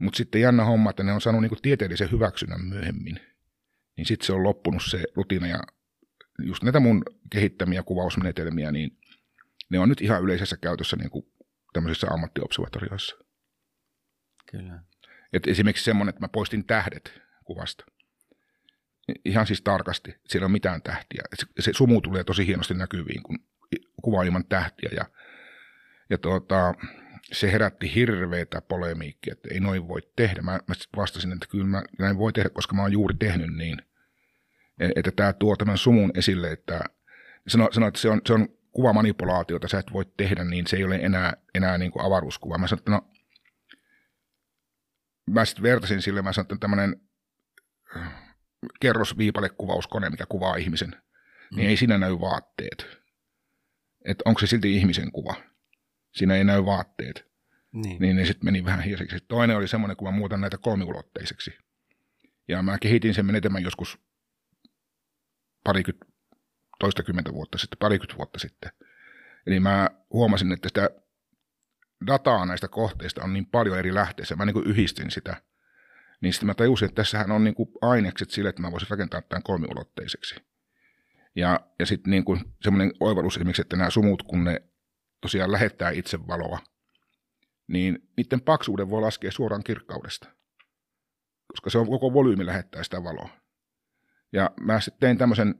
Mutta 0.00 0.16
sitten 0.16 0.40
jännä 0.40 0.64
homma, 0.64 0.90
että 0.90 1.02
ne 1.02 1.12
on 1.12 1.20
saanut 1.20 1.42
niin 1.42 1.62
tieteellisen 1.62 2.10
hyväksynnän 2.10 2.64
myöhemmin. 2.64 3.20
Niin 3.96 4.06
sitten 4.06 4.26
se 4.26 4.32
on 4.32 4.42
loppunut 4.42 4.82
se 4.86 5.04
rutiina 5.14 5.46
ja 5.46 5.60
just 6.42 6.62
näitä 6.62 6.80
mun 6.80 7.02
kehittämiä 7.30 7.82
kuvausmenetelmiä, 7.82 8.72
niin 8.72 8.98
ne 9.70 9.78
on 9.78 9.88
nyt 9.88 10.00
ihan 10.00 10.22
yleisessä 10.22 10.56
käytössä 10.56 10.96
niin 10.96 11.10
kuin 11.10 11.26
tämmöisissä 11.72 12.06
ammattiobservatorioissa. 12.10 13.16
Kyllä. 14.50 14.82
Et 15.32 15.46
esimerkiksi 15.46 15.84
semmoinen, 15.84 16.10
että 16.10 16.20
mä 16.20 16.28
poistin 16.28 16.66
tähdet 16.66 17.20
kuvasta. 17.44 17.84
Ihan 19.24 19.46
siis 19.46 19.62
tarkasti. 19.62 20.14
Siellä 20.28 20.44
ei 20.44 20.46
ole 20.46 20.52
mitään 20.52 20.82
tähtiä. 20.82 21.22
Se, 21.34 21.46
se 21.60 21.72
sumu 21.72 22.00
tulee 22.00 22.24
tosi 22.24 22.46
hienosti 22.46 22.74
näkyviin, 22.74 23.22
kun 23.22 23.38
kuvaa 24.02 24.22
ilman 24.22 24.44
tähtiä. 24.44 24.90
Ja, 24.96 25.04
ja 26.10 26.18
tuota, 26.18 26.74
se 27.32 27.52
herätti 27.52 27.94
hirveätä 27.94 28.60
polemiikkia, 28.60 29.32
että 29.32 29.48
ei 29.52 29.60
noin 29.60 29.88
voi 29.88 30.00
tehdä. 30.16 30.42
Mä, 30.42 30.52
mä 30.52 30.74
vastasin, 30.96 31.32
että 31.32 31.46
kyllä 31.50 31.66
mä 31.66 31.82
näin 31.98 32.18
voi 32.18 32.32
tehdä, 32.32 32.50
koska 32.50 32.74
mä 32.74 32.82
oon 32.82 32.92
juuri 32.92 33.14
tehnyt 33.18 33.56
niin. 33.56 33.82
E, 34.80 34.88
että 34.96 35.10
tämä 35.10 35.32
tuo 35.32 35.56
tämän 35.56 35.78
sumun 35.78 36.10
esille, 36.14 36.52
että 36.52 36.80
sano, 37.48 37.68
sano 37.72 37.86
että 37.86 38.00
se 38.00 38.08
on, 38.08 38.20
se 38.26 38.32
on 38.32 38.48
kuvamanipulaatiota, 38.72 39.68
sä 39.68 39.78
et 39.78 39.92
voi 39.92 40.04
tehdä 40.16 40.44
niin, 40.44 40.66
se 40.66 40.76
ei 40.76 40.84
ole 40.84 40.96
enää, 40.96 41.32
enää 41.54 41.78
niin 41.78 41.92
kuin 41.92 42.04
avaruuskuva. 42.04 42.58
Mä 42.58 42.66
sanoin, 42.66 42.80
että 42.80 42.90
no, 42.90 43.10
mä 45.30 45.44
sitten 45.44 45.62
vertasin 45.62 46.02
sille, 46.02 46.22
mä 46.22 46.32
sanoin, 46.32 46.46
että 46.46 46.56
tämmöinen 46.60 47.00
äh, 47.96 48.12
kerrosviipalekuvauskone, 48.80 50.10
mikä 50.10 50.26
kuvaa 50.28 50.56
ihmisen, 50.56 50.90
niin 50.90 51.00
mm. 51.50 51.56
niin 51.56 51.68
ei 51.68 51.76
siinä 51.76 51.98
näy 51.98 52.20
vaatteet. 52.20 53.02
Että 54.04 54.22
onko 54.24 54.40
se 54.40 54.46
silti 54.46 54.76
ihmisen 54.76 55.12
kuva? 55.12 55.34
Siinä 56.14 56.34
ei 56.34 56.44
näy 56.44 56.64
vaatteet. 56.64 57.32
Niin, 57.72 58.02
niin 58.02 58.16
ne 58.16 58.24
sitten 58.24 58.44
meni 58.44 58.64
vähän 58.64 58.80
hiiseksi. 58.80 59.16
Toinen 59.28 59.56
oli 59.56 59.68
semmoinen, 59.68 59.96
kun 59.96 60.08
mä 60.08 60.18
muutan 60.18 60.40
näitä 60.40 60.58
kolmiulotteiseksi. 60.58 61.50
Ja 62.48 62.62
mä 62.62 62.78
kehitin 62.78 63.14
sen 63.14 63.26
menetelmän 63.26 63.62
joskus 63.62 63.98
parikymmentä, 65.64 66.11
toistakymmentä 66.82 67.32
vuotta 67.32 67.58
sitten, 67.58 67.78
parikymmentä 67.78 68.16
vuotta 68.16 68.38
sitten. 68.38 68.70
Eli 69.46 69.60
mä 69.60 69.90
huomasin, 70.12 70.52
että 70.52 70.68
sitä 70.68 70.90
dataa 72.06 72.46
näistä 72.46 72.68
kohteista 72.68 73.24
on 73.24 73.32
niin 73.32 73.46
paljon 73.46 73.78
eri 73.78 73.94
lähteissä. 73.94 74.36
Mä 74.36 74.44
niin 74.44 74.54
kuin 74.54 74.66
yhdistin 74.66 75.10
sitä. 75.10 75.42
Niin 76.20 76.32
sitten 76.32 76.46
mä 76.46 76.54
tajusin, 76.54 76.88
että 76.88 77.02
tässähän 77.02 77.30
on 77.30 77.44
niin 77.44 77.54
kuin 77.54 77.68
ainekset 77.80 78.30
sille, 78.30 78.48
että 78.48 78.62
mä 78.62 78.70
voisin 78.70 78.90
rakentaa 78.90 79.22
tämän 79.22 79.42
kolmiulotteiseksi. 79.42 80.34
Ja, 81.36 81.60
ja 81.78 81.86
sitten 81.86 82.10
niin 82.10 82.24
kuin 82.24 82.40
semmoinen 82.62 82.92
oivallus 83.00 83.36
esimerkiksi, 83.36 83.62
että 83.62 83.76
nämä 83.76 83.90
sumut, 83.90 84.22
kun 84.22 84.44
ne 84.44 84.62
tosiaan 85.20 85.52
lähettää 85.52 85.90
itse 85.90 86.26
valoa, 86.26 86.58
niin 87.66 88.08
niiden 88.16 88.40
paksuuden 88.40 88.90
voi 88.90 89.00
laskea 89.00 89.30
suoraan 89.30 89.64
kirkkaudesta, 89.64 90.28
koska 91.46 91.70
se 91.70 91.78
on 91.78 91.86
koko 91.86 92.12
volyymi 92.12 92.46
lähettää 92.46 92.82
sitä 92.82 93.04
valoa. 93.04 93.28
Ja 94.32 94.50
mä 94.60 94.80
sitten 94.80 95.00
tein 95.00 95.18
tämmöisen, 95.18 95.54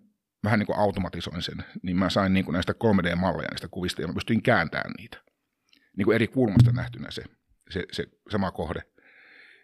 vähän 0.45 0.59
niin 0.59 0.67
kuin 0.67 0.79
automatisoin 0.79 1.43
sen, 1.43 1.65
niin 1.83 1.97
mä 1.97 2.11
sain 2.11 2.35
niin 2.35 2.45
kuin 2.45 2.53
näistä 2.53 2.73
3D-malleja 2.73 3.49
näistä 3.51 3.69
kuvista 3.69 4.03
ja 4.03 4.09
mä 4.09 4.15
pystyin 4.15 4.43
kääntämään 4.43 4.93
niitä. 4.99 5.23
Niin 5.97 6.05
kuin 6.05 6.15
eri 6.15 6.29
kulmasta 6.29 6.73
nähtynä 6.73 7.11
se, 7.11 7.25
se, 7.71 7.85
se 7.93 8.07
sama 8.31 8.51
kohde. 8.51 8.83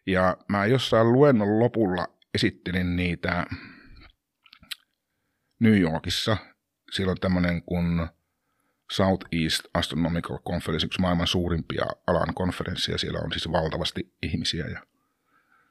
Ja 0.07 0.37
mä 0.49 0.67
jossain 0.67 1.13
luennon 1.13 1.59
lopulla 1.59 2.07
esittelin 2.35 2.97
niitä 2.97 3.47
New 5.61 5.81
Yorkissa. 5.81 6.37
Siellä 6.91 7.11
on 7.11 7.21
tämmöinen 7.21 7.63
kuin 7.63 8.09
Southeast 8.93 9.65
Astronomical 9.75 10.39
Conference, 10.39 10.87
yksi 10.87 11.01
maailman 11.01 11.27
suurimpia 11.27 11.87
alan 12.07 12.35
konferensseja. 12.35 12.99
Siellä 12.99 13.21
on 13.21 13.33
siis 13.33 13.53
valtavasti 13.53 14.15
ihmisiä. 14.23 14.67
Ja 14.67 14.81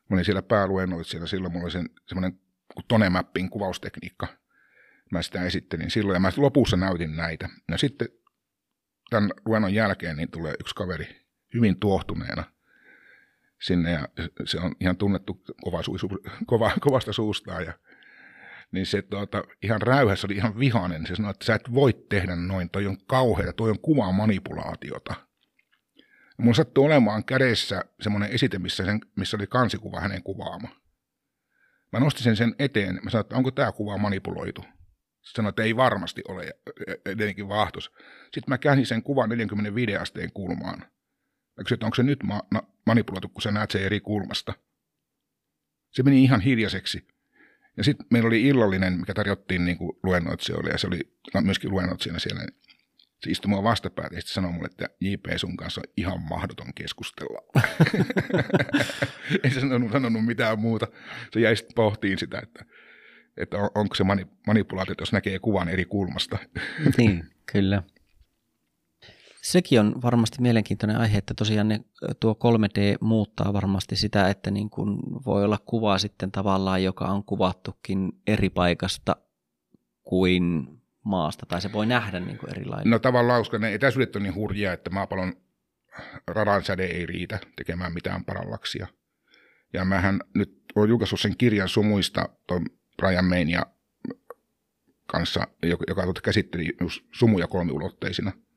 mä 0.09 0.15
olin 0.15 0.25
siellä 0.25 0.41
pääluennoitsijana. 0.41 1.27
Silloin 1.27 1.53
mulla 1.53 1.65
oli 1.65 1.89
semmoinen 2.07 2.39
Tonemappin 2.87 3.49
kuvaustekniikka. 3.49 4.27
Mä 5.11 5.21
sitä 5.21 5.43
esittelin 5.43 5.91
silloin 5.91 6.15
ja 6.15 6.19
mä 6.19 6.31
lopussa 6.37 6.77
näytin 6.77 7.15
näitä. 7.15 7.49
Ja 7.71 7.77
sitten 7.77 8.07
tämän 9.09 9.31
luennon 9.45 9.73
jälkeen 9.73 10.17
niin 10.17 10.31
tulee 10.31 10.53
yksi 10.59 10.75
kaveri 10.75 11.27
hyvin 11.53 11.79
tuohtuneena 11.79 12.43
sinne 13.61 13.91
ja 13.91 14.07
se 14.45 14.59
on 14.59 14.75
ihan 14.79 14.97
tunnettu 14.97 15.43
kova, 15.61 15.81
kova, 16.45 16.71
kovasta 16.81 17.13
suustaan 17.13 17.65
ja 17.65 17.73
niin 18.71 18.85
se 18.85 19.01
tuota, 19.01 19.43
ihan 19.63 19.81
räyhässä 19.81 20.27
oli 20.27 20.35
ihan 20.35 20.59
vihainen. 20.59 21.07
Se 21.07 21.15
sanoi, 21.15 21.31
että 21.31 21.45
sä 21.45 21.55
et 21.55 21.73
voi 21.73 22.05
tehdä 22.09 22.35
noin, 22.35 22.69
toi 22.69 22.87
on 22.87 22.97
kauheaa, 23.07 23.53
toi 23.53 23.69
on 23.69 23.79
kuvaa 23.79 24.11
manipulaatiota. 24.11 25.15
Ja 26.37 26.43
mun 26.43 26.55
sattui 26.55 26.85
olemaan 26.85 27.25
kädessä 27.25 27.85
semmoinen 28.01 28.31
esite, 28.31 28.59
missä, 28.59 28.85
sen, 28.85 28.99
missä 29.15 29.37
oli 29.37 29.47
kansikuva 29.47 29.99
hänen 29.99 30.23
kuvaama. 30.23 30.67
Mä 31.91 31.99
nostin 31.99 32.23
sen 32.23 32.35
sen 32.35 32.55
eteen, 32.59 32.99
mä 33.03 33.09
sanoin, 33.09 33.25
että 33.25 33.35
onko 33.35 33.51
tämä 33.51 33.71
kuva 33.71 33.97
manipuloitu. 33.97 34.65
Sanoin, 35.35 35.49
että 35.49 35.63
ei 35.63 35.75
varmasti 35.75 36.21
ole, 36.27 36.53
edelleenkin 37.05 37.49
vahtos. 37.49 37.91
Sitten 38.23 38.43
mä 38.47 38.57
käänsin 38.57 38.85
sen 38.85 39.03
kuvan 39.03 39.29
45 39.29 39.95
asteen 39.95 40.31
kulmaan. 40.31 40.79
Mä 41.57 41.63
kysyin, 41.63 41.75
että 41.75 41.85
onko 41.85 41.95
se 41.95 42.03
nyt 42.03 42.23
ma- 42.23 42.43
na- 42.51 42.63
manipuloitu, 42.85 43.29
kun 43.29 43.41
sä 43.41 43.51
näet 43.51 43.71
sen 43.71 43.83
eri 43.83 43.99
kulmasta. 43.99 44.53
Se 45.91 46.03
meni 46.03 46.23
ihan 46.23 46.41
hiljaiseksi. 46.41 47.07
Ja 47.77 47.83
sitten 47.83 48.07
meillä 48.11 48.27
oli 48.27 48.47
illallinen, 48.47 48.93
mikä 48.99 49.13
tarjottiin 49.13 49.65
niin 49.65 49.77
kuin 49.77 49.97
luennoitsijoille, 50.03 50.69
ja 50.69 50.77
se 50.77 50.87
oli 50.87 50.99
myöskin 51.41 51.71
luennoitsijana 51.71 52.19
siellä. 52.19 52.41
Se 53.23 53.31
istui 53.31 53.49
mua 53.49 53.63
vastapäätä 53.63 54.15
ja 54.15 54.21
sanoi 54.25 54.51
mulle, 54.51 54.65
että 54.65 54.89
JP 55.01 55.25
sun 55.37 55.57
kanssa 55.57 55.81
on 55.81 55.93
ihan 55.97 56.21
mahdoton 56.21 56.73
keskustella. 56.73 57.41
Ei 59.43 59.51
se 59.51 59.59
sanonut, 59.59 59.91
sanonut 59.91 60.25
mitään 60.25 60.59
muuta. 60.59 60.87
Se 61.33 61.39
jäi 61.39 61.55
sitten 61.55 61.75
pohtiin 61.75 62.17
sitä, 62.17 62.39
että, 62.43 62.65
että 63.37 63.57
on, 63.57 63.69
onko 63.75 63.95
se 63.95 64.03
mani, 64.03 64.27
manipulaatio, 64.47 64.95
jos 64.99 65.13
näkee 65.13 65.39
kuvan 65.39 65.69
eri 65.69 65.85
kulmasta. 65.85 66.37
niin, 66.97 67.25
kyllä. 67.51 67.83
Sekin 69.41 69.79
on 69.79 70.01
varmasti 70.01 70.41
mielenkiintoinen 70.41 70.97
aihe, 70.97 71.17
että 71.17 71.33
tosiaan 71.33 71.67
ne, 71.67 71.79
tuo 72.19 72.33
3D 72.33 72.97
muuttaa 73.01 73.53
varmasti 73.53 73.95
sitä, 73.95 74.29
että 74.29 74.51
niin 74.51 74.69
kuin 74.69 74.99
voi 75.25 75.45
olla 75.45 75.57
kuva 75.65 75.97
sitten 75.97 76.31
tavallaan, 76.31 76.83
joka 76.83 77.05
on 77.05 77.23
kuvattukin 77.23 78.11
eri 78.27 78.49
paikasta 78.49 79.15
kuin 80.03 80.67
maasta, 81.03 81.45
tai 81.45 81.61
se 81.61 81.73
voi 81.73 81.85
nähdä 81.85 82.19
niin 82.19 82.37
kuin 82.37 82.49
erilainen. 82.51 82.89
No 82.89 82.99
tavallaan, 82.99 83.41
koska 83.41 83.57
ne 83.57 83.73
etäisyydet 83.73 84.15
on 84.15 84.23
niin 84.23 84.35
hurjia, 84.35 84.73
että 84.73 84.89
maapallon 84.89 85.33
radan 86.27 86.63
säde 86.63 86.85
ei 86.85 87.05
riitä 87.05 87.39
tekemään 87.55 87.93
mitään 87.93 88.25
parallaksia. 88.25 88.87
Ja 89.73 89.85
mähän 89.85 90.19
nyt 90.35 90.63
olen 90.75 90.89
julkaissut 90.89 91.19
sen 91.19 91.37
kirjan 91.37 91.69
sumuista 91.69 92.29
tuon 92.47 92.65
Brian 92.97 93.25
Main 93.25 93.49
ja 93.49 93.65
kanssa, 95.07 95.47
joka, 95.63 95.83
joka 95.87 96.21
käsitteli 96.23 96.75
just 96.81 97.05
sumuja 97.11 97.47
kolmiulotteisina– 97.47 98.31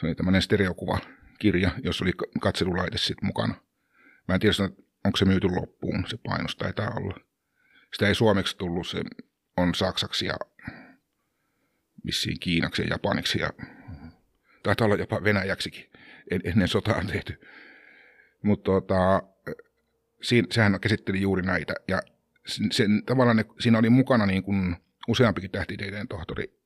se 0.00 0.06
oli 0.06 0.14
tämmöinen 0.14 0.42
stereokuvakirja, 0.42 1.70
jossa 1.84 2.04
oli 2.04 2.12
katselulaite 2.40 2.98
sitten 2.98 3.26
mukana. 3.26 3.54
Mä 4.28 4.34
en 4.34 4.40
tiedä, 4.40 4.54
onko 5.04 5.16
se 5.16 5.24
myyty 5.24 5.48
loppuun, 5.48 6.04
se 6.08 6.16
painos 6.16 6.56
taitaa 6.56 6.90
olla. 6.96 7.20
Sitä 7.92 8.08
ei 8.08 8.14
suomeksi 8.14 8.56
tullut, 8.56 8.88
se 8.88 9.02
on 9.56 9.74
saksaksi 9.74 10.26
ja 10.26 10.34
vissiin 12.06 12.40
kiinaksi 12.40 12.82
ja 12.82 12.88
japaniksi 12.90 13.40
ja 13.40 13.50
taitaa 14.62 14.84
olla 14.84 14.96
jopa 14.96 15.24
venäjäksikin 15.24 15.90
ennen 16.44 16.68
sotaa 16.68 17.04
tehty. 17.04 17.40
Mutta 18.42 18.64
tota, 18.64 19.22
sehän 20.50 20.80
käsitteli 20.80 21.20
juuri 21.20 21.42
näitä 21.42 21.74
ja 21.88 22.02
sen, 22.70 23.02
tavallaan 23.06 23.36
ne, 23.36 23.44
siinä 23.60 23.78
oli 23.78 23.90
mukana 23.90 24.26
niin 24.26 24.42
kuin 24.42 24.76
useampikin 25.08 25.50
tähtitieteen 25.50 26.08
tohtori. 26.08 26.60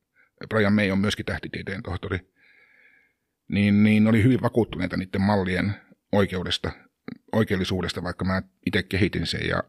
Brian 0.49 0.73
May 0.73 0.91
on 0.91 0.99
myöskin 0.99 1.25
tähtitieteen 1.25 1.83
tohtori 1.83 2.19
niin, 3.47 3.83
niin 3.83 4.07
oli 4.07 4.23
hyvin 4.23 4.41
vakuuttuneita 4.41 4.97
niiden 4.97 5.21
mallien 5.21 5.75
oikeudesta, 6.11 6.71
oikeellisuudesta, 7.31 8.03
vaikka 8.03 8.25
mä 8.25 8.41
itse 8.65 8.83
kehitin 8.83 9.27
sen. 9.27 9.47
Ja 9.47 9.63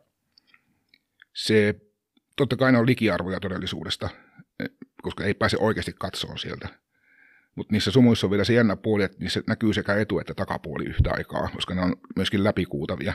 se 1.33 1.81
totta 2.37 2.57
kai 2.57 2.73
ne 2.73 2.79
on 2.79 2.87
likiarvoja 2.87 3.41
todellisuudesta, 3.41 4.09
koska 5.03 5.25
ei 5.25 5.35
pääse 5.35 5.57
oikeasti 5.61 5.93
katsoa 5.93 6.37
sieltä. 6.37 6.69
Mutta 7.55 7.73
niissä 7.73 7.91
sumuissa 7.91 8.27
on 8.27 8.31
vielä 8.31 8.45
se 8.45 8.55
jännä 8.55 8.77
puoli, 8.77 9.05
että 9.05 9.19
niissä 9.21 9.43
näkyy 9.47 9.75
sekä 9.75 9.95
etu- 9.95 10.19
että 10.19 10.35
takapuoli 10.35 10.85
yhtä 10.85 11.11
aikaa, 11.13 11.49
koska 11.55 11.75
ne 11.75 11.81
on 11.81 11.97
myöskin 12.17 12.45
läpikuutavia. 12.45 13.13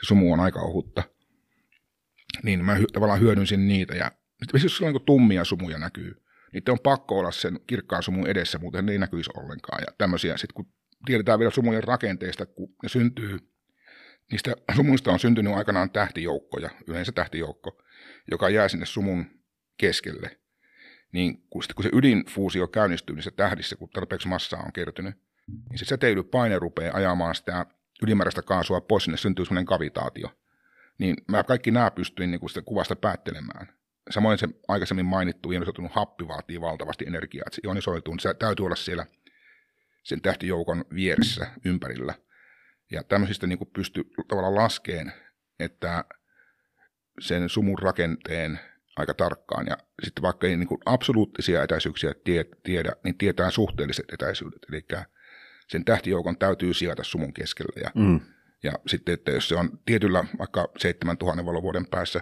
se 0.00 0.06
sumu 0.06 0.32
on 0.32 0.40
aika 0.40 0.60
ohutta. 0.60 1.02
Niin 2.42 2.64
mä 2.64 2.76
tavallaan 2.92 3.20
hyödynsin 3.20 3.68
niitä 3.68 3.94
ja 3.94 4.12
sitten 4.42 4.62
jos 4.62 4.76
sulla 4.76 4.92
niin 4.92 5.04
tummia 5.04 5.44
sumuja 5.44 5.78
näkyy, 5.78 6.22
niitä 6.52 6.72
on 6.72 6.78
pakko 6.82 7.18
olla 7.18 7.30
sen 7.30 7.60
kirkkaan 7.66 8.02
sumun 8.02 8.26
edessä, 8.26 8.58
muuten 8.58 8.86
ne 8.86 8.92
ei 8.92 8.98
näkyisi 8.98 9.30
ollenkaan. 9.36 9.82
Ja 9.86 9.92
tämmöisiä, 9.98 10.36
sitten 10.36 10.54
kun 10.54 10.72
tiedetään 11.06 11.38
vielä 11.38 11.50
sumujen 11.50 11.84
rakenteista, 11.84 12.46
kun 12.46 12.74
ne 12.82 12.88
syntyy, 12.88 13.38
niistä 14.30 14.54
sumuista 14.76 15.12
on 15.12 15.18
syntynyt 15.18 15.54
aikanaan 15.54 15.90
tähtijoukkoja, 15.90 16.70
yleensä 16.86 17.12
tähtijoukko, 17.12 17.82
joka 18.30 18.48
jää 18.48 18.68
sinne 18.68 18.86
sumun 18.86 19.26
keskelle. 19.78 20.40
Niin 21.12 21.46
kun, 21.50 21.62
sitten, 21.62 21.74
kun 21.74 21.82
se 21.82 21.90
ydinfuusio 21.92 22.68
käynnistyy 22.68 23.16
niissä 23.16 23.30
tähdissä, 23.30 23.76
kun 23.76 23.90
tarpeeksi 23.90 24.28
massaa 24.28 24.62
on 24.62 24.72
kertynyt, 24.72 25.14
niin 25.70 25.78
se 25.78 25.84
säteilypaine 25.84 26.58
rupeaa 26.58 26.96
ajamaan 26.96 27.34
sitä 27.34 27.66
ylimääräistä 28.02 28.42
kaasua 28.42 28.80
pois, 28.80 29.04
sinne 29.04 29.16
syntyy 29.16 29.44
semmoinen 29.44 29.66
kavitaatio. 29.66 30.28
Niin 31.00 31.16
mä 31.28 31.44
kaikki 31.44 31.70
nämä 31.70 31.90
pystyin 31.90 32.30
niin 32.30 32.48
sitä 32.48 32.62
kuvasta 32.62 32.96
päättelemään. 32.96 33.68
Samoin 34.10 34.38
se 34.38 34.48
aikaisemmin 34.68 35.06
mainittu 35.06 35.52
ionisoitunut 35.52 35.92
happi 35.92 36.28
vaatii 36.28 36.60
valtavasti 36.60 37.04
energiaa, 37.06 37.44
että 37.46 37.56
se 37.56 37.60
ionisoituu, 37.64 38.14
niin 38.14 38.20
se 38.20 38.34
täytyy 38.34 38.66
olla 38.66 38.76
siellä 38.76 39.06
sen 40.02 40.20
tähtijoukon 40.20 40.84
vieressä 40.94 41.46
ympärillä. 41.64 42.14
Ja 42.90 43.04
tämmöisistä 43.04 43.46
niin 43.46 43.58
pystyy 43.72 44.04
tavallaan 44.28 44.54
laskeen, 44.54 45.12
että 45.60 46.04
sen 47.20 47.48
sumun 47.48 47.78
rakenteen 47.78 48.60
aika 48.96 49.14
tarkkaan. 49.14 49.66
Ja 49.66 49.76
sitten 50.02 50.22
vaikka 50.22 50.46
ei 50.46 50.56
niin 50.56 50.68
kuin 50.68 50.80
absoluuttisia 50.86 51.62
etäisyyksiä 51.62 52.14
tiedä, 52.62 52.92
niin 53.04 53.18
tietää 53.18 53.50
suhteelliset 53.50 54.06
etäisyydet. 54.12 54.66
Eli 54.68 54.86
sen 55.68 55.84
tähtijoukon 55.84 56.38
täytyy 56.38 56.74
sijaita 56.74 57.04
sumun 57.04 57.32
keskellä. 57.32 57.80
Ja, 57.84 57.90
mm. 57.94 58.20
Ja 58.62 58.72
sitten, 58.86 59.14
että 59.14 59.30
jos 59.30 59.48
se 59.48 59.56
on 59.56 59.78
tietyllä 59.86 60.24
vaikka 60.38 60.68
7000 60.78 61.46
valovuoden 61.46 61.86
päässä, 61.86 62.20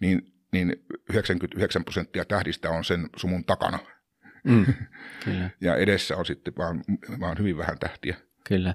niin, 0.00 0.32
niin 0.52 0.84
99 1.10 1.84
prosenttia 1.84 2.24
tähdistä 2.24 2.70
on 2.70 2.84
sen 2.84 3.10
sumun 3.16 3.44
takana. 3.44 3.78
Mm, 4.44 4.66
kyllä. 5.24 5.50
ja 5.60 5.76
edessä 5.76 6.16
on 6.16 6.26
sitten 6.26 6.54
vaan, 6.58 6.84
vaan 7.20 7.38
hyvin 7.38 7.58
vähän 7.58 7.78
tähtiä. 7.78 8.16
Kyllä. 8.44 8.74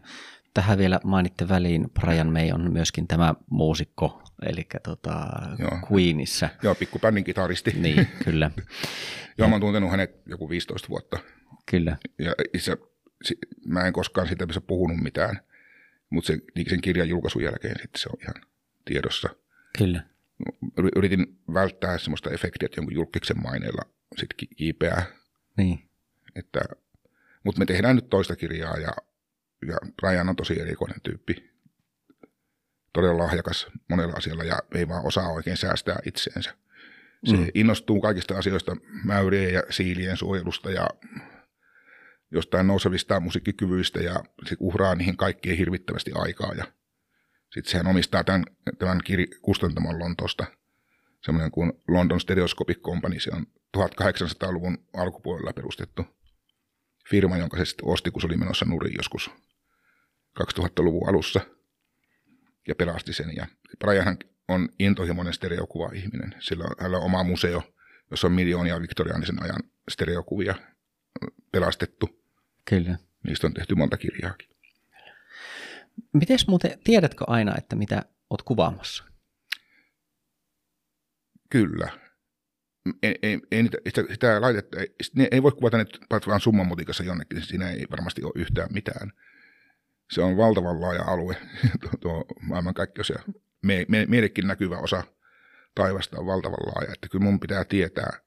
Tähän 0.54 0.78
vielä 0.78 1.00
mainitte 1.04 1.50
väliin, 1.50 1.90
Brian 2.02 2.34
May 2.34 2.52
on 2.52 2.74
myöskin 2.74 3.08
tämä 3.08 3.36
muusikko, 3.50 4.22
eli 4.46 4.68
tota, 4.84 5.28
Joo. 5.60 5.80
Queenissa. 5.92 6.50
Joo, 6.64 6.76
pikku 6.76 7.00
bändin 7.00 7.24
kitaristi. 7.24 7.72
Niin, 7.72 8.08
kyllä. 8.26 8.52
Joo, 9.38 9.48
mä 9.48 9.54
oon 9.54 9.62
tuntenut 9.62 9.92
hänet 9.92 10.22
joku 10.26 10.50
15 10.50 10.90
vuotta. 10.90 11.20
Kyllä. 11.72 11.98
Ja 12.20 12.34
itse, 12.54 12.78
mä 13.66 13.88
en 13.88 13.94
koskaan 13.94 14.28
siitä 14.28 14.46
missä 14.46 14.62
puhunut 14.62 14.98
mitään, 14.98 15.40
mutta 16.14 16.28
sen, 16.28 16.42
niin 16.56 16.70
sen 16.70 16.82
kirjan 16.82 17.10
julkaisun 17.10 17.44
jälkeen 17.44 17.76
sitten 17.82 18.02
se 18.02 18.10
on 18.10 18.18
ihan 18.22 18.52
tiedossa. 18.86 19.30
Kyllä. 19.78 20.04
Yritin 20.96 21.40
välttää 21.54 21.98
semmoista 21.98 22.32
efektiä, 22.32 22.66
että 22.66 22.80
jonkun 22.80 22.96
julkiksen 22.96 23.42
maineella 23.44 23.82
sitten 24.18 24.48
kiipeää. 24.58 25.06
Niin. 25.58 25.90
Että, 26.36 26.60
mutta 27.44 27.60
me 27.60 27.66
tehdään 27.66 27.96
nyt 27.96 28.10
toista 28.10 28.36
kirjaa 28.36 28.78
ja, 28.78 28.94
ja 29.68 29.78
Ryan 30.04 30.30
on 30.30 30.36
tosi 30.36 30.62
erikoinen 30.62 31.02
tyyppi. 31.02 31.50
Todella 32.94 33.24
lahjakas 33.24 33.68
monella 33.90 34.14
asialla 34.18 34.44
ja 34.44 34.60
ei 34.76 34.88
vaan 34.88 35.06
osaa 35.06 35.30
oikein 35.30 35.58
säästää 35.58 36.00
itseensä. 36.06 36.56
Se 37.26 37.38
mm. 37.38 37.48
innostuu 37.54 38.02
kaikista 38.02 38.38
asioista, 38.38 38.78
mäyrien 39.04 39.54
ja 39.54 39.64
siilien 39.70 40.18
suojelusta 40.18 40.72
ja 40.72 40.88
jostain 42.34 42.68
nousevista 42.68 43.20
musiikkikyvyistä 43.20 44.00
ja 44.00 44.24
se 44.46 44.56
uhraa 44.60 44.96
niihin 44.96 45.18
kaikkien 45.18 45.58
hirvittävästi 45.58 46.12
aikaa. 46.16 46.54
Ja 46.54 46.64
sitten 47.54 47.72
sehän 47.72 47.88
omistaa 47.88 48.24
tämän, 48.24 48.44
tämän 48.80 49.00
kir- 49.10 49.40
kustantamon 49.42 50.00
Lontoosta, 50.00 50.46
semmoinen 51.26 51.52
kuin 51.52 51.74
London 51.88 52.20
Stereoscopic 52.20 52.80
Company, 52.82 53.20
se 53.20 53.32
on 53.34 53.46
1800-luvun 53.78 54.78
alkupuolella 54.94 55.54
perustettu 55.54 56.06
firma, 57.10 57.38
jonka 57.38 57.58
se 57.58 57.66
sitten 57.66 57.88
osti, 57.88 58.12
kun 58.12 58.22
se 58.22 58.28
oli 58.28 58.38
menossa 58.38 58.66
nurin 58.66 58.94
joskus 58.98 59.32
2000-luvun 60.40 61.10
alussa 61.10 61.42
ja 62.68 62.76
pelasti 62.76 63.14
sen. 63.14 63.36
Ja 63.36 63.48
Brianhan 63.80 64.18
on 64.48 64.70
intohimoinen 64.80 65.34
stereokuva-ihminen. 65.34 66.36
Sillä 66.40 66.64
on, 66.64 66.76
hänellä 66.80 66.98
on 66.98 67.04
oma 67.04 67.24
museo, 67.24 67.64
jossa 68.12 68.28
on 68.28 68.34
miljoonia 68.34 68.82
viktoriaanisen 68.82 69.44
ajan 69.44 69.64
stereokuvia 69.90 70.56
pelastettu. 71.52 72.23
Kyllä. 72.66 72.98
Niistä 73.28 73.48
on 73.48 73.54
tehty 73.54 73.76
monta 73.76 73.98
kirjaakin. 73.98 74.50
Mites 76.14 76.48
muuten, 76.48 76.80
tiedätkö 76.84 77.24
aina, 77.28 77.54
että 77.58 77.76
mitä 77.76 78.04
oot 78.30 78.42
kuvaamassa? 78.42 79.04
Kyllä. 81.50 81.90
Ei, 83.04 83.16
ei, 83.22 83.40
ei 83.52 83.64
sitä, 83.86 84.04
sitä 84.12 84.42
laitetta, 84.42 84.80
ei, 84.80 84.96
ne 85.16 85.28
ei 85.32 85.44
voi 85.44 85.52
kuvata 85.52 85.78
nyt 85.78 86.00
vaan 86.28 86.42
summamutikassa 86.42 87.04
jonnekin, 87.04 87.36
niin 87.36 87.48
siinä 87.48 87.70
ei 87.70 87.86
varmasti 87.92 88.24
ole 88.24 88.32
yhtään 88.36 88.74
mitään. 88.74 89.12
Se 90.12 90.22
on 90.22 90.38
valtavan 90.38 90.82
laaja 90.82 91.04
alue, 91.04 91.38
tuo, 91.82 91.92
tuo 92.00 92.26
maailmankaikkeus 92.42 93.10
ja 93.10 93.34
me, 93.62 93.86
me, 93.88 94.06
meillekin 94.10 94.48
näkyvä 94.48 94.78
osa 94.78 95.04
taivasta 95.76 96.20
on 96.20 96.26
valtavan 96.26 96.74
laaja, 96.76 96.94
että 96.94 97.08
kyllä 97.10 97.24
mun 97.24 97.40
pitää 97.40 97.66
tietää. 97.66 98.20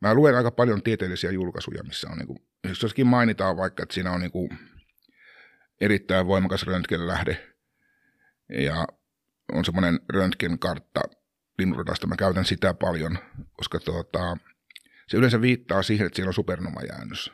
Mä 0.00 0.14
luen 0.14 0.34
aika 0.34 0.50
paljon 0.50 0.82
tieteellisiä 0.82 1.30
julkaisuja, 1.30 1.82
missä 1.82 2.08
on, 2.10 2.18
niin 2.18 2.26
kuin, 2.26 2.38
jos 2.64 2.82
jossakin 2.82 3.06
mainitaan 3.06 3.56
vaikka, 3.56 3.82
että 3.82 3.94
siinä 3.94 4.12
on 4.12 4.20
niin 4.20 4.30
kuin 4.30 4.58
erittäin 5.80 6.26
voimakas 6.26 6.66
röntgenlähde 6.66 7.54
ja 8.48 8.86
on 9.52 9.64
semmoinen 9.64 10.00
röntgenkartta 10.08 11.00
linnunradasta, 11.58 12.06
mä 12.06 12.16
käytän 12.16 12.44
sitä 12.44 12.74
paljon, 12.74 13.18
koska 13.52 13.80
tuota, 13.80 14.36
se 15.08 15.16
yleensä 15.16 15.40
viittaa 15.40 15.82
siihen, 15.82 16.06
että 16.06 16.16
siellä 16.16 16.30
on 16.30 16.34
supernova-jäännös. 16.34 17.32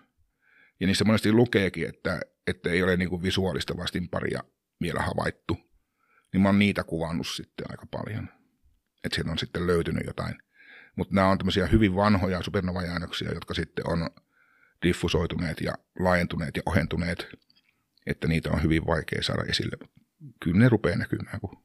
Ja 0.80 0.86
niissä 0.86 1.04
monesti 1.04 1.32
lukeekin, 1.32 1.88
että, 1.88 2.20
että 2.46 2.70
ei 2.70 2.82
ole 2.82 2.96
niin 2.96 3.08
kuin 3.08 3.22
visuaalista 3.22 3.76
vastinparia 3.76 4.40
vielä 4.80 5.00
havaittu. 5.02 5.58
Niin 6.32 6.40
mä 6.40 6.48
oon 6.48 6.58
niitä 6.58 6.84
kuvannut 6.84 7.26
sitten 7.26 7.66
aika 7.70 7.86
paljon. 7.86 8.28
Että 9.04 9.14
sieltä 9.14 9.30
on 9.30 9.38
sitten 9.38 9.66
löytynyt 9.66 10.06
jotain. 10.06 10.42
Mutta 10.96 11.14
nämä 11.14 11.28
on 11.28 11.38
tämmöisiä 11.38 11.66
hyvin 11.66 11.94
vanhoja 11.94 12.42
supernova-jäännöksiä, 12.42 13.30
jotka 13.32 13.54
sitten 13.54 13.88
on 13.88 14.10
diffusoituneet 14.82 15.60
ja 15.60 15.72
laajentuneet 15.98 16.56
ja 16.56 16.62
ohentuneet, 16.66 17.26
että 18.06 18.28
niitä 18.28 18.50
on 18.50 18.62
hyvin 18.62 18.86
vaikea 18.86 19.22
saada 19.22 19.42
esille. 19.48 19.76
Kyllä 20.40 20.58
ne 20.58 20.68
rupeaa 20.68 20.96
näkymään, 20.96 21.40
kun 21.40 21.62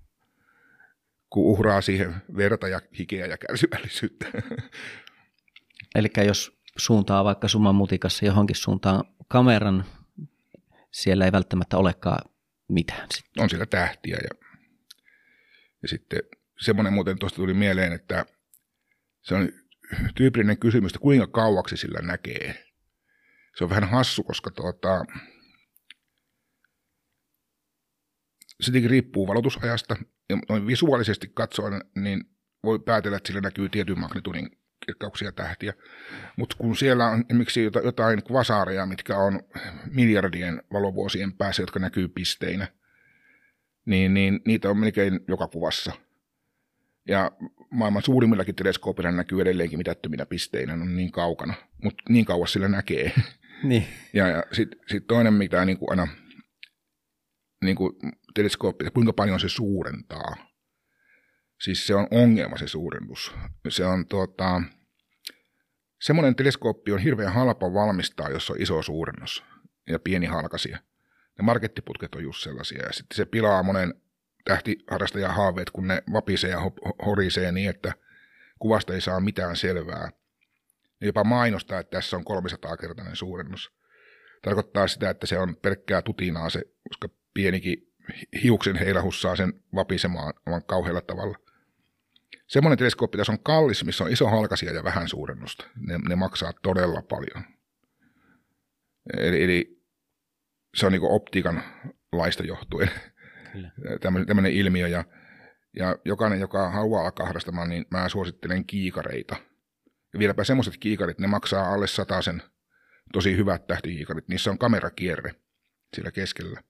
kun 1.30 1.46
uhraa 1.46 1.82
siihen 1.82 2.16
verta 2.38 2.68
ja 2.68 2.82
hikeä 3.00 3.26
ja 3.26 3.38
kärsivällisyyttä. 3.38 4.26
Eli 5.96 6.08
jos 6.26 6.60
suuntaa 6.78 7.24
vaikka 7.24 7.48
summan 7.48 7.76
mutikassa 7.76 8.26
johonkin 8.26 8.56
suuntaan 8.56 9.04
kameran, 9.28 9.86
siellä 10.92 11.26
ei 11.26 11.32
välttämättä 11.32 11.78
olekaan 11.78 12.30
mitään. 12.68 13.08
Sitten. 13.14 13.44
On 13.44 13.50
siellä 13.50 13.66
tähtiä 13.66 14.18
ja, 14.24 14.48
ja 15.82 15.88
sitten 15.88 16.20
semmoinen 16.60 16.94
muuten 16.94 17.20
tuosta 17.20 17.36
tuli 17.36 17.54
mieleen, 17.54 17.94
että 17.94 18.26
se 19.22 19.36
on 19.36 19.50
tyypillinen 20.16 20.58
kysymys, 20.58 20.90
että 20.90 21.00
kuinka 21.00 21.28
kauaksi 21.28 21.78
sillä 21.78 22.00
näkee. 22.02 22.67
Se 23.58 23.64
on 23.64 23.70
vähän 23.70 23.90
hassu, 23.90 24.24
koska 24.24 24.52
tuota, 24.52 25.06
se 28.62 28.72
tietenkin 28.72 28.90
riippuu 28.90 29.28
valotusajasta. 29.28 29.96
Ja 30.30 30.38
noin 30.50 30.68
visuaalisesti 30.68 31.32
katsoen, 31.34 31.82
niin 31.96 32.24
voi 32.64 32.80
päätellä, 32.80 33.18
että 33.18 33.28
sillä 33.28 33.42
näkyy 33.42 33.70
tietyn 33.70 34.00
magnitudin 34.00 34.50
kirkkauksia 34.86 35.32
tähtiä. 35.32 35.74
Mutta 36.38 36.56
kun 36.58 36.76
siellä 36.76 37.08
on 37.08 37.26
esimerkiksi 37.30 37.64
jotain 37.84 38.24
kvasaareja, 38.24 38.86
mitkä 38.86 39.18
on 39.18 39.40
miljardien 39.92 40.64
valovuosien 40.74 41.34
päässä, 41.34 41.62
jotka 41.62 41.80
näkyy 41.80 42.08
pisteinä, 42.08 42.68
niin, 43.86 44.14
niin 44.14 44.42
niitä 44.46 44.70
on 44.70 44.78
melkein 44.78 45.20
joka 45.28 45.48
kuvassa. 45.48 45.92
Ja 47.08 47.32
maailman 47.72 48.04
suurimmillakin 48.04 48.56
teleskoopilla 48.56 49.12
näkyy 49.12 49.42
edelleenkin 49.42 49.80
mitättöminä 49.80 50.26
pisteinä, 50.26 50.76
ne 50.76 50.82
on 50.82 50.98
niin 50.98 51.12
kaukana, 51.12 51.54
mutta 51.84 52.04
niin 52.10 52.26
kauas 52.26 52.54
sillä 52.54 52.68
näkee. 52.68 53.12
Niin. 53.64 53.88
Ja, 54.14 54.28
ja 54.28 54.44
sitten 54.52 54.80
sit 54.88 55.08
toinen, 55.08 55.34
mitä 55.34 55.66
niin 55.66 55.78
kuin 55.78 55.90
aina 55.90 56.08
niin 57.64 57.76
kuin 57.76 57.94
teleskooppi, 58.34 58.86
kuinka 58.94 59.14
paljon 59.14 59.40
se 59.40 59.50
suurentaa. 59.50 60.36
Siis 61.62 61.88
se 61.88 61.96
on 61.96 62.08
ongelma 62.12 62.58
se 62.58 62.68
suurennus. 62.68 63.36
Se 63.70 63.86
on 63.86 64.08
tuota, 64.08 64.62
semmoinen 66.02 66.36
teleskooppi 66.36 66.92
on 66.92 67.00
hirveän 67.00 67.34
halpa 67.34 67.74
valmistaa, 67.74 68.30
jos 68.30 68.50
on 68.50 68.62
iso 68.62 68.82
suurennus 68.82 69.44
ja 69.88 70.00
pieni 70.00 70.26
halkasia. 70.26 70.80
Ne 71.38 71.44
markettiputket 71.44 72.16
on 72.16 72.24
just 72.24 72.44
sellaisia 72.44 72.86
ja 72.86 72.94
sitten 72.94 73.16
se 73.16 73.26
pilaa 73.26 73.64
monen 73.64 73.94
tähtiharrastajan 74.46 75.36
haaveet, 75.36 75.70
kun 75.70 75.88
ne 75.88 76.04
vapisee 76.14 76.50
ja 76.50 76.60
horisee 77.06 77.52
niin, 77.52 77.70
että 77.70 77.94
kuvasta 78.60 78.94
ei 78.94 79.02
saa 79.02 79.20
mitään 79.20 79.56
selvää. 79.56 80.10
Jopa 81.02 81.24
mainostaa, 81.24 81.80
että 81.80 81.98
tässä 81.98 82.18
on 82.18 82.24
300-kertainen 82.24 83.16
suurennus. 83.16 83.72
Tarkoittaa 84.42 84.88
sitä, 84.88 85.10
että 85.10 85.28
se 85.28 85.40
on 85.40 85.56
pelkkää 85.56 86.02
tutinaa 86.02 86.50
se, 86.50 86.62
koska 86.90 87.10
pienikin 87.34 87.88
hiuksen 88.44 88.76
heilahus 88.76 89.22
saa 89.22 89.36
sen 89.36 89.54
vapisemaan 89.76 90.34
aivan 90.46 90.66
kauhealla 90.66 91.02
tavalla. 91.02 91.38
Semmoinen 92.48 92.78
teleskooppi 92.78 93.18
tässä 93.18 93.34
on 93.34 93.44
kallis, 93.44 93.86
missä 93.86 94.04
on 94.04 94.12
iso 94.12 94.28
halkasia 94.28 94.74
ja 94.74 94.84
vähän 94.84 95.08
suurennusta. 95.08 95.68
Ne, 95.76 95.98
ne 96.10 96.16
maksaa 96.16 96.54
todella 96.62 97.02
paljon. 97.02 97.44
Eli, 99.18 99.44
eli 99.44 99.82
se 100.76 100.86
on 100.86 100.92
niin 100.92 101.02
optiikan 101.04 101.64
laista 102.12 102.44
johtuen 102.44 102.90
tämmöinen 104.02 104.52
ilmiö. 104.52 104.88
Ja, 104.88 105.06
ja 105.76 105.98
jokainen, 106.06 106.40
joka 106.40 106.70
haluaa 106.72 107.04
alkaa 107.04 107.26
harrastamaan, 107.26 107.70
niin 107.70 107.86
mä 107.92 108.10
suosittelen 108.10 108.66
kiikareita. 108.66 109.36
Vieläpä 110.20 110.44
semmoiset 110.44 110.78
kiikarit, 110.78 111.20
ne 111.20 111.28
maksaa 111.28 111.74
alle 111.74 111.88
sen 112.22 112.44
tosi 113.14 113.38
hyvät 113.38 113.68
tähtikiikarit. 113.68 114.28
Niissä 114.28 114.52
on 114.52 114.58
kamerakierre 114.58 115.36
siellä 115.96 116.12
keskellä. 116.12 116.64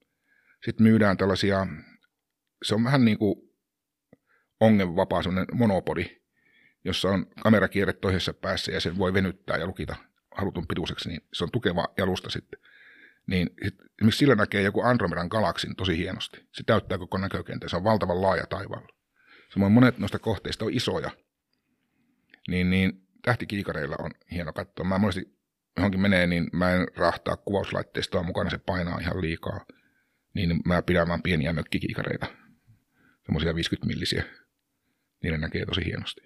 Sitten 0.66 0.84
myydään 0.88 1.18
tällaisia, 1.18 1.68
se 2.64 2.76
on 2.76 2.84
vähän 2.84 3.06
niin 3.06 3.18
kuin 3.18 3.36
ongelmavapaa 4.60 5.24
semmoinen 5.24 5.58
monopodi, 5.58 6.22
jossa 6.84 7.10
on 7.10 7.26
kamerakierre 7.44 7.94
toisessa 7.94 8.34
päässä 8.34 8.72
ja 8.72 8.80
sen 8.80 8.98
voi 8.98 9.14
venyttää 9.14 9.58
ja 9.58 9.68
lukita 9.68 9.96
halutun 10.38 10.68
pituiseksi, 10.68 11.10
niin 11.10 11.22
se 11.34 11.44
on 11.44 11.52
tukeva 11.52 11.88
jalusta 11.98 12.30
sitten. 12.30 12.60
Niin 13.28 13.50
esimerkiksi 13.62 14.18
sillä 14.18 14.36
näkee 14.36 14.62
joku 14.62 14.82
Andromedan 14.82 15.28
galaksin 15.28 15.76
tosi 15.76 15.98
hienosti. 15.98 16.48
Se 16.52 16.64
täyttää 16.64 16.98
koko 16.98 17.18
näkökentän, 17.18 17.70
se 17.70 17.76
on 17.76 17.84
valtavan 17.84 18.22
laaja 18.22 18.46
taivaalla. 18.48 18.88
Samoin 19.54 19.72
monet 19.72 19.98
noista 19.98 20.20
kohteista 20.20 20.66
on 20.66 20.74
isoja. 20.74 21.12
Niin, 22.48 22.70
niin 22.70 23.07
tähtikiikareilla 23.22 23.96
on 24.00 24.12
hieno 24.32 24.54
katsoa. 24.54 24.86
Mä 24.86 24.98
monesti 24.98 25.38
johonkin 25.78 26.02
menee, 26.02 26.28
niin 26.28 26.50
mä 26.54 26.72
en 26.72 26.88
rahtaa 26.96 27.38
kuvauslaitteistoa 27.38 28.24
mukana, 28.24 28.50
se 28.50 28.58
painaa 28.58 29.00
ihan 29.00 29.22
liikaa. 29.22 29.66
Niin 30.34 30.60
mä 30.66 30.82
pidän 30.82 31.08
vaan 31.08 31.22
pieniä 31.22 31.54
mökkikiikareita, 31.54 32.28
semmoisia 33.26 33.56
50 33.56 33.88
millisiä. 33.88 34.24
Niillä 35.24 35.38
näkee 35.38 35.66
tosi 35.66 35.86
hienosti. 35.86 36.22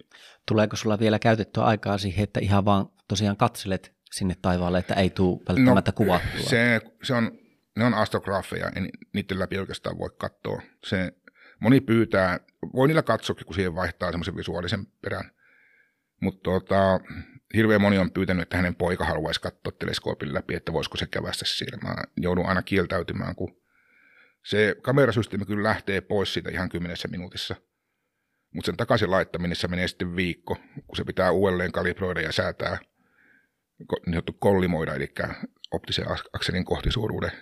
Tuleeko 0.48 0.76
sulla 0.76 0.98
vielä 0.98 1.18
käytettyä 1.18 1.64
aikaa 1.64 1.98
siihen, 1.98 2.24
että 2.24 2.40
ihan 2.40 2.64
vaan 2.64 2.86
tosiaan 3.08 3.36
katselet 3.36 3.94
sinne 4.12 4.34
taivaalle, 4.42 4.78
että 4.78 4.94
ei 4.94 5.10
tule 5.10 5.40
välttämättä 5.48 5.90
no, 5.90 5.96
kuvattua? 5.96 6.40
Se, 6.40 6.80
se 7.02 7.14
on, 7.14 7.38
ne 7.76 7.84
on 7.84 7.94
astrograafeja, 7.94 8.70
en 8.76 8.88
niiden 9.12 9.38
läpi 9.38 9.58
oikeastaan 9.58 9.98
voi 9.98 10.10
katsoa. 10.18 10.62
Se, 10.84 11.12
moni 11.60 11.80
pyytää, 11.80 12.40
voi 12.74 12.88
niillä 12.88 13.02
katsoa, 13.02 13.36
kun 13.46 13.54
siihen 13.54 13.74
vaihtaa 13.74 14.10
semmoisen 14.10 14.36
visuaalisen 14.36 14.86
perän. 14.86 15.30
Mutta 16.22 16.42
tota, 16.42 17.00
hirveän 17.54 17.80
moni 17.80 17.98
on 17.98 18.10
pyytänyt, 18.10 18.42
että 18.42 18.56
hänen 18.56 18.74
poika 18.74 19.04
haluaisi 19.04 19.40
katsoa 19.40 19.72
teleskoopin 19.78 20.34
läpi, 20.34 20.54
että 20.54 20.72
voisiko 20.72 20.96
se 20.96 21.06
kävästä 21.06 21.44
siellä. 21.46 21.78
Mä 21.82 21.94
joudun 22.16 22.46
aina 22.46 22.62
kieltäytymään, 22.62 23.34
kun 23.34 23.56
se 24.44 24.76
kamerasysteemi 24.82 25.44
kyllä 25.44 25.68
lähtee 25.68 26.00
pois 26.00 26.34
siitä 26.34 26.50
ihan 26.50 26.68
kymmenessä 26.68 27.08
minuutissa. 27.08 27.56
Mutta 28.54 28.66
sen 28.66 28.76
takaisin 28.76 29.10
laittaminen 29.10 29.56
se 29.56 29.68
menee 29.68 29.88
sitten 29.88 30.16
viikko, 30.16 30.56
kun 30.86 30.96
se 30.96 31.04
pitää 31.04 31.30
uudelleen 31.30 31.72
kalibroida 31.72 32.20
ja 32.20 32.32
säätää, 32.32 32.78
niin 34.06 34.22
kollimoida, 34.38 34.94
eli 34.94 35.14
optisen 35.70 36.06
akselin 36.32 36.64
kohtisuuruuden 36.64 37.32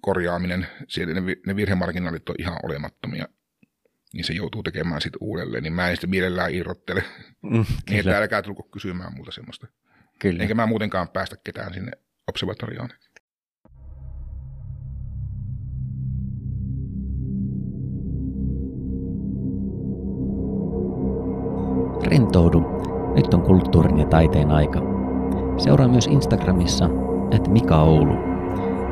korjaaminen. 0.00 0.66
Siellä 0.88 1.20
ne 1.46 1.56
virhemarginaalit 1.56 2.28
on 2.28 2.34
ihan 2.38 2.58
olemattomia 2.62 3.28
niin 4.16 4.24
se 4.24 4.32
joutuu 4.32 4.62
tekemään 4.62 5.00
sitten 5.00 5.18
uudelleen, 5.20 5.62
niin 5.62 5.72
mä 5.72 5.88
en 5.88 5.96
sitten 5.96 6.10
mielellään 6.10 6.54
irrottele. 6.54 7.04
Mm, 7.42 7.64
niin, 7.90 8.00
että 8.00 8.18
älkää 8.18 8.42
tulko 8.42 8.62
kysymään 8.62 9.14
multa 9.14 9.32
semmoista. 9.32 9.66
Kyllä. 10.18 10.42
Enkä 10.42 10.54
mä 10.54 10.66
muutenkaan 10.66 11.08
päästä 11.08 11.36
ketään 11.44 11.74
sinne 11.74 11.92
observatorioon. 12.28 12.88
Rentoudu. 22.06 22.64
Nyt 23.14 23.34
on 23.34 23.42
kulttuurin 23.42 23.98
ja 23.98 24.06
taiteen 24.06 24.50
aika. 24.50 24.80
Seuraa 25.58 25.88
myös 25.88 26.06
Instagramissa, 26.06 26.88
että 27.30 27.50
Mika 27.50 27.82
Oulu. 27.82 28.14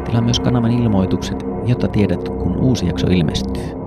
Tilaa 0.05 0.22
myös 0.22 0.41
kanavan 0.41 0.70
ilmoitukset, 0.70 1.39
jotta 1.66 1.89
tiedät, 1.89 2.29
kun 2.29 2.57
uusi 2.57 2.87
jakso 2.87 3.07
ilmestyy. 3.07 3.84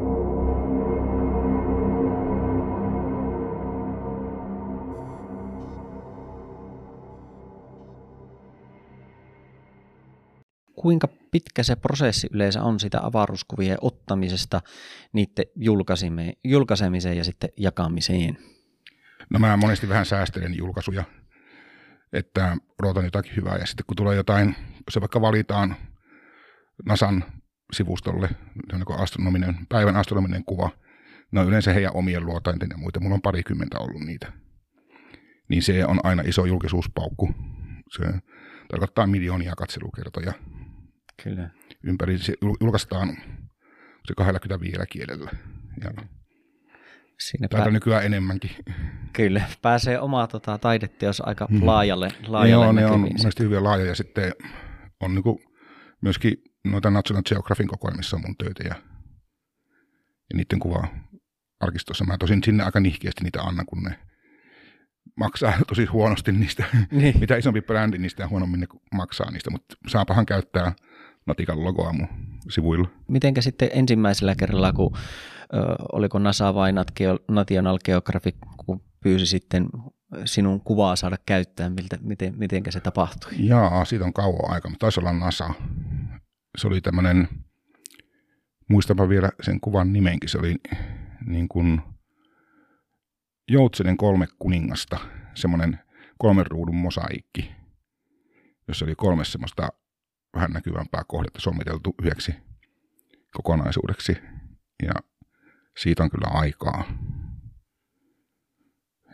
Kuinka 10.80 11.08
pitkä 11.32 11.64
se 11.64 11.76
prosessi 11.76 12.28
yleensä 12.32 12.64
on 12.64 12.80
sitä 12.80 13.00
avaruuskuvien 13.04 13.78
ottamisesta, 13.82 14.62
niiden 15.14 15.46
julkaisemiseen 16.44 17.18
ja 17.18 17.24
sitten 17.24 17.50
jakamiseen? 17.58 18.38
No 19.30 19.40
mä 19.40 19.58
monesti 19.58 19.90
vähän 19.90 20.06
säästelen 20.06 20.58
julkaisuja, 20.58 21.04
että 22.14 22.58
odotan 22.82 23.04
jotakin 23.04 23.36
hyvää 23.36 23.58
ja 23.58 23.66
sitten 23.66 23.86
kun 23.88 23.96
tulee 23.96 24.16
jotain, 24.16 24.56
se 24.90 25.02
vaikka 25.02 25.22
valitaan 25.22 25.76
NASAn 26.86 27.24
sivustolle, 27.74 28.30
on 28.74 28.80
niin 28.80 29.00
astronominen, 29.00 29.56
päivän 29.70 29.96
astronominen 29.96 30.44
kuva, 30.46 30.70
no 31.32 31.44
yleensä 31.44 31.74
heidän 31.74 31.96
omien 31.96 32.26
luotainten 32.26 32.70
ja 32.72 32.78
muita, 32.78 33.00
mulla 33.00 33.16
on 33.16 33.22
parikymmentä 33.22 33.80
ollut 33.80 34.02
niitä, 34.02 34.34
niin 35.50 35.64
se 35.64 35.86
on 35.86 36.00
aina 36.04 36.24
iso 36.26 36.46
julkisuuspaukku. 36.46 37.30
Se 37.98 38.04
tarkoittaa 38.68 39.08
miljoonia 39.08 39.56
katselukertoja 39.56 40.34
Kyllä. 41.24 41.50
ympäri. 41.84 42.18
Se 42.18 42.34
julkaistaan 42.62 43.18
se 44.06 44.14
25 44.16 44.78
kielellä. 44.90 45.32
Ja 45.84 45.92
Siinä 47.20 47.48
pää... 47.52 47.72
nykyään 47.72 48.06
enemmänkin. 48.06 48.52
Kyllä, 49.14 49.42
pääsee 49.62 50.00
omaa 50.00 50.28
tota, 50.28 50.58
taideteos 50.58 51.22
aika 51.22 51.48
hmm. 51.52 51.66
laajalle, 51.66 52.14
laajalle 52.28 52.66
Joo, 52.66 52.72
ne 52.72 52.86
on 52.86 53.00
monesti 53.00 53.44
hyvin 53.44 53.64
laajoja. 53.64 53.96
Sitten 53.96 54.34
on 55.00 55.16
niinku 55.16 55.42
myöskin 56.02 56.34
noita 56.64 56.90
National 56.90 57.24
Geographicin 57.24 57.68
kokoelmissa 57.68 58.18
on 58.18 58.22
mun 58.26 58.36
töitä 58.38 58.64
ja, 58.64 58.76
ja 60.30 60.38
niiden 60.38 60.60
kuvaa 60.60 60.88
arkistossa. 61.60 62.06
Mä 62.06 62.18
tosin 62.18 62.44
sinne 62.44 62.64
aika 62.64 62.80
nihkeästi 62.80 63.24
niitä 63.24 63.42
annan, 63.42 63.66
kun 63.66 63.84
ne 63.84 64.00
maksaa 65.16 65.54
tosi 65.70 65.86
huonosti 65.86 66.32
niistä. 66.32 66.64
Niin. 66.92 67.20
Mitä 67.20 67.36
isompi 67.36 67.62
brändi, 67.62 67.98
niin 67.98 68.10
sitä 68.10 68.28
huonommin 68.28 68.60
ne 68.60 68.68
maksaa 68.92 69.32
niistä, 69.32 69.50
mutta 69.50 69.76
saapahan 69.88 70.26
käyttää 70.26 70.74
Natikan 71.28 71.64
logoa 71.64 71.94
mun 71.94 72.08
sivuilla. 72.50 72.90
Mitenkä 73.08 73.42
sitten 73.42 73.70
ensimmäisellä 73.74 74.36
kerralla, 74.36 74.74
kun 74.74 74.98
ö, 75.54 75.58
oliko 75.92 76.20
NASA 76.20 76.54
vai 76.54 76.74
National 77.28 77.80
Geographic, 77.86 78.36
kun 78.66 78.82
pyysi 79.04 79.26
sitten 79.26 79.70
sinun 80.26 80.62
kuvaa 80.62 80.96
saada 80.96 81.18
käyttää, 81.26 81.70
miltä, 81.70 81.98
miten, 82.02 82.34
mitenkä 82.38 82.72
se 82.72 82.80
tapahtui? 82.80 83.32
Jaa, 83.38 83.86
siitä 83.86 84.06
on 84.06 84.14
kauan 84.14 84.54
aika, 84.54 84.70
mutta 84.70 84.84
taisi 84.84 85.00
olla 85.00 85.14
NASA. 85.14 85.54
Se 86.58 86.68
oli 86.68 86.82
tämmöinen, 86.82 87.28
muistapa 88.70 89.10
vielä 89.10 89.30
sen 89.42 89.60
kuvan 89.62 89.94
nimenkin, 89.94 90.30
se 90.30 90.38
oli 90.38 90.56
niin 91.26 91.48
kuin 91.48 91.82
Joutsenen 93.50 93.98
kolme 93.98 94.28
kuningasta, 94.40 94.98
semmoinen 95.36 95.80
kolmen 96.18 96.48
ruudun 96.48 96.76
mosaikki, 96.76 97.52
jossa 98.68 98.86
oli 98.86 98.96
kolme 98.96 99.26
semmoista 99.26 99.70
vähän 100.36 100.52
näkyvämpää 100.52 101.04
kohdetta 101.08 101.42
sommiteltu 101.42 101.96
yhdeksi 102.02 102.36
kokonaisuudeksi. 103.34 104.18
Ja 104.84 104.92
siitä 105.78 106.04
on 106.04 106.10
kyllä 106.10 106.28
aikaa. 106.28 106.84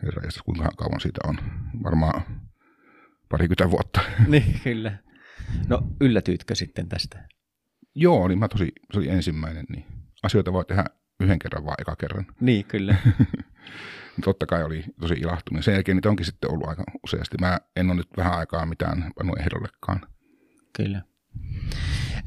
Herra 0.02 0.22
kuinka 0.44 0.68
kauan 0.76 1.00
siitä 1.00 1.20
on? 1.28 1.38
Varmaan 1.82 2.22
parikymmentä 3.28 3.70
vuotta. 3.70 4.00
Niin, 4.28 4.60
kyllä. 4.64 4.98
No 5.68 5.82
yllätyitkö 6.00 6.54
sitten 6.54 6.88
tästä? 6.88 7.28
Joo, 7.94 8.28
niin 8.28 8.38
mä 8.38 8.48
tosi, 8.48 8.72
se 8.92 8.98
oli 8.98 9.08
ensimmäinen, 9.08 9.64
niin 9.68 9.84
asioita 10.22 10.52
voi 10.52 10.64
tehdä 10.64 10.84
yhden 11.20 11.38
kerran 11.38 11.64
vai 11.64 11.74
eka 11.78 11.96
kerran. 11.96 12.26
Niin, 12.40 12.64
kyllä. 12.64 12.96
Totta 14.24 14.46
kai 14.46 14.64
oli 14.64 14.84
tosi 15.00 15.14
ilahtunut. 15.14 15.64
Sen 15.64 15.74
jälkeen 15.74 15.96
niitä 15.96 16.08
onkin 16.08 16.26
sitten 16.26 16.50
ollut 16.50 16.68
aika 16.68 16.84
useasti. 17.04 17.36
Mä 17.40 17.58
en 17.76 17.86
ole 17.86 17.96
nyt 17.96 18.08
vähän 18.16 18.38
aikaa 18.38 18.66
mitään 18.66 19.12
pannut 19.16 19.38
ehdollekaan. 19.38 20.00
Kyllä. 20.76 21.02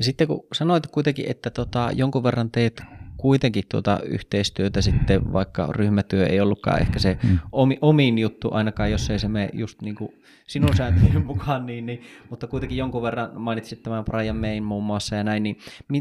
Sitten 0.01 0.27
kun 0.27 0.47
sanoit 0.53 0.87
kuitenkin, 0.87 1.25
että 1.29 1.49
tota, 1.49 1.89
jonkun 1.95 2.23
verran 2.23 2.51
teet 2.51 2.83
kuitenkin 3.17 3.63
tuota 3.69 3.99
yhteistyötä 4.03 4.81
sitten, 4.81 5.33
vaikka 5.33 5.67
ryhmätyö 5.71 6.25
ei 6.25 6.41
ollutkaan 6.41 6.81
ehkä 6.81 6.99
se 6.99 7.17
mm. 7.23 7.39
omi, 7.51 7.77
omin 7.81 8.17
juttu, 8.17 8.49
ainakaan 8.51 8.91
jos 8.91 9.09
ei 9.09 9.19
se 9.19 9.27
mene 9.27 9.49
just 9.53 9.81
niin 9.81 9.95
kuin 9.95 10.21
sinun 10.47 10.75
sääntöjen 10.75 11.25
mukaan, 11.25 11.65
niin, 11.65 11.85
niin, 11.85 12.01
mutta 12.29 12.47
kuitenkin 12.47 12.77
jonkun 12.77 13.01
verran 13.01 13.29
mainitsit 13.33 13.83
tämän 13.83 14.05
Brian 14.05 14.35
Main 14.35 14.63
muun 14.63 14.83
muassa 14.83 15.15
ja 15.15 15.23
näin, 15.23 15.43
niin 15.43 15.57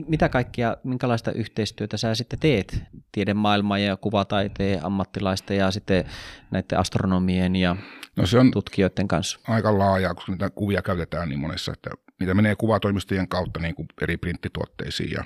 mitä 0.09 0.29
kaikkia, 0.29 0.77
minkälaista 0.85 1.33
yhteistyötä 1.33 1.97
sä 1.97 2.15
sitten 2.15 2.39
teet 2.39 2.83
tiedemaailman 3.13 3.83
ja 3.83 3.97
kuvataiteen 3.97 4.85
ammattilaisten 4.85 5.57
ja 5.57 5.71
sitten 5.71 6.05
näiden 6.51 6.79
astronomien 6.79 7.57
ja 7.57 7.77
no 8.17 8.27
se 8.27 8.39
on 8.39 8.51
tutkijoiden 8.51 9.09
kanssa? 9.09 9.41
Aika 9.49 9.79
laajaa, 9.79 10.15
koska 10.15 10.33
niitä 10.33 10.51
kuvia 10.51 10.83
käytetään 10.83 11.29
niin 11.29 11.39
monessa, 11.39 11.73
että 11.73 11.91
niitä 12.21 12.35
menee 12.35 12.57
kuvatoimistojen 12.57 13.29
kautta 13.29 13.61
niin 13.61 13.75
kuin 13.75 13.89
eri 14.03 14.17
printtituotteisiin 14.17 15.11
ja 15.11 15.25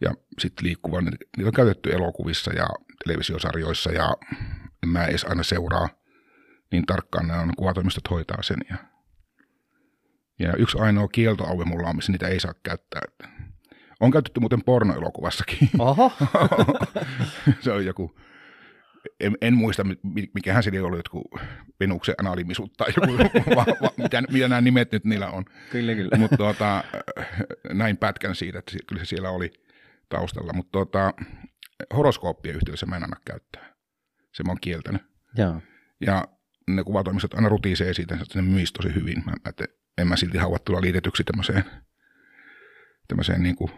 Ja 0.00 0.14
sitten 0.38 0.66
liikkuva, 0.66 1.00
niitä 1.00 1.46
on 1.46 1.52
käytetty 1.52 1.92
elokuvissa 1.92 2.52
ja 2.52 2.66
televisiosarjoissa 3.04 3.92
ja 3.92 4.16
en 4.82 4.88
mä 4.88 5.04
edes 5.04 5.24
aina 5.24 5.42
seuraa 5.42 5.88
niin 6.72 6.86
tarkkaan, 6.86 7.28
nämä 7.28 7.40
on 7.40 7.52
kuvatoimistot 7.56 8.10
hoitaa 8.10 8.42
sen. 8.42 8.58
Ja, 8.70 8.76
ja 10.38 10.52
yksi 10.56 10.78
ainoa 10.78 11.08
kieltoalue 11.08 11.64
mulla 11.64 11.88
on, 11.88 11.96
missä 11.96 12.12
niitä 12.12 12.28
ei 12.28 12.40
saa 12.40 12.54
käyttää. 12.62 13.02
On 14.00 14.10
käytetty 14.10 14.40
muuten 14.40 14.64
pornoelokuvassakin. 14.64 15.68
Oho. 15.78 16.12
se 17.60 17.72
on 17.72 17.84
joku, 17.84 18.16
en, 19.20 19.36
en 19.40 19.54
muista, 19.54 19.86
mikähän 20.34 20.62
se 20.62 20.82
oli, 20.82 20.96
jotkut 20.96 21.24
Venuksen 21.80 22.14
analimisut 22.18 22.72
tai 22.76 22.88
joku, 22.96 23.18
va, 23.56 23.66
va, 23.82 23.90
mitä, 23.96 24.22
mitä 24.30 24.48
nämä 24.48 24.60
nimet 24.60 24.92
nyt 24.92 25.04
niillä 25.04 25.30
on. 25.30 25.44
Kyllä, 25.70 25.94
kyllä. 25.94 26.18
Mutta 26.18 26.36
tuota, 26.36 26.84
näin 27.72 27.96
pätkän 27.96 28.34
siitä, 28.34 28.58
että 28.58 28.72
kyllä 28.86 29.04
se 29.04 29.08
siellä 29.08 29.30
oli 29.30 29.52
taustalla. 30.08 30.52
Mutta 30.52 30.72
tuota, 30.72 31.12
horoskooppien 31.96 32.56
yhteydessä 32.56 32.86
mä 32.86 32.96
en 32.96 33.04
anna 33.04 33.16
käyttää. 33.24 33.74
Se 34.32 34.42
mä 34.42 34.50
oon 34.50 34.60
kieltänyt. 34.60 35.02
Joo. 35.36 35.60
Ja 36.00 36.28
ne 36.68 36.84
kuvatoimistot 36.84 37.34
aina 37.34 37.48
rutisee 37.48 37.94
siitä, 37.94 38.14
että 38.14 38.42
ne 38.42 38.48
myisi 38.48 38.72
tosi 38.72 38.94
hyvin. 38.94 39.22
Mä, 39.26 39.32
että 39.48 39.64
en 39.98 40.08
mä 40.08 40.16
silti 40.16 40.38
halua 40.38 40.58
tulla 40.58 40.80
liitetyksi 40.80 41.24
tämmöiseen, 41.24 41.64
tämmöiseen 43.08 43.42
niin 43.42 43.56
kuin, 43.56 43.70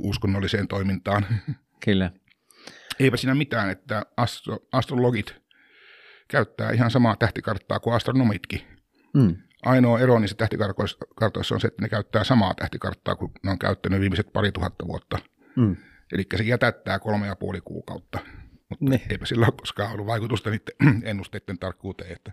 uskonnolliseen 0.00 0.68
toimintaan. 0.68 1.26
Kyllä. 1.84 2.10
Eipä 3.00 3.16
siinä 3.16 3.34
mitään, 3.34 3.70
että 3.70 4.06
astro, 4.16 4.58
astrologit 4.72 5.36
käyttää 6.28 6.70
ihan 6.70 6.90
samaa 6.90 7.16
tähtikarttaa 7.16 7.80
kuin 7.80 7.94
astronomitkin. 7.94 8.60
Mm. 9.14 9.36
Ainoa 9.64 10.00
ero 10.00 10.18
niissä 10.18 10.36
tähtikartoissa 10.36 11.54
on 11.54 11.60
se, 11.60 11.66
että 11.68 11.82
ne 11.82 11.88
käyttää 11.88 12.24
samaa 12.24 12.54
tähtikarttaa 12.54 13.16
kuin 13.16 13.32
ne 13.42 13.50
on 13.50 13.58
käyttänyt 13.58 14.00
viimeiset 14.00 14.32
pari 14.32 14.52
tuhatta 14.52 14.86
vuotta. 14.86 15.18
Mm. 15.56 15.76
Eli 16.12 16.26
se 16.36 16.42
jätättää 16.42 16.98
kolme 16.98 17.26
ja 17.26 17.36
puoli 17.36 17.60
kuukautta. 17.60 18.18
Mutta 18.70 18.84
Ne. 18.84 19.00
eipä 19.10 19.26
sillä 19.26 19.46
ole 19.46 19.54
koskaan 19.56 19.92
ollut 19.92 20.06
vaikutusta 20.06 20.50
niiden 20.50 21.02
ennusteiden 21.10 21.58
tarkkuuteen, 21.58 22.12
että 22.12 22.32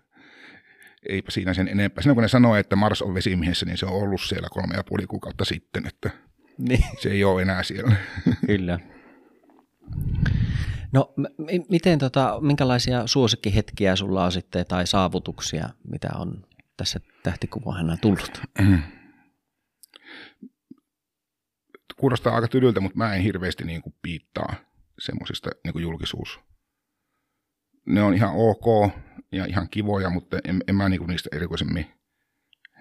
eipä 1.09 1.31
siinä 1.31 1.53
sen 1.53 1.67
enempää. 1.67 2.01
Silloin 2.01 2.15
kun 2.15 2.21
ne 2.21 2.27
sanoo, 2.27 2.55
että 2.55 2.75
Mars 2.75 3.01
on 3.01 3.13
vesimiehessä, 3.13 3.65
niin 3.65 3.77
se 3.77 3.85
on 3.85 3.93
ollut 3.93 4.21
siellä 4.21 4.47
kolme 4.51 4.75
ja 4.75 4.83
puoli 4.83 5.07
kuukautta 5.07 5.45
sitten, 5.45 5.87
että 5.87 6.09
Niin, 6.57 6.83
se 6.99 7.09
ei 7.09 7.23
ole 7.23 7.41
enää 7.41 7.63
siellä. 7.63 7.95
kyllä. 8.47 8.79
No, 10.91 11.13
m- 11.17 11.21
m- 11.21 11.65
miten 11.69 11.99
tota, 11.99 12.37
minkälaisia 12.41 13.07
suosikkihetkiä 13.07 13.95
sulla 13.95 14.25
on 14.25 14.31
sitten 14.31 14.65
tai 14.65 14.87
saavutuksia, 14.87 15.69
mitä 15.91 16.09
on 16.15 16.45
tässä 16.77 16.99
tähtikuvahana 17.23 17.97
tullut? 17.97 18.41
Kuulostaa 21.97 22.35
aika 22.35 22.47
tylyltä, 22.47 22.79
mutta 22.79 22.97
mä 22.97 23.15
en 23.15 23.21
hirveästi 23.21 23.63
niin 23.63 23.81
kuin 23.81 23.95
piittaa 24.01 24.55
semmoisista 24.99 25.49
niin 25.63 25.81
julkisuus. 25.81 26.39
Ne 27.85 28.03
on 28.03 28.13
ihan 28.13 28.33
ok 28.35 28.91
ja 29.31 29.45
ihan 29.45 29.69
kivoja, 29.69 30.09
mutta 30.09 30.39
en, 30.43 30.63
en 30.67 30.75
mä 30.75 30.89
niin 30.89 30.99
kuin 30.99 31.09
niistä 31.09 31.29
erikoisemmin 31.33 31.85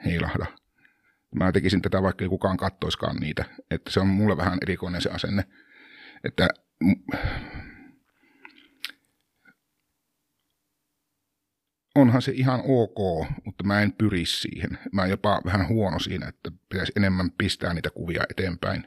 heilahda. 0.04 0.46
Mä 1.34 1.52
tekisin 1.52 1.82
tätä, 1.82 2.02
vaikka 2.02 2.24
ei 2.24 2.28
kukaan 2.28 2.56
kattoiskaan 2.56 3.16
niitä. 3.16 3.44
Että 3.70 3.90
se 3.90 4.00
on 4.00 4.06
mulle 4.06 4.36
vähän 4.36 4.58
erikoinen 4.62 5.00
se 5.00 5.10
asenne. 5.10 5.44
Että 6.24 6.48
onhan 11.94 12.22
se 12.22 12.32
ihan 12.32 12.62
ok, 12.64 13.28
mutta 13.44 13.64
mä 13.64 13.82
en 13.82 13.92
pyri 13.92 14.26
siihen. 14.26 14.78
Mä 14.92 15.02
oon 15.02 15.10
jopa 15.10 15.40
vähän 15.44 15.68
huono 15.68 15.98
siinä, 15.98 16.28
että 16.28 16.50
pitäisi 16.68 16.92
enemmän 16.96 17.30
pistää 17.38 17.74
niitä 17.74 17.90
kuvia 17.90 18.24
eteenpäin. 18.30 18.84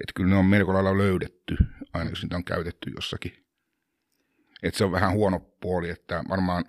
Että 0.00 0.12
kyllä 0.14 0.30
ne 0.30 0.36
on 0.36 0.44
melko 0.44 0.74
lailla 0.74 0.98
löydetty, 0.98 1.56
aina 1.92 2.10
jos 2.10 2.22
niitä 2.22 2.36
on 2.36 2.44
käytetty 2.44 2.90
jossakin. 2.94 3.46
Että 4.62 4.78
se 4.78 4.84
on 4.84 4.92
vähän 4.92 5.12
huono 5.12 5.38
puoli, 5.38 5.90
että 5.90 6.24
varmaan, 6.28 6.64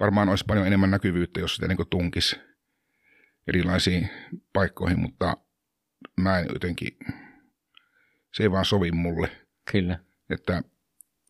varmaan 0.00 0.28
olisi 0.28 0.44
paljon 0.44 0.66
enemmän 0.66 0.90
näkyvyyttä, 0.90 1.40
jos 1.40 1.54
sitä 1.54 1.68
niin 1.68 1.88
tunkisi 1.90 2.36
erilaisiin 3.46 4.10
paikkoihin, 4.52 5.00
mutta 5.00 5.36
mä 6.16 6.38
en 6.38 6.46
jotenkin, 6.52 6.98
se 8.32 8.42
ei 8.42 8.50
vaan 8.50 8.64
sovi 8.64 8.92
mulle. 8.92 9.30
Kyllä. 9.72 9.98
Että 10.30 10.62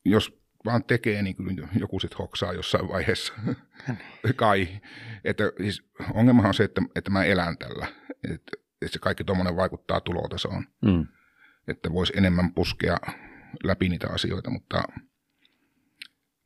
jos 0.05 0.44
vaan 0.65 0.85
tekee, 0.85 1.23
niin 1.23 1.37
kyllä 1.37 1.69
joku 1.79 2.01
sitten 2.01 2.19
hoksaa 2.19 2.53
jossain 2.53 2.89
vaiheessa. 2.89 3.33
Kai. 4.37 4.69
Että 5.25 5.45
siis 5.63 5.83
ongelmahan 6.15 6.49
on 6.49 6.55
se, 6.55 6.65
että, 6.65 6.83
että 6.97 7.11
mä 7.11 7.25
elän 7.25 7.59
tällä. 7.59 7.87
Että, 8.25 8.53
että 8.83 8.93
se 8.93 8.99
kaikki 8.99 9.25
tuommoinen 9.25 9.57
vaikuttaa 9.57 10.01
tulotasoon. 10.01 10.67
Mm. 10.83 11.07
Että 11.69 11.93
voisi 11.93 12.13
enemmän 12.17 12.55
puskea 12.55 12.97
läpi 13.65 13.89
niitä 13.89 14.09
asioita, 14.09 14.51
mutta, 14.51 14.83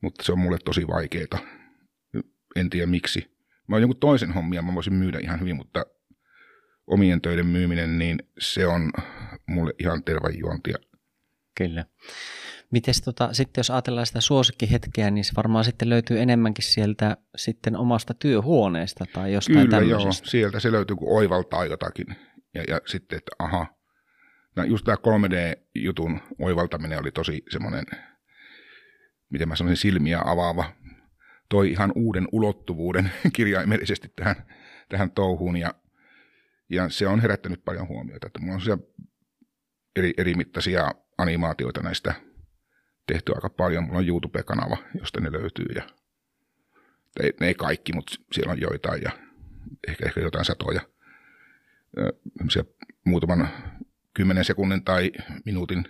mutta 0.01 0.23
se 0.23 0.31
on 0.31 0.39
mulle 0.39 0.57
tosi 0.65 0.87
vaikeaa. 0.87 1.39
En 2.55 2.69
tiedä 2.69 2.85
miksi. 2.85 3.39
Mä 3.67 3.75
oon 3.75 3.81
jonkun 3.81 3.99
toisen 3.99 4.33
hommia, 4.33 4.61
mä 4.61 4.75
voisin 4.75 4.93
myydä 4.93 5.19
ihan 5.19 5.39
hyvin, 5.39 5.55
mutta 5.55 5.85
omien 6.87 7.21
töiden 7.21 7.45
myyminen, 7.45 7.99
niin 7.99 8.19
se 8.39 8.67
on 8.67 8.91
mulle 9.47 9.73
ihan 9.79 10.03
tervajuontia. 10.03 10.77
Kyllä. 11.57 11.85
Mites 12.71 13.01
tota, 13.01 13.33
sitten 13.33 13.59
jos 13.59 13.71
ajatellaan 13.71 14.05
sitä 14.05 14.21
suosikkihetkeä, 14.21 15.11
niin 15.11 15.23
se 15.23 15.31
varmaan 15.37 15.65
sitten 15.65 15.89
löytyy 15.89 16.19
enemmänkin 16.19 16.63
sieltä 16.63 17.17
sitten 17.35 17.77
omasta 17.77 18.13
työhuoneesta 18.13 19.05
tai 19.13 19.33
jostain 19.33 19.65
Kyllä 19.69 19.79
joo, 19.81 19.99
tämmöisestä. 19.99 20.29
sieltä 20.29 20.59
se 20.59 20.71
löytyy, 20.71 20.95
kun 20.95 21.17
oivaltaa 21.17 21.65
jotakin. 21.65 22.05
Ja, 22.53 22.63
ja 22.67 22.81
sitten, 22.85 23.17
että 23.17 23.31
aha. 23.39 23.67
No 24.55 24.63
just 24.63 24.85
tämä 24.85 24.95
3D-jutun 24.95 26.19
oivaltaminen 26.39 26.99
oli 26.99 27.11
tosi 27.11 27.43
semmoinen, 27.49 27.85
miten 29.29 29.47
mä 29.47 29.55
sanoisin, 29.55 29.81
silmiä 29.81 30.21
avaava. 30.25 30.73
Toi 31.49 31.71
ihan 31.71 31.91
uuden 31.95 32.27
ulottuvuuden 32.31 33.11
kirjaimellisesti 33.35 34.13
tähän, 34.15 34.35
tähän 34.89 35.11
touhuun. 35.11 35.57
Ja, 35.57 35.73
ja 36.69 36.89
se 36.89 37.07
on 37.07 37.19
herättänyt 37.19 37.65
paljon 37.65 37.87
huomiota. 37.87 38.27
Että 38.27 38.39
mulla 38.39 38.53
on 38.53 38.61
siellä 38.61 38.83
eri, 39.95 40.13
eri 40.17 40.33
mittaisia 40.33 40.91
animaatioita 41.17 41.81
näistä 41.81 42.28
tehty 43.13 43.31
aika 43.35 43.49
paljon. 43.49 43.83
Mulla 43.83 43.99
on 43.99 44.07
YouTube-kanava, 44.07 44.77
josta 44.99 45.21
ne 45.21 45.31
löytyy. 45.31 45.65
Ja, 45.75 45.83
ei, 47.23 47.33
ne 47.39 47.47
ei 47.47 47.53
kaikki, 47.53 47.93
mutta 47.93 48.15
siellä 48.31 48.51
on 48.51 48.61
joitain 48.61 49.01
ja 49.01 49.11
ehkä, 49.87 50.05
ehkä 50.05 50.21
jotain 50.21 50.45
satoja. 50.45 50.81
Ö, 51.97 52.13
muutaman 53.05 53.49
kymmenen 54.13 54.45
sekunnin 54.45 54.83
tai 54.83 55.11
minuutin 55.45 55.83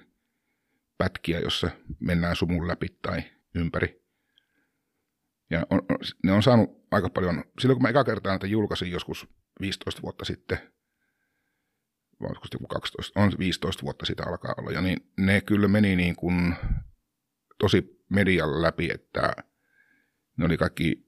pätkiä, 0.97 1.39
jossa 1.39 1.69
mennään 1.99 2.35
sumun 2.35 2.67
läpi 2.67 2.87
tai 3.01 3.23
ympäri. 3.55 4.01
Ja 5.49 5.67
on, 5.69 5.81
ne 6.23 6.31
on 6.31 6.43
saanut 6.43 6.87
aika 6.91 7.09
paljon, 7.09 7.43
silloin 7.59 7.75
kun 7.75 7.83
mä 7.83 7.89
eka 7.89 8.03
kertaa 8.03 8.31
näitä 8.31 8.47
julkaisin 8.47 8.91
joskus 8.91 9.27
15 9.61 10.01
vuotta 10.01 10.25
sitten, 10.25 10.57
vai 12.21 12.27
olisiko 12.27 12.47
joku 12.53 12.67
12, 12.67 13.19
on 13.19 13.31
15 13.39 13.83
vuotta 13.83 14.05
sitä 14.05 14.23
alkaa 14.27 14.55
olla, 14.57 14.71
ja 14.71 14.81
niin 14.81 15.11
ne 15.17 15.41
kyllä 15.41 15.67
meni 15.67 15.95
niin 15.95 16.15
kuin 16.15 16.55
tosi 17.59 18.03
median 18.09 18.61
läpi, 18.61 18.89
että 18.93 19.33
ne 20.37 20.45
oli 20.45 20.57
kaikki 20.57 21.07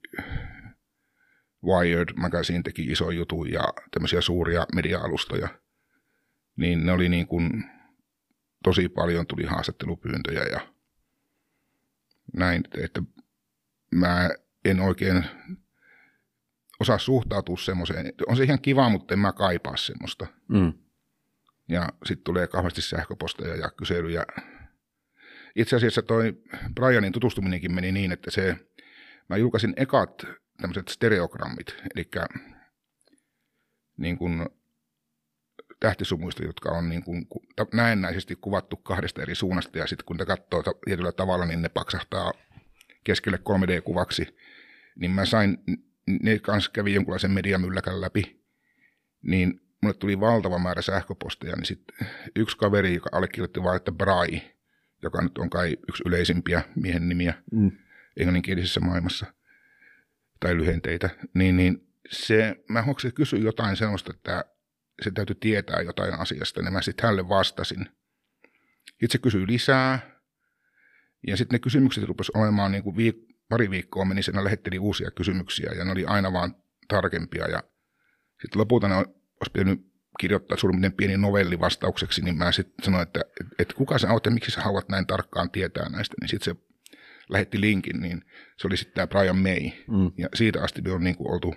Wired 1.63 2.13
Magazine 2.15 2.61
teki 2.63 2.83
iso 2.83 3.11
jutu 3.11 3.45
ja 3.45 3.63
tämmöisiä 3.91 4.21
suuria 4.21 4.65
media-alustoja, 4.75 5.47
niin 6.55 6.85
ne 6.85 6.91
oli 6.91 7.09
niin 7.09 7.27
kuin 7.27 7.63
tosi 8.63 8.89
paljon 8.89 9.27
tuli 9.27 9.43
haastattelupyyntöjä 9.43 10.43
ja 10.43 10.59
näin, 12.33 12.63
että 12.77 13.01
mä 13.91 14.29
en 14.65 14.79
oikein 14.79 15.25
osaa 16.79 16.97
suhtautua 16.97 17.57
semmoiseen. 17.57 18.13
On 18.27 18.37
se 18.37 18.43
ihan 18.43 18.61
kiva, 18.61 18.89
mutta 18.89 19.13
en 19.13 19.19
mä 19.19 19.31
kaipaa 19.31 19.77
semmoista. 19.77 20.27
Mm. 20.47 20.73
Ja 21.69 21.89
sitten 22.05 22.23
tulee 22.23 22.47
kauheasti 22.47 22.81
sähköposteja 22.81 23.55
ja 23.55 23.71
kyselyjä. 23.71 24.25
Itse 25.55 25.75
asiassa 25.75 26.01
toi 26.01 26.33
Brianin 26.75 27.11
tutustuminenkin 27.11 27.73
meni 27.73 27.91
niin, 27.91 28.11
että 28.11 28.31
se, 28.31 28.55
mä 29.29 29.37
julkaisin 29.37 29.73
ekat 29.77 30.25
tämmöiset 30.61 30.87
stereogrammit, 30.87 31.75
eli 31.95 32.09
niin 33.97 34.17
kuin 34.17 34.45
tähtisumuista, 35.79 36.43
jotka 36.43 36.69
on 36.69 36.89
niin 36.89 37.03
kuin 37.03 37.27
näennäisesti 37.73 38.35
kuvattu 38.35 38.77
kahdesta 38.77 39.21
eri 39.21 39.35
suunnasta, 39.35 39.77
ja 39.77 39.87
sitten 39.87 40.05
kun 40.05 40.17
ne 40.17 40.25
katsoo 40.25 40.63
tietyllä 40.85 41.11
tavalla, 41.11 41.45
niin 41.45 41.61
ne 41.61 41.69
paksahtaa 41.69 42.33
keskelle 43.03 43.37
3D-kuvaksi, 43.37 44.37
niin 44.95 45.11
mä 45.11 45.25
sain, 45.25 45.57
ne 46.21 46.39
kanssa 46.39 46.71
kävi 46.71 46.93
jonkunlaisen 46.93 47.31
mediamylläkän 47.31 48.01
läpi, 48.01 48.41
niin 49.21 49.61
mulle 49.81 49.95
tuli 49.95 50.19
valtava 50.19 50.59
määrä 50.59 50.81
sähköposteja, 50.81 51.55
niin 51.55 51.65
sitten 51.65 52.07
yksi 52.35 52.57
kaveri, 52.57 52.93
joka 52.93 53.09
allekirjoitti 53.11 53.63
vaan, 53.63 53.75
että 53.75 53.91
Brai, 53.91 54.41
joka 55.03 55.21
nyt 55.21 55.37
on 55.37 55.49
kai 55.49 55.77
yksi 55.89 56.03
yleisimpiä 56.05 56.61
miehen 56.75 57.09
nimiä 57.09 57.33
Mm. 57.51 57.71
englanninkielisessä 58.17 58.79
maailmassa, 58.79 59.25
tai 60.39 60.57
lyhenteitä, 60.57 61.09
niin, 61.33 61.57
niin 61.57 61.87
se, 62.09 62.55
mä 62.69 62.83
huomasin, 62.83 63.07
että 63.09 63.17
kysyi 63.17 63.43
jotain 63.43 63.77
sellaista, 63.77 64.13
että 64.15 64.45
se 65.01 65.11
täytyy 65.11 65.35
tietää 65.35 65.81
jotain 65.81 66.13
asiasta, 66.13 66.61
niin 66.61 66.73
mä 66.73 66.81
sitten 66.81 67.03
hänelle 67.03 67.29
vastasin. 67.29 67.85
Sitten 68.89 69.09
se 69.09 69.17
kysyi 69.17 69.47
lisää, 69.47 70.21
ja 71.27 71.37
sitten 71.37 71.55
ne 71.55 71.59
kysymykset 71.59 72.03
rupesivat 72.03 72.41
olemaan 72.41 72.71
niin 72.71 72.83
kuin 72.83 72.95
viik- 72.95 73.35
pari 73.49 73.69
viikkoa 73.69 74.05
meni, 74.05 74.23
sen 74.23 74.43
lähetteli 74.43 74.79
uusia 74.79 75.11
kysymyksiä, 75.11 75.71
ja 75.71 75.85
ne 75.85 75.91
oli 75.91 76.05
aina 76.05 76.33
vaan 76.33 76.55
tarkempia, 76.87 77.47
ja 77.47 77.63
sitten 78.41 78.59
lopulta 78.59 78.87
ne 78.87 78.95
olisi 78.95 79.51
pitänyt 79.53 79.90
kirjoittaa 80.19 80.57
suurin 80.57 80.93
pieni 80.93 81.17
novelli 81.17 81.59
vastaukseksi, 81.59 82.21
niin 82.21 82.37
mä 82.37 82.51
sitten 82.51 82.85
sanoin, 82.85 83.03
että, 83.03 83.21
että 83.59 83.73
kuka 83.73 83.97
sä 83.97 84.11
oot 84.11 84.25
ja 84.25 84.31
miksi 84.31 84.51
sä 84.51 84.61
haluat 84.61 84.89
näin 84.89 85.07
tarkkaan 85.07 85.51
tietää 85.51 85.89
näistä, 85.89 86.15
niin 86.21 86.29
sitten 86.29 86.55
se 86.55 86.61
lähetti 87.29 87.61
linkin, 87.61 87.99
niin 87.99 88.25
se 88.57 88.67
oli 88.67 88.77
sitten 88.77 88.95
tämä 88.95 89.07
Brian 89.07 89.37
May, 89.37 89.71
mm. 89.87 90.11
ja 90.17 90.29
siitä 90.35 90.63
asti 90.63 90.81
me 90.81 90.91
on 90.91 91.03
niin 91.03 91.15
kuin 91.15 91.31
oltu 91.31 91.55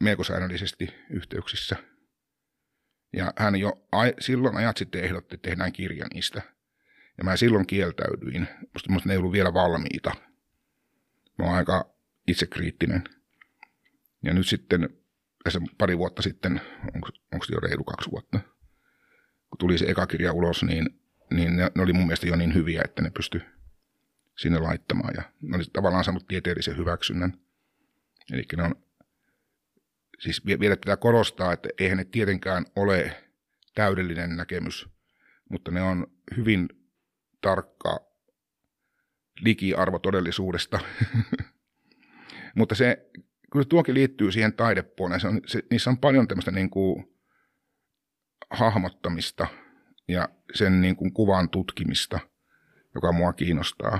melko 0.00 0.24
säännöllisesti 0.24 0.94
yhteyksissä. 1.10 1.76
Ja 3.12 3.32
hän 3.36 3.56
jo 3.56 3.86
ai, 3.92 4.14
silloin 4.20 4.56
ajat 4.56 4.76
sitten 4.76 5.04
ehdotti, 5.04 5.34
että 5.34 5.48
tehdään 5.48 5.72
kirja 5.72 6.06
niistä. 6.14 6.42
Ja 7.18 7.24
mä 7.24 7.36
silloin 7.36 7.66
kieltäydyin. 7.66 8.48
Musta, 8.72 8.92
musta 8.92 9.08
ne 9.08 9.14
ei 9.14 9.18
ollut 9.18 9.32
vielä 9.32 9.54
valmiita. 9.54 10.10
Mä 11.38 11.44
oon 11.44 11.54
aika 11.54 11.94
itsekriittinen. 12.26 13.04
Ja 14.24 14.34
nyt 14.34 14.46
sitten, 14.46 14.88
pari 15.78 15.98
vuotta 15.98 16.22
sitten, 16.22 16.60
onko 17.32 17.44
se 17.44 17.54
jo 17.54 17.60
reilu 17.60 17.84
kaksi 17.84 18.10
vuotta, 18.10 18.40
kun 19.50 19.58
tuli 19.58 19.78
se 19.78 19.84
eka 19.88 20.06
kirja 20.06 20.32
ulos, 20.32 20.62
niin, 20.62 21.00
niin 21.30 21.56
ne, 21.56 21.70
ne 21.74 21.82
oli 21.82 21.92
mun 21.92 22.06
mielestä 22.06 22.26
jo 22.26 22.36
niin 22.36 22.54
hyviä, 22.54 22.82
että 22.84 23.02
ne 23.02 23.10
pysty 23.10 23.42
sinne 24.38 24.58
laittamaan. 24.58 25.14
Ja 25.16 25.22
ne 25.42 25.56
oli 25.56 25.64
tavallaan 25.72 26.04
saanut 26.04 26.26
tieteellisen 26.28 26.76
hyväksynnän. 26.76 27.32
Eli 28.32 28.42
ne 28.56 28.62
on 28.62 28.74
siis 30.18 30.46
vielä 30.46 30.76
tätä 30.76 30.96
korostaa, 30.96 31.52
että 31.52 31.68
eihän 31.78 31.98
ne 31.98 32.04
tietenkään 32.04 32.66
ole 32.76 33.26
täydellinen 33.74 34.36
näkemys, 34.36 34.88
mutta 35.50 35.70
ne 35.70 35.82
on 35.82 36.06
hyvin 36.36 36.68
tarkka 37.40 38.00
likiarvo 39.40 39.98
todellisuudesta. 39.98 40.80
mutta 42.58 42.74
se, 42.74 43.10
kyllä 43.52 43.64
tuokin 43.64 43.94
liittyy 43.94 44.32
siihen 44.32 44.52
taidepuoleen. 44.52 45.20
Se 45.20 45.28
on, 45.28 45.40
se, 45.46 45.62
niissä 45.70 45.90
on 45.90 45.98
paljon 45.98 46.28
tämmöistä 46.28 46.50
niin 46.50 46.70
kuin 46.70 47.16
hahmottamista 48.50 49.46
ja 50.08 50.28
sen 50.54 50.80
niin 50.80 50.96
kuin 50.96 51.12
kuvan 51.12 51.50
tutkimista, 51.50 52.20
joka 52.94 53.12
mua 53.12 53.32
kiinnostaa. 53.32 53.98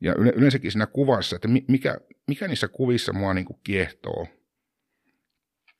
Ja 0.00 0.14
yleensäkin 0.14 0.72
siinä 0.72 0.86
kuvassa, 0.86 1.36
että 1.36 1.48
mikä, 1.48 1.98
mikä 2.28 2.48
niissä 2.48 2.68
kuvissa 2.68 3.12
mua 3.12 3.34
niin 3.34 3.44
kuin 3.44 3.60
kiehtoo. 3.64 4.26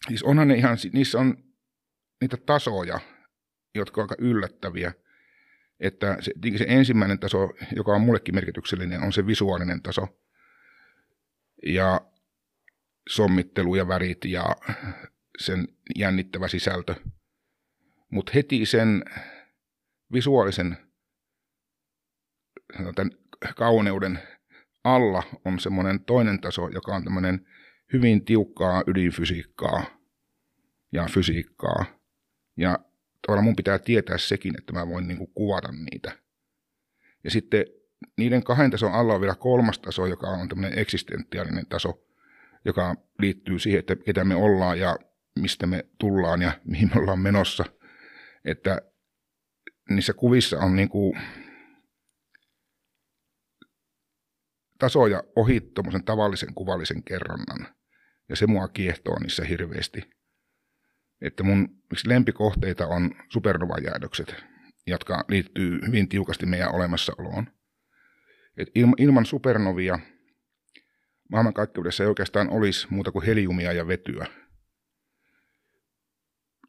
Siis 0.08 0.22
onhan 0.22 0.48
ne 0.48 0.54
ihan, 0.54 0.76
niissä 0.92 1.18
on 1.18 1.44
niitä 2.20 2.36
tasoja, 2.36 3.00
jotka 3.74 4.00
on 4.00 4.04
aika 4.04 4.14
yllättäviä. 4.18 4.92
Että 5.80 6.16
se, 6.20 6.32
se 6.56 6.64
ensimmäinen 6.68 7.18
taso, 7.18 7.48
joka 7.76 7.92
on 7.92 8.00
mullekin 8.00 8.34
merkityksellinen, 8.34 9.02
on 9.02 9.12
se 9.12 9.26
visuaalinen 9.26 9.82
taso. 9.82 10.21
Ja 11.66 12.00
sommittelu 13.08 13.74
ja 13.74 13.88
värit 13.88 14.24
ja 14.24 14.56
sen 15.38 15.68
jännittävä 15.98 16.48
sisältö. 16.48 16.94
Mutta 18.10 18.32
heti 18.34 18.66
sen 18.66 19.04
visuaalisen 20.12 20.76
tämän 22.94 23.10
kauneuden 23.56 24.18
alla 24.84 25.22
on 25.44 25.60
semmoinen 25.60 26.04
toinen 26.04 26.40
taso, 26.40 26.68
joka 26.68 26.94
on 26.94 27.04
tämmöinen 27.04 27.46
hyvin 27.92 28.24
tiukkaa 28.24 28.82
ydinfysiikkaa 28.86 29.84
ja 30.92 31.06
fysiikkaa. 31.14 31.84
Ja 32.56 32.78
tavallaan 33.26 33.44
mun 33.44 33.56
pitää 33.56 33.78
tietää 33.78 34.18
sekin, 34.18 34.54
että 34.58 34.72
mä 34.72 34.88
voin 34.88 35.08
niinku 35.08 35.26
kuvata 35.26 35.72
niitä. 35.72 36.18
Ja 37.24 37.30
sitten 37.30 37.64
niiden 38.18 38.44
kahden 38.44 38.70
tason 38.70 38.92
alla 38.92 39.14
on 39.14 39.20
vielä 39.20 39.34
kolmas 39.34 39.78
taso, 39.78 40.06
joka 40.06 40.26
on 40.26 40.48
tämmöinen 40.48 40.78
eksistentiaalinen 40.78 41.66
taso, 41.66 42.04
joka 42.64 42.94
liittyy 43.18 43.58
siihen, 43.58 43.78
että 43.78 43.96
ketä 43.96 44.24
me 44.24 44.34
ollaan 44.34 44.78
ja 44.78 44.96
mistä 45.38 45.66
me 45.66 45.86
tullaan 45.98 46.42
ja 46.42 46.52
mihin 46.64 46.90
me 46.94 47.00
ollaan 47.00 47.20
menossa. 47.20 47.64
Että 48.44 48.82
niissä 49.90 50.12
kuvissa 50.12 50.58
on 50.58 50.76
niinku 50.76 51.16
tasoja 54.78 55.22
ohi 55.36 55.60
tuommoisen 55.60 56.04
tavallisen 56.04 56.54
kuvallisen 56.54 57.02
kerronnan. 57.02 57.74
Ja 58.28 58.36
se 58.36 58.46
mua 58.46 58.68
kiehtoo 58.68 59.18
niissä 59.18 59.44
hirveästi. 59.44 60.10
Että 61.20 61.42
mun 61.42 61.68
lempikohteita 62.06 62.86
on 62.86 63.10
supernovajäädökset, 63.28 64.34
jotka 64.86 65.24
liittyy 65.28 65.80
hyvin 65.86 66.08
tiukasti 66.08 66.46
meidän 66.46 66.74
olemassaoloon. 66.74 67.46
Et 68.56 68.68
ilman 68.98 69.26
supernovia 69.26 69.98
maailmankaikkeudessa 71.28 72.02
ei 72.02 72.08
oikeastaan 72.08 72.50
olisi 72.50 72.86
muuta 72.90 73.12
kuin 73.12 73.26
heliumia 73.26 73.72
ja 73.72 73.86
vetyä. 73.86 74.26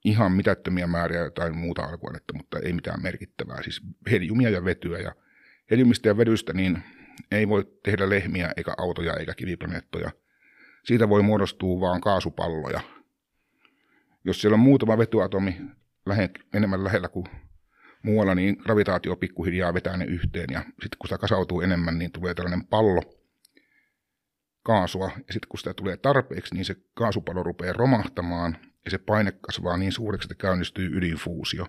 Ihan 0.06 0.32
mitättömiä 0.32 0.88
määriä 0.88 1.20
jotain 1.20 1.58
muuta 1.58 1.84
alkuainetta, 1.84 2.34
mutta 2.34 2.60
ei 2.60 2.74
mitään 2.74 3.02
merkittävää. 3.02 3.64
Siis 3.64 3.82
heliumia 4.12 4.50
ja 4.50 4.66
vetyä. 4.66 5.00
Ja 5.00 5.16
heliumista 5.72 6.08
ja 6.08 6.18
vedystä 6.18 6.54
niin 6.54 6.84
ei 7.32 7.48
voi 7.48 7.80
tehdä 7.84 8.10
lehmiä 8.10 8.54
eikä 8.58 8.74
autoja 8.78 9.14
eikä 9.14 9.34
kiviplaneettoja. 9.34 10.12
Siitä 10.86 11.10
voi 11.10 11.24
muodostua 11.24 11.82
vaan 11.82 12.02
kaasupalloja. 12.02 12.80
Jos 14.26 14.42
siellä 14.42 14.54
on 14.54 14.60
muutama 14.60 14.98
vetyatomi 14.98 15.62
lähe, 16.06 16.30
enemmän 16.54 16.84
lähellä 16.84 17.10
kuin 17.10 17.26
muualla, 18.04 18.36
niin 18.36 18.58
gravitaatio 18.64 19.16
pikkuhiljaa 19.16 19.74
vetää 19.74 19.98
ne 19.98 20.06
yhteen. 20.06 20.48
Ja 20.52 20.62
sitten 20.62 20.98
kun 21.00 21.08
sitä 21.08 21.18
kasautuu 21.18 21.62
enemmän, 21.62 22.00
niin 22.00 22.12
tulee 22.12 22.34
tällainen 22.34 22.66
pallo 22.66 23.02
kaasua. 24.64 25.12
Ja 25.28 25.34
sitten 25.34 25.50
kun 25.50 25.60
sitä 25.60 25.74
tulee 25.74 25.98
tarpeeksi, 25.98 26.56
niin 26.56 26.66
se 26.66 26.76
kaasupallo 26.94 27.44
rupeaa 27.44 27.74
romahtamaan 27.74 28.58
ja 28.86 28.92
se 28.92 28.98
paine 28.98 29.32
kasvaa 29.32 29.78
niin 29.78 29.92
suureksi, 29.92 30.26
että 30.26 30.42
käynnistyy 30.42 30.98
ydinfuusio, 30.98 31.68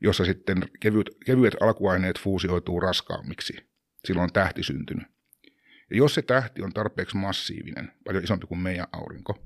jossa 0.00 0.24
sitten 0.24 0.62
kevyet, 0.80 1.10
kevyet 1.26 1.54
alkuaineet 1.60 2.18
fuusioituu 2.18 2.80
raskaammiksi 2.80 3.72
silloin 4.04 4.24
on 4.24 4.32
tähti 4.32 4.62
syntynyt. 4.62 5.06
Ja 5.90 5.96
jos 5.96 6.14
se 6.14 6.22
tähti 6.22 6.62
on 6.62 6.72
tarpeeksi 6.72 7.16
massiivinen, 7.16 7.92
paljon 8.04 8.24
isompi 8.24 8.46
kuin 8.46 8.58
meidän 8.58 8.86
aurinko, 8.92 9.38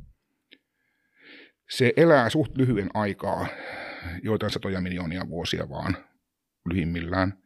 se 1.70 1.93
elää 1.97 2.30
suht 2.30 2.57
lyhyen 2.57 2.91
aikaa, 2.95 3.47
joitain 4.22 4.52
satoja 4.52 4.80
miljoonia 4.80 5.28
vuosia 5.28 5.68
vaan 5.68 5.96
lyhimmillään. 6.68 7.42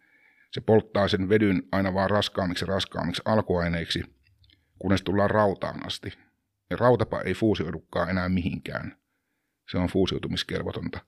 Se 0.53 0.61
polttaa 0.61 1.09
sen 1.09 1.29
vedyn 1.29 1.63
aina 1.73 1.95
vaan 1.95 2.11
raskaammiksi 2.11 2.67
raskaammiksi 2.67 3.23
alkuaineiksi, 3.25 4.03
kunnes 4.79 5.03
tullaan 5.03 5.31
rautaan 5.31 5.87
asti. 5.87 6.19
Ja 6.71 6.77
rautapa 6.77 7.21
ei 7.21 7.35
fuusioidukaan 7.35 8.11
enää 8.11 8.29
mihinkään. 8.29 8.97
Se 9.71 9.79
on 9.79 9.89
fuusiutumiskelvotonta. 9.89 11.01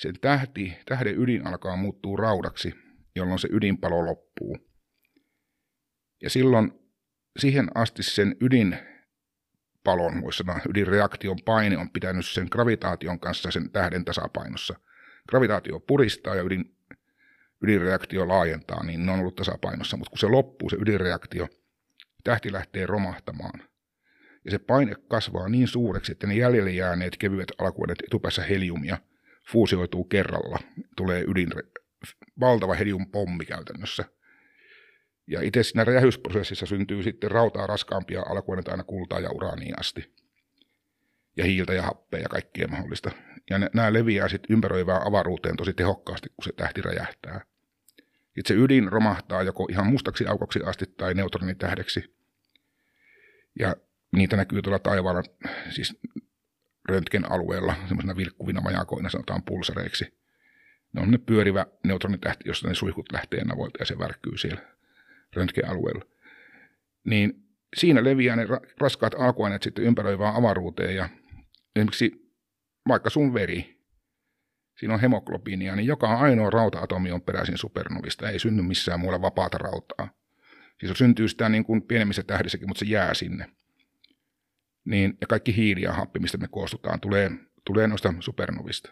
Sen 0.00 0.14
tähti, 0.20 0.76
tähden 0.86 1.18
ydin 1.18 1.46
alkaa 1.46 1.76
muuttua 1.76 2.16
raudaksi, 2.16 2.74
jolloin 3.16 3.38
se 3.38 3.48
ydinpalo 3.52 4.06
loppuu. 4.06 4.58
Ja 6.22 6.30
silloin 6.30 6.72
siihen 7.38 7.68
asti 7.74 8.02
sen 8.02 8.36
ydinpalon, 9.86 10.22
voisi 10.22 10.36
sanoa, 10.36 10.60
ydinreaktion 10.68 11.38
paine 11.44 11.78
on 11.78 11.90
pitänyt 11.90 12.26
sen 12.26 12.48
gravitaation 12.50 13.20
kanssa 13.20 13.50
sen 13.50 13.70
tähden 13.70 14.04
tasapainossa. 14.04 14.74
Gravitaatio 15.28 15.80
puristaa 15.80 16.34
ja 16.34 16.42
ydin, 16.42 16.76
ydinreaktio 17.62 18.28
laajentaa, 18.28 18.84
niin 18.84 19.06
ne 19.06 19.12
on 19.12 19.20
ollut 19.20 19.36
tasapainossa. 19.36 19.96
Mutta 19.96 20.10
kun 20.10 20.18
se 20.18 20.26
loppuu, 20.26 20.70
se 20.70 20.76
ydinreaktio, 20.80 21.48
tähti 22.24 22.52
lähtee 22.52 22.86
romahtamaan. 22.86 23.62
Ja 24.44 24.50
se 24.50 24.58
paine 24.58 24.94
kasvaa 25.08 25.48
niin 25.48 25.68
suureksi, 25.68 26.12
että 26.12 26.26
ne 26.26 26.34
jäljelle 26.34 26.70
jääneet 26.70 27.16
kevyet 27.16 27.52
alkuudet 27.58 27.98
etupäässä 28.06 28.42
heliumia 28.42 28.98
fuusioituu 29.52 30.04
kerralla. 30.04 30.58
Tulee 30.96 31.24
ydin, 31.28 31.50
valtava 32.40 32.74
heliumpommi 32.74 33.44
käytännössä– 33.44 34.04
ja 35.26 35.42
itse 35.42 35.62
siinä 35.62 35.84
räjähysprosessissa 35.84 36.66
syntyy 36.66 37.02
sitten 37.02 37.30
rautaa 37.30 37.66
raskaampia 37.66 38.22
alkuaineita 38.22 38.70
aina 38.70 38.84
kultaa 38.84 39.20
ja 39.20 39.30
uraaniin 39.30 39.80
asti. 39.80 40.12
Ja 41.36 41.44
hiiltä 41.44 41.74
ja 41.74 41.82
happea 41.82 42.20
ja 42.20 42.28
kaikkea 42.28 42.68
mahdollista. 42.68 43.10
Ja 43.50 43.58
nämä 43.58 43.92
leviää 43.92 44.28
sitten 44.28 44.54
ympäröivään 44.54 45.06
avaruuteen 45.06 45.56
tosi 45.56 45.72
tehokkaasti, 45.72 46.28
kun 46.28 46.44
se 46.44 46.52
tähti 46.52 46.82
räjähtää. 46.82 47.40
Itse 48.36 48.54
ydin 48.54 48.92
romahtaa 48.92 49.42
joko 49.42 49.66
ihan 49.70 49.86
mustaksi 49.86 50.26
aukoksi 50.26 50.60
asti 50.64 50.86
tai 50.86 51.14
neutronitähdeksi. 51.14 52.14
Ja 53.58 53.76
niitä 54.12 54.36
näkyy 54.36 54.62
tuolla 54.62 54.78
taivaalla, 54.78 55.22
siis 55.70 55.98
röntgen 56.88 57.32
alueella, 57.32 57.74
semmoisena 57.88 58.16
vilkkuvina 58.16 58.60
majakoina 58.60 59.08
sanotaan 59.08 59.42
pulsareiksi. 59.42 60.18
Ne 60.92 61.02
on 61.02 61.10
ne 61.10 61.18
pyörivä 61.18 61.66
neutronitähti, 61.84 62.48
jossa 62.48 62.68
ne 62.68 62.74
suihkut 62.74 63.12
lähtee 63.12 63.44
navoilta 63.44 63.78
ja 63.78 63.86
se 63.86 63.98
värkkyy 63.98 64.38
siellä 64.38 64.75
röntgenalueella, 65.36 66.04
niin 67.04 67.46
siinä 67.76 68.04
leviää 68.04 68.36
ne 68.36 68.46
raskaat 68.80 69.14
alkuaineet 69.18 69.62
sitten 69.62 69.84
ympäröivään 69.84 70.34
avaruuteen 70.34 70.96
ja 70.96 71.08
esimerkiksi 71.76 72.32
vaikka 72.88 73.10
sun 73.10 73.34
veri, 73.34 73.76
siinä 74.78 74.94
on 74.94 75.00
hemoglobiinia, 75.00 75.76
niin 75.76 75.86
joka 75.86 76.14
ainoa 76.14 76.50
rauta-atomi 76.50 77.12
on 77.12 77.22
peräisin 77.22 77.58
supernovista, 77.58 78.30
ei 78.30 78.38
synny 78.38 78.62
missään 78.62 79.00
muualla 79.00 79.22
vapaata 79.22 79.58
rautaa. 79.58 80.08
Siis 80.80 80.90
se 80.90 80.94
syntyy 80.94 81.28
sitä 81.28 81.48
niin 81.48 81.64
kuin 81.64 81.82
pienemmissä 81.82 82.22
tähdissäkin, 82.22 82.68
mutta 82.68 82.78
se 82.78 82.86
jää 82.86 83.14
sinne. 83.14 83.50
Niin, 84.84 85.18
ja 85.20 85.26
kaikki 85.26 85.56
hiili 85.56 85.82
ja 85.82 85.92
happi, 85.92 86.18
mistä 86.18 86.38
me 86.38 86.48
koostutaan, 86.48 87.00
tulee, 87.00 87.30
tulee 87.64 87.86
noista 87.86 88.14
supernovista. 88.20 88.90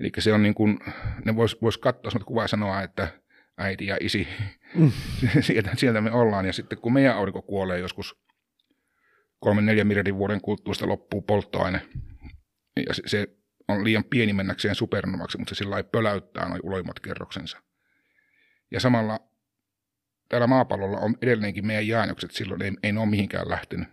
Eli 0.00 0.10
se 0.18 0.32
on 0.32 0.42
niin 0.42 0.54
kuin, 0.54 0.78
ne 1.24 1.36
vois, 1.36 1.62
vois 1.62 1.78
katsoa 1.78 2.10
sellaista 2.10 2.28
kuvaa 2.28 2.48
sanoa, 2.48 2.82
että 2.82 3.08
äiti 3.58 3.86
ja 3.86 3.96
isi, 4.00 4.28
mm. 4.74 4.92
sieltä, 5.76 6.00
me 6.00 6.10
ollaan. 6.10 6.46
Ja 6.46 6.52
sitten 6.52 6.78
kun 6.78 6.92
meidän 6.92 7.16
aurinko 7.16 7.42
kuolee 7.42 7.78
joskus 7.78 8.18
kolmen 9.40 9.66
neljän 9.66 9.86
miljardin 9.86 10.16
vuoden 10.16 10.40
kulttuurista 10.40 10.88
loppuu 10.88 11.22
polttoaine, 11.22 11.82
ja 12.86 12.94
se, 12.94 13.02
se 13.06 13.28
on 13.68 13.84
liian 13.84 14.04
pieni 14.04 14.32
mennäkseen 14.32 14.74
supernovaksi, 14.74 15.38
mutta 15.38 15.54
se 15.54 15.58
sillä 15.58 15.70
lailla 15.70 15.88
pöläyttää 15.92 16.48
noin 16.48 16.60
uloimmat 16.64 17.00
kerroksensa. 17.00 17.62
Ja 18.70 18.80
samalla 18.80 19.20
täällä 20.28 20.46
maapallolla 20.46 20.98
on 20.98 21.16
edelleenkin 21.22 21.66
meidän 21.66 21.86
jäännökset 21.86 22.30
silloin, 22.30 22.62
ei, 22.62 22.72
ei 22.82 22.92
ne 22.92 23.00
ole 23.00 23.08
mihinkään 23.08 23.48
lähtenyt. 23.48 23.88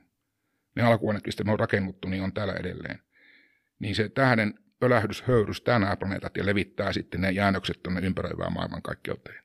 Ne 0.76 0.84
alkuaineet, 0.84 1.26
mistä 1.26 1.43
me 1.43 1.51
on 1.51 1.59
rakennuttu, 1.59 2.07
niin 2.07 2.24
on 2.24 2.34
täällä 2.34 2.53
edelleen. 2.53 2.99
Niin 3.80 3.95
se 3.95 4.09
tähden 4.09 4.53
pölähdys 4.80 5.21
höyrystää 5.21 5.80
nämä 5.80 5.97
planeetat 5.97 6.38
ja 6.38 6.45
levittää 6.45 6.93
sitten 6.93 7.21
ne 7.21 7.32
jäännökset 7.32 7.84
tuonne 7.84 8.01
ympäröivään 8.01 8.53
maailmankaikkeuteen. 8.53 9.43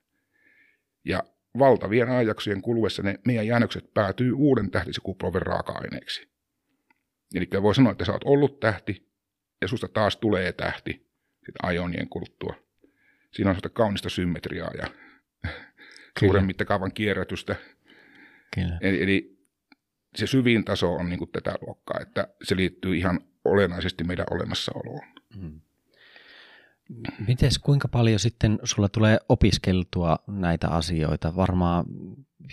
Ja 1.05 1.23
valtavien 1.59 2.09
ajanjaksojen 2.11 2.63
kuluessa 2.63 3.03
ne 3.03 3.19
meidän 3.27 3.47
jäännökset 3.47 3.95
päätyy 3.95 4.33
uuden 4.33 4.71
tähtisikupolven 4.71 5.43
raaka-aineeksi. 5.43 6.29
Eli 7.35 7.49
voi 7.63 7.75
sanoa, 7.75 7.93
että 7.93 8.05
sä 8.05 8.13
oot 8.13 8.25
ollut 8.25 8.61
tähti, 8.61 9.09
ja 9.61 9.69
susta 9.69 9.89
taas 9.89 10.17
tulee 10.17 10.53
tähti 10.53 10.93
sitten 11.35 11.65
ajonien 11.69 12.09
kuluttua. 12.09 12.55
Siinä 13.33 13.51
on 13.51 13.55
sellaista 13.55 13.69
kaunista 13.69 14.09
symmetriaa 14.09 14.71
ja 14.79 14.87
suuren 16.21 16.47
mittakaavan 16.47 16.93
kierrätystä. 16.93 17.57
Kyllä. 18.55 18.79
Eli, 18.81 19.03
eli 19.03 19.39
se 20.17 20.27
syvin 20.27 20.65
taso 20.65 20.93
on 20.93 21.11
niin 21.11 21.33
tätä 21.33 21.55
luokkaa, 21.61 22.01
että 22.01 22.29
se 22.43 22.57
liittyy 22.57 22.97
ihan 22.97 23.21
olennaisesti 23.45 24.05
meidän 24.05 24.27
olemassaoloon. 24.31 25.07
Hmm. 25.41 25.61
Mites 27.27 27.59
kuinka 27.59 27.89
paljon 27.89 28.19
sitten 28.19 28.59
sulla 28.65 28.89
tulee 28.89 29.19
opiskeltua 29.29 30.19
näitä 30.27 30.69
asioita? 30.69 31.37
Varmaan 31.37 31.85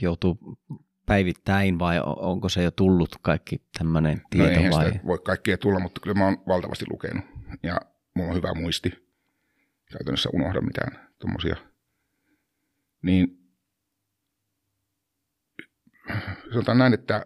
joutuu 0.01 0.37
päivittäin 1.05 1.79
vai 1.79 2.01
onko 2.05 2.49
se 2.49 2.63
jo 2.63 2.71
tullut 2.71 3.09
kaikki 3.21 3.61
tämmöinen 3.77 4.21
tieto? 4.29 4.45
No 4.45 4.51
eihän 4.51 4.71
vai? 4.71 4.85
sitä 4.85 4.99
voi 5.05 5.19
kaikkea 5.19 5.57
tulla, 5.57 5.79
mutta 5.79 6.01
kyllä 6.01 6.17
mä 6.17 6.25
oon 6.25 6.37
valtavasti 6.47 6.85
lukenut 6.89 7.25
ja 7.63 7.77
mulla 8.15 8.29
on 8.29 8.35
hyvä 8.35 8.53
muisti. 8.53 9.05
Käytännössä 9.91 10.29
unohda 10.33 10.61
mitään 10.61 11.09
tuommoisia. 11.19 11.55
Niin 13.01 13.39
sanotaan 16.51 16.77
näin, 16.77 16.93
että 16.93 17.25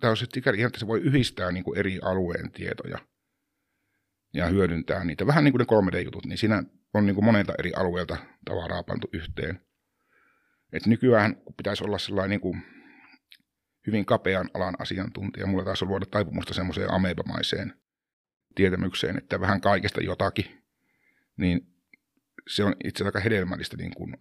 tämä 0.00 0.10
on 0.10 0.16
sitten 0.16 0.42
ihan, 0.56 0.66
että 0.66 0.80
se 0.80 0.86
voi 0.86 1.00
yhdistää 1.00 1.52
niin 1.52 1.64
kuin 1.64 1.78
eri 1.78 1.98
alueen 2.02 2.52
tietoja 2.52 2.98
ja 4.34 4.46
hyödyntää 4.46 5.04
niitä. 5.04 5.26
Vähän 5.26 5.44
niin 5.44 5.52
kuin 5.52 5.58
ne 5.58 5.98
3D-jutut, 5.98 6.26
niin 6.26 6.38
siinä 6.38 6.62
on 6.94 7.06
niin 7.06 7.14
kuin 7.14 7.24
monelta 7.24 7.52
eri 7.58 7.72
alueelta 7.72 8.16
tavaraa 8.44 8.82
pantu 8.82 9.08
yhteen. 9.12 9.60
Et 10.72 10.86
nykyään 10.86 11.36
kun 11.36 11.54
pitäisi 11.54 11.84
olla 11.84 11.98
sellainen 11.98 12.30
niin 12.30 12.40
kuin 12.40 12.62
hyvin 13.86 14.04
kapean 14.04 14.50
alan 14.54 14.74
asiantuntija, 14.78 15.46
mulla 15.46 15.64
taas 15.64 15.82
on 15.82 15.88
luoda 15.88 16.06
taipumusta 16.06 16.54
semmoiseen 16.54 16.90
amebamaiseen 16.90 17.74
tietämykseen, 18.54 19.18
että 19.18 19.40
vähän 19.40 19.60
kaikesta 19.60 20.00
jotakin, 20.00 20.64
niin 21.36 21.66
se 22.48 22.64
on 22.64 22.76
itse 22.84 23.04
aika 23.04 23.20
hedelmällistä 23.20 23.76
niin 23.76 23.94
kuin 23.94 24.16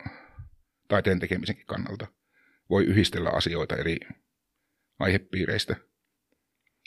taiteen 0.88 1.20
tekemisenkin 1.20 1.66
kannalta. 1.66 2.07
Voi 2.70 2.86
yhdistellä 2.86 3.30
asioita 3.30 3.76
eri 3.76 3.97
aihepiireistä. 4.99 5.76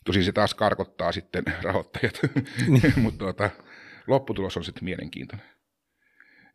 Tosin 0.06 0.24
se 0.24 0.32
taas 0.32 0.54
karkottaa 0.54 1.12
sitten 1.12 1.44
rahoittajat, 1.62 2.20
niin. 2.68 2.92
mutta 3.02 3.18
tuota, 3.18 3.50
lopputulos 4.06 4.56
on 4.56 4.64
sitten 4.64 4.84
mielenkiintoinen. 4.84 5.46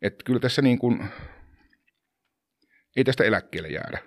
Et 0.02 0.22
kyllä 0.24 0.40
tässä 0.40 0.62
niin 0.62 0.78
kuin, 0.78 1.04
ei 2.96 3.04
tästä 3.04 3.24
eläkkeelle 3.24 3.68
jäädä. 3.68 3.98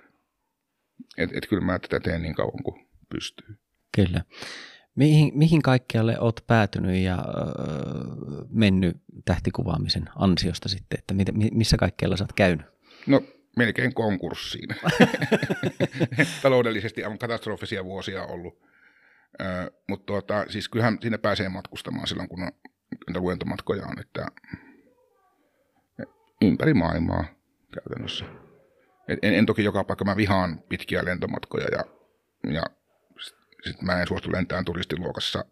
Et, 1.17 1.29
et 1.33 1.47
kyllä 1.47 1.65
mä 1.65 1.79
tätä 1.79 1.99
teen 1.99 2.21
niin 2.21 2.35
kauan 2.35 2.63
kuin 2.63 2.87
pystyy. 3.09 3.55
Kyllä. 3.95 4.21
Mihin, 4.95 5.31
mihin 5.37 5.61
kaikkialle 5.61 6.19
olet 6.19 6.43
päätynyt 6.47 6.95
ja 6.95 7.15
öö, 7.15 7.45
mennyt 8.49 8.97
tähtikuvaamisen 9.25 10.09
ansiosta 10.15 10.69
sitten, 10.69 10.99
että 10.99 11.13
mit, 11.13 11.27
missä 11.51 11.77
kaikkialla 11.77 12.17
sä 12.17 12.23
oot 12.23 12.33
käynyt? 12.33 12.65
No 13.07 13.21
melkein 13.57 13.93
konkurssiin. 13.93 14.69
Taloudellisesti 16.41 17.05
on 17.05 17.17
katastrofisia 17.17 17.85
vuosia 17.85 18.23
ollut. 18.23 18.65
Mutta 19.89 20.05
tuota, 20.05 20.45
siis 20.49 20.69
kyllähän 20.69 20.97
sinne 21.01 21.17
pääsee 21.17 21.49
matkustamaan 21.49 22.07
silloin, 22.07 22.29
kun 22.29 22.43
on, 22.43 22.51
luentomatkoja 23.15 23.85
on, 23.85 23.99
että 23.99 24.27
ympäri 26.41 26.73
maailmaa 26.73 27.25
käytännössä. 27.73 28.25
Et 29.07 29.19
en, 29.21 29.33
en 29.33 29.45
toki 29.45 29.63
joka 29.63 29.83
paikka, 29.83 30.05
mä 30.05 30.15
vihaan 30.15 30.59
pitkiä 30.69 31.05
lentomatkoja 31.05 31.67
ja, 31.71 31.85
ja 32.53 32.63
sitten 33.63 33.85
mä 33.85 34.01
en 34.01 34.07
suostu 34.07 34.31
lentämään 34.31 34.65
turistiluokassa 34.65 35.45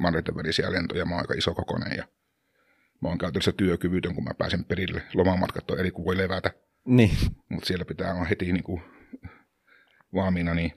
manneiden 0.00 0.36
välisiä 0.36 0.72
lentoja, 0.72 1.04
mä 1.04 1.14
oon 1.14 1.20
aika 1.20 1.34
iso 1.34 1.54
kokonen 1.54 1.96
ja 1.96 2.04
mä 3.02 3.08
oon 3.08 3.18
käytännössä 3.18 3.52
työkyvytön, 3.52 4.14
kun 4.14 4.24
mä 4.24 4.34
pääsen 4.38 4.64
perille. 4.64 5.02
Lomamatkat 5.14 5.70
on 5.70 5.78
eri 5.78 5.90
kuin 5.90 6.04
voi 6.04 6.16
levätä. 6.16 6.50
Niin. 6.84 7.16
Mutta 7.48 7.66
siellä 7.66 7.84
pitää 7.84 8.14
olla 8.14 8.24
heti 8.24 8.52
niin 8.52 8.64
kuin 8.64 8.82
valmiina, 10.14 10.54
niin, 10.54 10.72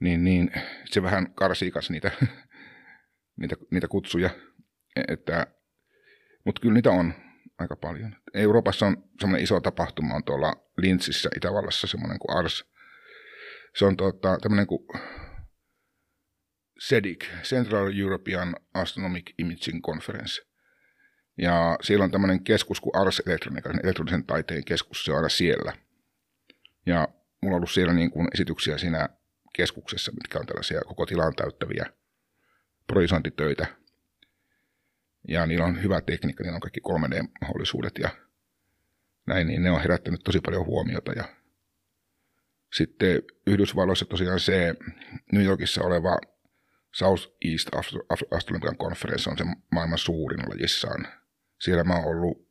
niin, 0.00 0.24
niin 0.24 0.50
se 0.84 1.02
vähän 1.02 1.34
karsii 1.34 1.72
niitä, 1.88 2.10
niitä, 3.40 3.56
niitä 3.70 3.88
kutsuja. 3.88 4.30
Että, 5.08 5.46
mutta 6.44 6.60
kyllä 6.60 6.74
niitä 6.74 6.90
on 6.90 7.14
aika 7.58 7.76
paljon. 7.76 8.16
Euroopassa 8.34 8.86
on 8.86 9.10
semmoinen 9.20 9.44
iso 9.44 9.60
tapahtuma 9.60 10.14
on 10.14 10.24
tuolla 10.24 10.52
Lintsissä 10.76 11.28
Itävallassa 11.36 11.86
semmoinen 11.86 12.18
kuin 12.18 12.36
ARS. 12.36 12.64
Se 13.76 13.84
on 13.84 13.96
tuota, 13.96 14.38
tämmöinen 14.42 14.66
kuin 14.66 14.86
CEDIC, 16.88 17.24
Central 17.42 17.92
European 17.98 18.56
Astronomic 18.74 19.30
Imaging 19.38 19.82
Conference. 19.82 20.42
Ja 21.38 21.78
siellä 21.82 22.04
on 22.04 22.10
tämmöinen 22.10 22.44
keskus 22.44 22.80
kuin 22.80 22.96
Ars 22.96 23.22
Electronica, 23.26 23.70
elektronisen 23.82 24.24
taiteen 24.24 24.64
keskus, 24.64 25.04
se 25.04 25.10
on 25.10 25.16
aina 25.16 25.28
siellä. 25.28 25.72
Ja 26.86 27.08
mulla 27.42 27.54
on 27.54 27.58
ollut 27.58 27.70
siellä 27.70 27.92
niin 27.92 28.10
kuin 28.10 28.28
esityksiä 28.34 28.78
siinä 28.78 29.08
keskuksessa, 29.52 30.12
mitkä 30.12 30.38
on 30.38 30.46
tällaisia 30.46 30.80
koko 30.80 31.06
tilan 31.06 31.34
täyttäviä 31.34 31.86
projisointitöitä. 32.86 33.66
Ja 35.28 35.46
niillä 35.46 35.64
on 35.64 35.82
hyvä 35.82 36.00
tekniikka, 36.00 36.44
niillä 36.44 36.56
on 36.56 36.60
kaikki 36.60 36.80
3D-mahdollisuudet 36.88 37.98
ja 37.98 38.08
näin, 39.26 39.46
niin 39.46 39.62
ne 39.62 39.70
on 39.70 39.80
herättänyt 39.80 40.20
tosi 40.24 40.40
paljon 40.40 40.66
huomiota. 40.66 41.12
Ja 41.12 41.24
sitten 42.72 43.22
Yhdysvalloissa 43.46 44.04
tosiaan 44.04 44.40
se 44.40 44.74
New 45.32 45.44
Yorkissa 45.44 45.82
oleva 45.82 46.18
South 46.92 47.22
East 47.44 47.68
Astronomical 48.30 48.74
Conference 48.74 49.30
on 49.30 49.38
se 49.38 49.44
maailman 49.72 49.98
suurin 49.98 50.48
lajissaan. 50.48 51.06
Siellä 51.60 51.84
mä 51.84 51.94
oon 51.94 52.04
ollut, 52.04 52.48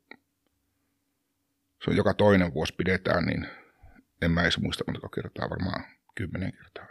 se 1.84 1.90
on 1.90 1.98
joka 1.98 2.14
toinen 2.14 2.54
vuosi 2.54 2.74
pidetään, 2.78 3.26
niin 3.26 3.48
en 4.22 4.32
mä 4.32 4.42
edes 4.42 4.58
muista 4.58 4.84
monta 4.88 5.10
kertaa, 5.16 5.50
varmaan 5.50 5.84
kymmenen 6.20 6.52
kertaa. 6.52 6.88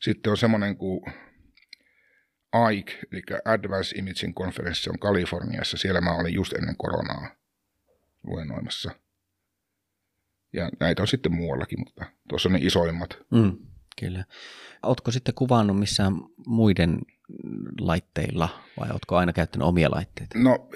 Sitten 0.00 0.30
on 0.30 0.36
semmoinen 0.36 0.76
kuin 0.76 1.00
AIC, 2.52 2.92
eli 3.12 3.22
Advanced 3.44 3.98
Imaging 3.98 4.34
Conference, 4.34 4.90
on 4.90 4.98
Kaliforniassa. 4.98 5.76
Siellä 5.76 6.00
mä 6.00 6.14
olin 6.14 6.34
just 6.34 6.52
ennen 6.52 6.76
koronaa 6.76 7.30
luennoimassa. 8.22 8.90
Ja 10.52 10.70
näitä 10.80 11.02
on 11.02 11.08
sitten 11.08 11.32
muuallakin, 11.34 11.80
mutta 11.80 12.06
tuossa 12.28 12.48
on 12.48 12.52
ne 12.52 12.58
isoimmat. 12.62 13.18
Mm, 13.30 13.56
kyllä. 14.00 14.24
Oletko 14.82 15.10
sitten 15.10 15.34
kuvannut 15.34 15.78
missään 15.78 16.12
muiden 16.46 16.98
laitteilla 17.80 18.48
vai 18.80 18.90
oletko 18.90 19.16
aina 19.16 19.32
käyttänyt 19.32 19.68
omia 19.68 19.90
laitteita? 19.90 20.38
No, 20.38 20.68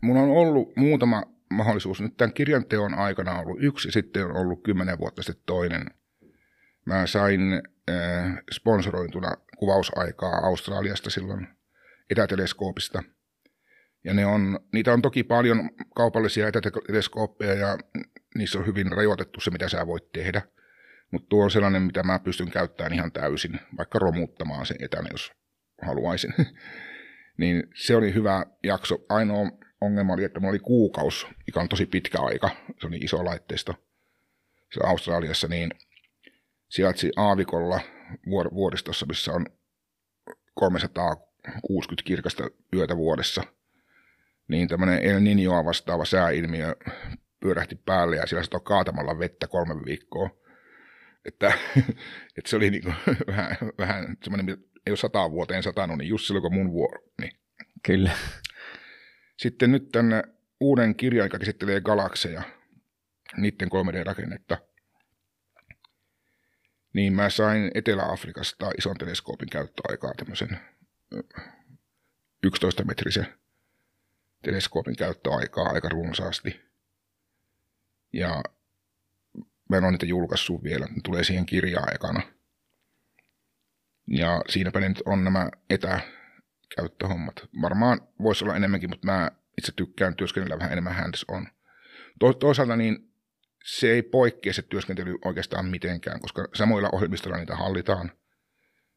mulla 0.00 0.20
on 0.20 0.30
ollut 0.30 0.76
muutama 0.76 1.22
mahdollisuus. 1.50 2.00
Nyt 2.00 2.16
tämän 2.16 2.32
kirjan 2.32 2.64
teon 2.64 2.94
aikana 2.94 3.32
on 3.32 3.40
ollut 3.40 3.62
yksi, 3.62 3.90
sitten 3.90 4.24
on 4.24 4.36
ollut 4.36 4.62
kymmenen 4.62 4.98
vuotta 4.98 5.22
sitten 5.22 5.44
toinen. 5.46 5.90
Mä 6.86 7.06
sain 7.06 7.40
äh, 7.90 8.42
sponsoroituna 8.52 9.34
kuvausaikaa 9.58 10.46
Australiasta 10.46 11.10
silloin 11.10 11.48
etäteleskoopista. 12.10 13.02
Ja 14.04 14.14
ne 14.14 14.26
on, 14.26 14.60
niitä 14.72 14.92
on 14.92 15.02
toki 15.02 15.22
paljon 15.24 15.70
kaupallisia 15.94 16.48
etäteleskooppeja 16.48 17.54
ja 17.54 17.78
niissä 18.34 18.58
on 18.58 18.66
hyvin 18.66 18.92
rajoitettu 18.92 19.40
se, 19.40 19.50
mitä 19.50 19.68
sä 19.68 19.86
voit 19.86 20.12
tehdä. 20.12 20.42
Mutta 21.10 21.28
tuo 21.28 21.44
on 21.44 21.50
sellainen, 21.50 21.82
mitä 21.82 22.02
mä 22.02 22.18
pystyn 22.18 22.50
käyttämään 22.50 22.92
ihan 22.92 23.12
täysin, 23.12 23.60
vaikka 23.76 23.98
romuttamaan 23.98 24.66
sen 24.66 24.76
etänä, 24.80 25.08
jos 25.12 25.32
haluaisin. 25.82 26.34
niin 27.40 27.62
se 27.74 27.96
oli 27.96 28.14
hyvä 28.14 28.46
jakso. 28.62 28.98
Ainoa 29.08 29.50
ongelma 29.80 30.12
oli, 30.12 30.24
että 30.24 30.40
mulla 30.40 30.50
oli 30.50 30.58
kuukaus, 30.58 31.26
mikä 31.46 31.60
on 31.60 31.68
tosi 31.68 31.86
pitkä 31.86 32.18
aika. 32.20 32.50
Se 32.80 32.86
oli 32.86 32.96
iso 32.96 33.24
laitteisto 33.24 33.74
siellä 34.72 34.90
Australiassa, 34.90 35.48
niin 35.48 35.70
sijaitsi 36.70 37.10
Aavikolla 37.16 37.80
vuoristossa, 38.54 39.06
missä 39.06 39.32
on 39.32 39.46
360 40.54 42.06
kirkasta 42.06 42.50
yötä 42.74 42.96
vuodessa. 42.96 43.42
Niin 44.48 44.68
tämmöinen 44.68 45.02
El 45.02 45.18
Niñoa 45.20 45.64
vastaava 45.64 46.04
sääilmiö 46.04 46.76
pyörähti 47.40 47.74
päälle 47.86 48.16
ja 48.16 48.26
siellä 48.26 48.44
satoi 48.44 48.60
kaatamalla 48.64 49.18
vettä 49.18 49.46
kolme 49.46 49.74
viikkoa. 49.84 50.30
Että, 51.24 51.46
että 52.38 52.50
se 52.50 52.56
oli 52.56 52.70
niin 52.70 52.82
kuin 52.82 52.94
vähän, 53.26 53.56
vähän 53.78 54.16
semmoinen, 54.24 54.48
ei 54.86 54.90
ole 54.90 54.96
sataan 54.96 55.30
vuoteen 55.30 55.62
satanut, 55.62 55.98
niin 55.98 56.08
just 56.08 56.26
silloin 56.26 56.42
kun 56.42 56.54
mun 56.54 56.72
vuoro. 56.72 57.02
Niin. 57.20 57.32
Kyllä. 57.86 58.10
Sitten 59.36 59.72
nyt 59.72 59.88
tänne 59.92 60.22
uuden 60.60 60.94
kirjan, 60.94 61.26
joka 61.26 61.38
käsittelee 61.38 61.80
galakseja, 61.80 62.42
niiden 63.36 63.68
3D-rakennetta, 63.68 64.69
niin 66.92 67.12
mä 67.12 67.30
sain 67.30 67.70
Etelä-Afrikasta 67.74 68.70
ison 68.78 68.96
teleskoopin 68.96 69.48
käyttöaikaa 69.48 70.14
tämmöisen 70.14 70.58
11-metrisen 72.46 73.26
teleskoopin 74.42 74.96
käyttöaikaa 74.96 75.68
aika 75.68 75.88
runsaasti. 75.88 76.60
Ja 78.12 78.42
mä 79.68 79.76
en 79.76 79.84
ole 79.84 79.90
niitä 79.90 80.06
julkaissut 80.06 80.62
vielä, 80.62 80.86
ne 80.86 81.00
tulee 81.04 81.24
siihen 81.24 81.46
kirjaan 81.46 81.94
ekana. 81.94 82.22
Ja 84.06 84.42
siinäpä 84.48 84.80
ne 84.80 84.88
nyt 84.88 85.02
on 85.06 85.24
nämä 85.24 85.48
etäkäyttöhommat. 85.70 87.48
Varmaan 87.62 88.00
voisi 88.22 88.44
olla 88.44 88.56
enemmänkin, 88.56 88.90
mutta 88.90 89.06
mä 89.06 89.30
itse 89.58 89.72
tykkään 89.76 90.16
työskennellä 90.16 90.58
vähän 90.58 90.72
enemmän 90.72 90.94
hands 90.94 91.24
on. 91.28 91.46
To- 92.18 92.32
toisaalta 92.32 92.76
niin 92.76 93.09
se 93.64 93.90
ei 93.90 94.02
poikkea 94.02 94.52
se 94.52 94.62
työskentely 94.62 95.18
oikeastaan 95.24 95.66
mitenkään, 95.66 96.20
koska 96.20 96.48
samoilla 96.54 96.88
ohjelmistoilla 96.92 97.38
niitä 97.38 97.56
hallitaan, 97.56 98.12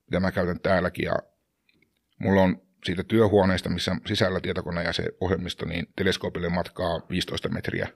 mitä 0.06 0.20
mä 0.20 0.32
käytän 0.32 0.60
täälläkin. 0.60 1.06
Ja 1.06 1.16
mulla 2.20 2.42
on 2.42 2.62
siitä 2.86 3.04
työhuoneesta, 3.04 3.70
missä 3.70 3.96
sisällä 4.06 4.42
tietokone 4.42 4.84
ja 4.84 4.94
se 4.94 5.04
ohjelmisto, 5.20 5.66
niin 5.66 5.88
teleskoopille 5.96 6.50
matkaa 6.50 7.02
15 7.10 7.50
metriä. 7.50 7.88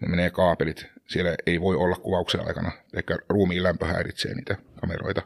Ne 0.00 0.08
menee 0.08 0.30
kaapelit. 0.30 0.86
Siellä 1.08 1.34
ei 1.46 1.60
voi 1.60 1.76
olla 1.76 1.96
kuvauksen 1.96 2.46
aikana, 2.46 2.72
ehkä 2.96 3.18
ruumiin 3.28 3.62
lämpö 3.62 3.86
häiritsee 3.86 4.34
niitä 4.34 4.56
kameroita. 4.80 5.22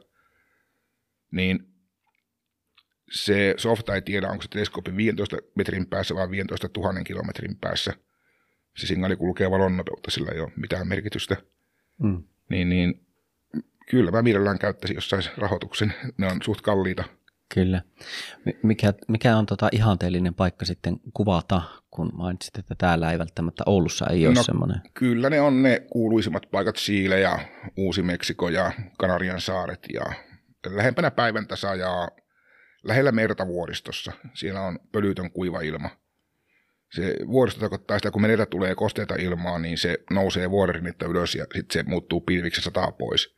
Niin 1.33 1.59
se 3.13 3.55
softa 3.57 3.95
ei 3.95 4.03
tiedä, 4.03 4.29
onko 4.29 4.43
se 4.43 4.49
teleskooppi 4.49 4.97
15 4.97 5.37
metrin 5.57 5.87
päässä 5.87 6.15
vai 6.15 6.31
15 6.31 6.69
000 6.77 7.05
kilometrin 7.05 7.57
päässä. 7.57 7.93
Se 8.77 8.87
signaali 8.87 9.17
kulkee 9.17 9.51
valon 9.51 9.77
nopeutta, 9.77 10.11
sillä 10.11 10.33
ei 10.33 10.41
ole 10.41 10.53
mitään 10.57 10.89
merkitystä. 10.89 11.37
Mm. 12.03 12.23
Niin, 12.51 12.69
niin 12.69 13.07
kyllä 13.91 14.11
mä 14.11 14.23
mielellään 14.23 14.59
käyttäisin, 14.59 14.95
jos 14.95 15.11
saisi 15.11 15.31
rahoituksen. 15.37 15.95
Ne 16.19 16.27
on 16.27 16.43
suht 16.43 16.61
kalliita. 16.61 17.05
Kyllä. 17.55 17.83
Mikä, 18.63 18.95
mikä 19.09 19.37
on 19.37 19.47
tota 19.47 19.69
ihanteellinen 19.73 20.35
paikka 20.35 20.65
sitten 20.65 21.01
kuvata, 21.15 21.63
kun 21.91 22.11
mainitsit, 22.15 22.59
että 22.59 22.75
täällä 22.75 23.13
ei 23.13 23.19
välttämättä 23.19 23.63
Oulussa 23.67 24.07
ei 24.07 24.27
ole 24.27 24.35
no, 24.35 24.43
semmoinen? 24.43 24.81
Kyllä 24.95 25.31
ne 25.31 25.41
on 25.41 25.63
ne 25.63 25.81
kuuluisimmat 25.91 26.43
paikat, 26.51 26.77
Siile 26.77 27.21
ja 27.21 27.39
Uusi-Meksiko 27.77 28.49
ja 28.49 28.73
Kanarian 28.99 29.41
saaret 29.41 29.87
ja 29.93 30.03
lähempänä 30.67 31.11
päivän 31.11 31.47
tasa 31.47 31.75
ja 31.75 32.09
lähellä 32.85 33.13
merta 33.13 33.47
vuoristossa. 33.47 34.13
Siellä 34.35 34.61
on 34.61 34.79
pölytön 34.93 35.31
kuiva 35.31 35.61
ilma. 35.61 35.91
Se 36.95 37.17
vuoristo 37.27 37.61
tarkoittaa 37.61 37.99
sitä, 37.99 38.11
kun 38.11 38.23
menetä 38.23 38.47
tulee 38.47 38.75
kosteita 38.75 39.15
ilmaa, 39.15 39.59
niin 39.59 39.79
se 39.79 39.99
nousee 40.11 40.51
vuoririnnettä 40.51 41.07
ylös 41.07 41.35
ja 41.35 41.47
sitten 41.55 41.73
se 41.85 41.91
muuttuu 41.91 42.21
pilviksi 42.21 42.61
sataa 42.61 42.93
pois. 42.93 43.35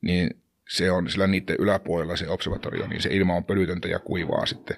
Niin 0.00 0.42
se 0.68 0.90
on 0.90 1.10
sillä 1.10 1.26
niiden 1.26 1.56
yläpuolella 1.58 2.16
se 2.16 2.28
observatorio, 2.28 2.86
niin 2.86 3.02
se 3.02 3.08
ilma 3.12 3.34
on 3.34 3.44
pölytöntä 3.44 3.88
ja 3.88 3.98
kuivaa 3.98 4.46
sitten. 4.46 4.76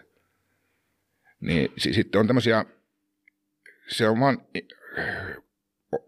Niin 1.41 1.73
sitten 1.79 2.21
on 2.21 2.27
tämmöisiä, 2.27 2.65
se 3.89 4.09
on 4.09 4.21
vaan, 4.21 4.39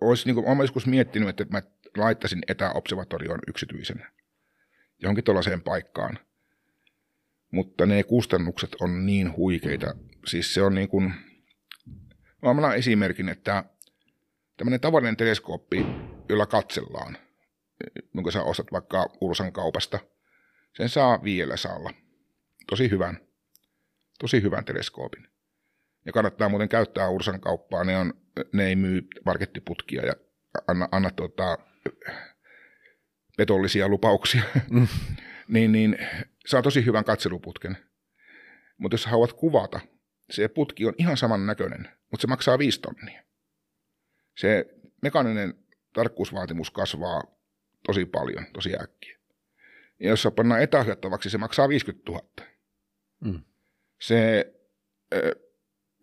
olisi 0.01 0.27
niin 0.27 0.35
kuin, 0.35 0.47
olen 0.47 0.61
joskus 0.61 0.87
miettinyt, 0.87 1.29
että 1.29 1.45
mä 1.51 1.63
laittaisin 1.97 2.43
etäobservatorion 2.49 3.41
yksityisenä 3.49 4.11
johonkin 5.03 5.25
tuollaiseen 5.25 5.63
paikkaan. 5.63 6.19
Mutta 7.51 7.87
ne 7.87 8.03
kustannukset 8.03 8.77
on 8.81 9.07
niin 9.07 9.37
huikeita. 9.37 9.95
Siis 10.27 10.55
se 10.55 10.63
on 10.63 10.75
niin 10.75 10.89
kuin, 10.89 11.15
mä 12.43 12.75
esimerkin, 12.75 13.29
että 13.29 13.65
tämmöinen 14.57 14.81
tavallinen 14.81 15.17
teleskooppi, 15.17 15.87
jolla 16.29 16.47
katsellaan– 16.47 17.19
jonka 18.15 18.31
sä 18.31 18.43
ostat 18.43 18.73
vaikka 18.73 19.11
Ursan 19.21 19.53
kaupasta, 19.53 19.99
sen 20.77 20.89
saa 20.89 21.25
viidellä 21.25 21.57
saalla. 21.57 21.91
Tosi 22.67 22.91
hyvän, 22.91 23.19
tosi 24.19 24.43
hyvän 24.43 24.65
teleskoopin. 24.65 25.29
Ja 26.07 26.13
kannattaa 26.13 26.49
muuten 26.49 26.69
käyttää 26.69 27.09
Ursan 27.09 27.41
kauppaa, 27.41 27.85
ne, 27.85 27.97
on, 27.97 28.15
ne 28.53 28.67
ei 28.67 28.77
myy 28.77 29.07
markettiputkia 29.25 30.07
ja 30.07 30.15
anna, 30.69 30.89
anna 30.93 31.11
tuota, 31.11 31.59
petollisia 33.37 33.89
lupauksia. 33.89 34.43
Mm. 34.71 34.89
niin, 35.49 35.73
niin 35.73 35.99
saa 36.47 36.63
tosi 36.63 36.85
hyvän 36.85 37.05
katseluputken. 37.05 37.77
Mutta 38.79 38.95
jos 38.95 39.07
haluat 39.07 39.33
kuvata, 39.33 39.81
se 40.31 40.49
putki 40.49 40.87
on 40.87 40.95
ihan 40.99 41.17
saman 41.17 41.47
näköinen, 41.47 41.89
mutta 42.11 42.23
se 42.23 42.27
maksaa 42.27 42.59
viisi 42.59 42.81
tonnia. 42.81 43.23
Se 44.37 44.67
mekaaninen 45.03 45.55
tarkkuusvaatimus 45.93 46.71
kasvaa 46.71 47.23
tosi 47.87 48.05
paljon, 48.05 48.47
tosi 48.53 48.75
äkkiä. 48.83 49.19
Ja 50.01 50.09
jos 50.09 50.23
se 50.23 50.31
pannaan 50.31 50.63
etäohjattavaksi, 50.63 51.31
se 51.31 51.39
maksaa 51.39 51.69
50 51.69 52.13
000. 52.13 52.25
Mm. 53.25 53.43
Se 54.01 54.53
äh, 55.15 55.21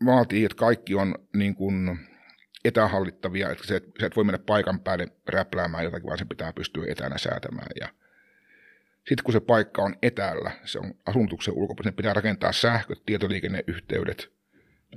vaatii, 0.05 0.45
että 0.45 0.57
kaikki 0.57 0.95
on 0.95 1.15
niin 1.33 1.55
kuin 1.55 1.99
etähallittavia, 2.65 3.49
että 3.49 3.67
se, 3.67 3.81
se 3.99 4.05
et 4.05 4.15
voi 4.15 4.23
mennä 4.23 4.39
paikan 4.39 4.79
päälle 4.79 5.07
räpläämään 5.27 5.83
jotakin, 5.83 6.07
vaan 6.07 6.17
se 6.17 6.25
pitää 6.25 6.53
pystyä 6.53 6.85
etänä 6.87 7.17
säätämään. 7.17 7.71
Ja 7.79 7.87
sitten 9.07 9.23
kun 9.23 9.33
se 9.33 9.39
paikka 9.39 9.81
on 9.81 9.95
etäällä, 10.01 10.51
se 10.65 10.79
on 10.79 10.93
asutuksen 11.05 11.53
ulkopuolella, 11.53 11.95
pitää 11.95 12.13
rakentaa 12.13 12.51
sähköt, 12.51 13.01
tietoliikenneyhteydet, 13.05 14.31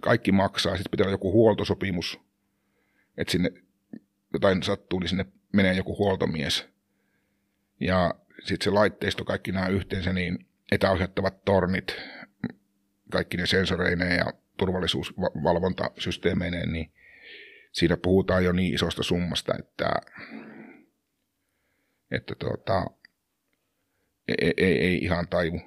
kaikki 0.01 0.32
maksaa, 0.32 0.77
sitten 0.77 0.91
pitää 0.91 1.05
olla 1.05 1.15
joku 1.15 1.32
huoltosopimus, 1.32 2.20
että 3.16 3.32
sinne 3.32 3.51
jotain 4.32 4.62
sattuu, 4.62 4.99
niin 4.99 5.09
sinne 5.09 5.27
menee 5.53 5.74
joku 5.74 5.99
huoltomies. 5.99 6.69
Ja 7.81 8.15
sitten 8.39 8.65
se 8.65 8.70
laitteisto, 8.70 9.24
kaikki 9.24 9.53
nämä 9.53 9.69
yhteensä, 9.69 10.12
niin 10.12 10.47
etäohjattavat 10.73 11.45
tornit, 11.45 11.97
kaikki 13.12 13.37
ne 13.37 13.47
sensoreineen 13.47 14.16
ja 14.16 14.32
turvallisuusvalvontasysteemeineen, 14.57 16.73
niin 16.73 16.93
siinä 17.73 17.97
puhutaan 17.97 18.45
jo 18.45 18.53
niin 18.53 18.74
isosta 18.74 19.03
summasta, 19.03 19.55
että, 19.59 19.91
että 22.11 22.35
tuota, 22.35 22.87
ei, 24.29 24.53
ei, 24.57 24.81
ei 24.81 24.99
ihan 24.99 25.29
taivu. 25.29 25.61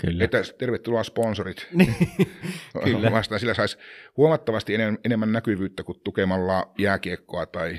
Kyllä. 0.00 0.24
Että 0.24 0.42
tervetuloa 0.58 1.02
sponsorit. 1.02 1.68
Kyllä. 2.84 3.12
Vastaan 3.12 3.40
sillä 3.40 3.54
saisi 3.54 3.78
huomattavasti 4.16 4.74
enemmän 5.04 5.32
näkyvyyttä 5.32 5.82
kuin 5.82 6.00
tukemalla 6.04 6.72
jääkiekkoa 6.78 7.46
tai 7.46 7.78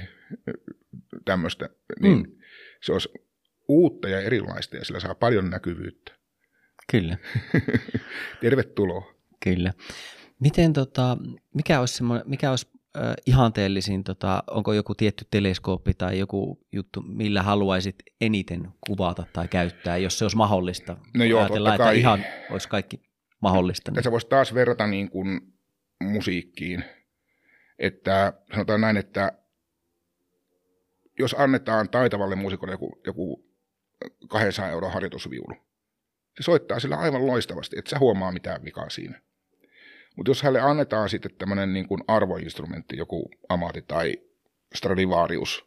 tämmöistä. 1.25 1.69
Niin 1.99 2.17
mm. 2.17 2.31
Se 2.81 2.93
olisi 2.93 3.09
uutta 3.67 4.09
ja 4.09 4.21
erilaista 4.21 4.77
ja 4.77 4.85
sillä 4.85 4.99
saa 4.99 5.15
paljon 5.15 5.49
näkyvyyttä. 5.49 6.11
Kyllä. 6.91 7.17
Tervetuloa. 8.41 9.13
Kyllä. 9.43 9.73
Miten 10.39 10.73
tota, 10.73 11.17
mikä 11.53 11.79
olisi, 11.79 12.03
mikä 12.25 12.49
olisi 12.49 12.67
äh, 12.97 13.13
ihanteellisin, 13.25 14.03
tota, 14.03 14.43
onko 14.51 14.73
joku 14.73 14.95
tietty 14.95 15.25
teleskooppi 15.31 15.93
tai 15.93 16.19
joku 16.19 16.59
juttu, 16.71 17.01
millä 17.01 17.43
haluaisit 17.43 17.95
eniten 18.21 18.67
kuvata 18.87 19.23
tai 19.33 19.47
käyttää, 19.47 19.97
jos 19.97 20.19
se 20.19 20.25
olisi 20.25 20.37
mahdollista? 20.37 20.97
No 21.13 21.23
joo, 21.23 21.39
Ajatellaan, 21.39 21.77
kai. 21.77 21.87
että 21.87 21.99
ihan 21.99 22.25
olisi 22.51 22.69
kaikki 22.69 23.01
mahdollista. 23.41 23.91
Tässä 23.91 24.11
voisi 24.11 24.27
taas 24.27 24.53
verrata 24.53 24.87
niin 24.87 25.09
kuin 25.09 25.41
musiikkiin, 26.03 26.83
että 27.79 28.33
sanotaan 28.53 28.81
näin, 28.81 28.97
että 28.97 29.31
jos 31.19 31.35
annetaan 31.37 31.89
taitavalle 31.89 32.35
muusikolle 32.35 32.73
joku, 32.73 33.01
joku 33.05 33.47
200 34.29 34.69
euron 34.71 34.93
harjoitusviulu, 34.93 35.55
se 36.37 36.43
soittaa 36.43 36.79
sillä 36.79 36.95
aivan 36.95 37.27
loistavasti, 37.27 37.79
että 37.79 37.89
sä 37.89 37.99
huomaa 37.99 38.31
mitään 38.31 38.63
vikaa 38.63 38.89
siinä. 38.89 39.21
Mutta 40.17 40.29
jos 40.29 40.43
hänelle 40.43 40.61
annetaan 40.61 41.09
sitten 41.09 41.31
tämmöinen 41.37 41.73
niin 41.73 41.87
kuin 41.87 42.03
arvoinstrumentti, 42.07 42.97
joku 42.97 43.31
Amati 43.49 43.81
tai 43.81 44.17
Stradivarius, 44.75 45.65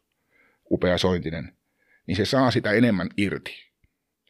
upea 0.71 0.99
sointinen, 0.99 1.57
niin 2.07 2.17
se 2.17 2.25
saa 2.25 2.51
sitä 2.51 2.73
enemmän 2.73 3.09
irti 3.17 3.71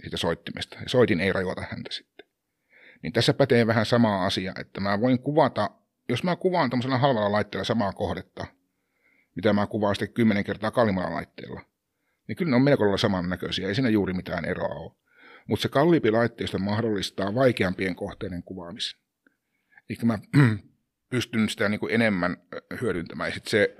siitä 0.00 0.16
soittimesta. 0.16 0.76
Ja 0.82 0.88
soitin 0.88 1.20
ei 1.20 1.32
rajoita 1.32 1.62
häntä 1.70 1.92
sitten. 1.92 2.26
Niin 3.02 3.12
tässä 3.12 3.34
pätee 3.34 3.66
vähän 3.66 3.86
sama 3.86 4.26
asia, 4.26 4.52
että 4.60 4.80
mä 4.80 5.00
voin 5.00 5.18
kuvata, 5.18 5.70
jos 6.08 6.24
mä 6.24 6.36
kuvaan 6.36 6.70
tämmöisellä 6.70 6.98
halvalla 6.98 7.32
laitteella 7.32 7.64
samaa 7.64 7.92
kohdetta, 7.92 8.46
mitä 9.36 9.52
mä 9.52 9.66
kuvaan 9.66 9.94
sitten 9.94 10.12
kymmenen 10.14 10.44
kertaa 10.44 10.70
kalliimmalla 10.70 11.14
laitteella, 11.14 11.60
niin 12.28 12.36
kyllä 12.36 12.50
ne 12.50 12.56
on 12.56 12.62
melko 12.62 12.82
lailla 12.82 12.96
samannäköisiä, 12.96 13.68
ei 13.68 13.74
siinä 13.74 13.88
juuri 13.88 14.12
mitään 14.12 14.44
eroa 14.44 14.74
ole. 14.74 14.92
Mutta 15.46 15.62
se 15.62 15.68
kalliimpi 15.68 16.10
laitteisto 16.10 16.58
mahdollistaa 16.58 17.34
vaikeampien 17.34 17.96
kohteiden 17.96 18.42
kuvaamisen. 18.42 19.00
Eli 19.90 19.98
mä 20.02 20.18
pystyn 21.10 21.48
sitä 21.48 21.68
niin 21.68 21.80
kuin 21.80 21.94
enemmän 21.94 22.36
hyödyntämään. 22.80 23.32
Sit 23.32 23.46
se, 23.46 23.76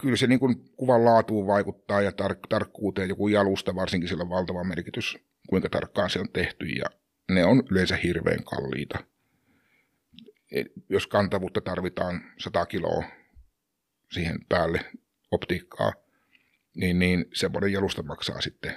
kyllä 0.00 0.16
se 0.16 0.26
niin 0.26 0.40
kuin 0.40 0.56
kuvan 0.76 1.04
laatuun 1.04 1.46
vaikuttaa 1.46 2.02
ja 2.02 2.10
tar- 2.10 2.46
tarkkuuteen 2.48 3.08
joku 3.08 3.28
jalusta 3.28 3.74
varsinkin 3.74 4.08
sillä 4.08 4.22
on 4.22 4.30
valtava 4.30 4.64
merkitys, 4.64 5.18
kuinka 5.48 5.68
tarkkaan 5.68 6.10
se 6.10 6.20
on 6.20 6.28
tehty 6.32 6.66
ja 6.66 6.84
ne 7.30 7.44
on 7.44 7.62
yleensä 7.70 7.96
hirveän 7.96 8.44
kalliita. 8.44 8.98
Et 10.52 10.66
jos 10.88 11.06
kantavuutta 11.06 11.60
tarvitaan 11.60 12.22
100 12.38 12.66
kiloa 12.66 13.04
siihen 14.12 14.38
päälle 14.48 14.80
optiikkaa, 15.30 15.92
niin, 16.74 16.98
niin 16.98 17.24
semmoinen 17.34 17.72
jalusta 17.72 18.02
maksaa 18.02 18.40
sitten 18.40 18.76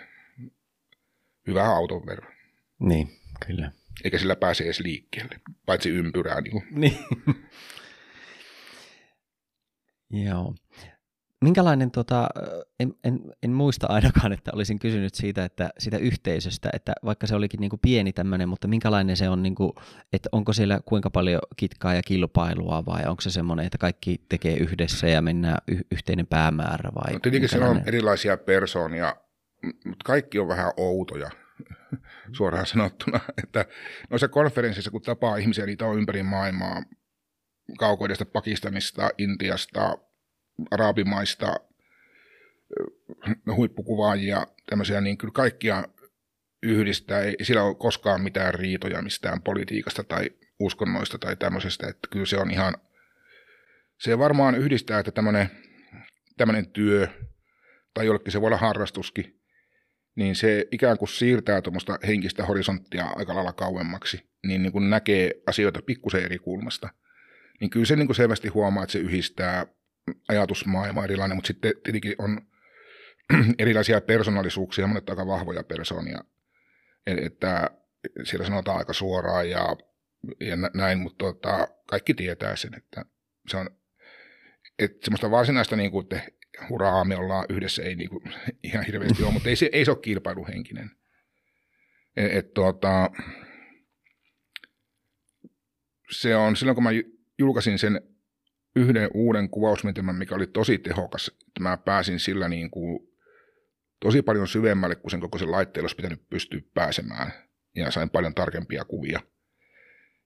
hyvää 1.47 1.69
auton 1.75 2.05
verran. 2.05 2.33
Niin, 2.79 3.07
kyllä. 3.47 3.71
Eikä 4.03 4.17
sillä 4.17 4.35
pääse 4.35 4.63
edes 4.63 4.79
liikkeelle, 4.79 5.39
paitsi 5.65 5.89
ympyrää. 5.89 6.41
Niin, 6.41 6.63
niin. 6.81 6.97
Joo. 10.09 10.55
Minkälainen, 11.41 11.91
tota, 11.91 12.27
en, 12.79 12.93
en, 13.03 13.19
en 13.43 13.51
muista 13.51 13.87
ainakaan, 13.89 14.33
että 14.33 14.51
olisin 14.55 14.79
kysynyt 14.79 15.15
siitä, 15.15 15.45
että 15.45 15.69
siitä 15.79 15.97
yhteisöstä, 15.97 16.69
että 16.73 16.93
vaikka 17.05 17.27
se 17.27 17.35
olikin 17.35 17.59
niin 17.59 17.69
kuin 17.69 17.79
pieni 17.79 18.13
tämmöinen, 18.13 18.49
mutta 18.49 18.67
minkälainen 18.67 19.17
se 19.17 19.29
on, 19.29 19.43
niin 19.43 19.55
kuin, 19.55 19.71
että 20.13 20.29
onko 20.31 20.53
siellä 20.53 20.79
kuinka 20.85 21.09
paljon 21.09 21.41
kitkaa 21.55 21.93
ja 21.93 22.01
kilpailua 22.03 22.85
vai 22.85 23.03
onko 23.07 23.21
se 23.21 23.29
semmoinen, 23.29 23.65
että 23.65 23.77
kaikki 23.77 24.21
tekee 24.29 24.57
yhdessä 24.57 25.07
ja 25.07 25.21
mennään 25.21 25.57
y- 25.67 25.81
yhteinen 25.91 26.27
päämäärä 26.27 26.89
vai? 26.95 27.13
no, 27.13 27.19
tietenkin 27.19 27.49
siellä 27.49 27.69
on 27.69 27.81
erilaisia 27.85 28.37
persoonia, 28.37 29.15
mutta 29.63 30.03
kaikki 30.05 30.39
on 30.39 30.47
vähän 30.47 30.71
outoja 30.77 31.31
suoraan 32.31 32.65
sanottuna. 32.65 33.19
Että 33.43 33.65
noissa 34.09 34.27
konferensseissa, 34.27 34.91
kun 34.91 35.01
tapaa 35.01 35.37
ihmisiä, 35.37 35.65
niitä 35.65 35.85
on 35.85 35.97
ympäri 35.97 36.23
maailmaa, 36.23 36.83
kaukoidesta 37.77 38.25
Pakistanista, 38.25 39.09
Intiasta, 39.17 39.97
arabimaista, 40.71 41.55
huippukuvaajia, 43.55 44.47
tämmöisiä, 44.69 45.01
niin 45.01 45.17
kyllä 45.17 45.31
kaikkia 45.31 45.83
yhdistää. 46.63 47.21
Ei 47.21 47.35
sillä 47.41 47.63
ole 47.63 47.75
koskaan 47.75 48.21
mitään 48.21 48.53
riitoja 48.53 49.01
mistään 49.01 49.41
politiikasta 49.41 50.03
tai 50.03 50.29
uskonnoista 50.59 51.17
tai 51.17 51.35
tämmöisestä, 51.35 51.87
että 51.87 52.07
kyllä 52.11 52.25
se 52.25 52.37
on 52.37 52.51
ihan, 52.51 52.73
se 53.99 54.19
varmaan 54.19 54.55
yhdistää, 54.55 54.99
että 54.99 55.11
tämmöinen, 55.11 55.49
tämmöinen 56.37 56.69
työ, 56.69 57.07
tai 57.93 58.05
jollekin 58.05 58.31
se 58.31 58.41
voi 58.41 58.47
olla 58.47 58.57
harrastuskin, 58.57 59.39
niin 60.17 60.35
se 60.35 60.67
ikään 60.71 60.97
kuin 60.97 61.09
siirtää 61.09 61.61
tuommoista 61.61 61.99
henkistä 62.07 62.45
horisonttia 62.45 63.05
aika 63.15 63.35
lailla 63.35 63.53
kauemmaksi, 63.53 64.29
niin, 64.47 64.63
niin 64.63 64.71
kuin 64.71 64.89
näkee 64.89 65.31
asioita 65.47 65.81
pikkusen 65.81 66.23
eri 66.23 66.39
kulmasta. 66.39 66.89
Niin 67.59 67.69
kyllä 67.69 67.85
se 67.85 67.95
niin 67.95 68.07
kuin 68.07 68.15
selvästi 68.15 68.47
huomaa, 68.47 68.83
että 68.83 68.91
se 68.91 68.99
yhdistää 68.99 69.65
ajatusmaailma 70.27 71.03
erilainen, 71.03 71.37
mutta 71.37 71.47
sitten 71.47 71.73
tietenkin 71.83 72.15
on 72.17 72.41
erilaisia 73.59 74.01
persoonallisuuksia, 74.01 74.87
monet 74.87 75.09
aika 75.09 75.27
vahvoja 75.27 75.63
persoonia, 75.63 76.23
että 77.07 77.69
siellä 78.23 78.45
sanotaan 78.45 78.77
aika 78.77 78.93
suoraan 78.93 79.49
ja, 79.49 79.75
ja 80.39 80.55
näin, 80.73 80.99
mutta 80.99 81.25
tota, 81.25 81.67
kaikki 81.85 82.13
tietää 82.13 82.55
sen, 82.55 82.73
että 82.73 83.05
se 83.47 83.57
on 83.57 83.69
että 84.79 84.97
semmoista 85.05 85.31
varsinaista, 85.31 85.75
niin 85.75 85.91
kuin, 85.91 86.03
että 86.03 86.21
hurraa, 86.69 87.05
me 87.05 87.15
ollaan 87.15 87.45
yhdessä, 87.49 87.83
ei 87.83 87.95
niin 87.95 88.09
kuin, 88.09 88.23
ihan 88.63 88.85
hirveästi 88.85 89.23
ole, 89.23 89.33
mutta 89.33 89.49
ei 89.49 89.55
se, 89.55 89.69
ei 89.71 89.85
se 89.85 89.91
ole 89.91 89.99
kilpailuhenkinen. 90.01 90.91
Et, 92.15 92.31
et, 92.33 92.53
tota, 92.53 93.09
se 96.11 96.35
on, 96.35 96.55
silloin 96.55 96.75
kun 96.75 96.83
mä 96.83 96.89
julkaisin 97.39 97.79
sen 97.79 98.01
yhden 98.75 99.09
uuden 99.13 99.49
kuvausmenetelmän, 99.49 100.15
mikä 100.15 100.35
oli 100.35 100.47
tosi 100.47 100.77
tehokas. 100.77 101.27
Että 101.47 101.61
mä 101.61 101.77
pääsin 101.77 102.19
sillä 102.19 102.49
niin 102.49 102.71
kuin 102.71 102.99
tosi 103.99 104.21
paljon 104.21 104.47
syvemmälle, 104.47 104.95
kun 104.95 105.11
sen 105.11 105.19
koko 105.19 105.37
sen 105.37 105.51
laitteen 105.51 105.83
olisi 105.83 105.95
pitänyt 105.95 106.29
pystyä 106.29 106.61
pääsemään. 106.73 107.33
Ja 107.75 107.91
sain 107.91 108.09
paljon 108.09 108.35
tarkempia 108.35 108.85
kuvia. 108.85 109.19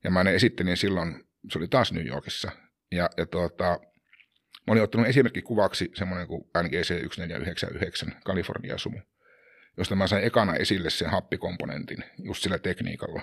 Ja 0.03 0.11
mä 0.11 0.23
ne 0.23 0.35
esittelin 0.35 0.77
silloin, 0.77 1.23
se 1.51 1.59
oli 1.59 1.67
taas 1.67 1.91
New 1.91 2.05
Yorkissa. 2.05 2.51
Ja, 2.91 3.09
ja 3.17 3.25
tuota, 3.25 3.79
mä 4.67 4.71
olin 4.71 4.83
ottanut 4.83 5.07
esimerkkikuvaksi 5.07 5.91
semmoinen 5.95 6.27
kuin 6.27 6.41
NGC 6.63 6.87
1499 6.87 8.13
California 8.25 8.77
Sumu, 8.77 8.99
josta 9.77 9.95
mä 9.95 10.07
sain 10.07 10.23
ekana 10.23 10.55
esille 10.55 10.89
sen 10.89 11.09
happikomponentin 11.09 12.03
just 12.23 12.43
sillä 12.43 12.59
tekniikalla. 12.59 13.21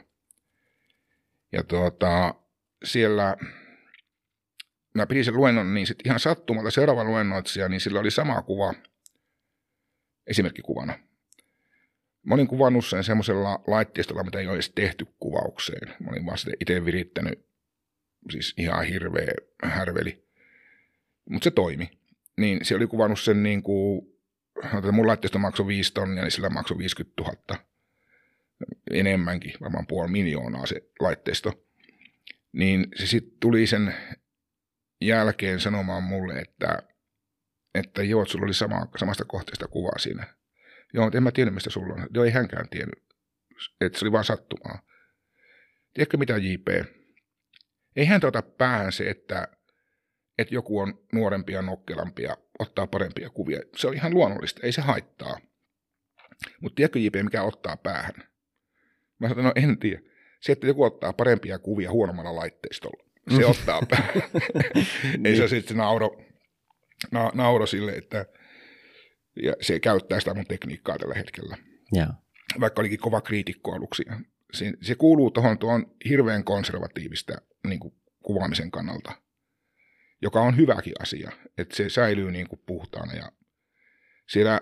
Ja 1.52 1.62
tuota, 1.62 2.35
siellä 2.85 3.36
mä 4.94 5.06
pidin 5.06 5.24
sen 5.24 5.36
luennon, 5.36 5.74
niin 5.74 5.86
sitten 5.86 6.06
ihan 6.06 6.20
sattumalta 6.20 6.70
seuraava 6.70 7.05
luennoitsija, 7.05 7.69
niin 7.69 7.81
sillä 7.81 8.01
oli 8.01 8.10
sama 8.10 8.43
kuva 8.43 8.74
esimerkkikuvana. 10.27 10.98
Mä 12.23 12.35
olin 12.35 12.48
kuvannut 12.48 12.86
sen 12.86 13.05
semmoisella 13.05 13.62
laitteistolla, 13.66 14.23
mitä 14.23 14.39
ei 14.39 14.47
ole 14.47 14.55
edes 14.55 14.73
tehty 14.74 15.06
kuvaukseen. 15.19 15.89
Mä 15.89 16.10
olin 16.10 16.27
vaan 16.27 16.39
sitä 16.39 16.51
itse 16.60 16.85
virittänyt, 16.85 17.47
siis 18.31 18.55
ihan 18.56 18.85
hirveä 18.85 19.32
härveli. 19.62 20.28
Mutta 21.31 21.45
se 21.45 21.51
toimi. 21.51 21.91
Niin 22.37 22.65
se 22.65 22.77
oli 22.77 22.87
kuvannut 22.87 23.21
sen 23.21 23.43
niin 23.43 23.63
kuin, 23.63 24.03
että 24.65 24.93
mun 24.93 25.07
laitteisto 25.07 25.39
maksoi 25.39 25.67
5 25.67 25.95
tonnia, 25.95 26.23
niin 26.23 26.31
sillä 26.31 26.49
maksoi 26.49 26.79
50 26.79 27.23
000. 27.23 27.65
Enemmänkin, 28.91 29.55
varmaan 29.61 29.87
puoli 29.87 30.11
miljoonaa 30.11 30.67
se 30.67 30.83
laitteisto. 31.01 31.65
Niin 32.53 32.87
se 32.97 33.07
sitten 33.07 33.39
tuli 33.41 33.67
sen 33.67 33.95
jälkeen 35.01 35.61
sanomaan 35.61 36.03
mulle, 36.03 36.35
että, 36.35 36.83
että 37.75 38.03
joo, 38.03 38.27
sulla 38.27 38.45
oli 38.45 38.55
sama, 38.55 38.87
samasta 38.97 39.25
kohteesta 39.25 39.69
kuvaa 39.69 39.99
siinä. 39.99 40.27
Joo, 40.95 41.11
en 41.15 41.23
mä 41.23 41.33
tiedä, 41.33 41.51
mistä 41.51 41.71
sulla 41.71 41.95
on. 41.95 42.07
Joo, 42.15 42.25
ei 42.25 42.31
hänkään 42.31 42.69
tiennyt. 42.69 43.05
Että 43.81 43.99
se 43.99 44.05
oli 44.05 44.13
vaan 44.13 44.25
sattumaa. 44.25 44.83
Tiedätkö 45.95 46.17
mitä, 46.17 46.37
JP? 46.37 46.69
Ei 47.97 48.05
hän 48.05 48.21
ota 48.25 48.43
päähän 48.43 48.93
se, 48.93 49.11
että, 49.11 49.49
että 50.39 50.55
joku 50.55 50.78
on 50.78 51.05
nuorempi 51.12 51.52
ja 51.52 51.62
nokkelampi 51.62 52.23
ja 52.23 52.36
ottaa 52.59 52.86
parempia 52.86 53.31
kuvia. 53.31 53.60
Se 53.77 53.89
on 53.89 53.94
ihan 53.94 54.15
luonnollista, 54.15 54.60
ei 54.62 54.73
se 54.73 54.81
haittaa. 54.81 55.39
Mutta 56.60 56.77
tiedätkö, 56.77 56.98
JP, 56.98 57.15
mikä 57.23 57.43
ottaa 57.43 57.77
päähän? 57.77 58.15
Mä 59.19 59.28
sanoin, 59.28 59.44
no 59.44 59.52
en 59.56 59.78
tiedä. 59.78 60.01
Se, 60.40 60.52
että 60.52 60.66
joku 60.66 60.85
ottaa 60.85 61.12
parempia 61.12 61.59
kuvia 61.59 61.90
huonommalla 61.90 62.36
laitteistolla 62.36 63.09
se 63.36 63.47
ottaa 63.47 63.81
Ei 65.24 65.36
se 65.36 65.48
sitten 65.48 65.77
nauro, 65.77 66.16
na, 67.10 67.31
nauro 67.35 67.66
sille, 67.66 67.93
että 67.93 68.27
ja 69.43 69.52
se 69.60 69.81
käyttää 69.81 70.20
sitä 70.20 70.35
mun 70.35 70.47
tekniikkaa 70.47 70.98
tällä 70.98 71.15
hetkellä. 71.15 71.56
Ja. 71.93 72.06
Vaikka 72.60 72.82
olikin 72.82 72.98
kova 72.98 73.20
kriitikko 73.20 73.73
aluksi. 73.73 74.05
Se, 74.52 74.73
se 74.82 74.94
kuuluu 74.94 75.31
tuohon 75.31 75.59
tuon 75.59 75.97
hirveän 76.09 76.44
konservatiivista 76.44 77.32
niin 77.66 77.81
kuin 77.81 77.94
kuvaamisen 78.23 78.70
kannalta, 78.70 79.12
joka 80.23 80.40
on 80.40 80.57
hyväkin 80.57 80.95
asia, 81.01 81.31
että 81.59 81.77
se 81.77 81.89
säilyy 81.89 82.31
niin 82.31 82.49
kuin 82.49 82.62
puhtaana. 82.66 83.15
Ja 83.15 83.32
siellä 84.28 84.61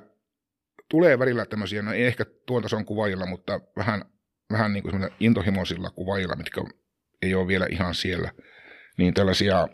tulee 0.88 1.18
välillä 1.18 1.46
tämmöisiä, 1.46 1.82
no 1.82 1.92
ei 1.92 2.06
ehkä 2.06 2.24
tuon 2.46 2.62
tason 2.62 2.84
kuvaajilla, 2.84 3.26
mutta 3.26 3.60
vähän, 3.76 4.04
vähän 4.52 4.72
niin 4.72 4.82
kuin 4.82 5.10
intohimoisilla 5.20 5.90
kuvaajilla, 5.90 6.36
mitkä 6.36 6.64
ei 7.22 7.34
ole 7.34 7.46
vielä 7.46 7.66
ihan 7.70 7.94
siellä– 7.94 8.32
niin 8.96 9.14
tällaisia 9.14 9.68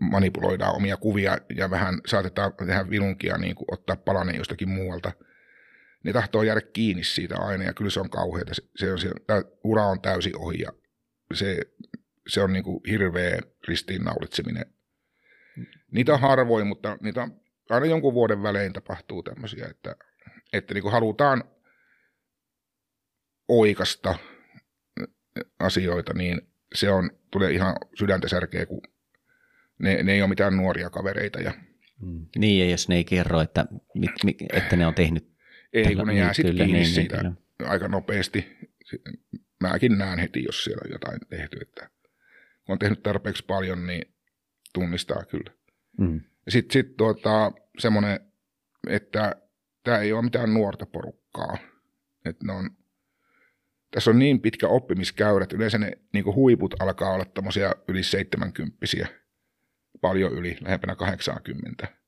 manipuloidaan 0.00 0.76
omia 0.76 0.96
kuvia 0.96 1.38
ja 1.56 1.70
vähän 1.70 2.00
saatetaan 2.06 2.52
tehdä 2.66 2.90
vilunkia, 2.90 3.38
niin 3.38 3.54
kuin 3.54 3.74
ottaa 3.74 3.96
palanen 3.96 4.36
jostakin 4.36 4.68
muualta. 4.68 5.12
Ne 6.04 6.12
tahtoo 6.12 6.42
jäädä 6.42 6.60
kiinni 6.60 7.04
siitä 7.04 7.36
aina 7.38 7.64
ja 7.64 7.74
kyllä 7.74 7.90
se 7.90 8.00
on 8.00 8.10
kauheata. 8.10 8.54
Se, 8.54 8.62
se 8.76 8.92
on, 8.92 8.98
se, 8.98 9.10
ura 9.64 9.86
on 9.86 10.00
täysin 10.00 10.38
ohi 10.38 10.58
ja 10.58 10.72
se, 11.34 11.60
se 12.28 12.40
on 12.42 12.52
niin 12.52 12.64
kuin 12.64 12.80
hirveä 12.88 13.38
ristiinnaulitseminen. 13.68 14.66
Niitä 15.90 16.14
on 16.14 16.20
harvoin, 16.20 16.66
mutta 16.66 16.98
niitä 17.00 17.22
on, 17.22 17.40
aina 17.70 17.86
jonkun 17.86 18.14
vuoden 18.14 18.42
välein 18.42 18.72
tapahtuu 18.72 19.22
tämmöisiä, 19.22 19.66
että, 19.70 19.96
että 20.52 20.74
niin 20.74 20.82
kuin 20.82 20.92
halutaan 20.92 21.44
oikasta 23.48 24.18
asioita, 25.58 26.14
niin 26.14 26.40
se 26.74 26.90
on, 26.90 27.10
tulee 27.30 27.52
ihan 27.52 27.76
sydäntä 27.98 28.28
särkeä, 28.28 28.66
kun 28.66 28.82
ne, 29.78 30.02
ne 30.02 30.12
ei 30.12 30.22
ole 30.22 30.28
mitään 30.28 30.56
nuoria 30.56 30.90
kavereita 30.90 31.40
ja 31.40 31.52
Mm. 32.00 32.26
Niin, 32.36 32.60
ja 32.60 32.70
jos 32.70 32.88
ne 32.88 32.96
ei 32.96 33.04
kerro, 33.04 33.40
että, 33.40 33.66
mit, 33.94 34.10
mit, 34.24 34.36
että 34.52 34.76
ne 34.76 34.86
on 34.86 34.94
tehnyt. 34.94 35.30
Ei, 35.72 35.96
kun 35.96 36.06
ne 36.06 36.14
jää 36.14 36.26
niin, 36.26 36.34
sitten 36.34 36.56
kiinni 36.56 36.72
niin, 36.72 36.86
siitä 36.86 37.22
niin, 37.22 37.36
aika 37.64 37.88
nopeasti. 37.88 38.46
Mäkin 39.60 39.98
näen 39.98 40.18
heti, 40.18 40.44
jos 40.44 40.64
siellä 40.64 40.82
on 40.84 40.92
jotain 40.92 41.20
tehty. 41.28 41.58
Että 41.62 41.90
kun 42.66 42.72
on 42.72 42.78
tehnyt 42.78 43.02
tarpeeksi 43.02 43.44
paljon, 43.44 43.86
niin 43.86 44.14
tunnistaa 44.74 45.24
kyllä. 45.24 45.52
Mm. 45.98 46.20
Sitten 46.48 46.72
sit 46.72 46.96
tuota, 46.96 47.52
semmoinen, 47.78 48.20
että 48.88 49.36
tämä 49.84 49.98
ei 49.98 50.12
ole 50.12 50.22
mitään 50.22 50.54
nuorta 50.54 50.86
porukkaa. 50.86 51.58
Et 52.24 52.42
ne 52.42 52.52
on, 52.52 52.70
tässä 53.90 54.10
on 54.10 54.18
niin 54.18 54.40
pitkä 54.40 54.68
oppimiskäyrä, 54.68 55.42
että 55.42 55.56
yleensä 55.56 55.78
ne 55.78 55.92
niin 56.12 56.24
huiput 56.24 56.74
alkaa 56.78 57.12
olla 57.12 57.24
tämmöisiä 57.24 57.74
yli 57.88 58.02
70 58.02 58.76
paljon 60.00 60.32
yli, 60.32 60.56
lähempänä 60.60 60.96
80. 60.96 62.00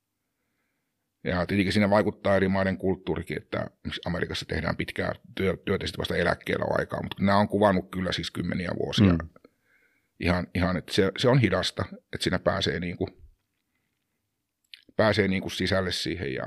Ja 1.25 1.47
tietenkin 1.47 1.73
siinä 1.73 1.91
vaikuttaa 1.91 2.37
eri 2.37 2.49
maiden 2.49 2.77
kulttuurikin, 2.77 3.37
että 3.37 3.67
Amerikassa 4.05 4.47
tehdään 4.47 4.77
pitkää 4.77 5.13
työ, 5.35 5.57
työtä 5.65 5.87
sitten 5.87 5.99
vasta 5.99 6.17
eläkkeellä 6.17 6.65
aikaa, 6.79 7.03
mutta 7.03 7.17
nämä 7.25 7.39
on 7.39 7.49
kuvannut 7.49 7.91
kyllä 7.91 8.13
siis 8.13 8.31
kymmeniä 8.31 8.71
vuosia. 8.79 9.13
Mm. 9.13 9.29
Ihan, 10.21 10.47
ihan 10.55 10.77
että 10.77 10.93
se, 10.93 11.13
se, 11.19 11.29
on 11.29 11.39
hidasta, 11.39 11.85
että 11.91 12.25
siinä 12.25 12.39
pääsee 12.39 12.81
niin 12.81 12.97
kuin, 12.97 13.09
pääsee 14.97 15.29
niin 15.29 15.43
kuin 15.43 15.53
sisälle 15.53 15.93
siihen 15.93 16.35
ja 16.35 16.47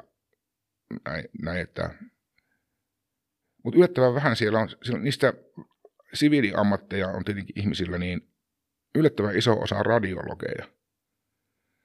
näin, 1.06 1.30
näin 1.42 1.62
että 1.62 1.90
mutta 3.64 3.78
yllättävän 3.78 4.14
vähän 4.14 4.36
siellä 4.36 4.60
on, 4.60 4.70
siellä 4.84 5.02
niistä 5.02 5.34
siviiliammatteja 6.14 7.08
on 7.08 7.26
tietenkin 7.26 7.60
ihmisillä 7.60 7.98
niin 7.98 8.36
yllättävän 8.96 9.38
iso 9.38 9.54
osa 9.54 9.76
on 9.76 9.86
radiologeja. 9.86 10.68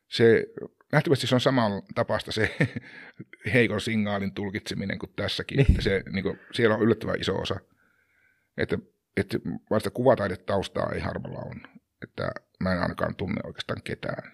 Se, 0.09 0.47
nähtävästi 0.93 1.27
se 1.27 1.35
on 1.35 1.41
saman 1.41 1.83
tapaista 1.95 2.33
se 2.33 2.57
heikon 3.55 3.81
signaalin 3.81 4.35
tulkitseminen 4.35 4.99
kuin 4.99 5.13
tässäkin. 5.17 5.57
Niin. 5.57 5.71
Että 5.71 5.83
se, 5.83 6.03
niin 6.13 6.23
kuin, 6.23 6.39
siellä 6.53 6.75
on 6.75 6.83
yllättävän 6.83 7.21
iso 7.21 7.37
osa. 7.37 7.61
Että, 8.57 8.79
että 9.17 9.39
vasta 9.71 9.91
kuvataidetaustaa 9.91 10.91
ei 10.95 11.01
harvalla 11.01 11.39
on. 11.39 11.61
Että 12.03 12.31
mä 12.61 12.73
en 12.73 12.83
ainakaan 12.83 13.15
tunne 13.15 13.41
oikeastaan 13.45 13.83
ketään. 13.83 14.33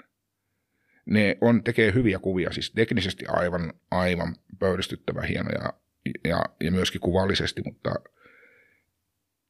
Ne 1.07 1.39
on, 1.40 1.65
tekee 1.65 1.94
hyviä 1.94 2.19
kuvia, 2.19 2.53
siis 2.53 2.70
teknisesti 2.70 3.24
aivan, 3.28 3.73
aivan 3.90 4.36
pöyristyttävän 4.59 5.24
hienoja 5.24 5.73
ja, 6.24 6.44
ja 6.61 6.70
myöskin 6.70 7.01
kuvallisesti, 7.01 7.62
mutta 7.65 7.94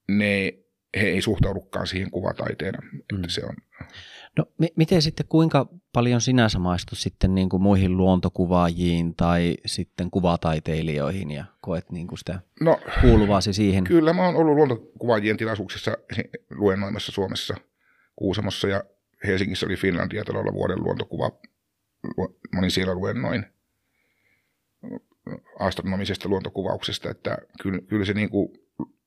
ne, 0.08 0.52
he 0.96 1.06
ei 1.06 1.22
suhtaudukaan 1.22 1.86
siihen 1.86 2.10
kuvataiteena. 2.10 2.78
Mm. 2.82 3.00
Että 3.16 3.28
se 3.30 3.44
on, 3.44 3.56
No 4.38 4.46
mi- 4.58 4.72
miten 4.76 5.02
sitten, 5.02 5.26
kuinka 5.28 5.66
paljon 5.92 6.20
sinä 6.20 6.48
samaistut 6.48 6.98
sitten 6.98 7.34
niin 7.34 7.48
kuin 7.48 7.62
muihin 7.62 7.96
luontokuvaajiin 7.96 9.14
tai 9.14 9.56
sitten 9.66 10.10
kuvataiteilijoihin 10.10 11.30
ja 11.30 11.44
koet 11.60 11.90
niin 11.90 12.06
kuin 12.06 12.18
sitä 12.18 12.40
no, 12.60 12.80
kuuluvasi 13.00 13.52
siihen? 13.52 13.84
Kyllä 13.84 14.12
mä 14.12 14.26
oon 14.26 14.36
ollut 14.36 14.54
luontokuvaajien 14.54 15.36
tilaisuuksissa 15.36 15.96
luennoimassa 16.50 17.12
Suomessa, 17.12 17.54
Kuusamossa 18.16 18.68
ja 18.68 18.84
Helsingissä 19.26 19.66
oli 19.66 19.76
Finlandia 19.76 20.24
talolla 20.24 20.52
vuoden 20.52 20.82
luontokuva. 20.84 21.30
Lu- 22.16 22.38
Mä 22.52 22.58
olin 22.58 22.70
siellä 22.70 22.94
luennoin 22.94 23.46
astronomisesta 25.58 26.28
luontokuvauksesta, 26.28 27.10
että 27.10 27.38
kyllä, 27.62 27.80
kyllä 27.88 28.04
se 28.04 28.12
niin 28.12 28.30
kuin 28.30 28.48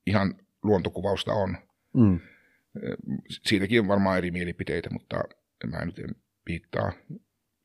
ihan 0.06 0.34
luontokuvausta 0.62 1.32
on. 1.32 1.56
Mm. 1.92 2.20
Siitäkin 3.28 3.80
on 3.80 3.88
varmaan 3.88 4.18
eri 4.18 4.30
mielipiteitä, 4.30 4.90
mutta 4.90 5.16
mä 5.66 5.84
nyt 5.84 5.98
en 5.98 6.14
piittaa 6.44 6.92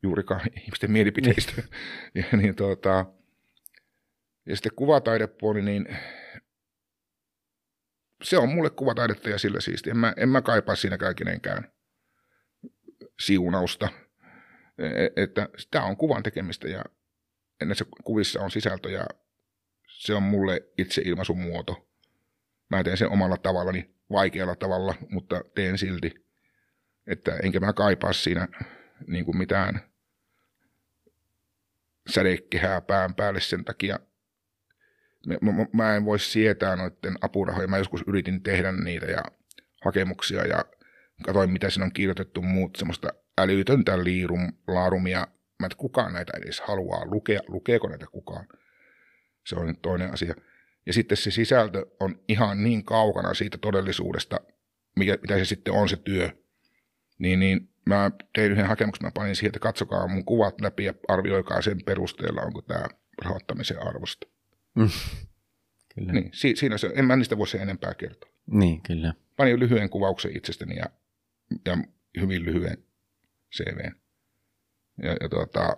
juurikaan 0.04 0.42
ihmisten 0.64 0.92
mielipiteistä. 0.92 1.64
ja, 2.16 2.38
niin, 2.38 2.56
tuota, 2.56 3.06
ja 4.46 4.56
sitten 4.56 4.72
kuvataidepuoli, 4.76 5.62
niin 5.62 5.88
se 8.24 8.38
on 8.38 8.50
mulle 8.50 8.70
kuvataidetta 8.70 9.30
ja 9.30 9.38
sillä 9.38 9.62
siisti. 9.62 9.90
En 9.90 9.98
mä, 9.98 10.14
en 10.18 10.30
mä 10.30 10.42
kaipaa 10.42 10.76
siinäkään 10.76 11.16
kenenkään 11.16 11.72
siunausta. 13.20 13.90
E- 14.78 15.24
Että 15.24 15.50
tämä 15.72 15.86
on 15.86 15.98
kuvan 15.98 16.24
tekemistä 16.24 16.68
ja 16.68 16.84
näissä 17.64 17.86
kuvissa 18.04 18.42
on 18.42 18.52
sisältö 18.52 18.92
ja 18.92 19.06
se 19.88 20.14
on 20.14 20.24
mulle 20.24 20.62
itse 20.78 21.02
ilmaisun 21.06 21.40
muoto. 21.40 21.90
Mä 22.70 22.84
teen 22.84 22.98
sen 22.98 23.10
omalla 23.10 23.38
tavallani, 23.38 23.95
vaikealla 24.12 24.56
tavalla, 24.56 24.96
mutta 25.10 25.42
teen 25.56 25.78
silti. 25.78 26.26
Että 27.08 27.36
enkä 27.44 27.60
mä 27.60 27.74
kaipaa 27.74 28.14
siinä 28.14 28.48
niin 29.08 29.26
kuin 29.26 29.38
mitään 29.38 29.82
sädekehää 32.10 32.82
pään 32.82 33.16
päälle 33.16 33.42
sen 33.42 33.66
takia. 33.66 34.00
Mä, 35.28 35.52
mä, 35.52 35.66
mä 35.74 35.96
en 35.96 36.06
voi 36.06 36.20
sietää 36.20 36.76
noiden 36.76 37.16
apurahoja. 37.22 37.68
Mä 37.68 37.78
joskus 37.78 38.04
yritin 38.08 38.44
tehdä 38.44 38.72
niitä 38.72 39.06
ja 39.06 39.22
hakemuksia 39.86 40.48
ja 40.48 40.66
katsoin, 41.26 41.50
mitä 41.50 41.70
siinä 41.70 41.86
on 41.86 41.94
kirjoitettu 41.94 42.42
muut 42.42 42.76
semmoista 42.76 43.10
älytöntä 43.38 44.04
liirum, 44.04 44.54
laarumia. 44.68 45.28
Mä 45.60 45.66
että 45.66 45.78
kukaan 45.78 46.14
näitä 46.14 46.38
edes 46.38 46.62
haluaa 46.62 47.06
lukea. 47.06 47.40
Lukeeko 47.48 47.88
näitä 47.88 48.06
kukaan? 48.12 48.48
Se 49.46 49.56
on 49.56 49.78
toinen 49.82 50.14
asia. 50.14 50.36
Ja 50.86 50.94
sitten 50.94 51.18
se 51.18 51.32
sisältö 51.32 51.86
on 52.00 52.20
ihan 52.28 52.64
niin 52.64 52.84
kaukana 52.86 53.34
siitä 53.34 53.58
todellisuudesta, 53.58 54.40
mikä, 54.96 55.18
mitä 55.22 55.38
se 55.38 55.46
sitten 55.46 55.74
on 55.74 55.90
se 55.90 55.96
työ. 55.96 56.30
Niin, 57.20 57.40
niin 57.40 57.70
mä 57.86 58.12
tein 58.36 58.52
yhden 58.52 58.68
hakemuksen, 58.68 59.06
mä 59.08 59.12
panin 59.14 59.36
siihen, 59.36 59.50
että 59.50 59.60
katsokaa 59.60 60.08
mun 60.08 60.26
kuvat 60.26 60.62
läpi 60.62 60.84
ja 60.86 60.94
arvioikaa 61.08 61.62
sen 61.62 61.78
perusteella, 61.86 62.42
onko 62.42 62.62
tämä 62.62 62.86
rahoittamisen 63.22 63.88
arvosta. 63.88 64.28
Mm. 64.76 64.90
Kyllä. 65.96 66.14
Niin, 66.14 66.30
si- 66.34 66.56
siinä 66.56 66.78
se, 66.78 66.92
en 66.96 67.06
mä 67.06 67.16
niistä 67.16 67.38
voi 67.38 67.48
sen 67.48 67.62
enempää 67.62 67.94
kertoa. 67.94 68.30
niin, 68.48 68.82
kyllä. 68.82 69.14
Panin 69.38 69.60
lyhyen 69.60 69.90
kuvauksen 69.90 70.38
itsestäni 70.38 70.76
ja, 70.76 70.86
ja 71.66 71.78
hyvin 72.22 72.46
lyhyen 72.46 72.78
CVn. 73.56 73.96
Ja, 75.04 75.16
ja 75.22 75.30
tuota, 75.30 75.78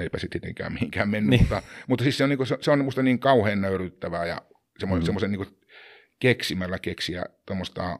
eipä 0.00 0.18
se 0.18 0.28
tietenkään 0.28 0.72
mihinkään 0.72 1.08
mennyt, 1.08 1.30
Niin. 1.30 1.38
niin. 1.40 1.48
mutta, 1.54 1.62
mutta 1.88 2.02
siis 2.02 2.18
se 2.18 2.24
on, 2.24 2.30
niinku, 2.30 2.44
se, 2.44 2.58
se 2.60 2.70
on 2.70 2.84
musta 2.84 3.02
niin 3.02 3.18
kauhean 3.18 3.60
nöyryttävää 3.60 4.26
ja 4.26 4.42
semmo, 4.78 4.94
Mm. 4.94 5.00
mm. 5.00 5.04
semmoisen 5.04 5.30
niinku 5.30 5.58
keksimällä 6.20 6.78
keksiä 6.78 7.24
tuommoista 7.46 7.98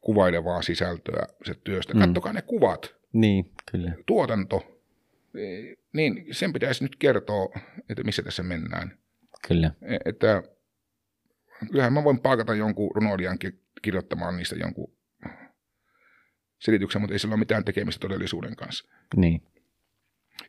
kuvailevaa 0.00 0.62
sisältöä 0.62 1.26
se 1.44 1.54
työstä. 1.64 1.94
Mm. 1.94 2.00
Kattokaa 2.00 2.32
ne 2.32 2.42
kuvat, 2.42 2.94
Niin, 3.12 3.50
kyllä. 3.72 3.92
tuotanto, 4.06 4.80
niin 5.92 6.26
sen 6.30 6.52
pitäisi 6.52 6.84
nyt 6.84 6.96
kertoa, 6.96 7.48
että 7.88 8.04
missä 8.04 8.22
tässä 8.22 8.42
mennään. 8.42 8.98
Kyllä. 9.48 9.70
E- 9.82 9.96
Että 10.10 10.42
kyllähän 11.70 11.92
mä 11.92 12.04
voin 12.04 12.20
palkata 12.20 12.54
jonkun 12.54 12.90
runoilijan 12.94 13.38
ki- 13.38 13.60
kirjoittamaan 13.82 14.36
niistä 14.36 14.56
jonkun 14.56 14.92
selityksen, 16.58 17.00
mutta 17.00 17.12
ei 17.14 17.18
sillä 17.18 17.32
ole 17.32 17.38
mitään 17.38 17.64
tekemistä 17.64 18.00
todellisuuden 18.00 18.56
kanssa. 18.56 18.88
Niin. 19.16 19.42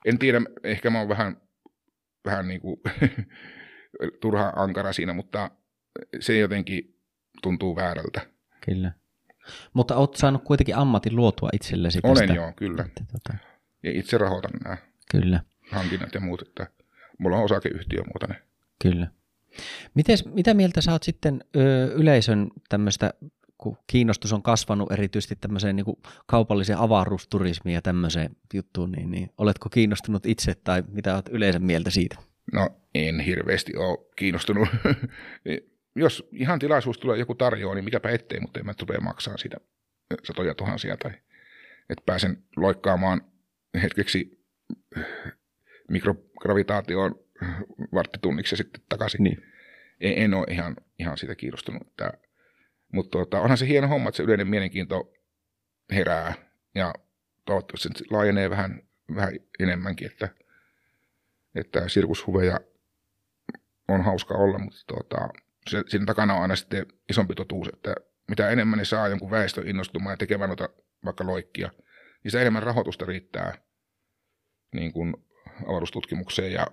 En 0.06 0.20
tiedä, 0.20 0.42
ehkä 0.64 0.90
mä 0.90 1.00
oon 1.00 1.10
vähän, 1.10 1.42
vähän 2.26 2.48
niin 2.48 2.62
kuin 2.62 2.78
turha 4.22 4.54
ankara 4.56 4.94
siinä, 4.94 5.14
mutta 5.14 5.52
se 6.20 6.38
jotenkin 6.38 7.00
tuntuu 7.42 7.76
väärältä. 7.76 8.22
Kyllä. 8.66 8.92
Mutta 9.74 9.96
oot 9.96 10.16
saanut 10.16 10.44
kuitenkin 10.44 10.76
ammatin 10.76 11.16
luotua 11.16 11.50
itsellesi 11.54 12.00
Olen 12.04 12.18
tästä. 12.18 12.34
joo, 12.34 12.54
kyllä. 12.56 12.84
Että, 12.84 13.04
tota, 13.12 13.38
Ja 13.84 13.92
itse 14.00 14.18
rahoitan 14.18 14.52
nämä 14.64 14.78
kyllä, 15.12 15.40
hankinnat 15.72 16.14
ja 16.14 16.20
muut, 16.20 16.42
että 16.42 16.68
mulla 17.18 17.38
on 17.38 17.44
osakeyhtiömuotoinen. 17.44 18.38
kyllä. 18.82 19.08
Mites, 19.94 20.26
mitä 20.26 20.54
mieltä 20.54 20.82
sä 20.82 20.92
oot 20.92 21.04
sitten 21.04 21.44
ö, 21.56 21.86
yleisön 21.96 22.48
tämmöistä, 22.70 23.14
kun 23.66 23.78
kiinnostus 23.88 24.34
on 24.34 24.44
kasvanut 24.44 24.92
erityisesti 24.92 25.36
tämmöiseen 25.36 25.76
niin 25.76 25.86
kaupalliseen 26.26 26.80
avaruusturismiin 26.80 27.74
ja 27.74 27.82
tämmöiseen 27.82 28.36
juttuun, 28.54 28.92
niin, 28.92 29.12
niin 29.12 29.30
oletko 29.38 29.70
kiinnostunut 29.70 30.26
itse 30.26 30.56
tai 30.64 30.84
mitä 30.88 31.16
oot 31.16 31.30
yleisen 31.30 31.64
mieltä 31.64 31.90
siitä? 31.90 32.16
No, 32.54 32.70
en 32.96 33.20
hirveästi 33.20 33.78
ole 33.78 33.98
kiinnostunut. 34.16 34.70
Jos 35.96 36.30
ihan 36.32 36.60
tilaisuus 36.60 36.98
tulee 36.98 37.18
joku 37.18 37.36
tarjoaa, 37.36 37.76
niin 37.76 37.86
mikäpä 37.86 38.10
ettei, 38.10 38.40
mutta 38.40 38.60
en 38.60 38.66
mä 38.66 38.74
tule 38.74 38.98
maksaa 39.00 39.38
siitä 39.38 39.58
satoja 40.24 40.56
tuhansia 40.56 40.98
tai 40.98 41.12
että 41.90 42.04
pääsen 42.06 42.44
loikkaamaan 42.56 43.22
hetkeksi 43.82 44.46
mikrogravitaatioon 45.90 47.20
varttitunniksi 47.94 48.54
ja 48.54 48.58
sitten 48.58 48.82
takaisin. 48.90 49.24
Niin. 49.24 49.44
En, 50.00 50.14
en 50.18 50.34
ole 50.34 50.46
ihan, 50.50 50.76
ihan 51.00 51.18
siitä 51.18 51.36
kiinnostunut. 51.36 51.82
Että, 51.88 52.12
mutta 52.96 53.18
tota, 53.18 53.42
onhan 53.42 53.58
se 53.58 53.68
hieno 53.68 53.88
homma, 53.88 54.10
että 54.10 54.18
se 54.18 54.24
yleinen 54.24 54.48
mielenkiinto 54.48 55.14
herää 55.92 56.34
ja 56.76 56.94
toivottavasti 57.46 57.90
se 57.96 58.06
laajenee 58.10 58.50
vähän, 58.50 58.82
vähän 59.16 59.34
enemmänkin, 59.60 60.12
että, 60.12 60.30
että 61.56 61.90
sirkushuveja 61.90 62.60
on 63.88 64.04
hauska 64.04 64.34
olla, 64.34 64.60
mutta 64.60 64.80
tota, 64.88 65.30
se, 65.70 65.84
siinä 65.88 66.06
takana 66.06 66.34
on 66.34 66.42
aina 66.42 66.56
sitten 66.56 66.86
isompi 67.10 67.36
totuus, 67.36 67.68
että 67.68 67.96
mitä 68.28 68.50
enemmän 68.50 68.80
ne 68.80 68.86
saa 68.86 69.08
jonkun 69.08 69.32
väestön 69.32 69.68
innostumaan 69.68 70.14
ja 70.14 70.18
tekemään 70.18 70.50
noita 70.50 70.70
vaikka 71.06 71.28
loikkia, 71.28 71.70
niin 72.24 72.32
sitä 72.32 72.42
enemmän 72.42 72.64
rahoitusta 72.64 73.06
riittää 73.06 73.58
niin 74.74 74.94
kuin 74.94 75.14
avaruustutkimukseen 75.68 76.54
ja 76.54 76.68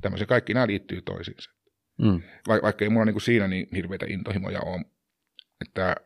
tämmöisen. 0.00 0.26
Kaikki 0.26 0.54
nämä 0.54 0.66
liittyy 0.66 1.02
toisiinsa. 1.02 1.50
Mm. 1.98 2.22
Va- 2.48 2.62
vaikka 2.62 2.84
ei 2.84 2.88
mulla 2.88 3.04
niin 3.04 3.14
kuin 3.14 3.22
siinä 3.22 3.48
niin 3.48 3.68
hirveitä 3.74 4.06
intohimoja 4.08 4.60
ole, 4.60 4.84
että 5.60 5.96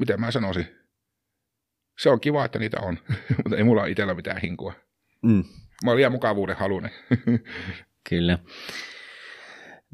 miten 0.00 0.20
mä 0.20 0.30
sanoisin, 0.30 0.66
se 1.98 2.10
on 2.10 2.20
kiva, 2.20 2.44
että 2.44 2.58
niitä 2.58 2.80
on, 2.80 2.98
mutta 3.44 3.56
ei 3.56 3.64
mulla 3.64 3.86
itsellä 3.86 4.14
mitään 4.14 4.40
hinkua. 4.40 4.72
Mm. 5.22 5.44
Mä 5.84 5.90
olen 5.90 5.96
liian 5.96 6.12
mukavuuden 6.12 6.56
halunen. 6.56 6.90
Kyllä. 8.08 8.38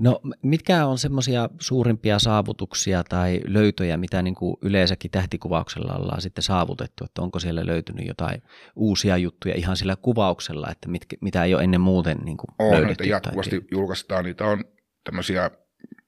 No 0.00 0.20
mitkä 0.42 0.86
on 0.86 0.98
semmoisia 0.98 1.48
suurimpia 1.58 2.18
saavutuksia 2.18 3.04
tai 3.04 3.40
löytöjä, 3.44 3.96
mitä 3.96 4.22
niin 4.22 4.34
kuin 4.34 4.56
yleensäkin 4.62 5.10
tähtikuvauksella 5.10 5.94
ollaan 5.96 6.20
sitten 6.20 6.42
saavutettu, 6.42 7.04
että 7.04 7.22
onko 7.22 7.40
siellä 7.40 7.66
löytynyt 7.66 8.06
jotain 8.06 8.42
uusia 8.76 9.16
juttuja 9.16 9.54
ihan 9.54 9.76
sillä 9.76 9.96
kuvauksella, 9.96 10.70
että 10.70 10.88
mitkä, 10.88 11.16
mitä 11.20 11.44
ei 11.44 11.54
ole 11.54 11.64
ennen 11.64 11.80
muuten 11.80 12.18
niin 12.24 12.36
kuin 12.36 12.48
on, 12.58 12.70
löydetty? 12.70 12.92
että 12.92 13.04
jatkuvasti 13.04 13.60
tai... 13.60 13.68
julkaistaan, 13.70 14.24
niitä 14.24 14.44
on 14.44 14.64
tämmöisiä 15.04 15.50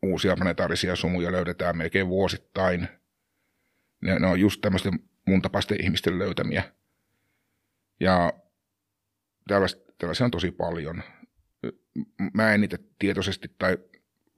uusia 0.02 0.36
planetaarisia 0.36 0.97
sumuja 0.97 1.32
löydetään 1.32 1.77
melkein 1.77 2.09
vuosittain. 2.09 2.89
Ne, 4.02 4.19
ne 4.19 4.27
on 4.27 4.40
just 4.40 4.60
tämmöisten 4.60 4.98
mun 5.28 5.43
tapaisten 5.43 5.85
ihmisten 5.85 6.19
löytämiä. 6.19 6.62
Ja 8.01 8.32
tällaisia 9.98 10.24
on 10.24 10.31
tosi 10.31 10.51
paljon 10.51 11.02
mä 12.35 12.55
en 12.55 12.60
niitä 12.60 12.78
tietoisesti 12.98 13.51
tai 13.59 13.78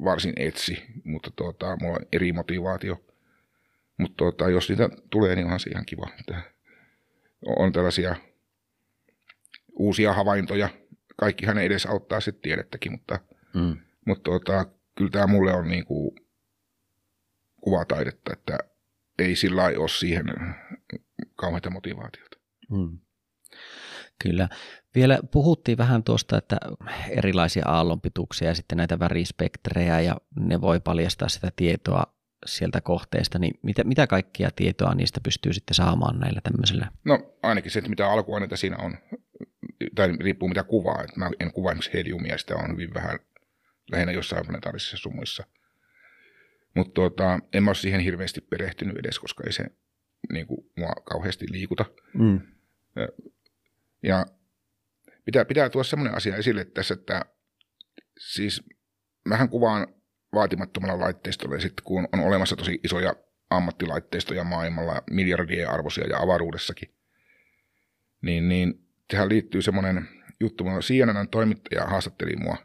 varsin 0.04 0.32
etsi, 0.36 0.84
mutta 1.04 1.30
tuota, 1.36 1.76
mulla 1.80 1.96
on 1.96 2.06
eri 2.12 2.32
motivaatio. 2.32 3.04
Mutta 3.98 4.16
tuota, 4.16 4.48
jos 4.48 4.68
niitä 4.68 4.88
tulee, 5.10 5.34
niin 5.34 5.44
onhan 5.44 5.60
se 5.60 5.70
ihan 5.70 5.86
kiva. 5.86 6.08
Että 6.20 6.42
on 7.46 7.72
tällaisia 7.72 8.16
uusia 9.72 10.12
havaintoja. 10.12 10.68
Kaikkihan 11.16 11.58
ei 11.58 11.66
edes 11.66 11.86
auttaa 11.86 12.20
sitten 12.20 12.42
tiedettäkin, 12.42 12.92
mutta, 12.92 13.18
mm. 13.54 13.76
mutta 14.06 14.22
tuota, 14.22 14.66
kyllä 14.94 15.10
tämä 15.10 15.26
mulle 15.26 15.52
on 15.52 15.68
niin 15.68 15.84
kuin 15.84 16.16
kuvataidetta, 17.60 18.32
että 18.32 18.58
ei 19.18 19.36
sillä 19.36 19.64
ole 19.64 19.88
siihen 19.88 20.24
kauheita 21.36 21.70
motivaatiota. 21.70 22.38
Mm. 22.70 22.98
Kyllä. 24.22 24.48
Vielä 24.94 25.18
puhuttiin 25.30 25.78
vähän 25.78 26.04
tuosta, 26.04 26.38
että 26.38 26.56
erilaisia 27.08 27.64
aallonpituuksia 27.66 28.48
ja 28.48 28.54
sitten 28.54 28.78
näitä 28.78 28.98
värispektrejä 28.98 30.00
ja 30.00 30.16
ne 30.36 30.60
voi 30.60 30.80
paljastaa 30.80 31.28
sitä 31.28 31.48
tietoa 31.56 32.14
sieltä 32.46 32.80
kohteesta, 32.80 33.38
niin 33.38 33.58
mitä, 33.62 33.84
mitä 33.84 34.06
kaikkia 34.06 34.50
tietoa 34.56 34.94
niistä 34.94 35.20
pystyy 35.20 35.52
sitten 35.52 35.74
saamaan 35.74 36.20
näillä 36.20 36.40
tämmöisillä? 36.40 36.88
No 37.04 37.34
ainakin 37.42 37.70
se, 37.70 37.78
että 37.78 37.90
mitä 37.90 38.10
alkuaineita 38.10 38.56
siinä 38.56 38.76
on, 38.76 38.98
tai 39.94 40.16
riippuu 40.20 40.48
mitä 40.48 40.64
kuvaa, 40.64 41.02
että 41.02 41.18
mä 41.20 41.30
en 41.40 41.52
kuvaa 41.52 41.72
esimerkiksi 41.72 41.92
heliumia, 41.92 42.38
sitä 42.38 42.56
on 42.56 42.72
hyvin 42.72 42.94
vähän 42.94 43.18
lähinnä 43.90 44.12
jossain 44.12 44.46
planetaarisissa 44.46 44.96
sumuissa. 44.96 45.44
Mutta 46.74 46.92
tuota, 46.92 47.38
en 47.52 47.62
mä 47.62 47.68
ole 47.68 47.74
siihen 47.74 48.00
hirveästi 48.00 48.40
perehtynyt 48.40 48.96
edes, 48.98 49.18
koska 49.18 49.44
ei 49.46 49.52
se 49.52 49.64
niin 50.32 50.46
kuin, 50.46 50.70
mua 50.76 50.92
kauheasti 51.04 51.46
liikuta. 51.50 51.84
Mm. 52.14 52.40
Ja 54.04 54.26
pitää, 55.24 55.44
pitää 55.44 55.70
tuoda 55.70 55.84
semmoinen 55.84 56.16
asia 56.16 56.36
esille 56.36 56.64
tässä, 56.64 56.94
että 56.94 57.24
siis 58.18 58.62
mähän 59.28 59.48
kuvaan 59.48 59.86
vaatimattomalla 60.34 61.00
laitteistolla 61.00 61.54
ja 61.54 61.60
sitten 61.60 61.84
kun 61.84 62.08
on 62.12 62.20
olemassa 62.20 62.56
tosi 62.56 62.80
isoja 62.84 63.14
ammattilaitteistoja 63.50 64.44
maailmalla, 64.44 65.02
miljardien 65.10 65.70
arvoisia 65.70 66.06
ja 66.06 66.18
avaruudessakin, 66.18 66.94
niin, 68.22 68.48
niin 68.48 68.88
tähän 69.08 69.28
liittyy 69.28 69.62
semmoinen 69.62 70.08
juttu. 70.40 70.64
CNN 70.64 71.28
toimittaja 71.30 71.84
haastatteli 71.86 72.36
mua 72.36 72.56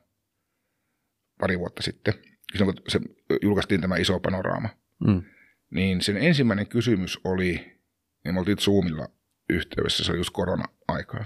pari 1.40 1.60
vuotta 1.60 1.84
sitten, 1.84 2.14
silloin 2.58 2.76
kun 2.76 2.84
se 2.88 3.00
julkaistiin 3.42 3.82
tämä 3.82 3.98
iso 3.98 4.20
panoraama. 4.20 4.70
Mm. 5.08 5.24
Niin 5.70 6.02
sen 6.02 6.18
ensimmäinen 6.18 6.68
kysymys 6.68 7.20
oli, 7.24 7.80
ja 8.26 8.34
me 8.34 8.40
oltiin 8.40 8.58
Zoomilla 8.58 9.10
yhteydessä, 9.50 10.04
se 10.04 10.12
oli 10.12 10.20
just 10.20 10.30
korona-aikaa. 10.34 11.26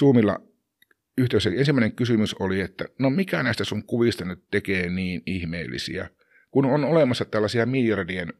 Zoomilla 0.00 0.40
yhteydessä 1.18 1.50
ensimmäinen 1.56 1.92
kysymys 1.92 2.34
oli, 2.34 2.60
että 2.60 2.84
no 2.98 3.10
mikä 3.10 3.42
näistä 3.42 3.64
sun 3.64 3.84
kuvista 3.84 4.24
nyt 4.24 4.44
tekee 4.50 4.88
niin 4.88 5.22
ihmeellisiä, 5.26 6.10
kun 6.50 6.64
on 6.64 6.84
olemassa 6.84 7.24
tällaisia 7.24 7.66
miljardien 7.66 8.32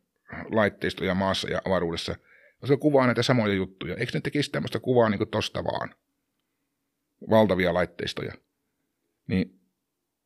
laitteistoja 0.50 1.14
maassa 1.14 1.50
ja 1.50 1.62
avaruudessa, 1.64 2.16
jotka 2.62 2.76
kuvaa 2.76 3.06
näitä 3.06 3.22
samoja 3.22 3.54
juttuja. 3.54 3.94
Eikö 3.94 4.12
ne 4.14 4.20
tekisi 4.20 4.50
tämmöistä 4.50 4.80
kuvaa 4.80 5.10
niin 5.10 5.18
kuin 5.18 5.30
tosta 5.30 5.64
vaan? 5.64 5.94
Valtavia 7.30 7.74
laitteistoja. 7.74 8.32
Niin 9.26 9.60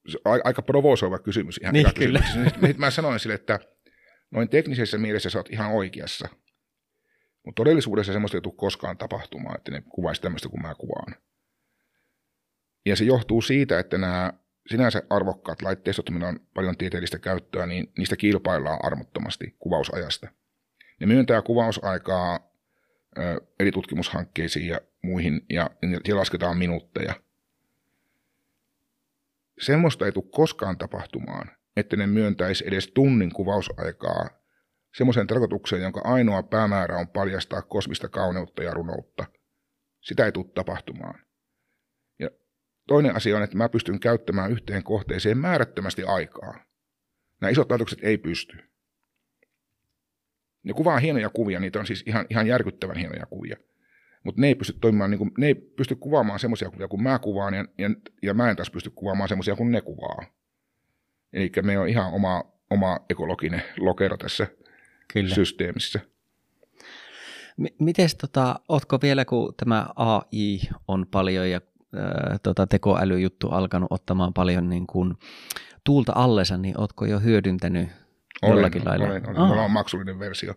se 0.08 0.18
aika 0.44 0.62
provosoiva 0.62 1.18
kysymys. 1.18 1.58
Ihan 1.62 1.72
niin, 1.72 1.94
kyllä. 1.94 2.22
Sitten 2.44 2.74
mä 2.78 2.90
sanoin 2.90 3.20
sille, 3.20 3.34
että 3.34 3.58
noin 4.30 4.48
teknisessä 4.48 4.98
mielessä 4.98 5.30
sä 5.30 5.38
oot 5.38 5.50
ihan 5.50 5.72
oikeassa. 5.72 6.28
Mutta 7.46 7.60
todellisuudessa 7.60 8.12
semmoista 8.12 8.36
ei 8.36 8.40
tule 8.40 8.54
koskaan 8.56 8.98
tapahtumaan, 8.98 9.56
että 9.56 9.70
ne 9.70 9.82
kuvaisi 9.88 10.22
tämmöistä 10.22 10.48
kuin 10.48 10.62
mä 10.62 10.74
kuvaan. 10.74 11.14
Ja 12.86 12.96
se 12.96 13.04
johtuu 13.04 13.42
siitä, 13.42 13.78
että 13.78 13.98
nämä 13.98 14.32
sinänsä 14.66 15.02
arvokkaat 15.10 15.62
laitteistot, 15.62 16.10
millä 16.10 16.28
on 16.28 16.40
paljon 16.54 16.76
tieteellistä 16.76 17.18
käyttöä, 17.18 17.66
niin 17.66 17.92
niistä 17.98 18.16
kilpaillaan 18.16 18.78
armottomasti 18.82 19.56
kuvausajasta. 19.58 20.28
Ne 21.00 21.06
myöntää 21.06 21.42
kuvausaikaa 21.42 22.52
ö, 23.18 23.40
eri 23.60 23.72
tutkimushankkeisiin 23.72 24.68
ja 24.68 24.80
muihin, 25.02 25.46
ja 25.50 25.70
siellä 26.04 26.18
lasketaan 26.20 26.56
minuutteja. 26.56 27.14
Semmoista 29.60 30.06
ei 30.06 30.12
tule 30.12 30.24
koskaan 30.30 30.78
tapahtumaan, 30.78 31.50
että 31.76 31.96
ne 31.96 32.06
myöntäisi 32.06 32.64
edes 32.66 32.88
tunnin 32.94 33.32
kuvausaikaa 33.32 34.39
semmoiseen 34.94 35.26
tarkoitukseen, 35.26 35.82
jonka 35.82 36.00
ainoa 36.04 36.42
päämäärä 36.42 36.96
on 36.96 37.08
paljastaa 37.08 37.62
kosmista 37.62 38.08
kauneutta 38.08 38.62
ja 38.62 38.74
runoutta. 38.74 39.26
Sitä 40.00 40.24
ei 40.24 40.32
tule 40.32 40.46
tapahtumaan. 40.54 41.20
Ja 42.18 42.30
toinen 42.88 43.16
asia 43.16 43.36
on, 43.36 43.42
että 43.42 43.56
mä 43.56 43.68
pystyn 43.68 44.00
käyttämään 44.00 44.52
yhteen 44.52 44.82
kohteeseen 44.82 45.38
määrättömästi 45.38 46.04
aikaa. 46.04 46.64
Nämä 47.40 47.50
isot 47.50 47.70
laitokset 47.70 47.98
ei 48.02 48.18
pysty. 48.18 48.56
Ne 50.62 50.72
kuvaa 50.72 50.98
hienoja 50.98 51.30
kuvia, 51.30 51.60
niitä 51.60 51.78
on 51.78 51.86
siis 51.86 52.04
ihan, 52.06 52.26
ihan 52.30 52.46
järkyttävän 52.46 52.96
hienoja 52.96 53.26
kuvia. 53.26 53.56
Mutta 54.24 54.40
ne 54.40 54.56
niin 55.08 55.32
ne 55.38 55.46
ei 55.46 55.54
pysty 55.54 55.96
kuvaamaan 55.96 56.38
semmoisia 56.38 56.70
kuvia 56.70 56.88
kuin 56.88 57.02
mä 57.02 57.18
kuvaan, 57.18 57.54
ja, 57.54 57.64
ja, 57.78 57.90
ja 58.22 58.34
mä 58.34 58.50
en 58.50 58.56
taas 58.56 58.70
pysty 58.70 58.90
kuvaamaan 58.90 59.28
semmoisia 59.28 59.56
kuin 59.56 59.72
ne 59.72 59.80
kuvaa. 59.80 60.24
Eli 61.32 61.52
meillä 61.62 61.82
on 61.82 61.88
ihan 61.88 62.12
oma, 62.12 62.44
oma 62.70 63.00
ekologinen 63.08 63.62
lokero 63.78 64.16
tässä 64.16 64.46
Kyllä. 65.12 65.34
systeemissä. 65.34 66.00
M- 67.56 67.84
Miten 67.84 68.08
tota, 68.20 68.60
ootko 68.68 68.98
vielä, 69.02 69.24
kun 69.24 69.54
tämä 69.56 69.86
AI 69.96 70.60
on 70.88 71.06
paljon 71.10 71.50
ja 71.50 71.60
ää, 71.96 72.38
tota, 72.42 72.66
tekoälyjuttu 72.66 73.48
alkanut 73.48 73.92
ottamaan 73.92 74.34
paljon 74.34 74.68
niin 74.68 74.86
kuin, 74.86 75.14
tuulta 75.84 76.12
allensa, 76.14 76.56
niin 76.56 76.80
ootko 76.80 77.04
jo 77.06 77.18
hyödyntänyt 77.20 77.88
olen, 78.42 78.54
jollakin 78.54 78.84
lailla? 78.84 79.06
Olen, 79.06 79.28
olen. 79.28 79.48
Mulla 79.48 79.62
on 79.62 79.70
maksullinen 79.70 80.18
versio. 80.18 80.54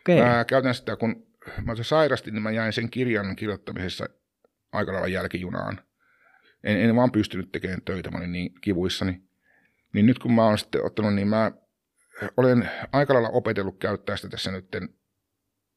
Okay. 0.00 0.24
Mä 0.24 0.44
käytän 0.44 0.74
sitä, 0.74 0.96
kun 0.96 1.26
mä 1.64 1.74
sairastin, 1.82 2.34
niin 2.34 2.42
mä 2.42 2.50
jäin 2.50 2.72
sen 2.72 2.90
kirjan 2.90 3.36
kirjoittamisessa 3.36 4.08
aika 4.72 4.92
lailla 4.92 5.08
jälkijunaan. 5.08 5.80
En, 6.64 6.80
en 6.80 6.96
vaan 6.96 7.12
pystynyt 7.12 7.52
tekemään 7.52 7.82
töitä, 7.84 8.10
mä 8.10 8.18
olin 8.18 8.32
niin 8.32 8.54
kivuissani. 8.60 9.22
Niin 9.92 10.06
nyt 10.06 10.18
kun 10.18 10.32
mä 10.32 10.44
oon 10.44 10.58
sitten 10.58 10.84
ottanut, 10.84 11.14
niin 11.14 11.28
mä 11.28 11.52
olen 12.36 12.70
aika 12.92 13.14
lailla 13.14 13.28
opetellut 13.28 13.78
käyttää 13.78 14.16
sitä 14.16 14.28
tässä 14.28 14.50
nyt 14.50 14.70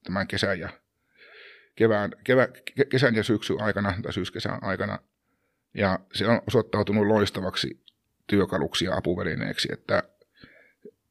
tämän 0.04 0.28
kesän 0.28 0.60
ja 0.60 0.70
kevään, 1.76 2.12
kevä, 2.24 2.48
kesän 2.90 3.16
ja 3.16 3.24
syksyn 3.24 3.62
aikana 3.62 3.94
tai 4.02 4.14
syyskesän 4.14 4.64
aikana. 4.64 5.00
Ja 5.74 6.00
se 6.14 6.28
on 6.28 6.42
osoittautunut 6.48 7.08
loistavaksi 7.08 7.84
työkaluksi 8.28 8.86
ja 8.86 8.96
apuvälineeksi, 8.96 9.70
että 9.72 10.04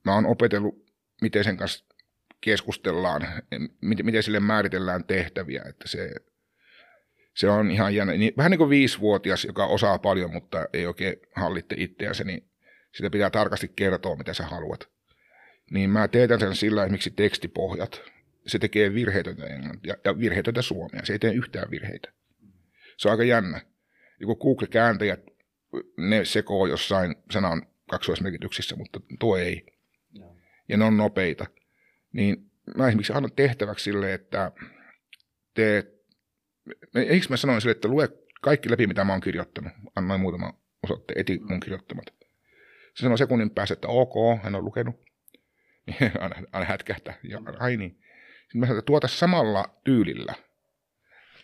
mä 0.04 0.14
oon 0.14 0.26
opetellut, 0.26 0.86
miten 1.22 1.44
sen 1.44 1.56
kanssa 1.56 1.84
keskustellaan, 2.40 3.26
miten, 3.80 4.06
miten 4.06 4.22
sille 4.22 4.40
määritellään 4.40 5.04
tehtäviä, 5.04 5.62
että 5.68 5.88
se, 5.88 6.14
se 7.34 7.48
on 7.48 7.70
ihan 7.70 7.94
jännä. 7.94 8.12
Niin, 8.12 8.32
vähän 8.36 8.50
niin 8.50 8.58
kuin 8.58 8.70
viisivuotias, 8.70 9.44
joka 9.44 9.66
osaa 9.66 9.98
paljon, 9.98 10.32
mutta 10.32 10.68
ei 10.72 10.86
oikein 10.86 11.16
hallitte 11.36 11.74
itseänsä, 11.78 12.24
niin 12.24 12.50
sitä 12.94 13.10
pitää 13.10 13.30
tarkasti 13.30 13.72
kertoa, 13.76 14.16
mitä 14.16 14.34
sä 14.34 14.44
haluat 14.44 14.88
niin 15.70 15.90
mä 15.90 16.08
teetän 16.08 16.40
sen 16.40 16.56
sillä 16.56 16.88
miksi 16.88 17.10
tekstipohjat. 17.10 18.02
Se 18.46 18.58
tekee 18.58 18.94
virheetöntä 18.94 19.46
englantia 19.46 19.94
ja 20.04 20.18
virheetöntä 20.18 20.62
suomea. 20.62 21.04
Se 21.04 21.12
ei 21.12 21.18
tee 21.18 21.32
yhtään 21.32 21.70
virheitä. 21.70 22.12
Se 22.96 23.08
on 23.08 23.12
aika 23.12 23.24
jännä. 23.24 23.60
Joku 24.20 24.36
Google-kääntäjät, 24.36 25.20
ne 25.96 26.24
sekoo 26.24 26.66
jossain 26.66 27.14
sanan 27.30 27.66
kaksoismerkityksissä, 27.90 28.76
mutta 28.76 29.00
tuo 29.18 29.36
ei. 29.36 29.66
Ja 30.68 30.76
ne 30.76 30.84
on 30.84 30.96
nopeita. 30.96 31.46
Niin 32.12 32.50
mä 32.76 32.88
esimerkiksi 32.88 33.12
annan 33.12 33.32
tehtäväksi 33.32 33.84
sille, 33.84 34.14
että 34.14 34.52
teet, 35.54 36.00
eikö 36.94 37.26
mä 37.30 37.36
sanoin 37.36 37.60
sille, 37.60 37.72
että 37.72 37.88
lue 37.88 38.08
kaikki 38.40 38.70
läpi, 38.70 38.86
mitä 38.86 39.04
mä 39.04 39.12
oon 39.12 39.20
kirjoittanut. 39.20 39.72
Annoin 39.96 40.20
muutama 40.20 40.54
osoitteen, 40.82 41.20
eti 41.20 41.40
mun 41.42 41.60
kirjoittamat. 41.60 42.06
Se 42.94 43.02
sanoi 43.02 43.18
sekunnin 43.18 43.50
päässä, 43.50 43.72
että 43.72 43.88
ok, 43.88 44.42
hän 44.42 44.54
on 44.54 44.64
lukenut. 44.64 45.09
aina, 46.20 46.36
aina 46.52 46.66
hätkähtää. 46.66 47.14
Ja, 47.22 47.38
ai 47.58 47.76
niin. 47.76 47.90
Sitten 48.42 48.60
mä 48.60 48.66
sanoin, 48.66 48.78
että 48.78 48.86
tuota 48.86 49.08
samalla 49.08 49.80
tyylillä 49.84 50.34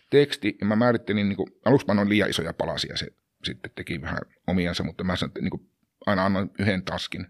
teksti, 0.09 0.57
ja 0.59 0.65
mä 0.65 0.75
määrittelin, 0.75 1.29
niin 1.29 1.37
kuin, 1.37 1.49
aluksi 1.65 1.87
mä 1.87 2.09
liian 2.09 2.29
isoja 2.29 2.53
palasia, 2.53 2.97
se 2.97 3.07
sitten 3.43 3.71
teki 3.75 4.01
vähän 4.01 4.19
omiansa, 4.47 4.83
mutta 4.83 5.03
mä 5.03 5.15
sanoin, 5.15 5.29
että 5.29 5.41
niin 5.41 5.49
kuin, 5.49 5.69
aina 6.05 6.25
annoin 6.25 6.49
yhden 6.59 6.83
taskin. 6.83 7.27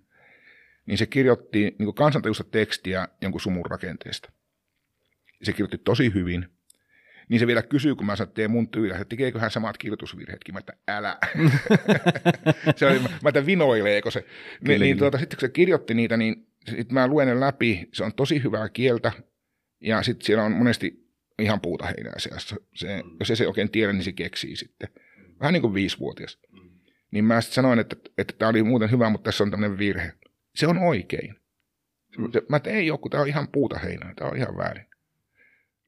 Niin 0.85 0.97
se 0.97 1.05
kirjoitti 1.05 1.75
niin 1.79 1.95
kansantajuista 1.95 2.43
tekstiä 2.43 3.07
jonkun 3.21 3.41
sumun 3.41 3.65
rakenteesta. 3.65 4.31
Se 5.43 5.51
kirjoitti 5.51 5.77
tosi 5.77 6.13
hyvin. 6.13 6.47
Niin 7.29 7.39
se 7.39 7.47
vielä 7.47 7.61
kysyy, 7.61 7.95
kun 7.95 8.05
mä 8.05 8.15
sanoin, 8.15 8.29
että 8.29 8.35
tee 8.35 8.47
mun 8.47 8.69
tyyliä, 8.69 8.95
että 8.95 9.09
tekeekö 9.09 9.39
hän 9.39 9.51
samat 9.51 9.77
kirjoitusvirheetkin. 9.77 10.55
Mä 10.55 10.59
että 10.59 10.73
älä. 10.87 11.17
se 12.75 12.87
oli, 12.87 12.99
mä 12.99 13.29
että 13.29 13.45
vinoileeko 13.45 14.11
se. 14.11 14.25
Niin, 14.61 14.81
niin 14.81 14.97
tuota, 14.97 15.17
sitten 15.17 15.37
kun 15.37 15.41
se 15.41 15.49
kirjoitti 15.49 15.93
niitä, 15.93 16.17
niin 16.17 16.46
sitten 16.67 16.93
mä 16.93 17.07
luen 17.07 17.27
ne 17.27 17.39
läpi. 17.39 17.89
Se 17.93 18.03
on 18.03 18.13
tosi 18.13 18.43
hyvää 18.43 18.69
kieltä. 18.69 19.11
Ja 19.81 20.03
sitten 20.03 20.25
siellä 20.25 20.43
on 20.43 20.51
monesti 20.51 21.07
ihan 21.39 21.61
puuta 21.61 21.85
heinää 21.85 22.19
seassa. 22.19 22.55
Se, 22.73 23.03
jos 23.19 23.29
ei 23.29 23.35
se 23.35 23.47
oikein 23.47 23.71
tiedä, 23.71 23.93
niin 23.93 24.03
se 24.03 24.11
keksii 24.11 24.55
sitten. 24.55 24.89
Vähän 25.39 25.53
niin 25.53 25.61
kuin 25.61 25.73
viisivuotias. 25.73 26.39
Niin 27.11 27.25
mä 27.25 27.41
sitten 27.41 27.55
sanoin, 27.55 27.79
että, 27.79 27.95
että 28.17 28.33
tämä 28.37 28.49
oli 28.49 28.63
muuten 28.63 28.91
hyvä, 28.91 29.09
mutta 29.09 29.25
tässä 29.25 29.43
on 29.43 29.51
tämmöinen 29.51 29.77
virhe. 29.77 30.13
Se 30.55 30.67
on 30.67 30.77
oikein. 30.77 31.35
Mä 32.49 32.57
että 32.57 32.69
ei 32.69 32.91
ole, 32.91 32.99
kun 32.99 33.11
tämä 33.11 33.21
on 33.21 33.27
ihan 33.27 33.47
puuta 33.47 33.79
heinää. 33.79 34.13
Tämä 34.15 34.29
on 34.29 34.37
ihan 34.37 34.57
väärin. 34.57 34.85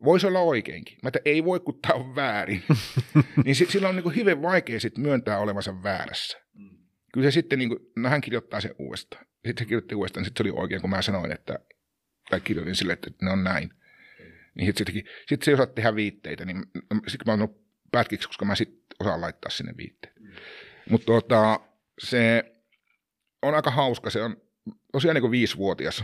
Voisi 0.04 0.28
olla 0.28 0.40
oikeinkin. 0.40 0.98
Mä 1.04 1.08
että 1.08 1.20
ei 1.26 1.44
voi, 1.44 1.60
kun 1.60 1.80
tämä 1.82 1.94
on 1.94 2.16
väärin. 2.16 2.64
niin 3.46 3.56
sillä 3.56 3.90
on 3.90 3.96
niin 3.96 4.04
kuin 4.04 4.16
hyvin 4.16 4.42
vaikea 4.42 4.80
sitten 4.80 5.04
myöntää 5.04 5.40
olevansa 5.40 5.84
väärässä. 5.84 6.38
Kyllä 7.14 7.28
se 7.28 7.32
sitten, 7.32 7.60
niin 7.60 7.70
kuin, 7.70 7.80
no 7.96 8.10
hän 8.10 8.22
kirjoittaa 8.22 8.62
sen 8.62 8.76
uudestaan. 8.80 9.26
Sitten 9.46 9.58
se 9.58 9.66
kirjoitti 9.66 9.96
uudestaan, 9.96 10.26
sitten 10.26 10.46
se 10.46 10.50
oli 10.50 10.62
oikein, 10.62 10.82
kun 10.82 10.90
mä 10.90 11.02
sanoin, 11.02 11.32
että, 11.32 11.60
tai 12.30 12.42
kirjoitin 12.42 12.76
sille, 12.76 12.94
että 12.94 13.12
ne 13.22 13.32
on 13.32 13.44
näin. 13.44 13.74
Niin 14.56 14.74
sitten 14.78 15.04
sit 15.28 15.44
se 15.44 15.54
osaa 15.54 15.66
tehdä 15.66 15.96
viitteitä, 15.96 16.46
niin 16.46 16.64
sitten 17.08 17.26
mä 17.26 17.32
oon 17.32 17.56
pätkiksi, 17.92 18.28
koska 18.28 18.46
mä 18.46 18.56
sitten 18.56 18.84
osaan 19.00 19.22
laittaa 19.22 19.50
sinne 19.50 19.74
viitteet. 19.78 20.20
Mm. 20.20 20.32
Mutta 20.90 21.06
tota, 21.06 21.60
se 22.00 22.44
on 23.42 23.56
aika 23.56 23.72
hauska, 23.72 24.10
se 24.10 24.22
on 24.22 24.42
tosiaan 24.92 25.16
niin 25.16 25.22
kuin 25.22 25.32
viisivuotias, 25.32 26.04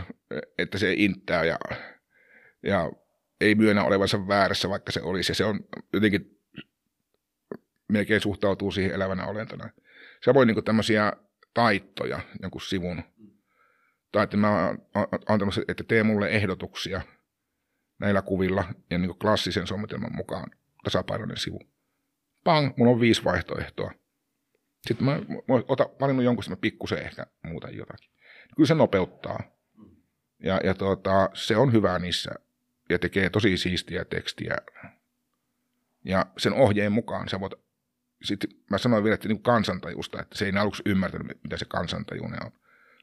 että 0.58 0.78
se 0.78 0.94
inttää 0.96 1.44
ja, 1.44 1.58
ja 2.62 2.92
ei 3.40 3.54
myönnä 3.54 3.84
olevansa 3.84 4.28
väärässä, 4.28 4.68
vaikka 4.68 4.92
se 4.92 5.00
olisi. 5.02 5.30
Ja 5.30 5.34
se 5.34 5.44
on 5.44 5.60
jotenkin 5.92 6.40
melkein 7.88 8.20
suhtautuu 8.20 8.70
siihen 8.70 8.94
elävänä 8.94 9.26
olentona. 9.26 9.70
Samoin 10.24 10.46
niin 10.46 10.64
tämmöisiä 10.64 11.12
taittoja 11.54 12.20
jonkun 12.42 12.60
sivun. 12.60 13.02
Tai 14.16 14.24
että 14.24 14.36
mä 14.36 14.74
oon 15.28 15.40
että 15.68 15.84
tee 15.84 16.02
mulle 16.02 16.28
ehdotuksia– 16.28 17.00
näillä 17.98 18.22
kuvilla 18.22 18.64
ja 18.90 18.98
niin 18.98 19.18
klassisen 19.18 19.66
suunnitelman 19.66 20.16
mukaan 20.16 20.50
tasapainoinen 20.84 21.36
sivu. 21.36 21.60
Pang, 22.44 22.72
mulla 22.76 22.92
on 22.92 23.00
viisi 23.00 23.24
vaihtoehtoa. 23.24 23.92
Sitten 24.86 25.04
mä, 25.04 25.12
mä 25.48 25.54
otan 25.68 25.86
valinnut 26.00 26.24
jonkun, 26.24 26.44
sitten 26.44 26.58
mä 26.58 26.60
pikkusen 26.60 26.98
ehkä 26.98 27.26
muuta 27.42 27.70
jotakin. 27.70 28.10
Kyllä 28.56 28.66
se 28.66 28.74
nopeuttaa. 28.74 29.40
Ja, 30.42 30.60
ja 30.64 30.74
tuota, 30.74 31.30
se 31.34 31.56
on 31.56 31.72
hyvä 31.72 31.98
niissä 31.98 32.30
ja 32.88 32.98
tekee 32.98 33.30
tosi 33.30 33.56
siistiä 33.56 34.04
tekstiä. 34.04 34.56
Ja 36.04 36.26
sen 36.38 36.52
ohjeen 36.52 36.92
mukaan 36.92 37.28
sä 37.28 37.40
voit, 37.40 37.52
sitten 38.22 38.50
mä 38.70 38.78
sanoin 38.78 39.04
vielä, 39.04 39.14
että 39.14 39.28
niin 39.28 39.42
kansantajusta, 39.42 40.22
että 40.22 40.38
se 40.38 40.46
ei 40.46 40.52
aluksi 40.52 40.82
ymmärtänyt, 40.86 41.42
mitä 41.42 41.56
se 41.56 41.64
kansantajuinen 41.64 42.46
on. 42.46 42.52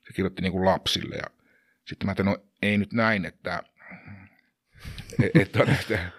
Se 0.07 0.13
kirjoitti 0.13 0.41
niin 0.41 0.51
kuin 0.51 0.65
lapsille 0.65 1.15
ja 1.15 1.27
sitten 1.85 2.05
mä 2.05 2.09
ajattelin, 2.09 2.31
no 2.31 2.37
ei 2.61 2.77
nyt 2.77 2.93
näin, 2.93 3.25
että 3.25 3.63
et, 5.23 5.35
et, 5.35 5.69
että 5.79 6.11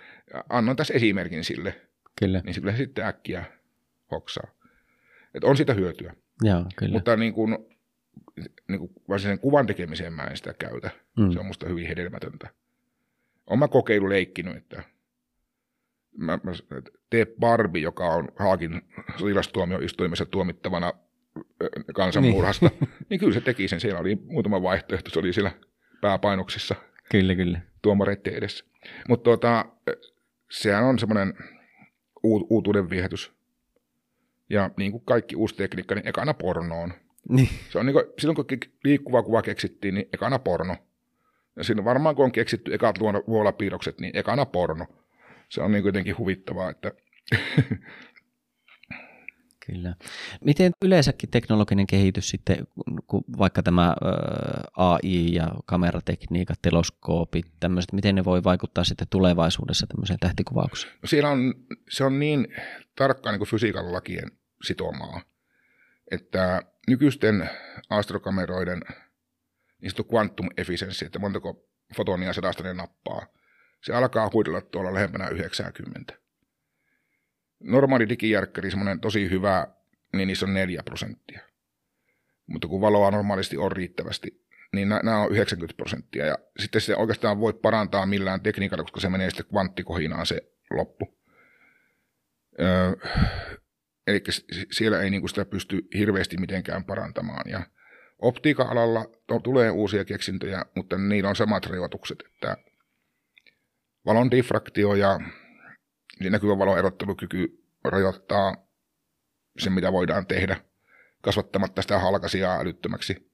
annan 0.48 0.76
tässä 0.76 0.94
esimerkin 0.94 1.44
sille. 1.44 1.80
Kyllä. 2.18 2.40
Niin 2.44 2.54
se 2.54 2.60
kyllä 2.60 2.76
sitten 2.76 3.06
äkkiä 3.06 3.44
hoksaa. 4.10 4.46
Et 5.34 5.44
on 5.44 5.56
sitä 5.56 5.74
hyötyä. 5.74 6.14
Joo, 6.42 6.64
kyllä. 6.76 6.92
Mutta 6.92 7.16
niin 7.16 7.34
kuin, 7.34 7.58
niin 8.68 8.78
kuin 8.78 8.92
varsinaisen 9.08 9.42
kuvan 9.42 9.66
tekemiseen 9.66 10.12
mä 10.12 10.22
en 10.22 10.36
sitä 10.36 10.54
käytä. 10.54 10.90
Mm. 11.18 11.32
Se 11.32 11.38
on 11.38 11.46
musta 11.46 11.68
hyvin 11.68 11.86
hedelmätöntä. 11.86 12.50
Olen 13.46 13.58
mä 13.58 13.68
kokeilu 13.68 14.08
leikkinyt, 14.08 14.56
että 14.56 14.82
mä, 16.18 16.38
mä 16.44 16.52
tee 17.10 17.26
Barbie, 17.40 17.82
joka 17.82 18.08
on 18.08 18.28
Haakin 18.38 18.82
sotilastuomioistuimessa 19.16 20.26
tuomittavana 20.26 20.92
kansanmurhasta, 21.94 22.70
niin. 22.80 22.90
niin 23.10 23.20
kyllä 23.20 23.34
se 23.34 23.40
teki 23.40 23.68
sen. 23.68 23.80
Siellä 23.80 24.00
oli 24.00 24.16
muutama 24.26 24.62
vaihtoehto, 24.62 25.10
se 25.10 25.18
oli 25.18 25.32
siellä 25.32 25.50
pääpainoksissa. 26.00 26.74
Kyllä, 27.10 27.34
kyllä. 27.34 27.60
Tuomareiden 27.82 28.34
edessä. 28.34 28.64
Mutta 29.08 29.24
tuota, 29.24 29.64
sehän 30.50 30.84
on 30.84 30.98
semmoinen 30.98 31.34
uutuuden 32.22 32.90
viehätys. 32.90 33.32
Ja 34.50 34.70
niin 34.76 34.92
kuin 34.92 35.04
kaikki 35.04 35.36
uusi 35.36 35.56
tekniikka, 35.56 35.94
niin 35.94 36.08
ekana 36.08 36.34
pornoon. 36.34 36.92
Niin. 37.28 37.48
Se 37.68 37.78
on 37.78 37.86
niin 37.86 37.94
kuin, 37.94 38.04
silloin 38.18 38.36
kun 38.36 38.46
liikkuva 38.84 39.22
kuva 39.22 39.42
keksittiin, 39.42 39.94
niin 39.94 40.08
ekana 40.12 40.38
porno. 40.38 40.76
Ja 41.56 41.64
siinä 41.64 41.84
varmaan 41.84 42.16
kun 42.16 42.24
on 42.24 42.32
keksitty 42.32 42.74
ekat 42.74 43.00
vuolapiirrokset, 43.28 44.00
niin 44.00 44.16
ekana 44.16 44.46
porno. 44.46 44.86
Se 45.48 45.62
on 45.62 45.72
niin 45.72 45.82
kuitenkin 45.82 46.18
huvittavaa, 46.18 46.70
että 46.70 46.92
Kyllä. 49.66 49.94
Miten 50.40 50.72
yleensäkin 50.84 51.30
teknologinen 51.30 51.86
kehitys 51.86 52.28
sitten, 52.28 52.66
kun 53.06 53.24
vaikka 53.38 53.62
tämä 53.62 53.96
AI 54.76 55.34
ja 55.34 55.54
kameratekniikat, 55.64 56.58
teloskoopit, 56.62 57.46
tämmöiset, 57.60 57.92
miten 57.92 58.14
ne 58.14 58.24
voi 58.24 58.44
vaikuttaa 58.44 58.84
sitten 58.84 59.08
tulevaisuudessa 59.10 59.86
tämmöiseen 59.86 60.18
tähtikuvaukseen? 60.18 60.92
No 61.02 61.06
siellä 61.06 61.30
on, 61.30 61.54
se 61.88 62.04
on 62.04 62.18
niin 62.18 62.48
tarkkaan 62.96 63.32
niin 63.32 63.38
kuin 63.38 63.48
fysiikan 63.48 63.92
lakien 63.92 64.30
sitomaa, 64.62 65.20
että 66.10 66.62
nykyisten 66.88 67.50
astrokameroiden 67.90 68.82
niin 69.80 69.92
quantum 70.12 70.48
efficiency, 70.56 71.04
että 71.04 71.18
montako 71.18 71.68
fotonia 71.96 72.32
ne 72.62 72.74
nappaa, 72.74 73.26
se 73.82 73.94
alkaa 73.94 74.30
huidella 74.32 74.60
tuolla 74.60 74.94
lähempänä 74.94 75.28
90 75.28 76.23
normaali 77.64 78.08
digijärkkäri, 78.08 78.70
semmoinen 78.70 79.00
tosi 79.00 79.30
hyvä, 79.30 79.66
niin 80.16 80.26
niissä 80.26 80.46
on 80.46 80.54
4 80.54 80.82
prosenttia. 80.84 81.40
Mutta 82.46 82.68
kun 82.68 82.80
valoa 82.80 83.10
normaalisti 83.10 83.56
on 83.56 83.72
riittävästi, 83.72 84.44
niin 84.72 84.88
nämä 84.88 85.18
on 85.18 85.32
90 85.32 85.76
prosenttia. 85.76 86.26
Ja 86.26 86.38
sitten 86.58 86.80
se 86.80 86.96
oikeastaan 86.96 87.40
voi 87.40 87.52
parantaa 87.52 88.06
millään 88.06 88.40
tekniikalla, 88.40 88.84
koska 88.84 89.00
se 89.00 89.08
menee 89.08 89.30
sitten 89.30 89.46
kvanttikohinaan 89.46 90.26
se 90.26 90.40
loppu. 90.70 91.18
Öö, 92.60 92.92
eli 94.06 94.22
siellä 94.70 95.00
ei 95.02 95.10
niinku 95.10 95.28
sitä 95.28 95.44
pysty 95.44 95.88
hirveästi 95.94 96.36
mitenkään 96.36 96.84
parantamaan. 96.84 97.50
Ja 97.50 97.66
optiikan 98.18 98.68
alalla 98.68 99.04
to, 99.26 99.38
tulee 99.38 99.70
uusia 99.70 100.04
keksintöjä, 100.04 100.64
mutta 100.74 100.98
niillä 100.98 101.28
on 101.28 101.36
samat 101.36 101.66
rajoitukset, 101.66 102.18
että 102.26 102.56
valon 104.06 104.30
diffraktio 104.30 104.94
ja 104.94 105.20
näkyvän 106.20 106.58
valon 106.58 106.78
erottelukyky 106.78 107.64
rajoittaa 107.84 108.56
sen, 109.58 109.72
mitä 109.72 109.92
voidaan 109.92 110.26
tehdä, 110.26 110.56
kasvattamatta 111.20 111.82
sitä 111.82 111.98
halkasia 111.98 112.56
älyttömäksi. 112.56 113.30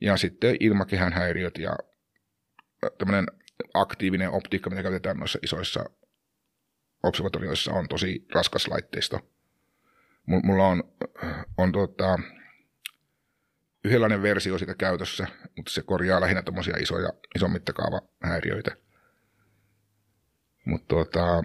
Ja 0.00 0.16
sitten 0.16 0.56
ilmakehän 0.60 1.12
häiriöt 1.12 1.58
ja 1.58 1.76
tämmöinen 2.98 3.26
aktiivinen 3.74 4.30
optiikka, 4.30 4.70
mitä 4.70 4.82
käytetään 4.82 5.16
noissa 5.16 5.38
isoissa 5.42 5.84
observatorioissa, 7.02 7.72
on 7.72 7.88
tosi 7.88 8.26
raskas 8.34 8.68
laitteisto. 8.68 9.20
Mulla 10.26 10.66
on, 10.66 10.94
on 11.58 11.72
tuota, 11.72 12.18
yhdenlainen 13.84 14.22
versio 14.22 14.58
sitä 14.58 14.74
käytössä, 14.74 15.26
mutta 15.56 15.72
se 15.72 15.82
korjaa 15.82 16.20
lähinnä 16.20 16.42
tämmöisiä 16.42 16.76
isoja, 16.80 17.12
ison 17.36 17.52
mittakaava 17.52 18.00
häiriöitä. 18.22 18.76
Mutta 20.64 20.86
tuota, 20.88 21.42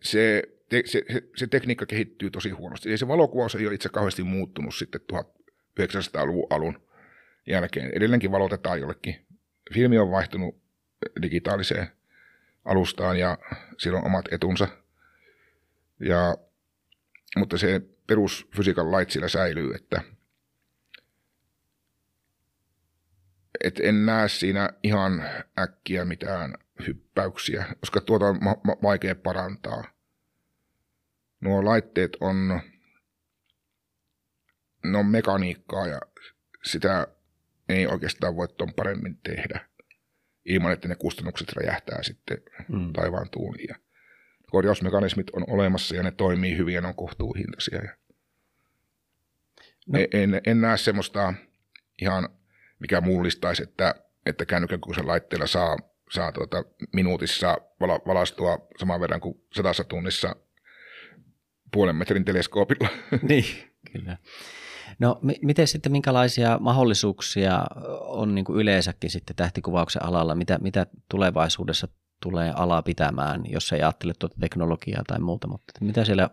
se, 0.00 0.42
te, 0.68 0.82
se, 0.84 1.02
se, 1.36 1.46
tekniikka 1.46 1.86
kehittyy 1.86 2.30
tosi 2.30 2.50
huonosti. 2.50 2.90
Ja 2.90 2.98
se 2.98 3.08
valokuvaus 3.08 3.54
ei 3.54 3.66
ole 3.66 3.74
itse 3.74 3.88
kauheasti 3.88 4.22
muuttunut 4.22 4.74
sitten 4.74 5.00
1900-luvun 5.12 6.46
alun 6.50 6.82
jälkeen. 7.46 7.90
Edelleenkin 7.94 8.32
valotetaan 8.32 8.80
jollekin. 8.80 9.26
Filmi 9.74 9.98
on 9.98 10.10
vaihtunut 10.10 10.62
digitaaliseen 11.22 11.88
alustaan 12.64 13.18
ja 13.18 13.38
sillä 13.78 13.98
on 13.98 14.06
omat 14.06 14.24
etunsa. 14.32 14.68
Ja, 16.00 16.36
mutta 17.36 17.58
se 17.58 17.80
perusfysiikan 18.06 18.92
lait 18.92 19.10
sillä 19.10 19.28
säilyy, 19.28 19.74
että 19.74 20.02
et 23.64 23.80
en 23.80 24.06
näe 24.06 24.28
siinä 24.28 24.70
ihan 24.82 25.28
äkkiä 25.58 26.04
mitään 26.04 26.54
hyppäyksiä, 26.86 27.66
koska 27.80 28.00
tuota 28.00 28.26
on 28.26 28.38
ma- 28.44 28.60
ma- 28.64 28.76
vaikea 28.82 29.14
parantaa. 29.14 29.84
Nuo 31.40 31.64
laitteet 31.64 32.16
on, 32.20 32.60
ne 34.84 34.98
on 34.98 35.06
mekaniikkaa 35.06 35.86
ja 35.86 36.00
sitä 36.64 37.06
ei 37.68 37.86
oikeastaan 37.86 38.36
voi 38.36 38.48
ton 38.48 38.74
paremmin 38.74 39.18
tehdä 39.22 39.68
ilman, 40.44 40.72
että 40.72 40.88
ne 40.88 40.94
kustannukset 40.94 41.52
räjähtää 41.52 42.02
sitten 42.02 42.38
mm. 42.68 42.92
taivaan 42.92 43.30
tuuliin. 43.30 43.74
korjausmekanismit 44.50 45.30
on 45.30 45.44
olemassa 45.48 45.96
ja 45.96 46.02
ne 46.02 46.10
toimii 46.10 46.56
hyvin 46.56 46.74
ja 46.74 46.80
ne 46.80 46.88
on 46.88 46.94
kohtuuhintaisia. 46.94 47.82
No. 49.86 49.98
En, 50.12 50.40
en 50.46 50.60
näe 50.60 50.76
semmoista 50.76 51.34
ihan, 52.02 52.28
mikä 52.78 53.00
mullistaisi, 53.00 53.62
että, 53.62 53.94
että 54.26 54.46
kännykän 54.46 54.80
laitteella 55.02 55.46
saa, 55.46 55.76
saa 56.10 56.32
tuota 56.32 56.64
minuutissa 56.92 57.58
vala, 57.80 58.00
valastua 58.06 58.68
saman 58.78 59.00
verran 59.00 59.20
kuin 59.20 59.40
sadassa 59.52 59.84
tunnissa 59.84 60.36
puolen 61.72 61.96
metrin 61.96 62.24
teleskoopilla. 62.24 62.88
Niin, 63.28 63.44
kyllä. 63.92 64.16
No 64.98 65.18
m- 65.22 65.46
miten 65.46 65.68
sitten, 65.68 65.92
minkälaisia 65.92 66.58
mahdollisuuksia 66.60 67.64
on 68.00 68.34
niin 68.34 68.44
kuin 68.44 68.58
yleensäkin 68.58 69.10
sitten 69.10 69.36
tähtikuvauksen 69.36 70.04
alalla? 70.04 70.34
Mitä, 70.34 70.58
mitä 70.62 70.86
tulevaisuudessa 71.10 71.88
tulee 72.22 72.52
ala 72.56 72.82
pitämään, 72.82 73.42
jos 73.48 73.72
ei 73.72 73.82
ajattele 73.82 74.12
tuota 74.18 74.36
teknologiaa 74.40 75.02
tai 75.06 75.18
muuta, 75.18 75.48
mutta 75.48 75.72
mitä 75.80 76.04
siellä 76.04 76.30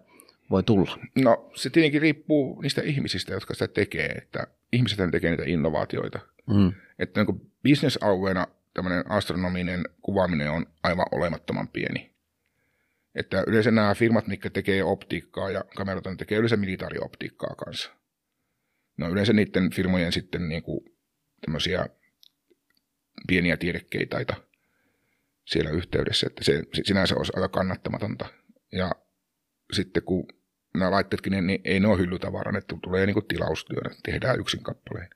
voi 0.51 0.63
tulla? 0.63 0.97
No 1.15 1.51
se 1.55 1.69
tietenkin 1.69 2.01
riippuu 2.01 2.61
niistä 2.61 2.81
ihmisistä, 2.81 3.33
jotka 3.33 3.53
sitä 3.53 3.67
tekee, 3.67 4.09
että 4.09 4.47
ihmiset 4.73 5.11
tekee 5.11 5.29
niitä 5.29 5.43
innovaatioita. 5.45 6.19
Mm. 6.47 6.73
Että 6.99 7.23
niin 7.23 7.51
bisnesalueena 7.63 8.47
tämmöinen 8.75 9.11
astronominen 9.11 9.83
kuvaaminen 10.01 10.51
on 10.51 10.65
aivan 10.83 11.05
olemattoman 11.11 11.67
pieni. 11.67 12.15
Että 13.15 13.43
yleensä 13.47 13.71
nämä 13.71 13.95
firmat, 13.95 14.27
mitkä 14.27 14.49
tekee 14.49 14.83
optiikkaa 14.83 15.51
ja 15.51 15.63
kamerat, 15.75 16.05
ne 16.05 16.15
tekee 16.15 16.37
yleensä 16.37 16.57
militaarioptiikkaa 16.57 17.55
kanssa. 17.55 17.91
No 18.97 19.09
yleensä 19.09 19.33
niiden 19.33 19.71
firmojen 19.71 20.11
sitten 20.11 20.49
niin 20.49 20.63
kuin 20.63 20.85
tämmöisiä 21.41 21.85
pieniä 23.27 23.57
tiedekeitaita 23.57 24.35
siellä 25.45 25.71
yhteydessä, 25.71 26.27
että 26.27 26.43
se 26.43 26.63
sinänsä 26.83 27.15
olisi 27.15 27.33
aika 27.35 27.49
kannattamatonta. 27.49 28.25
Ja 28.71 28.91
sitten 29.73 30.03
kun 30.03 30.27
nämä 30.73 30.91
laitteetkin, 30.91 31.31
niin, 31.31 31.47
niin 31.47 31.61
ei 31.63 31.79
ne 31.79 31.87
ole 31.87 31.97
hyllytavara, 31.97 32.57
että 32.57 32.75
tulee 32.83 33.05
niin 33.05 33.13
kuin 33.13 33.27
tilaustyönä, 33.27 33.95
tehdään 34.03 34.39
yksin 34.39 34.63
kappaleen. 34.63 35.09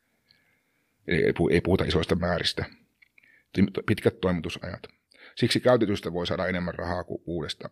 Ei 1.52 1.62
puhuta 1.62 1.84
isoista 1.84 2.16
määristä. 2.16 2.66
Pitkät 3.86 4.22
toimitusajat. 4.22 4.88
Siksi 5.36 5.60
käytetystä 5.60 6.14
voi 6.14 6.28
saada 6.28 6.48
enemmän 6.48 6.74
rahaa 6.74 7.04
kuin 7.04 7.22
uudesta. 7.26 7.70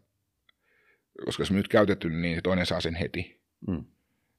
Koska 1.26 1.42
jos 1.42 1.52
nyt 1.52 1.68
käytetty, 1.68 2.10
niin 2.10 2.44
toinen 2.44 2.66
saa 2.66 2.82
sen 2.82 2.96
heti. 2.96 3.42
Mm. 3.68 3.86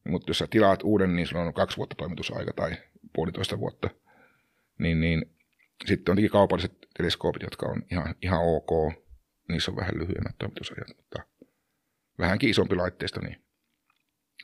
Mutta 0.09 0.31
jos 0.31 0.39
sä 0.39 0.47
tilaat 0.51 0.83
uuden, 0.83 1.17
niin 1.17 1.27
sulla 1.27 1.43
on 1.43 1.55
kaksi 1.55 1.77
vuotta 1.77 1.97
toimitusaika 1.97 2.53
tai 2.53 2.77
puolitoista 3.15 3.59
vuotta. 3.59 3.91
Niin, 4.79 5.01
niin 5.01 5.37
sitten 5.87 6.13
on 6.13 6.31
kaupalliset 6.33 6.73
teleskoopit, 6.97 7.43
jotka 7.43 7.67
on 7.67 7.83
ihan, 7.91 8.15
ihan 8.23 8.41
ok. 8.43 8.95
Niissä 9.49 9.71
on 9.71 9.77
vähän 9.77 9.99
lyhyemmät 9.99 10.39
toimitusajat, 10.39 10.97
mutta 10.97 11.23
vähänkin 12.19 12.51
isompi 12.51 12.77
laitteisto, 12.77 13.21
niin 13.21 13.45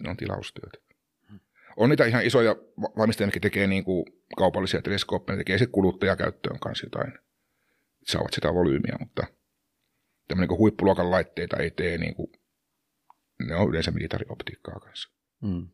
ne 0.00 0.10
on 0.10 0.16
tilaustyötä. 0.16 0.83
On 1.76 1.90
niitä 1.90 2.04
ihan 2.04 2.26
isoja 2.26 2.56
valmistajia, 2.96 3.26
jotka 3.26 3.40
tekee 3.40 3.66
niin 3.66 3.84
kuin 3.84 4.04
kaupallisia 4.36 4.82
teleskooppeja, 4.82 5.36
tekee 5.36 5.58
se 5.58 5.66
kuluttajakäyttöön 5.66 6.58
kanssa 6.58 6.86
jotain. 6.86 7.12
Saavat 8.06 8.32
sitä 8.32 8.54
volyymiä, 8.54 8.96
mutta 9.00 9.26
tämmöinen 10.28 10.48
niin 10.48 10.58
huippuluokan 10.58 11.10
laitteita 11.10 11.56
ei 11.56 11.70
tee, 11.70 11.98
niin 11.98 12.14
kuin, 12.14 12.32
ne 13.46 13.54
on 13.54 13.68
yleensä 13.68 13.90
militaarioptiikkaa 13.90 14.80
kanssa. 14.80 15.10
Mm. 15.42 15.68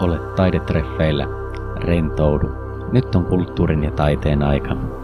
Ole 0.00 0.18
taidetreffeillä, 0.36 1.26
rentoudu. 1.76 2.46
Nyt 2.92 3.14
on 3.14 3.24
kulttuurin 3.24 3.84
ja 3.84 3.90
taiteen 3.90 4.42
aika. 4.42 4.99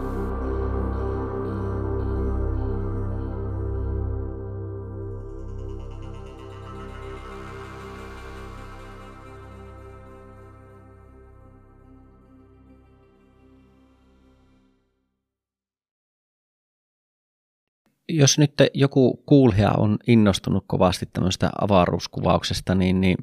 Jos 18.09 18.39
nyt 18.39 18.53
joku 18.73 19.23
kuulija 19.25 19.71
on 19.71 19.97
innostunut 20.07 20.63
kovasti 20.67 21.05
tämmöistä 21.13 21.49
avaruuskuvauksesta 21.61 22.75
niin, 22.75 23.01
niin, 23.01 23.17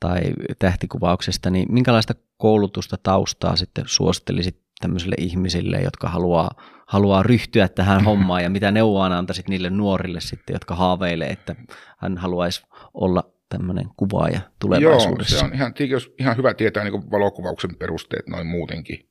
tai 0.00 0.20
tähtikuvauksesta, 0.58 1.50
niin 1.50 1.72
minkälaista 1.72 2.14
koulutusta 2.36 2.96
taustaa 3.02 3.56
sitten 3.56 3.84
suosittelisit 3.86 4.62
tämmöisille 4.80 5.16
ihmisille, 5.18 5.80
jotka 5.80 6.08
haluaa, 6.08 6.50
haluaa 6.86 7.22
ryhtyä 7.22 7.68
tähän 7.68 8.04
hommaan 8.04 8.42
ja 8.42 8.50
mitä 8.50 8.70
neuvoa 8.70 9.06
antaisit 9.06 9.48
niille 9.48 9.70
nuorille 9.70 10.20
sitten, 10.20 10.54
jotka 10.54 10.74
haaveilee, 10.74 11.28
että 11.28 11.56
hän 11.98 12.18
haluaisi 12.18 12.62
olla 12.94 13.32
tämmöinen 13.48 13.86
kuvaaja 13.96 14.40
tulevaisuudessa? 14.58 15.34
Joo, 15.34 15.40
se 15.40 15.46
on 15.46 15.54
ihan, 15.54 15.74
ihan 16.18 16.36
hyvä 16.36 16.54
tietää 16.54 16.84
niin 16.84 17.10
valokuvauksen 17.10 17.76
perusteet 17.76 18.28
noin 18.28 18.46
muutenkin, 18.46 19.08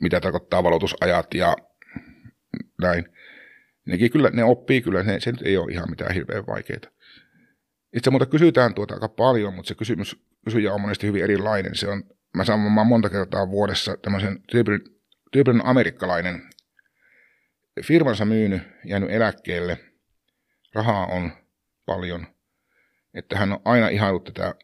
mitä 0.00 0.20
tarkoittaa 0.20 0.62
valotusajat 0.62 1.34
ja 1.34 1.56
näin. 2.82 3.04
Nekin 3.84 4.10
kyllä, 4.10 4.30
ne 4.30 4.44
oppii 4.44 4.82
kyllä, 4.82 5.02
ne, 5.02 5.20
se 5.20 5.32
nyt 5.32 5.42
ei 5.42 5.56
ole 5.56 5.72
ihan 5.72 5.90
mitään 5.90 6.14
hirveän 6.14 6.46
vaikeaa. 6.46 6.80
Itse 7.96 8.10
muuta 8.10 8.26
kysytään 8.26 8.74
tuota 8.74 8.94
aika 8.94 9.08
paljon, 9.08 9.54
mutta 9.54 9.68
se 9.68 9.74
kysymys, 9.74 10.16
kysyjä 10.44 10.74
on 10.74 10.80
monesti 10.80 11.06
hyvin 11.06 11.24
erilainen. 11.24 11.74
Se 11.74 11.88
on, 11.88 12.04
mä 12.36 12.44
saan 12.44 12.60
mä 12.60 12.84
monta 12.84 13.10
kertaa 13.10 13.50
vuodessa 13.50 13.96
tämmöisen 13.96 14.42
tyypillinen, 14.50 14.94
tyypillinen 15.32 15.66
amerikkalainen 15.66 16.42
firmansa 17.82 18.24
myynyt, 18.24 18.62
jäänyt 18.84 19.10
eläkkeelle, 19.10 19.78
rahaa 20.74 21.06
on 21.06 21.32
paljon, 21.86 22.26
että 23.14 23.38
hän 23.38 23.52
on 23.52 23.60
aina 23.64 23.88
ihailut 23.88 24.24
tätä 24.24 24.54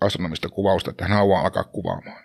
astronomista 0.00 0.48
kuvausta, 0.48 0.90
että 0.90 1.04
hän 1.04 1.16
haluaa 1.16 1.42
alkaa 1.42 1.64
kuvaamaan. 1.64 2.24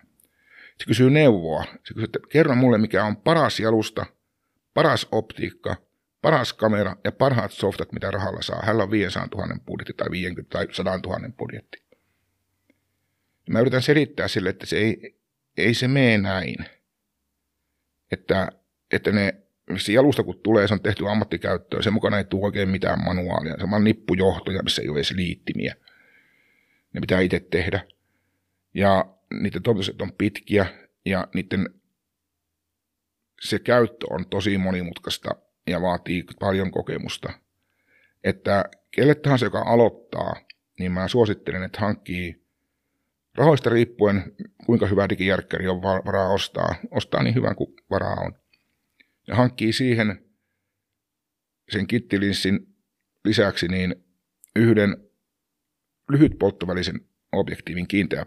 Se 0.77 0.85
kysyy 0.87 1.09
neuvoa. 1.09 1.63
Se 1.63 1.93
kysyy, 1.93 2.03
että 2.03 2.19
kerro 2.29 2.55
mulle, 2.55 2.77
mikä 2.77 3.05
on 3.05 3.17
paras 3.17 3.59
jalusta, 3.59 4.05
paras 4.73 5.07
optiikka 5.11 5.75
paras 6.25 6.53
kamera 6.53 6.95
ja 7.03 7.11
parhaat 7.11 7.51
softat, 7.51 7.91
mitä 7.91 8.11
rahalla 8.11 8.41
saa. 8.41 8.61
Hänellä 8.61 8.83
on 8.83 8.91
500 8.91 9.27
000 9.47 9.59
budjetti 9.65 9.93
tai 9.93 10.11
50 10.11 10.57
tai 10.57 10.67
100 10.71 10.99
000 11.05 11.19
budjetti. 11.37 11.83
Mä 13.49 13.59
yritän 13.59 13.81
selittää 13.81 14.27
sille, 14.27 14.49
että 14.49 14.65
se 14.65 14.77
ei, 14.77 15.19
ei 15.57 15.73
se 15.73 15.87
mene 15.87 16.17
näin. 16.17 16.55
Että, 18.11 18.51
että 18.91 19.11
ne, 19.11 19.35
missä 19.69 19.91
jalusta 19.91 20.23
kun 20.23 20.39
tulee, 20.43 20.67
se 20.67 20.73
on 20.73 20.81
tehty 20.81 21.07
ammattikäyttöön, 21.07 21.83
sen 21.83 21.93
mukana 21.93 22.17
ei 22.17 22.23
tule 22.23 22.45
oikein 22.45 22.69
mitään 22.69 23.03
manuaalia. 23.03 23.55
Se 23.57 23.75
on 23.75 23.83
nippujohtoja, 23.83 24.63
missä 24.63 24.81
ei 24.81 24.89
ole 24.89 24.97
edes 24.97 25.11
liittimiä. 25.11 25.75
Ne 26.93 27.01
pitää 27.01 27.19
itse 27.21 27.39
tehdä. 27.39 27.87
Ja 28.73 29.05
niiden 29.33 29.63
toimitukset 29.63 30.01
on 30.01 30.11
pitkiä 30.13 30.65
ja 31.05 31.27
niiden 31.33 31.69
se 33.41 33.59
käyttö 33.59 34.05
on 34.09 34.29
tosi 34.29 34.57
monimutkaista 34.57 35.44
ja 35.67 35.81
vaatii 35.81 36.23
paljon 36.39 36.71
kokemusta. 36.71 37.33
Että 38.23 38.65
kelle 38.91 39.15
tahansa, 39.15 39.45
joka 39.45 39.61
aloittaa, 39.61 40.35
niin 40.79 40.91
mä 40.91 41.07
suosittelen, 41.07 41.63
että 41.63 41.79
hankkii 41.79 42.45
rahoista 43.35 43.69
riippuen, 43.69 44.35
kuinka 44.65 44.87
hyvä 44.87 45.09
digijärkkäri 45.09 45.67
on 45.67 45.81
varaa 45.81 46.29
ostaa. 46.29 46.75
Ostaa 46.91 47.23
niin 47.23 47.35
hyvän 47.35 47.55
kuin 47.55 47.73
varaa 47.89 48.15
on. 48.15 48.33
Ja 49.27 49.35
hankkii 49.35 49.73
siihen 49.73 50.25
sen 51.69 51.87
kittilinssin 51.87 52.75
lisäksi 53.25 53.67
niin 53.67 53.95
yhden 54.55 54.97
lyhyt 56.09 56.39
polttovälisen 56.39 57.01
objektiivin 57.31 57.87
kiinteä 57.87 58.25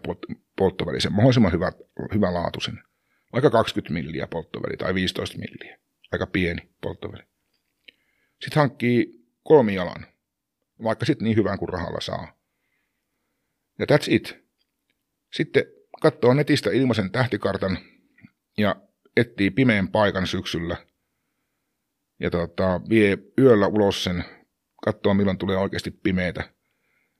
polttovälisen, 0.55 1.13
mahdollisimman 1.13 1.51
hyvä, 1.51 1.71
hyvälaatuisen. 2.13 2.83
Vaikka 3.33 3.49
20 3.49 3.93
milliä 3.93 4.27
polttoväli 4.27 4.77
tai 4.77 4.93
15 4.93 5.37
milliä. 5.37 5.77
Aika 6.11 6.27
pieni 6.27 6.69
polttoväli. 6.81 7.23
Sitten 8.41 8.59
hankkii 8.59 9.25
kolmijalan, 9.43 10.05
vaikka 10.83 11.05
sitten 11.05 11.25
niin 11.25 11.37
hyvän 11.37 11.59
kuin 11.59 11.69
rahalla 11.69 12.01
saa. 12.01 12.39
Ja 13.79 13.85
that's 13.85 14.05
it. 14.07 14.37
Sitten 15.33 15.63
katsoo 16.01 16.33
netistä 16.33 16.69
ilmaisen 16.69 17.11
tähtikartan 17.11 17.77
ja 18.57 18.75
etsii 19.17 19.51
pimeän 19.51 19.87
paikan 19.87 20.27
syksyllä. 20.27 20.77
Ja 22.19 22.29
tota, 22.29 22.81
vie 22.89 23.17
yöllä 23.37 23.67
ulos 23.67 24.03
sen, 24.03 24.25
katsoo 24.83 25.13
milloin 25.13 25.37
tulee 25.37 25.57
oikeasti 25.57 25.91
pimeätä. 25.91 26.53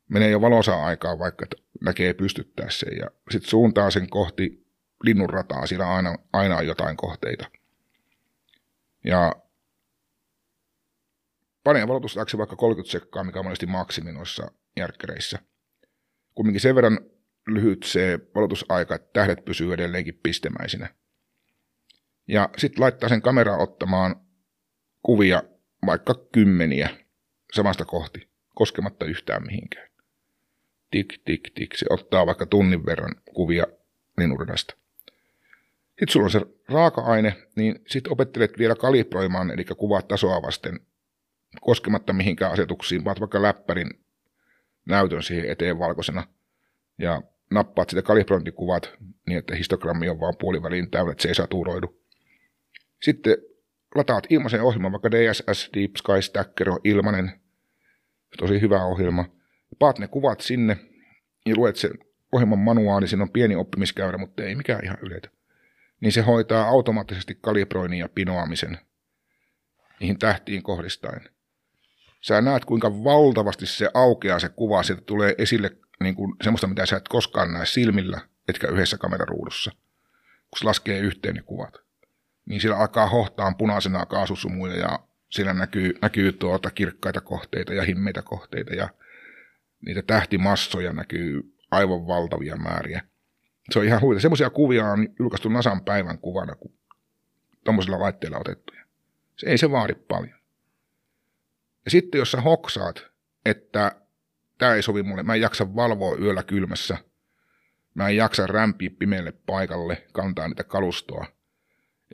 menee 0.09 0.29
jo 0.29 0.41
valosa 0.41 0.85
aikaa, 0.85 1.19
vaikka 1.19 1.45
näkee 1.81 2.13
pystyttää 2.13 2.69
sen. 2.69 2.97
Ja 2.97 3.11
sitten 3.31 3.49
suuntaa 3.49 3.91
sen 3.91 4.09
kohti 4.09 4.65
linnunrataa, 5.03 5.67
siinä 5.67 5.87
aina, 5.87 6.15
aina 6.33 6.57
on 6.57 6.67
jotain 6.67 6.97
kohteita. 6.97 7.51
Ja 9.03 9.35
panee 11.63 11.87
valotustaksi 11.87 12.37
vaikka 12.37 12.55
30 12.55 12.91
sekkaa, 12.91 13.23
mikä 13.23 13.39
on 13.39 13.45
monesti 13.45 13.65
maksimi 13.65 14.11
noissa 14.11 14.51
järkkäreissä. 14.77 15.39
Kumminkin 16.35 16.61
sen 16.61 16.75
verran 16.75 16.99
lyhyt 17.47 17.83
se 17.83 18.19
valotusaika, 18.35 18.95
että 18.95 19.09
tähdet 19.13 19.45
pysyy 19.45 19.73
edelleenkin 19.73 20.19
pistemäisinä. 20.23 20.95
Ja 22.27 22.49
sitten 22.57 22.81
laittaa 22.81 23.09
sen 23.09 23.21
kameraa 23.21 23.57
ottamaan 23.57 24.15
kuvia 25.03 25.43
vaikka 25.85 26.15
kymmeniä 26.31 26.89
samasta 27.53 27.85
kohti, 27.85 28.29
koskematta 28.55 29.05
yhtään 29.05 29.45
mihinkään. 29.45 29.89
Tik, 30.91 31.13
tik, 31.25 31.51
tik. 31.55 31.75
Se 31.75 31.85
ottaa 31.89 32.25
vaikka 32.25 32.45
tunnin 32.45 32.85
verran 32.85 33.15
kuvia 33.33 33.63
linnunradasta. 34.17 34.78
Sitten 35.99 36.13
sulla 36.13 36.25
on 36.25 36.31
se 36.31 36.41
raaka-aine, 36.69 37.35
niin 37.55 37.81
sitten 37.87 38.13
opettelet 38.13 38.57
vielä 38.57 38.75
kalibroimaan, 38.75 39.51
eli 39.51 39.65
kuvaa 39.65 40.01
tasoa 40.01 40.41
vasten, 40.41 40.79
koskematta 41.61 42.13
mihinkään 42.13 42.51
asetuksiin, 42.51 43.05
vaan 43.05 43.15
vaikka 43.19 43.41
läppärin 43.41 43.89
näytön 44.85 45.23
siihen 45.23 45.49
eteen 45.51 45.79
valkoisena. 45.79 46.27
Ja 46.97 47.21
nappaat 47.51 47.89
sitä 47.89 48.01
kalibrointikuvat 48.01 48.91
niin, 49.27 49.37
että 49.37 49.55
histogrammi 49.55 50.09
on 50.09 50.19
vaan 50.19 50.33
puoliväliin 50.39 50.91
täynnä, 50.91 51.11
että 51.11 51.21
se 51.21 51.27
ei 51.27 51.35
saturoidu. 51.35 52.01
Sitten 53.01 53.37
lataat 53.95 54.27
ilmaisen 54.29 54.61
ohjelman, 54.61 54.91
vaikka 54.91 55.11
DSS 55.11 55.69
Deep 55.73 55.91
Sky 55.97 56.21
Stacker 56.21 56.69
on 56.69 56.79
ilmainen, 56.83 57.31
tosi 58.37 58.61
hyvä 58.61 58.85
ohjelma. 58.85 59.25
Paat 59.79 59.99
ne 59.99 60.07
kuvat 60.07 60.41
sinne 60.41 60.77
ja 61.45 61.55
luet 61.55 61.75
sen 61.75 61.91
ohjelman 62.31 62.59
manuaali, 62.59 63.07
siinä 63.07 63.23
on 63.23 63.31
pieni 63.31 63.55
oppimiskäyrä, 63.55 64.17
mutta 64.17 64.43
ei 64.43 64.55
mikään 64.55 64.85
ihan 64.85 64.97
yleitä. 65.01 65.29
Niin 66.01 66.11
se 66.11 66.21
hoitaa 66.21 66.67
automaattisesti 66.67 67.37
kalibroinnin 67.41 67.99
ja 67.99 68.09
pinoamisen 68.09 68.79
niihin 69.99 70.19
tähtiin 70.19 70.63
kohdistaen. 70.63 71.29
Sä 72.21 72.41
näet, 72.41 72.65
kuinka 72.65 73.03
valtavasti 73.03 73.65
se 73.65 73.89
aukeaa 73.93 74.39
se 74.39 74.49
kuva, 74.49 74.83
sieltä 74.83 75.01
tulee 75.01 75.35
esille 75.37 75.77
niin 75.99 76.15
kuin 76.15 76.35
semmoista, 76.43 76.67
mitä 76.67 76.85
sä 76.85 76.97
et 76.97 77.07
koskaan 77.07 77.53
näe 77.53 77.65
silmillä, 77.65 78.21
etkä 78.47 78.67
yhdessä 78.67 78.97
kameraruudussa, 78.97 79.71
kun 80.49 80.59
se 80.59 80.65
laskee 80.65 80.99
yhteen 80.99 81.35
ne 81.35 81.41
kuvat. 81.41 81.77
Niin 82.45 82.61
siellä 82.61 82.77
alkaa 82.77 83.07
hohtaan 83.07 83.55
punaisena 83.55 84.05
kaasusumuja 84.05 84.77
ja 84.77 84.99
siellä 85.29 85.53
näkyy, 85.53 85.93
näkyy 86.01 86.31
tuota 86.31 86.71
kirkkaita 86.71 87.21
kohteita 87.21 87.73
ja 87.73 87.83
himmeitä 87.83 88.21
kohteita 88.21 88.75
ja 88.75 88.89
niitä 89.85 90.01
tähtimassoja 90.01 90.93
näkyy 90.93 91.55
aivan 91.71 92.07
valtavia 92.07 92.55
määriä. 92.55 93.01
Se 93.71 93.79
on 93.79 93.85
ihan 93.85 94.01
huita. 94.01 94.21
Semmoisia 94.21 94.49
kuvia 94.49 94.85
on 94.85 95.07
julkaistu 95.19 95.49
Nasan 95.49 95.83
päivän 95.83 96.19
kuvana, 96.19 96.55
kun 96.55 96.73
tuommoisilla 97.63 97.99
laitteilla 97.99 98.37
otettuja. 98.37 98.85
Se 99.35 99.49
ei 99.49 99.57
se 99.57 99.71
vaadi 99.71 99.93
paljon. 99.93 100.39
Ja 101.85 101.91
sitten 101.91 102.19
jos 102.19 102.31
sä 102.31 102.41
hoksaat, 102.41 103.05
että 103.45 103.91
tämä 104.57 104.73
ei 104.73 104.81
sovi 104.81 105.03
mulle, 105.03 105.23
mä 105.23 105.35
en 105.35 105.41
jaksa 105.41 105.75
valvoa 105.75 106.17
yöllä 106.17 106.43
kylmässä, 106.43 106.97
mä 107.93 108.09
en 108.09 108.15
jaksa 108.15 108.47
rämpiä 108.47 108.89
pimeälle 108.99 109.31
paikalle, 109.31 110.07
kantaa 110.11 110.47
niitä 110.47 110.63
kalustoa, 110.63 111.25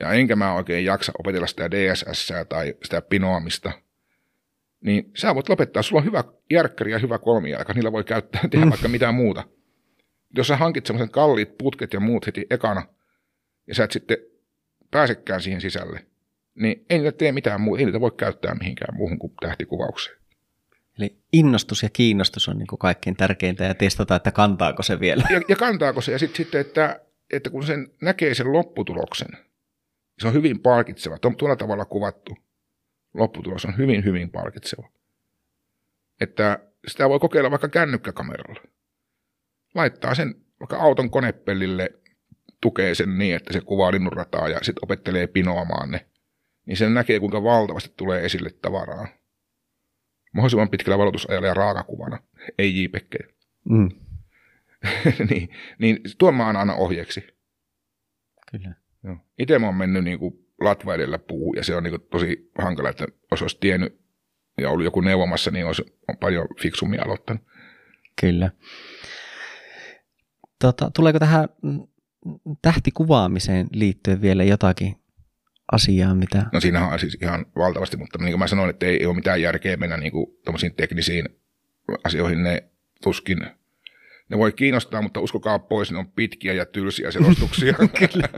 ja 0.00 0.12
enkä 0.12 0.36
mä 0.36 0.54
oikein 0.54 0.84
jaksa 0.84 1.12
opetella 1.18 1.46
sitä 1.46 1.70
DSS 1.70 2.32
tai 2.48 2.74
sitä 2.82 3.02
pinoamista, 3.02 3.72
niin 4.80 5.10
sä 5.16 5.34
voit 5.34 5.48
lopettaa. 5.48 5.82
Sulla 5.82 6.00
on 6.00 6.06
hyvä 6.06 6.24
järkkäri 6.50 6.92
ja 6.92 6.98
hyvä 6.98 7.18
kolmijalka, 7.18 7.72
niillä 7.72 7.92
voi 7.92 8.04
käyttää, 8.04 8.40
tehdä 8.50 8.64
mm. 8.64 8.70
vaikka 8.70 8.88
mitään 8.88 9.14
muuta. 9.14 9.44
Jos 10.36 10.46
sä 10.46 10.56
hankit 10.56 10.86
semmoisen 10.86 11.10
kalliit 11.10 11.58
putket 11.58 11.92
ja 11.92 12.00
muut 12.00 12.26
heti 12.26 12.46
ekana, 12.50 12.86
ja 13.66 13.74
sä 13.74 13.84
et 13.84 13.92
sitten 13.92 14.16
pääsekään 14.90 15.42
siihen 15.42 15.60
sisälle, 15.60 16.06
niin 16.54 16.84
ei 16.90 16.98
niitä 16.98 17.18
tee 17.18 17.32
mitään 17.32 17.60
muuta, 17.60 17.80
ei 17.80 17.84
niitä 17.86 18.00
voi 18.00 18.10
käyttää 18.10 18.54
mihinkään 18.54 18.96
muuhun 18.96 19.18
kuin 19.18 19.32
tähtikuvaukseen. 19.40 20.16
Eli 20.98 21.16
innostus 21.32 21.82
ja 21.82 21.90
kiinnostus 21.90 22.48
on 22.48 22.58
niin 22.58 22.66
kuin 22.66 22.78
kaikkein 22.78 23.16
tärkeintä 23.16 23.64
ja 23.64 23.74
testata, 23.74 24.16
että 24.16 24.32
kantaako 24.32 24.82
se 24.82 25.00
vielä. 25.00 25.24
Ja, 25.30 25.40
ja 25.48 25.56
kantaako 25.56 26.00
se, 26.00 26.12
ja 26.12 26.18
sitten, 26.18 26.36
sit, 26.36 26.54
että, 26.54 27.00
että 27.30 27.50
kun 27.50 27.66
sen 27.66 27.88
näkee 28.00 28.34
sen 28.34 28.52
lopputuloksen, 28.52 29.28
se 30.18 30.28
on 30.28 30.34
hyvin 30.34 30.60
palkitseva. 30.60 31.18
Tuolla 31.18 31.56
tavalla 31.56 31.84
kuvattu 31.84 32.36
lopputulos 33.14 33.64
on 33.64 33.76
hyvin, 33.78 34.04
hyvin 34.04 34.30
palkitseva. 34.30 34.88
Että 36.20 36.58
sitä 36.86 37.08
voi 37.08 37.18
kokeilla 37.18 37.50
vaikka 37.50 37.68
kännykkäkameralla. 37.68 38.60
Laittaa 39.76 40.14
sen 40.14 40.34
vaikka 40.60 40.76
auton 40.76 41.10
konepellille, 41.10 41.90
tukee 42.60 42.94
sen 42.94 43.18
niin, 43.18 43.36
että 43.36 43.52
se 43.52 43.60
kuvaa 43.60 43.92
linnunrataa 43.92 44.48
ja 44.48 44.58
sitten 44.62 44.84
opettelee 44.84 45.26
pinoamaan 45.26 45.90
ne. 45.90 46.06
Niin 46.66 46.76
sen 46.76 46.94
näkee, 46.94 47.20
kuinka 47.20 47.42
valtavasti 47.42 47.92
tulee 47.96 48.24
esille 48.24 48.50
tavaraa. 48.50 49.08
Mahdollisimman 50.34 50.68
pitkällä 50.68 50.98
valotusajalla 50.98 51.46
ja 51.46 51.54
raakakuvana, 51.54 52.18
ei 52.58 52.82
JPEG. 52.82 53.14
Mm. 53.68 53.88
niin, 55.30 55.48
niin 55.78 55.98
tuon 56.18 56.34
mä 56.34 56.46
aina 56.46 56.74
ohjeeksi. 56.74 57.26
Kyllä. 58.50 58.74
Itse 59.38 59.58
mä 59.58 59.66
oon 59.66 59.74
mennyt 59.74 60.04
niin 60.04 60.18
kuin 60.18 60.46
latva 60.60 60.94
edellä 60.94 61.18
puu, 61.18 61.54
ja 61.54 61.64
se 61.64 61.76
on 61.76 61.82
niin 61.82 62.00
tosi 62.10 62.50
hankala, 62.58 62.88
että 62.88 63.06
jos 63.30 63.42
olisi 63.42 63.58
tiennyt 63.60 64.00
ja 64.58 64.70
ollut 64.70 64.84
joku 64.84 65.00
neuvomassa, 65.00 65.50
niin 65.50 65.66
olisi 65.66 65.82
on 66.08 66.16
paljon 66.16 66.46
fiksummin 66.60 67.06
aloittanut. 67.06 67.42
Kyllä. 68.20 68.50
Tota, 70.60 70.90
tuleeko 70.94 71.18
tähän 71.18 71.48
tähtikuvaamiseen 72.62 73.66
liittyen 73.72 74.20
vielä 74.20 74.44
jotakin 74.44 74.96
asiaa, 75.72 76.14
mitä... 76.14 76.46
No 76.52 76.60
siinähän 76.60 76.92
on 76.92 76.98
siis 76.98 77.18
ihan 77.22 77.46
valtavasti, 77.56 77.96
mutta 77.96 78.18
niin 78.18 78.32
kuin 78.32 78.38
mä 78.38 78.46
sanoin, 78.46 78.70
että 78.70 78.86
ei, 78.86 79.06
ole 79.06 79.14
mitään 79.14 79.42
järkeä 79.42 79.76
mennä 79.76 79.96
niin 79.96 80.12
kuin 80.12 80.26
teknisiin 80.76 81.28
asioihin, 82.04 82.42
ne 82.42 82.70
tuskin 83.02 83.46
ne 84.28 84.38
voi 84.38 84.52
kiinnostaa, 84.52 85.02
mutta 85.02 85.20
uskokaa 85.20 85.58
pois, 85.58 85.92
ne 85.92 85.98
on 85.98 86.12
pitkiä 86.12 86.52
ja 86.52 86.66
tylsiä 86.66 87.10
selostuksia. 87.10 87.74
kyllä. 88.12 88.28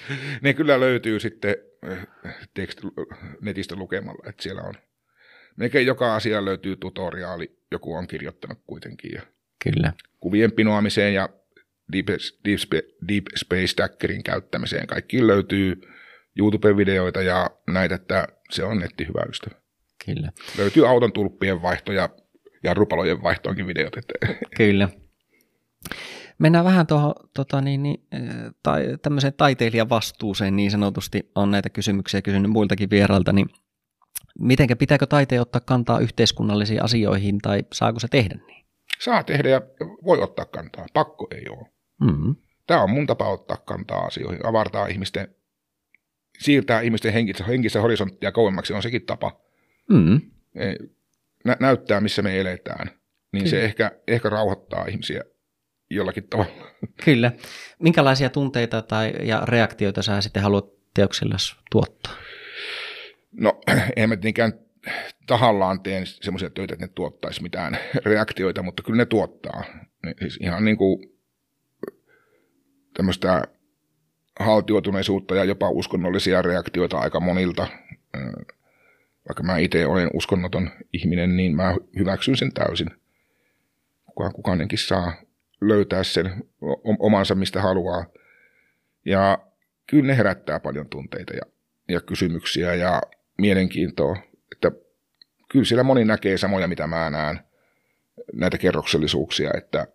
ne 0.42 0.54
kyllä 0.54 0.80
löytyy 0.80 1.20
sitten 1.20 1.56
eh, 1.90 1.98
teksti, 2.54 2.82
netistä 3.40 3.76
lukemalla, 3.76 4.28
että 4.28 4.42
siellä 4.42 4.62
on. 4.62 4.74
Melkein 5.56 5.86
joka 5.86 6.14
asia 6.14 6.44
löytyy 6.44 6.76
tutoriaali, 6.76 7.58
joku 7.72 7.94
on 7.94 8.06
kirjoittanut 8.06 8.58
kuitenkin. 8.66 9.12
Ja 9.14 9.22
kyllä. 9.64 9.92
Kuvien 10.20 10.52
pinoamiseen 10.52 11.14
ja 11.14 11.28
Deep, 11.92 12.06
Deep, 12.44 12.86
Deep 13.08 13.24
Space 13.36 13.66
Stackerin 13.66 14.22
käyttämiseen 14.22 14.86
kaikkiin 14.86 15.26
löytyy 15.26 15.80
YouTube-videoita 16.38 17.22
ja 17.22 17.50
näitä, 17.66 17.94
että 17.94 18.28
se 18.50 18.64
on 18.64 18.78
netti 18.78 19.06
hyvä 19.06 19.22
ystävä. 19.28 19.54
Kyllä. 20.06 20.32
Löytyy 20.58 20.88
auton 20.88 21.12
tulppien 21.12 21.62
vaihto 21.62 21.92
ja, 21.92 22.08
ja 22.62 22.74
rupalojen 22.74 23.22
vaihtoonkin 23.22 23.66
videot. 23.66 23.96
Että. 23.96 24.14
Kyllä. 24.56 24.88
Mennään 26.38 26.64
vähän 26.64 26.86
tuohon 26.86 27.14
tota 27.34 27.60
niin, 27.60 27.82
niin, 27.82 28.04
tai, 28.62 28.98
tämmöiseen 29.02 29.34
taiteilijan 29.36 29.88
vastuuseen 29.88 30.56
niin 30.56 30.70
sanotusti. 30.70 31.30
On 31.34 31.50
näitä 31.50 31.70
kysymyksiä 31.70 32.22
kysynyt 32.22 32.50
muiltakin 32.50 32.90
vierailta, 32.90 33.32
niin 33.32 33.48
mitenkä 34.38 34.76
pitääkö 34.76 35.06
taiteen 35.06 35.40
ottaa 35.40 35.60
kantaa 35.60 35.98
yhteiskunnallisiin 35.98 36.82
asioihin 36.82 37.38
tai 37.38 37.62
saako 37.72 38.00
se 38.00 38.08
tehdä 38.08 38.38
niin? 38.46 38.66
Saa 39.00 39.22
tehdä 39.22 39.48
ja 39.48 39.60
voi 40.04 40.22
ottaa 40.22 40.44
kantaa. 40.44 40.86
Pakko 40.94 41.28
ei 41.30 41.44
ole. 41.48 41.77
Mm-hmm. 42.00 42.36
Tämä 42.66 42.82
on 42.82 42.90
mun 42.90 43.06
tapa 43.06 43.28
ottaa 43.28 43.56
kantaa 43.56 44.00
asioihin, 44.00 44.46
avartaa 44.46 44.86
ihmisten, 44.86 45.34
siirtää 46.38 46.80
ihmisten 46.80 47.12
henkistä, 47.12 47.44
henkistä 47.44 47.80
horisonttia 47.80 48.32
kauemmaksi 48.32 48.72
on 48.72 48.82
sekin 48.82 49.06
tapa. 49.06 49.40
Mm-hmm. 49.90 50.20
Nä, 51.44 51.56
näyttää, 51.60 52.00
missä 52.00 52.22
me 52.22 52.40
eletään. 52.40 52.90
Niin 53.32 53.44
Kyllä. 53.44 53.50
se 53.50 53.64
ehkä, 53.64 53.92
ehkä 54.08 54.28
rauhoittaa 54.28 54.86
ihmisiä 54.86 55.22
jollakin 55.90 56.28
tavalla. 56.28 56.70
Kyllä. 57.04 57.32
Minkälaisia 57.78 58.30
tunteita 58.30 58.82
tai, 58.82 59.12
ja 59.22 59.42
reaktioita 59.44 60.02
sä 60.02 60.20
sitten 60.20 60.42
haluat 60.42 60.66
teoksilla 60.94 61.36
tuottaa? 61.70 62.12
No, 63.32 63.60
en 63.96 64.08
mä 64.08 64.16
tietenkään 64.16 64.52
tahallaan 65.26 65.80
teen 65.80 66.06
semmoisia 66.06 66.50
töitä, 66.50 66.74
että 66.74 66.86
ne 66.86 66.92
tuottaisi 66.94 67.42
mitään 67.42 67.78
reaktioita, 68.04 68.62
mutta 68.62 68.82
kyllä 68.82 68.96
ne 68.96 69.06
tuottaa. 69.06 69.64
Ne, 70.04 70.14
siis 70.20 70.38
ihan 70.42 70.64
niin 70.64 70.76
kuin 70.76 71.17
tämmöistä 72.98 73.42
haltioituneisuutta 74.40 75.34
ja 75.34 75.44
jopa 75.44 75.70
uskonnollisia 75.70 76.42
reaktioita 76.42 76.98
aika 76.98 77.20
monilta. 77.20 77.66
Vaikka 79.28 79.42
mä 79.42 79.58
itse 79.58 79.86
olen 79.86 80.10
uskonnoton 80.14 80.70
ihminen, 80.92 81.36
niin 81.36 81.56
mä 81.56 81.76
hyväksyn 81.98 82.36
sen 82.36 82.52
täysin. 82.52 82.90
Kukaan 84.06 84.32
kukainenkin 84.32 84.78
saa 84.78 85.12
löytää 85.60 86.04
sen 86.04 86.44
omansa, 86.98 87.34
mistä 87.34 87.62
haluaa. 87.62 88.06
Ja 89.04 89.38
kyllä 89.86 90.06
ne 90.06 90.16
herättää 90.16 90.60
paljon 90.60 90.88
tunteita 90.88 91.34
ja, 91.34 91.42
ja 91.88 92.00
kysymyksiä 92.00 92.74
ja 92.74 93.02
mielenkiintoa. 93.38 94.16
Että 94.52 94.72
kyllä 95.48 95.64
siellä 95.64 95.82
moni 95.82 96.04
näkee 96.04 96.38
samoja, 96.38 96.68
mitä 96.68 96.86
mä 96.86 97.10
näen. 97.10 97.40
näitä 98.32 98.58
kerroksellisuuksia, 98.58 99.50
että 99.56 99.86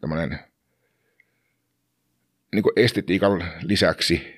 tämmöinen 0.00 0.38
niin 2.54 2.64
estetiikan 2.76 3.44
lisäksi, 3.62 4.34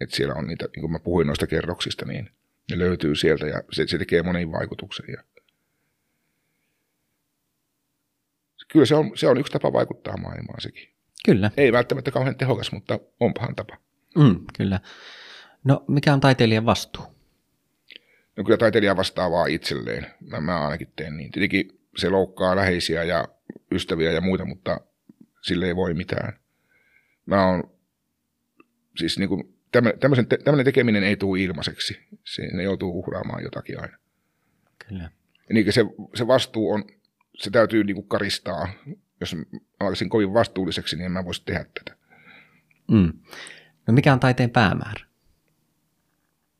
että 0.00 0.16
siellä 0.16 0.34
on 0.34 0.46
niitä, 0.46 0.64
niin 0.64 0.80
kuin 0.80 0.92
mä 0.92 0.98
puhuin 0.98 1.26
noista 1.26 1.46
kerroksista, 1.46 2.06
niin 2.06 2.30
ne 2.70 2.78
löytyy 2.78 3.14
sieltä 3.14 3.46
ja 3.46 3.62
se, 3.72 3.86
se 3.86 3.98
tekee 3.98 4.22
moniin 4.22 4.52
vaikutuksen. 4.52 5.06
Ja 5.08 5.22
kyllä 8.68 8.86
se 8.86 8.94
on, 8.94 9.12
se 9.14 9.28
on 9.28 9.38
yksi 9.38 9.52
tapa 9.52 9.72
vaikuttaa 9.72 10.16
maailmaan 10.16 10.60
sekin. 10.60 10.88
Kyllä. 11.24 11.50
Ei 11.56 11.72
välttämättä 11.72 12.10
kauhean 12.10 12.36
tehokas, 12.36 12.72
mutta 12.72 12.98
onpahan 13.20 13.54
tapa. 13.54 13.76
Mm, 14.18 14.40
kyllä. 14.56 14.80
No 15.64 15.84
mikä 15.88 16.12
on 16.12 16.20
taiteilijan 16.20 16.66
vastuu? 16.66 17.04
No 18.36 18.44
kyllä 18.44 18.56
taiteilija 18.56 18.96
vastaa 18.96 19.30
vaan 19.30 19.50
itselleen. 19.50 20.06
Mä, 20.20 20.40
mä 20.40 20.64
ainakin 20.64 20.92
teen 20.96 21.16
niin. 21.16 21.32
Tietenkin 21.32 21.80
se 21.96 22.08
loukkaa 22.08 22.56
läheisiä 22.56 23.04
ja 23.04 23.28
ystäviä 23.72 24.12
ja 24.12 24.20
muita, 24.20 24.44
mutta 24.44 24.80
sille 25.42 25.66
ei 25.66 25.76
voi 25.76 25.94
mitään. 25.94 26.38
Mä 27.26 27.46
oon, 27.46 27.70
siis 28.96 29.18
niin 29.18 29.28
kuin, 29.28 29.56
tämmöisen, 30.00 30.26
tämmöinen 30.26 30.64
tekeminen 30.64 31.04
ei 31.04 31.16
tule 31.16 31.40
ilmaiseksi. 31.40 32.00
Se, 32.24 32.42
ne 32.52 32.62
joutuu 32.62 32.98
uhraamaan 32.98 33.42
jotakin 33.42 33.80
aina. 33.80 33.98
Kyllä. 34.88 35.10
Niin 35.52 35.72
se, 35.72 35.84
se 36.14 36.26
vastuu 36.26 36.70
on, 36.70 36.84
se 37.36 37.50
täytyy 37.50 37.84
niin 37.84 37.96
kuin 37.96 38.08
karistaa. 38.08 38.68
Jos 39.20 39.36
alkaisin 39.80 40.08
kovin 40.08 40.34
vastuulliseksi, 40.34 40.96
niin 40.96 41.06
en 41.06 41.12
mä 41.12 41.24
voisi 41.24 41.42
tehdä 41.44 41.64
tätä. 41.64 41.96
Mm. 42.90 43.12
No 43.86 43.94
mikä 43.94 44.12
on 44.12 44.20
taiteen 44.20 44.50
päämäärä? 44.50 45.06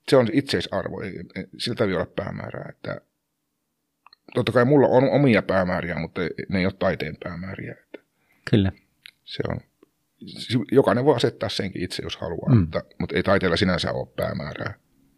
Se 0.09 0.17
on 0.17 0.29
itseisarvo, 0.33 1.01
siltä 1.59 1.85
ei 1.85 1.95
olla 1.95 2.07
päämäärää. 2.07 2.67
Että 2.69 3.01
totta 4.35 4.53
kai 4.53 4.65
mulla 4.65 4.89
on 4.89 5.11
omia 5.11 5.43
päämääriä, 5.43 5.99
mutta 5.99 6.21
ne 6.49 6.59
ei 6.59 6.67
ole 6.67 6.75
taiteen 6.79 7.17
päämääriä. 7.25 7.73
Että 7.73 7.99
Kyllä. 8.51 8.73
Se 9.25 9.43
on, 9.49 9.61
jokainen 10.73 11.05
voi 11.05 11.17
asettaa 11.17 11.49
senkin 11.49 11.83
itse, 11.83 12.03
jos 12.03 12.17
haluaa, 12.17 12.55
mm. 12.55 12.61
mutta, 12.61 12.83
mutta 12.99 13.17
ei 13.17 13.23
taiteella 13.23 13.57
sinänsä 13.57 13.93
ole 13.93 14.09
päämäärää. 14.17 14.75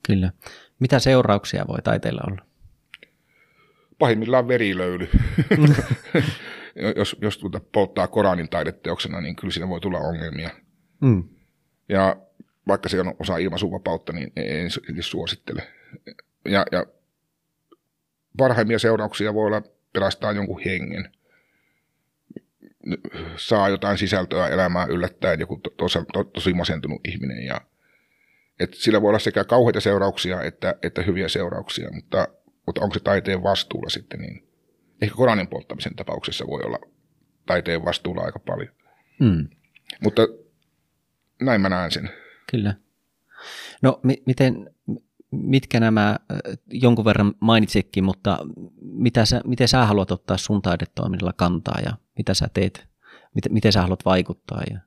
Kyllä. 0.06 0.32
Mitä 0.78 0.98
seurauksia 0.98 1.64
voi 1.68 1.82
taiteella 1.84 2.20
olla? 2.26 2.44
Pahimmillaan 3.98 4.48
verilöyly. 4.48 5.08
jos 6.96 7.16
jos 7.22 7.38
tuota 7.38 7.60
polttaa 7.72 8.08
Koranin 8.08 8.48
taideteoksena, 8.48 9.20
niin 9.20 9.36
kyllä 9.36 9.52
siinä 9.52 9.68
voi 9.68 9.80
tulla 9.80 9.98
ongelmia. 9.98 10.50
Mm. 11.00 11.28
Ja 11.88 12.16
vaikka 12.68 12.88
se 12.88 13.00
on 13.00 13.14
osa 13.18 13.36
ilmaisuvapautta, 13.36 14.12
niin 14.12 14.32
en 14.36 14.70
suosittele. 15.00 15.68
Ja, 16.44 16.66
ja 16.72 16.86
parhaimmia 18.36 18.78
seurauksia 18.78 19.34
voi 19.34 19.46
olla 19.46 19.62
pelastaa 19.92 20.32
jonkun 20.32 20.60
hengen. 20.64 21.12
Saa 23.36 23.68
jotain 23.68 23.98
sisältöä 23.98 24.48
elämään 24.48 24.90
yllättäen 24.90 25.40
joku 25.40 25.56
to, 25.56 25.70
to, 25.70 25.86
to, 26.12 26.24
tosi 26.24 26.52
masentunut 26.52 27.00
ihminen. 27.08 27.44
Ja, 27.44 27.60
et 28.60 28.74
sillä 28.74 29.02
voi 29.02 29.08
olla 29.08 29.18
sekä 29.18 29.44
kauheita 29.44 29.80
seurauksia 29.80 30.42
että, 30.42 30.74
että 30.82 31.02
hyviä 31.02 31.28
seurauksia, 31.28 31.90
mutta, 31.92 32.28
mutta 32.66 32.80
onko 32.80 32.94
se 32.94 33.00
taiteen 33.00 33.42
vastuulla 33.42 33.88
sitten, 33.88 34.20
niin 34.20 34.48
ehkä 35.02 35.16
Koranin 35.16 35.48
polttamisen 35.48 35.96
tapauksessa 35.96 36.46
voi 36.46 36.60
olla 36.64 36.78
taiteen 37.46 37.84
vastuulla 37.84 38.22
aika 38.22 38.38
paljon. 38.38 38.74
Mm. 39.20 39.48
Mutta 40.02 40.22
näin 41.40 41.60
mä 41.60 41.68
näen 41.68 41.90
sen. 41.90 42.10
Kyllä. 42.50 42.74
No 43.82 44.00
mi- 44.02 44.22
miten, 44.26 44.70
mitkä 45.30 45.80
nämä 45.80 46.16
jonkun 46.70 47.04
verran 47.04 47.34
mainitsikin, 47.40 48.04
mutta 48.04 48.38
mitä 48.80 49.24
sä, 49.24 49.40
miten 49.44 49.68
sä 49.68 49.86
haluat 49.86 50.10
ottaa 50.10 50.36
sun 50.36 50.62
taidetoiminnalla 50.62 51.32
kantaa 51.32 51.80
ja 51.84 51.92
mitä 52.18 52.34
sä 52.34 52.48
teet? 52.54 52.86
Miten, 53.34 53.52
miten 53.52 53.72
sä 53.72 53.82
haluat 53.82 54.04
vaikuttaa? 54.04 54.62
Ja... 54.70 54.78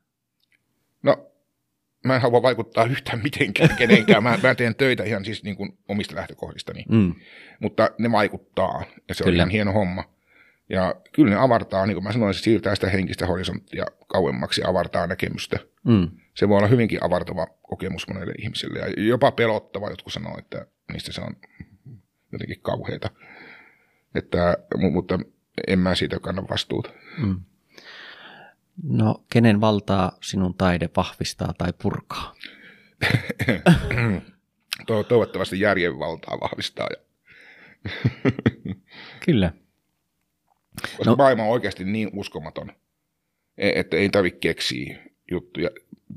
No, 1.03 1.31
mä 2.05 2.15
en 2.15 2.21
halua 2.21 2.41
vaikuttaa 2.41 2.85
yhtään 2.85 3.21
mitenkään 3.23 3.75
kenenkään. 3.77 4.23
Mä, 4.23 4.39
mä 4.43 4.55
teen 4.55 4.75
töitä 4.75 5.03
ihan 5.03 5.25
siis 5.25 5.43
niin 5.43 5.55
kuin 5.55 5.77
omista 5.87 6.15
lähtökohdistani. 6.15 6.85
Mm. 6.89 7.15
Mutta 7.59 7.89
ne 7.97 8.11
vaikuttaa 8.11 8.83
ja 9.07 9.15
se 9.15 9.23
kyllä. 9.23 9.33
on 9.33 9.37
ihan 9.37 9.49
hieno 9.49 9.73
homma. 9.73 10.03
Ja 10.69 10.95
kyllä 11.11 11.29
ne 11.29 11.35
avartaa, 11.35 11.85
niin 11.85 11.95
kuin 11.95 12.03
mä 12.03 12.11
sanoin, 12.11 12.33
se 12.33 12.39
siirtää 12.39 12.75
sitä 12.75 12.89
henkistä 12.89 13.27
horisonttia 13.27 13.85
kauemmaksi 14.07 14.61
ja 14.61 14.69
avartaa 14.69 15.07
näkemystä. 15.07 15.59
Mm 15.83 16.07
se 16.33 16.49
voi 16.49 16.57
olla 16.57 16.67
hyvinkin 16.67 17.03
avartava 17.03 17.47
kokemus 17.61 18.07
monelle 18.07 18.33
ihmiselle 18.39 18.79
ja 18.79 19.05
jopa 19.07 19.31
pelottava. 19.31 19.89
Jotkut 19.89 20.13
sanoo, 20.13 20.37
että 20.37 20.65
niistä 20.93 21.11
se 21.11 21.21
on 21.21 21.35
jotenkin 22.31 22.61
kauheita. 22.61 23.09
Että, 24.15 24.57
mutta 24.91 25.19
en 25.67 25.79
mä 25.79 25.95
siitä 25.95 26.19
kanna 26.19 26.43
vastuuta. 26.49 26.89
Mm. 27.17 27.41
No, 28.83 29.23
kenen 29.31 29.61
valtaa 29.61 30.17
sinun 30.21 30.53
taide 30.53 30.89
vahvistaa 30.97 31.53
tai 31.57 31.73
purkaa? 31.81 32.35
Toivottavasti 35.07 35.59
järjen 35.59 35.99
valtaa 35.99 36.39
vahvistaa. 36.39 36.87
Kyllä. 39.25 39.53
Koska 40.81 41.11
no. 41.11 41.15
maailma 41.15 41.43
on 41.43 41.49
oikeasti 41.49 41.83
niin 41.83 42.09
uskomaton, 42.13 42.71
e- 43.57 43.79
että 43.79 43.97
ei 43.97 44.09
tarvitse 44.09 44.39
keksiä 44.39 45.03
juttuja 45.31 45.69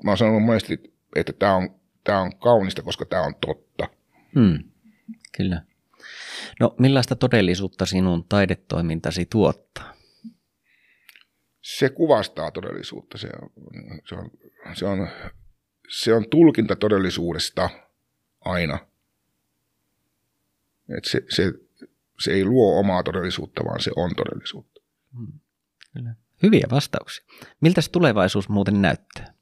mä 0.02 0.10
oon 0.10 0.18
sanonut 0.18 0.42
monesti, 0.42 0.94
että 1.16 1.32
tämä 1.32 1.56
on, 1.56 1.70
tää 2.04 2.20
on 2.20 2.36
kaunista, 2.38 2.82
koska 2.82 3.04
tämä 3.04 3.22
on 3.22 3.34
totta. 3.34 3.88
Hmm. 4.34 4.58
Kyllä. 5.36 5.62
No 6.60 6.74
millaista 6.78 7.16
todellisuutta 7.16 7.86
sinun 7.86 8.24
taidetoimintasi 8.28 9.26
tuottaa? 9.26 9.94
Se 11.62 11.88
kuvastaa 11.88 12.50
todellisuutta. 12.50 13.18
Se 13.18 13.28
on, 13.42 13.50
se 14.08 14.14
on, 14.14 14.30
se 14.74 14.84
on, 14.84 15.08
se 15.88 16.14
on 16.14 16.28
tulkinta 16.30 16.76
todellisuudesta 16.76 17.70
aina. 18.40 18.78
Et 20.98 21.04
se, 21.04 21.22
se, 21.28 21.52
se 22.20 22.32
ei 22.32 22.44
luo 22.44 22.80
omaa 22.80 23.02
todellisuutta, 23.02 23.64
vaan 23.64 23.80
se 23.80 23.90
on 23.96 24.10
todellisuutta. 24.16 24.80
Hmm. 25.16 25.40
Kyllä. 25.92 26.14
Hyviä 26.42 26.66
vastauksia. 26.70 27.24
Miltä 27.60 27.80
se 27.80 27.90
tulevaisuus 27.90 28.48
muuten 28.48 28.82
näyttää? 28.82 29.34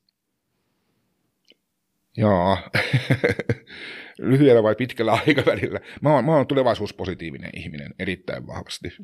Joo, 2.16 2.58
lyhyellä 4.18 4.62
vai 4.62 4.74
pitkällä 4.74 5.12
aikavälillä. 5.26 5.80
Mä 6.00 6.14
oon, 6.14 6.24
mä 6.24 6.36
oon 6.36 6.46
tulevaisuuspositiivinen 6.46 7.50
ihminen 7.56 7.94
erittäin 7.98 8.46
vahvasti. 8.46 8.96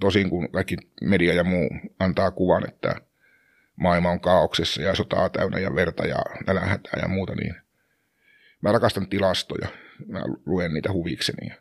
Tosin 0.00 0.30
kun 0.30 0.50
kaikki 0.52 0.76
media 1.00 1.34
ja 1.34 1.44
muu 1.44 1.68
antaa 1.98 2.30
kuvan, 2.30 2.68
että 2.68 2.94
maailma 3.76 4.10
on 4.10 4.20
kaauksessa 4.20 4.82
ja 4.82 4.94
sotaa 4.94 5.28
täynnä 5.28 5.58
ja 5.58 5.74
verta 5.74 6.06
ja 6.06 6.22
nälähätää 6.46 7.00
ja 7.02 7.08
muuta, 7.08 7.34
niin 7.34 7.54
mä 8.62 8.72
rakastan 8.72 9.08
tilastoja. 9.08 9.68
Mä 10.06 10.20
luen 10.46 10.74
niitä 10.74 10.92
huvikseni. 10.92 11.48
Ja, 11.48 11.54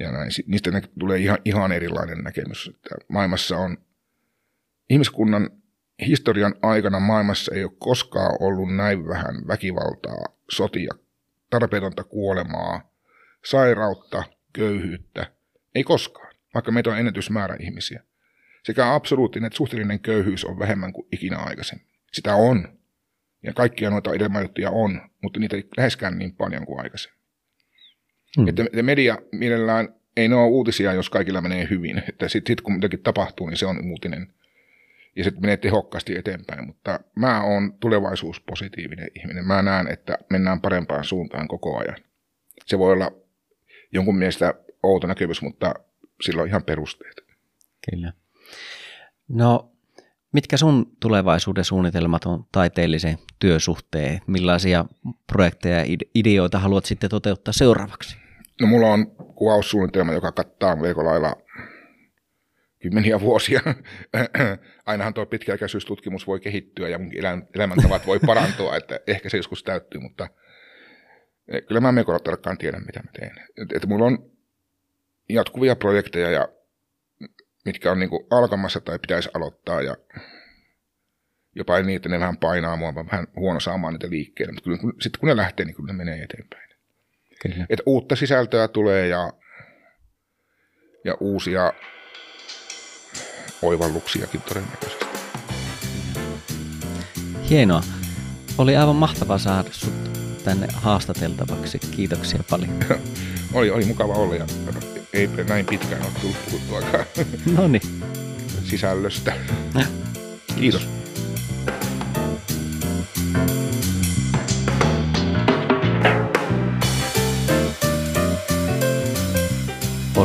ja 0.00 0.12
näin. 0.12 0.30
Niistä 0.46 0.82
tulee 0.98 1.18
ihan, 1.18 1.38
ihan 1.44 1.72
erilainen 1.72 2.18
näkemys, 2.18 2.70
että 2.74 2.94
maailmassa 3.08 3.56
on 3.58 3.78
ihmiskunnan 4.90 5.50
historian 6.06 6.54
aikana 6.62 7.00
maailmassa 7.00 7.54
ei 7.54 7.64
ole 7.64 7.72
koskaan 7.78 8.36
ollut 8.40 8.76
näin 8.76 9.08
vähän 9.08 9.48
väkivaltaa, 9.48 10.24
sotia, 10.50 10.94
tarpeetonta 11.50 12.04
kuolemaa, 12.04 12.92
sairautta, 13.44 14.24
köyhyyttä. 14.52 15.26
Ei 15.74 15.84
koskaan, 15.84 16.34
vaikka 16.54 16.72
meitä 16.72 16.90
on 16.90 16.98
ennätysmäärä 16.98 17.56
ihmisiä. 17.60 18.02
Sekä 18.64 18.94
absoluuttinen 18.94 19.46
että 19.46 19.56
suhteellinen 19.56 20.00
köyhyys 20.00 20.44
on 20.44 20.58
vähemmän 20.58 20.92
kuin 20.92 21.08
ikinä 21.12 21.36
aikaisemmin. 21.36 21.86
Sitä 22.12 22.34
on. 22.34 22.78
Ja 23.42 23.52
kaikkia 23.52 23.90
noita 23.90 24.14
edelmäjuttuja 24.14 24.70
on, 24.70 25.00
mutta 25.22 25.40
niitä 25.40 25.56
ei 25.56 25.68
läheskään 25.76 26.18
niin 26.18 26.34
paljon 26.34 26.66
kuin 26.66 26.80
aikaisemmin. 26.80 27.20
Hmm. 28.36 28.48
Että 28.48 28.82
media 28.82 29.18
mielellään 29.32 29.88
ei 30.16 30.28
ne 30.28 30.34
ole 30.34 30.46
uutisia, 30.46 30.92
jos 30.92 31.10
kaikilla 31.10 31.40
menee 31.40 31.66
hyvin. 31.70 32.02
Että 32.08 32.28
sitten 32.28 32.52
sit, 32.52 32.60
kun 32.60 32.74
jotakin 32.74 33.02
tapahtuu, 33.02 33.48
niin 33.48 33.56
se 33.56 33.66
on 33.66 33.90
uutinen 33.90 34.34
ja 35.16 35.24
se 35.24 35.32
menee 35.40 35.56
tehokkaasti 35.56 36.16
eteenpäin, 36.16 36.66
mutta 36.66 37.00
mä 37.14 37.42
oon 37.44 37.74
tulevaisuuspositiivinen 37.80 39.08
ihminen. 39.14 39.46
Mä 39.46 39.62
näen, 39.62 39.88
että 39.88 40.18
mennään 40.30 40.60
parempaan 40.60 41.04
suuntaan 41.04 41.48
koko 41.48 41.78
ajan. 41.78 41.96
Se 42.66 42.78
voi 42.78 42.92
olla 42.92 43.10
jonkun 43.92 44.18
mielestä 44.18 44.54
outo 44.82 45.06
näkemys, 45.06 45.42
mutta 45.42 45.74
sillä 46.22 46.42
on 46.42 46.48
ihan 46.48 46.64
perusteet. 46.64 47.16
Kyllä. 47.90 48.12
No, 49.28 49.72
mitkä 50.32 50.56
sun 50.56 50.96
tulevaisuuden 51.00 51.64
suunnitelmat 51.64 52.24
on 52.24 52.44
taiteellisen 52.52 53.18
työsuhteen? 53.38 54.20
Millaisia 54.26 54.84
projekteja 55.32 55.78
ja 55.78 55.96
ideoita 56.14 56.58
haluat 56.58 56.84
sitten 56.84 57.10
toteuttaa 57.10 57.52
seuraavaksi? 57.52 58.16
No 58.60 58.66
mulla 58.66 58.86
on 58.86 59.06
kuvaussuunnitelma, 59.34 60.12
joka 60.12 60.32
kattaa 60.32 60.76
melko 60.76 61.04
lailla 61.04 61.36
kymmeniä 62.90 63.20
vuosia. 63.20 63.60
Ainahan 64.86 65.14
tuo 65.14 65.26
pitkäaikaisuustutkimus 65.26 66.26
voi 66.26 66.40
kehittyä 66.40 66.88
ja 66.88 66.98
mun 66.98 67.12
elämäntavat 67.54 68.06
voi 68.06 68.18
parantua, 68.26 68.76
että 68.76 69.00
ehkä 69.06 69.28
se 69.28 69.36
joskus 69.36 69.62
täyttyy, 69.62 70.00
mutta 70.00 70.28
eh, 71.48 71.62
kyllä 71.66 71.80
mä 71.80 71.92
melko 71.92 72.18
tarkkaan 72.18 72.58
tiedän, 72.58 72.82
mitä 72.86 73.00
mä 73.00 73.10
teen. 73.20 73.32
Että 73.62 73.76
et 73.76 73.86
mulla 73.86 74.06
on 74.06 74.30
jatkuvia 75.28 75.76
projekteja 75.76 76.30
ja 76.30 76.48
mitkä 77.64 77.92
on 77.92 77.98
niin 77.98 78.10
kuin 78.10 78.26
alkamassa 78.30 78.80
tai 78.80 78.98
pitäisi 78.98 79.30
aloittaa 79.34 79.82
ja 79.82 79.96
jopa 81.54 81.82
niin, 81.82 81.96
että 81.96 82.08
ne 82.08 82.20
vähän 82.20 82.36
painaa 82.36 82.76
mua, 82.76 82.94
vähän 82.94 83.26
huono 83.36 83.60
saamaan 83.60 83.92
niitä 83.92 84.10
liikkeelle, 84.10 84.52
mutta 84.52 84.70
kyllä, 84.70 84.94
sitten 85.00 85.20
kun 85.20 85.28
ne 85.28 85.36
lähtee, 85.36 85.66
niin 85.66 85.76
kyllä 85.76 85.92
ne 85.92 85.96
menee 85.96 86.22
eteenpäin. 86.22 86.70
Kyllä. 87.42 87.66
Että 87.68 87.82
uutta 87.86 88.16
sisältöä 88.16 88.68
tulee 88.68 89.08
ja, 89.08 89.32
ja 91.04 91.14
uusia 91.20 91.72
oivalluksiakin 93.62 94.40
todennäköisesti. 94.40 95.06
Hienoa. 97.50 97.82
Oli 98.58 98.76
aivan 98.76 98.96
mahtava 98.96 99.38
saada 99.38 99.68
sut 99.72 99.94
tänne 100.44 100.68
haastateltavaksi. 100.74 101.78
Kiitoksia 101.78 102.40
paljon. 102.50 102.74
oli, 103.54 103.70
oli 103.70 103.84
mukava 103.84 104.12
olla 104.12 104.34
ja 104.34 104.46
ei 105.12 105.28
näin 105.48 105.66
pitkään 105.66 106.02
ole 106.02 106.10
tullut 106.20 106.36
puhuttuakaan 106.44 107.04
No 107.56 107.68
niin. 107.68 108.02
sisällöstä. 108.64 109.36
Kiitos. 110.58 110.88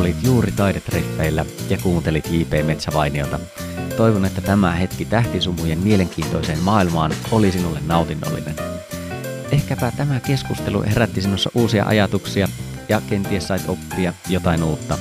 Olit 0.02 0.24
juuri 0.24 0.52
taidetreffeillä 0.52 1.44
ja 1.68 1.78
kuuntelit 1.78 2.28
J.P. 2.30 2.66
Metsävainiota. 2.66 3.38
Toivon, 3.96 4.24
että 4.24 4.40
tämä 4.40 4.72
hetki 4.72 5.04
tähtisumujen 5.04 5.78
mielenkiintoiseen 5.78 6.58
maailmaan 6.58 7.12
oli 7.30 7.52
sinulle 7.52 7.80
nautinnollinen. 7.86 8.54
Ehkäpä 9.52 9.92
tämä 9.96 10.20
keskustelu 10.20 10.82
herätti 10.82 11.22
sinussa 11.22 11.50
uusia 11.54 11.84
ajatuksia 11.84 12.48
ja 12.88 13.02
kenties 13.08 13.48
sait 13.48 13.68
oppia 13.68 14.12
jotain 14.28 14.62
uutta. 14.62 14.98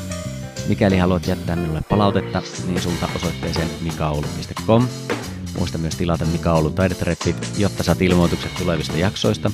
Mikäli 0.68 0.98
haluat 0.98 1.28
jättää 1.28 1.56
minulle 1.56 1.82
palautetta, 1.90 2.42
niin 2.68 2.82
sulta 2.82 3.10
osoitteeseen 3.16 3.70
mikaoulu.com. 3.82 4.88
Muista 5.58 5.78
myös 5.78 5.96
tilata 5.96 6.26
Mika 6.26 6.54
Oulu 6.54 6.70
taidetreffit, 6.70 7.50
jotta 7.58 7.84
saat 7.84 8.02
ilmoitukset 8.02 8.56
tulevista 8.56 8.98
jaksoista. 8.98 9.52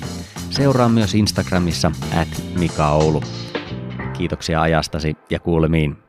Seuraa 0.50 0.90
myös 0.90 1.16
Instagramissa 1.16 1.92
at. 2.22 2.28
Kiitoksia 4.18 4.62
ajastasi 4.62 5.18
ja 5.30 5.40
kuulemiin. 5.40 6.07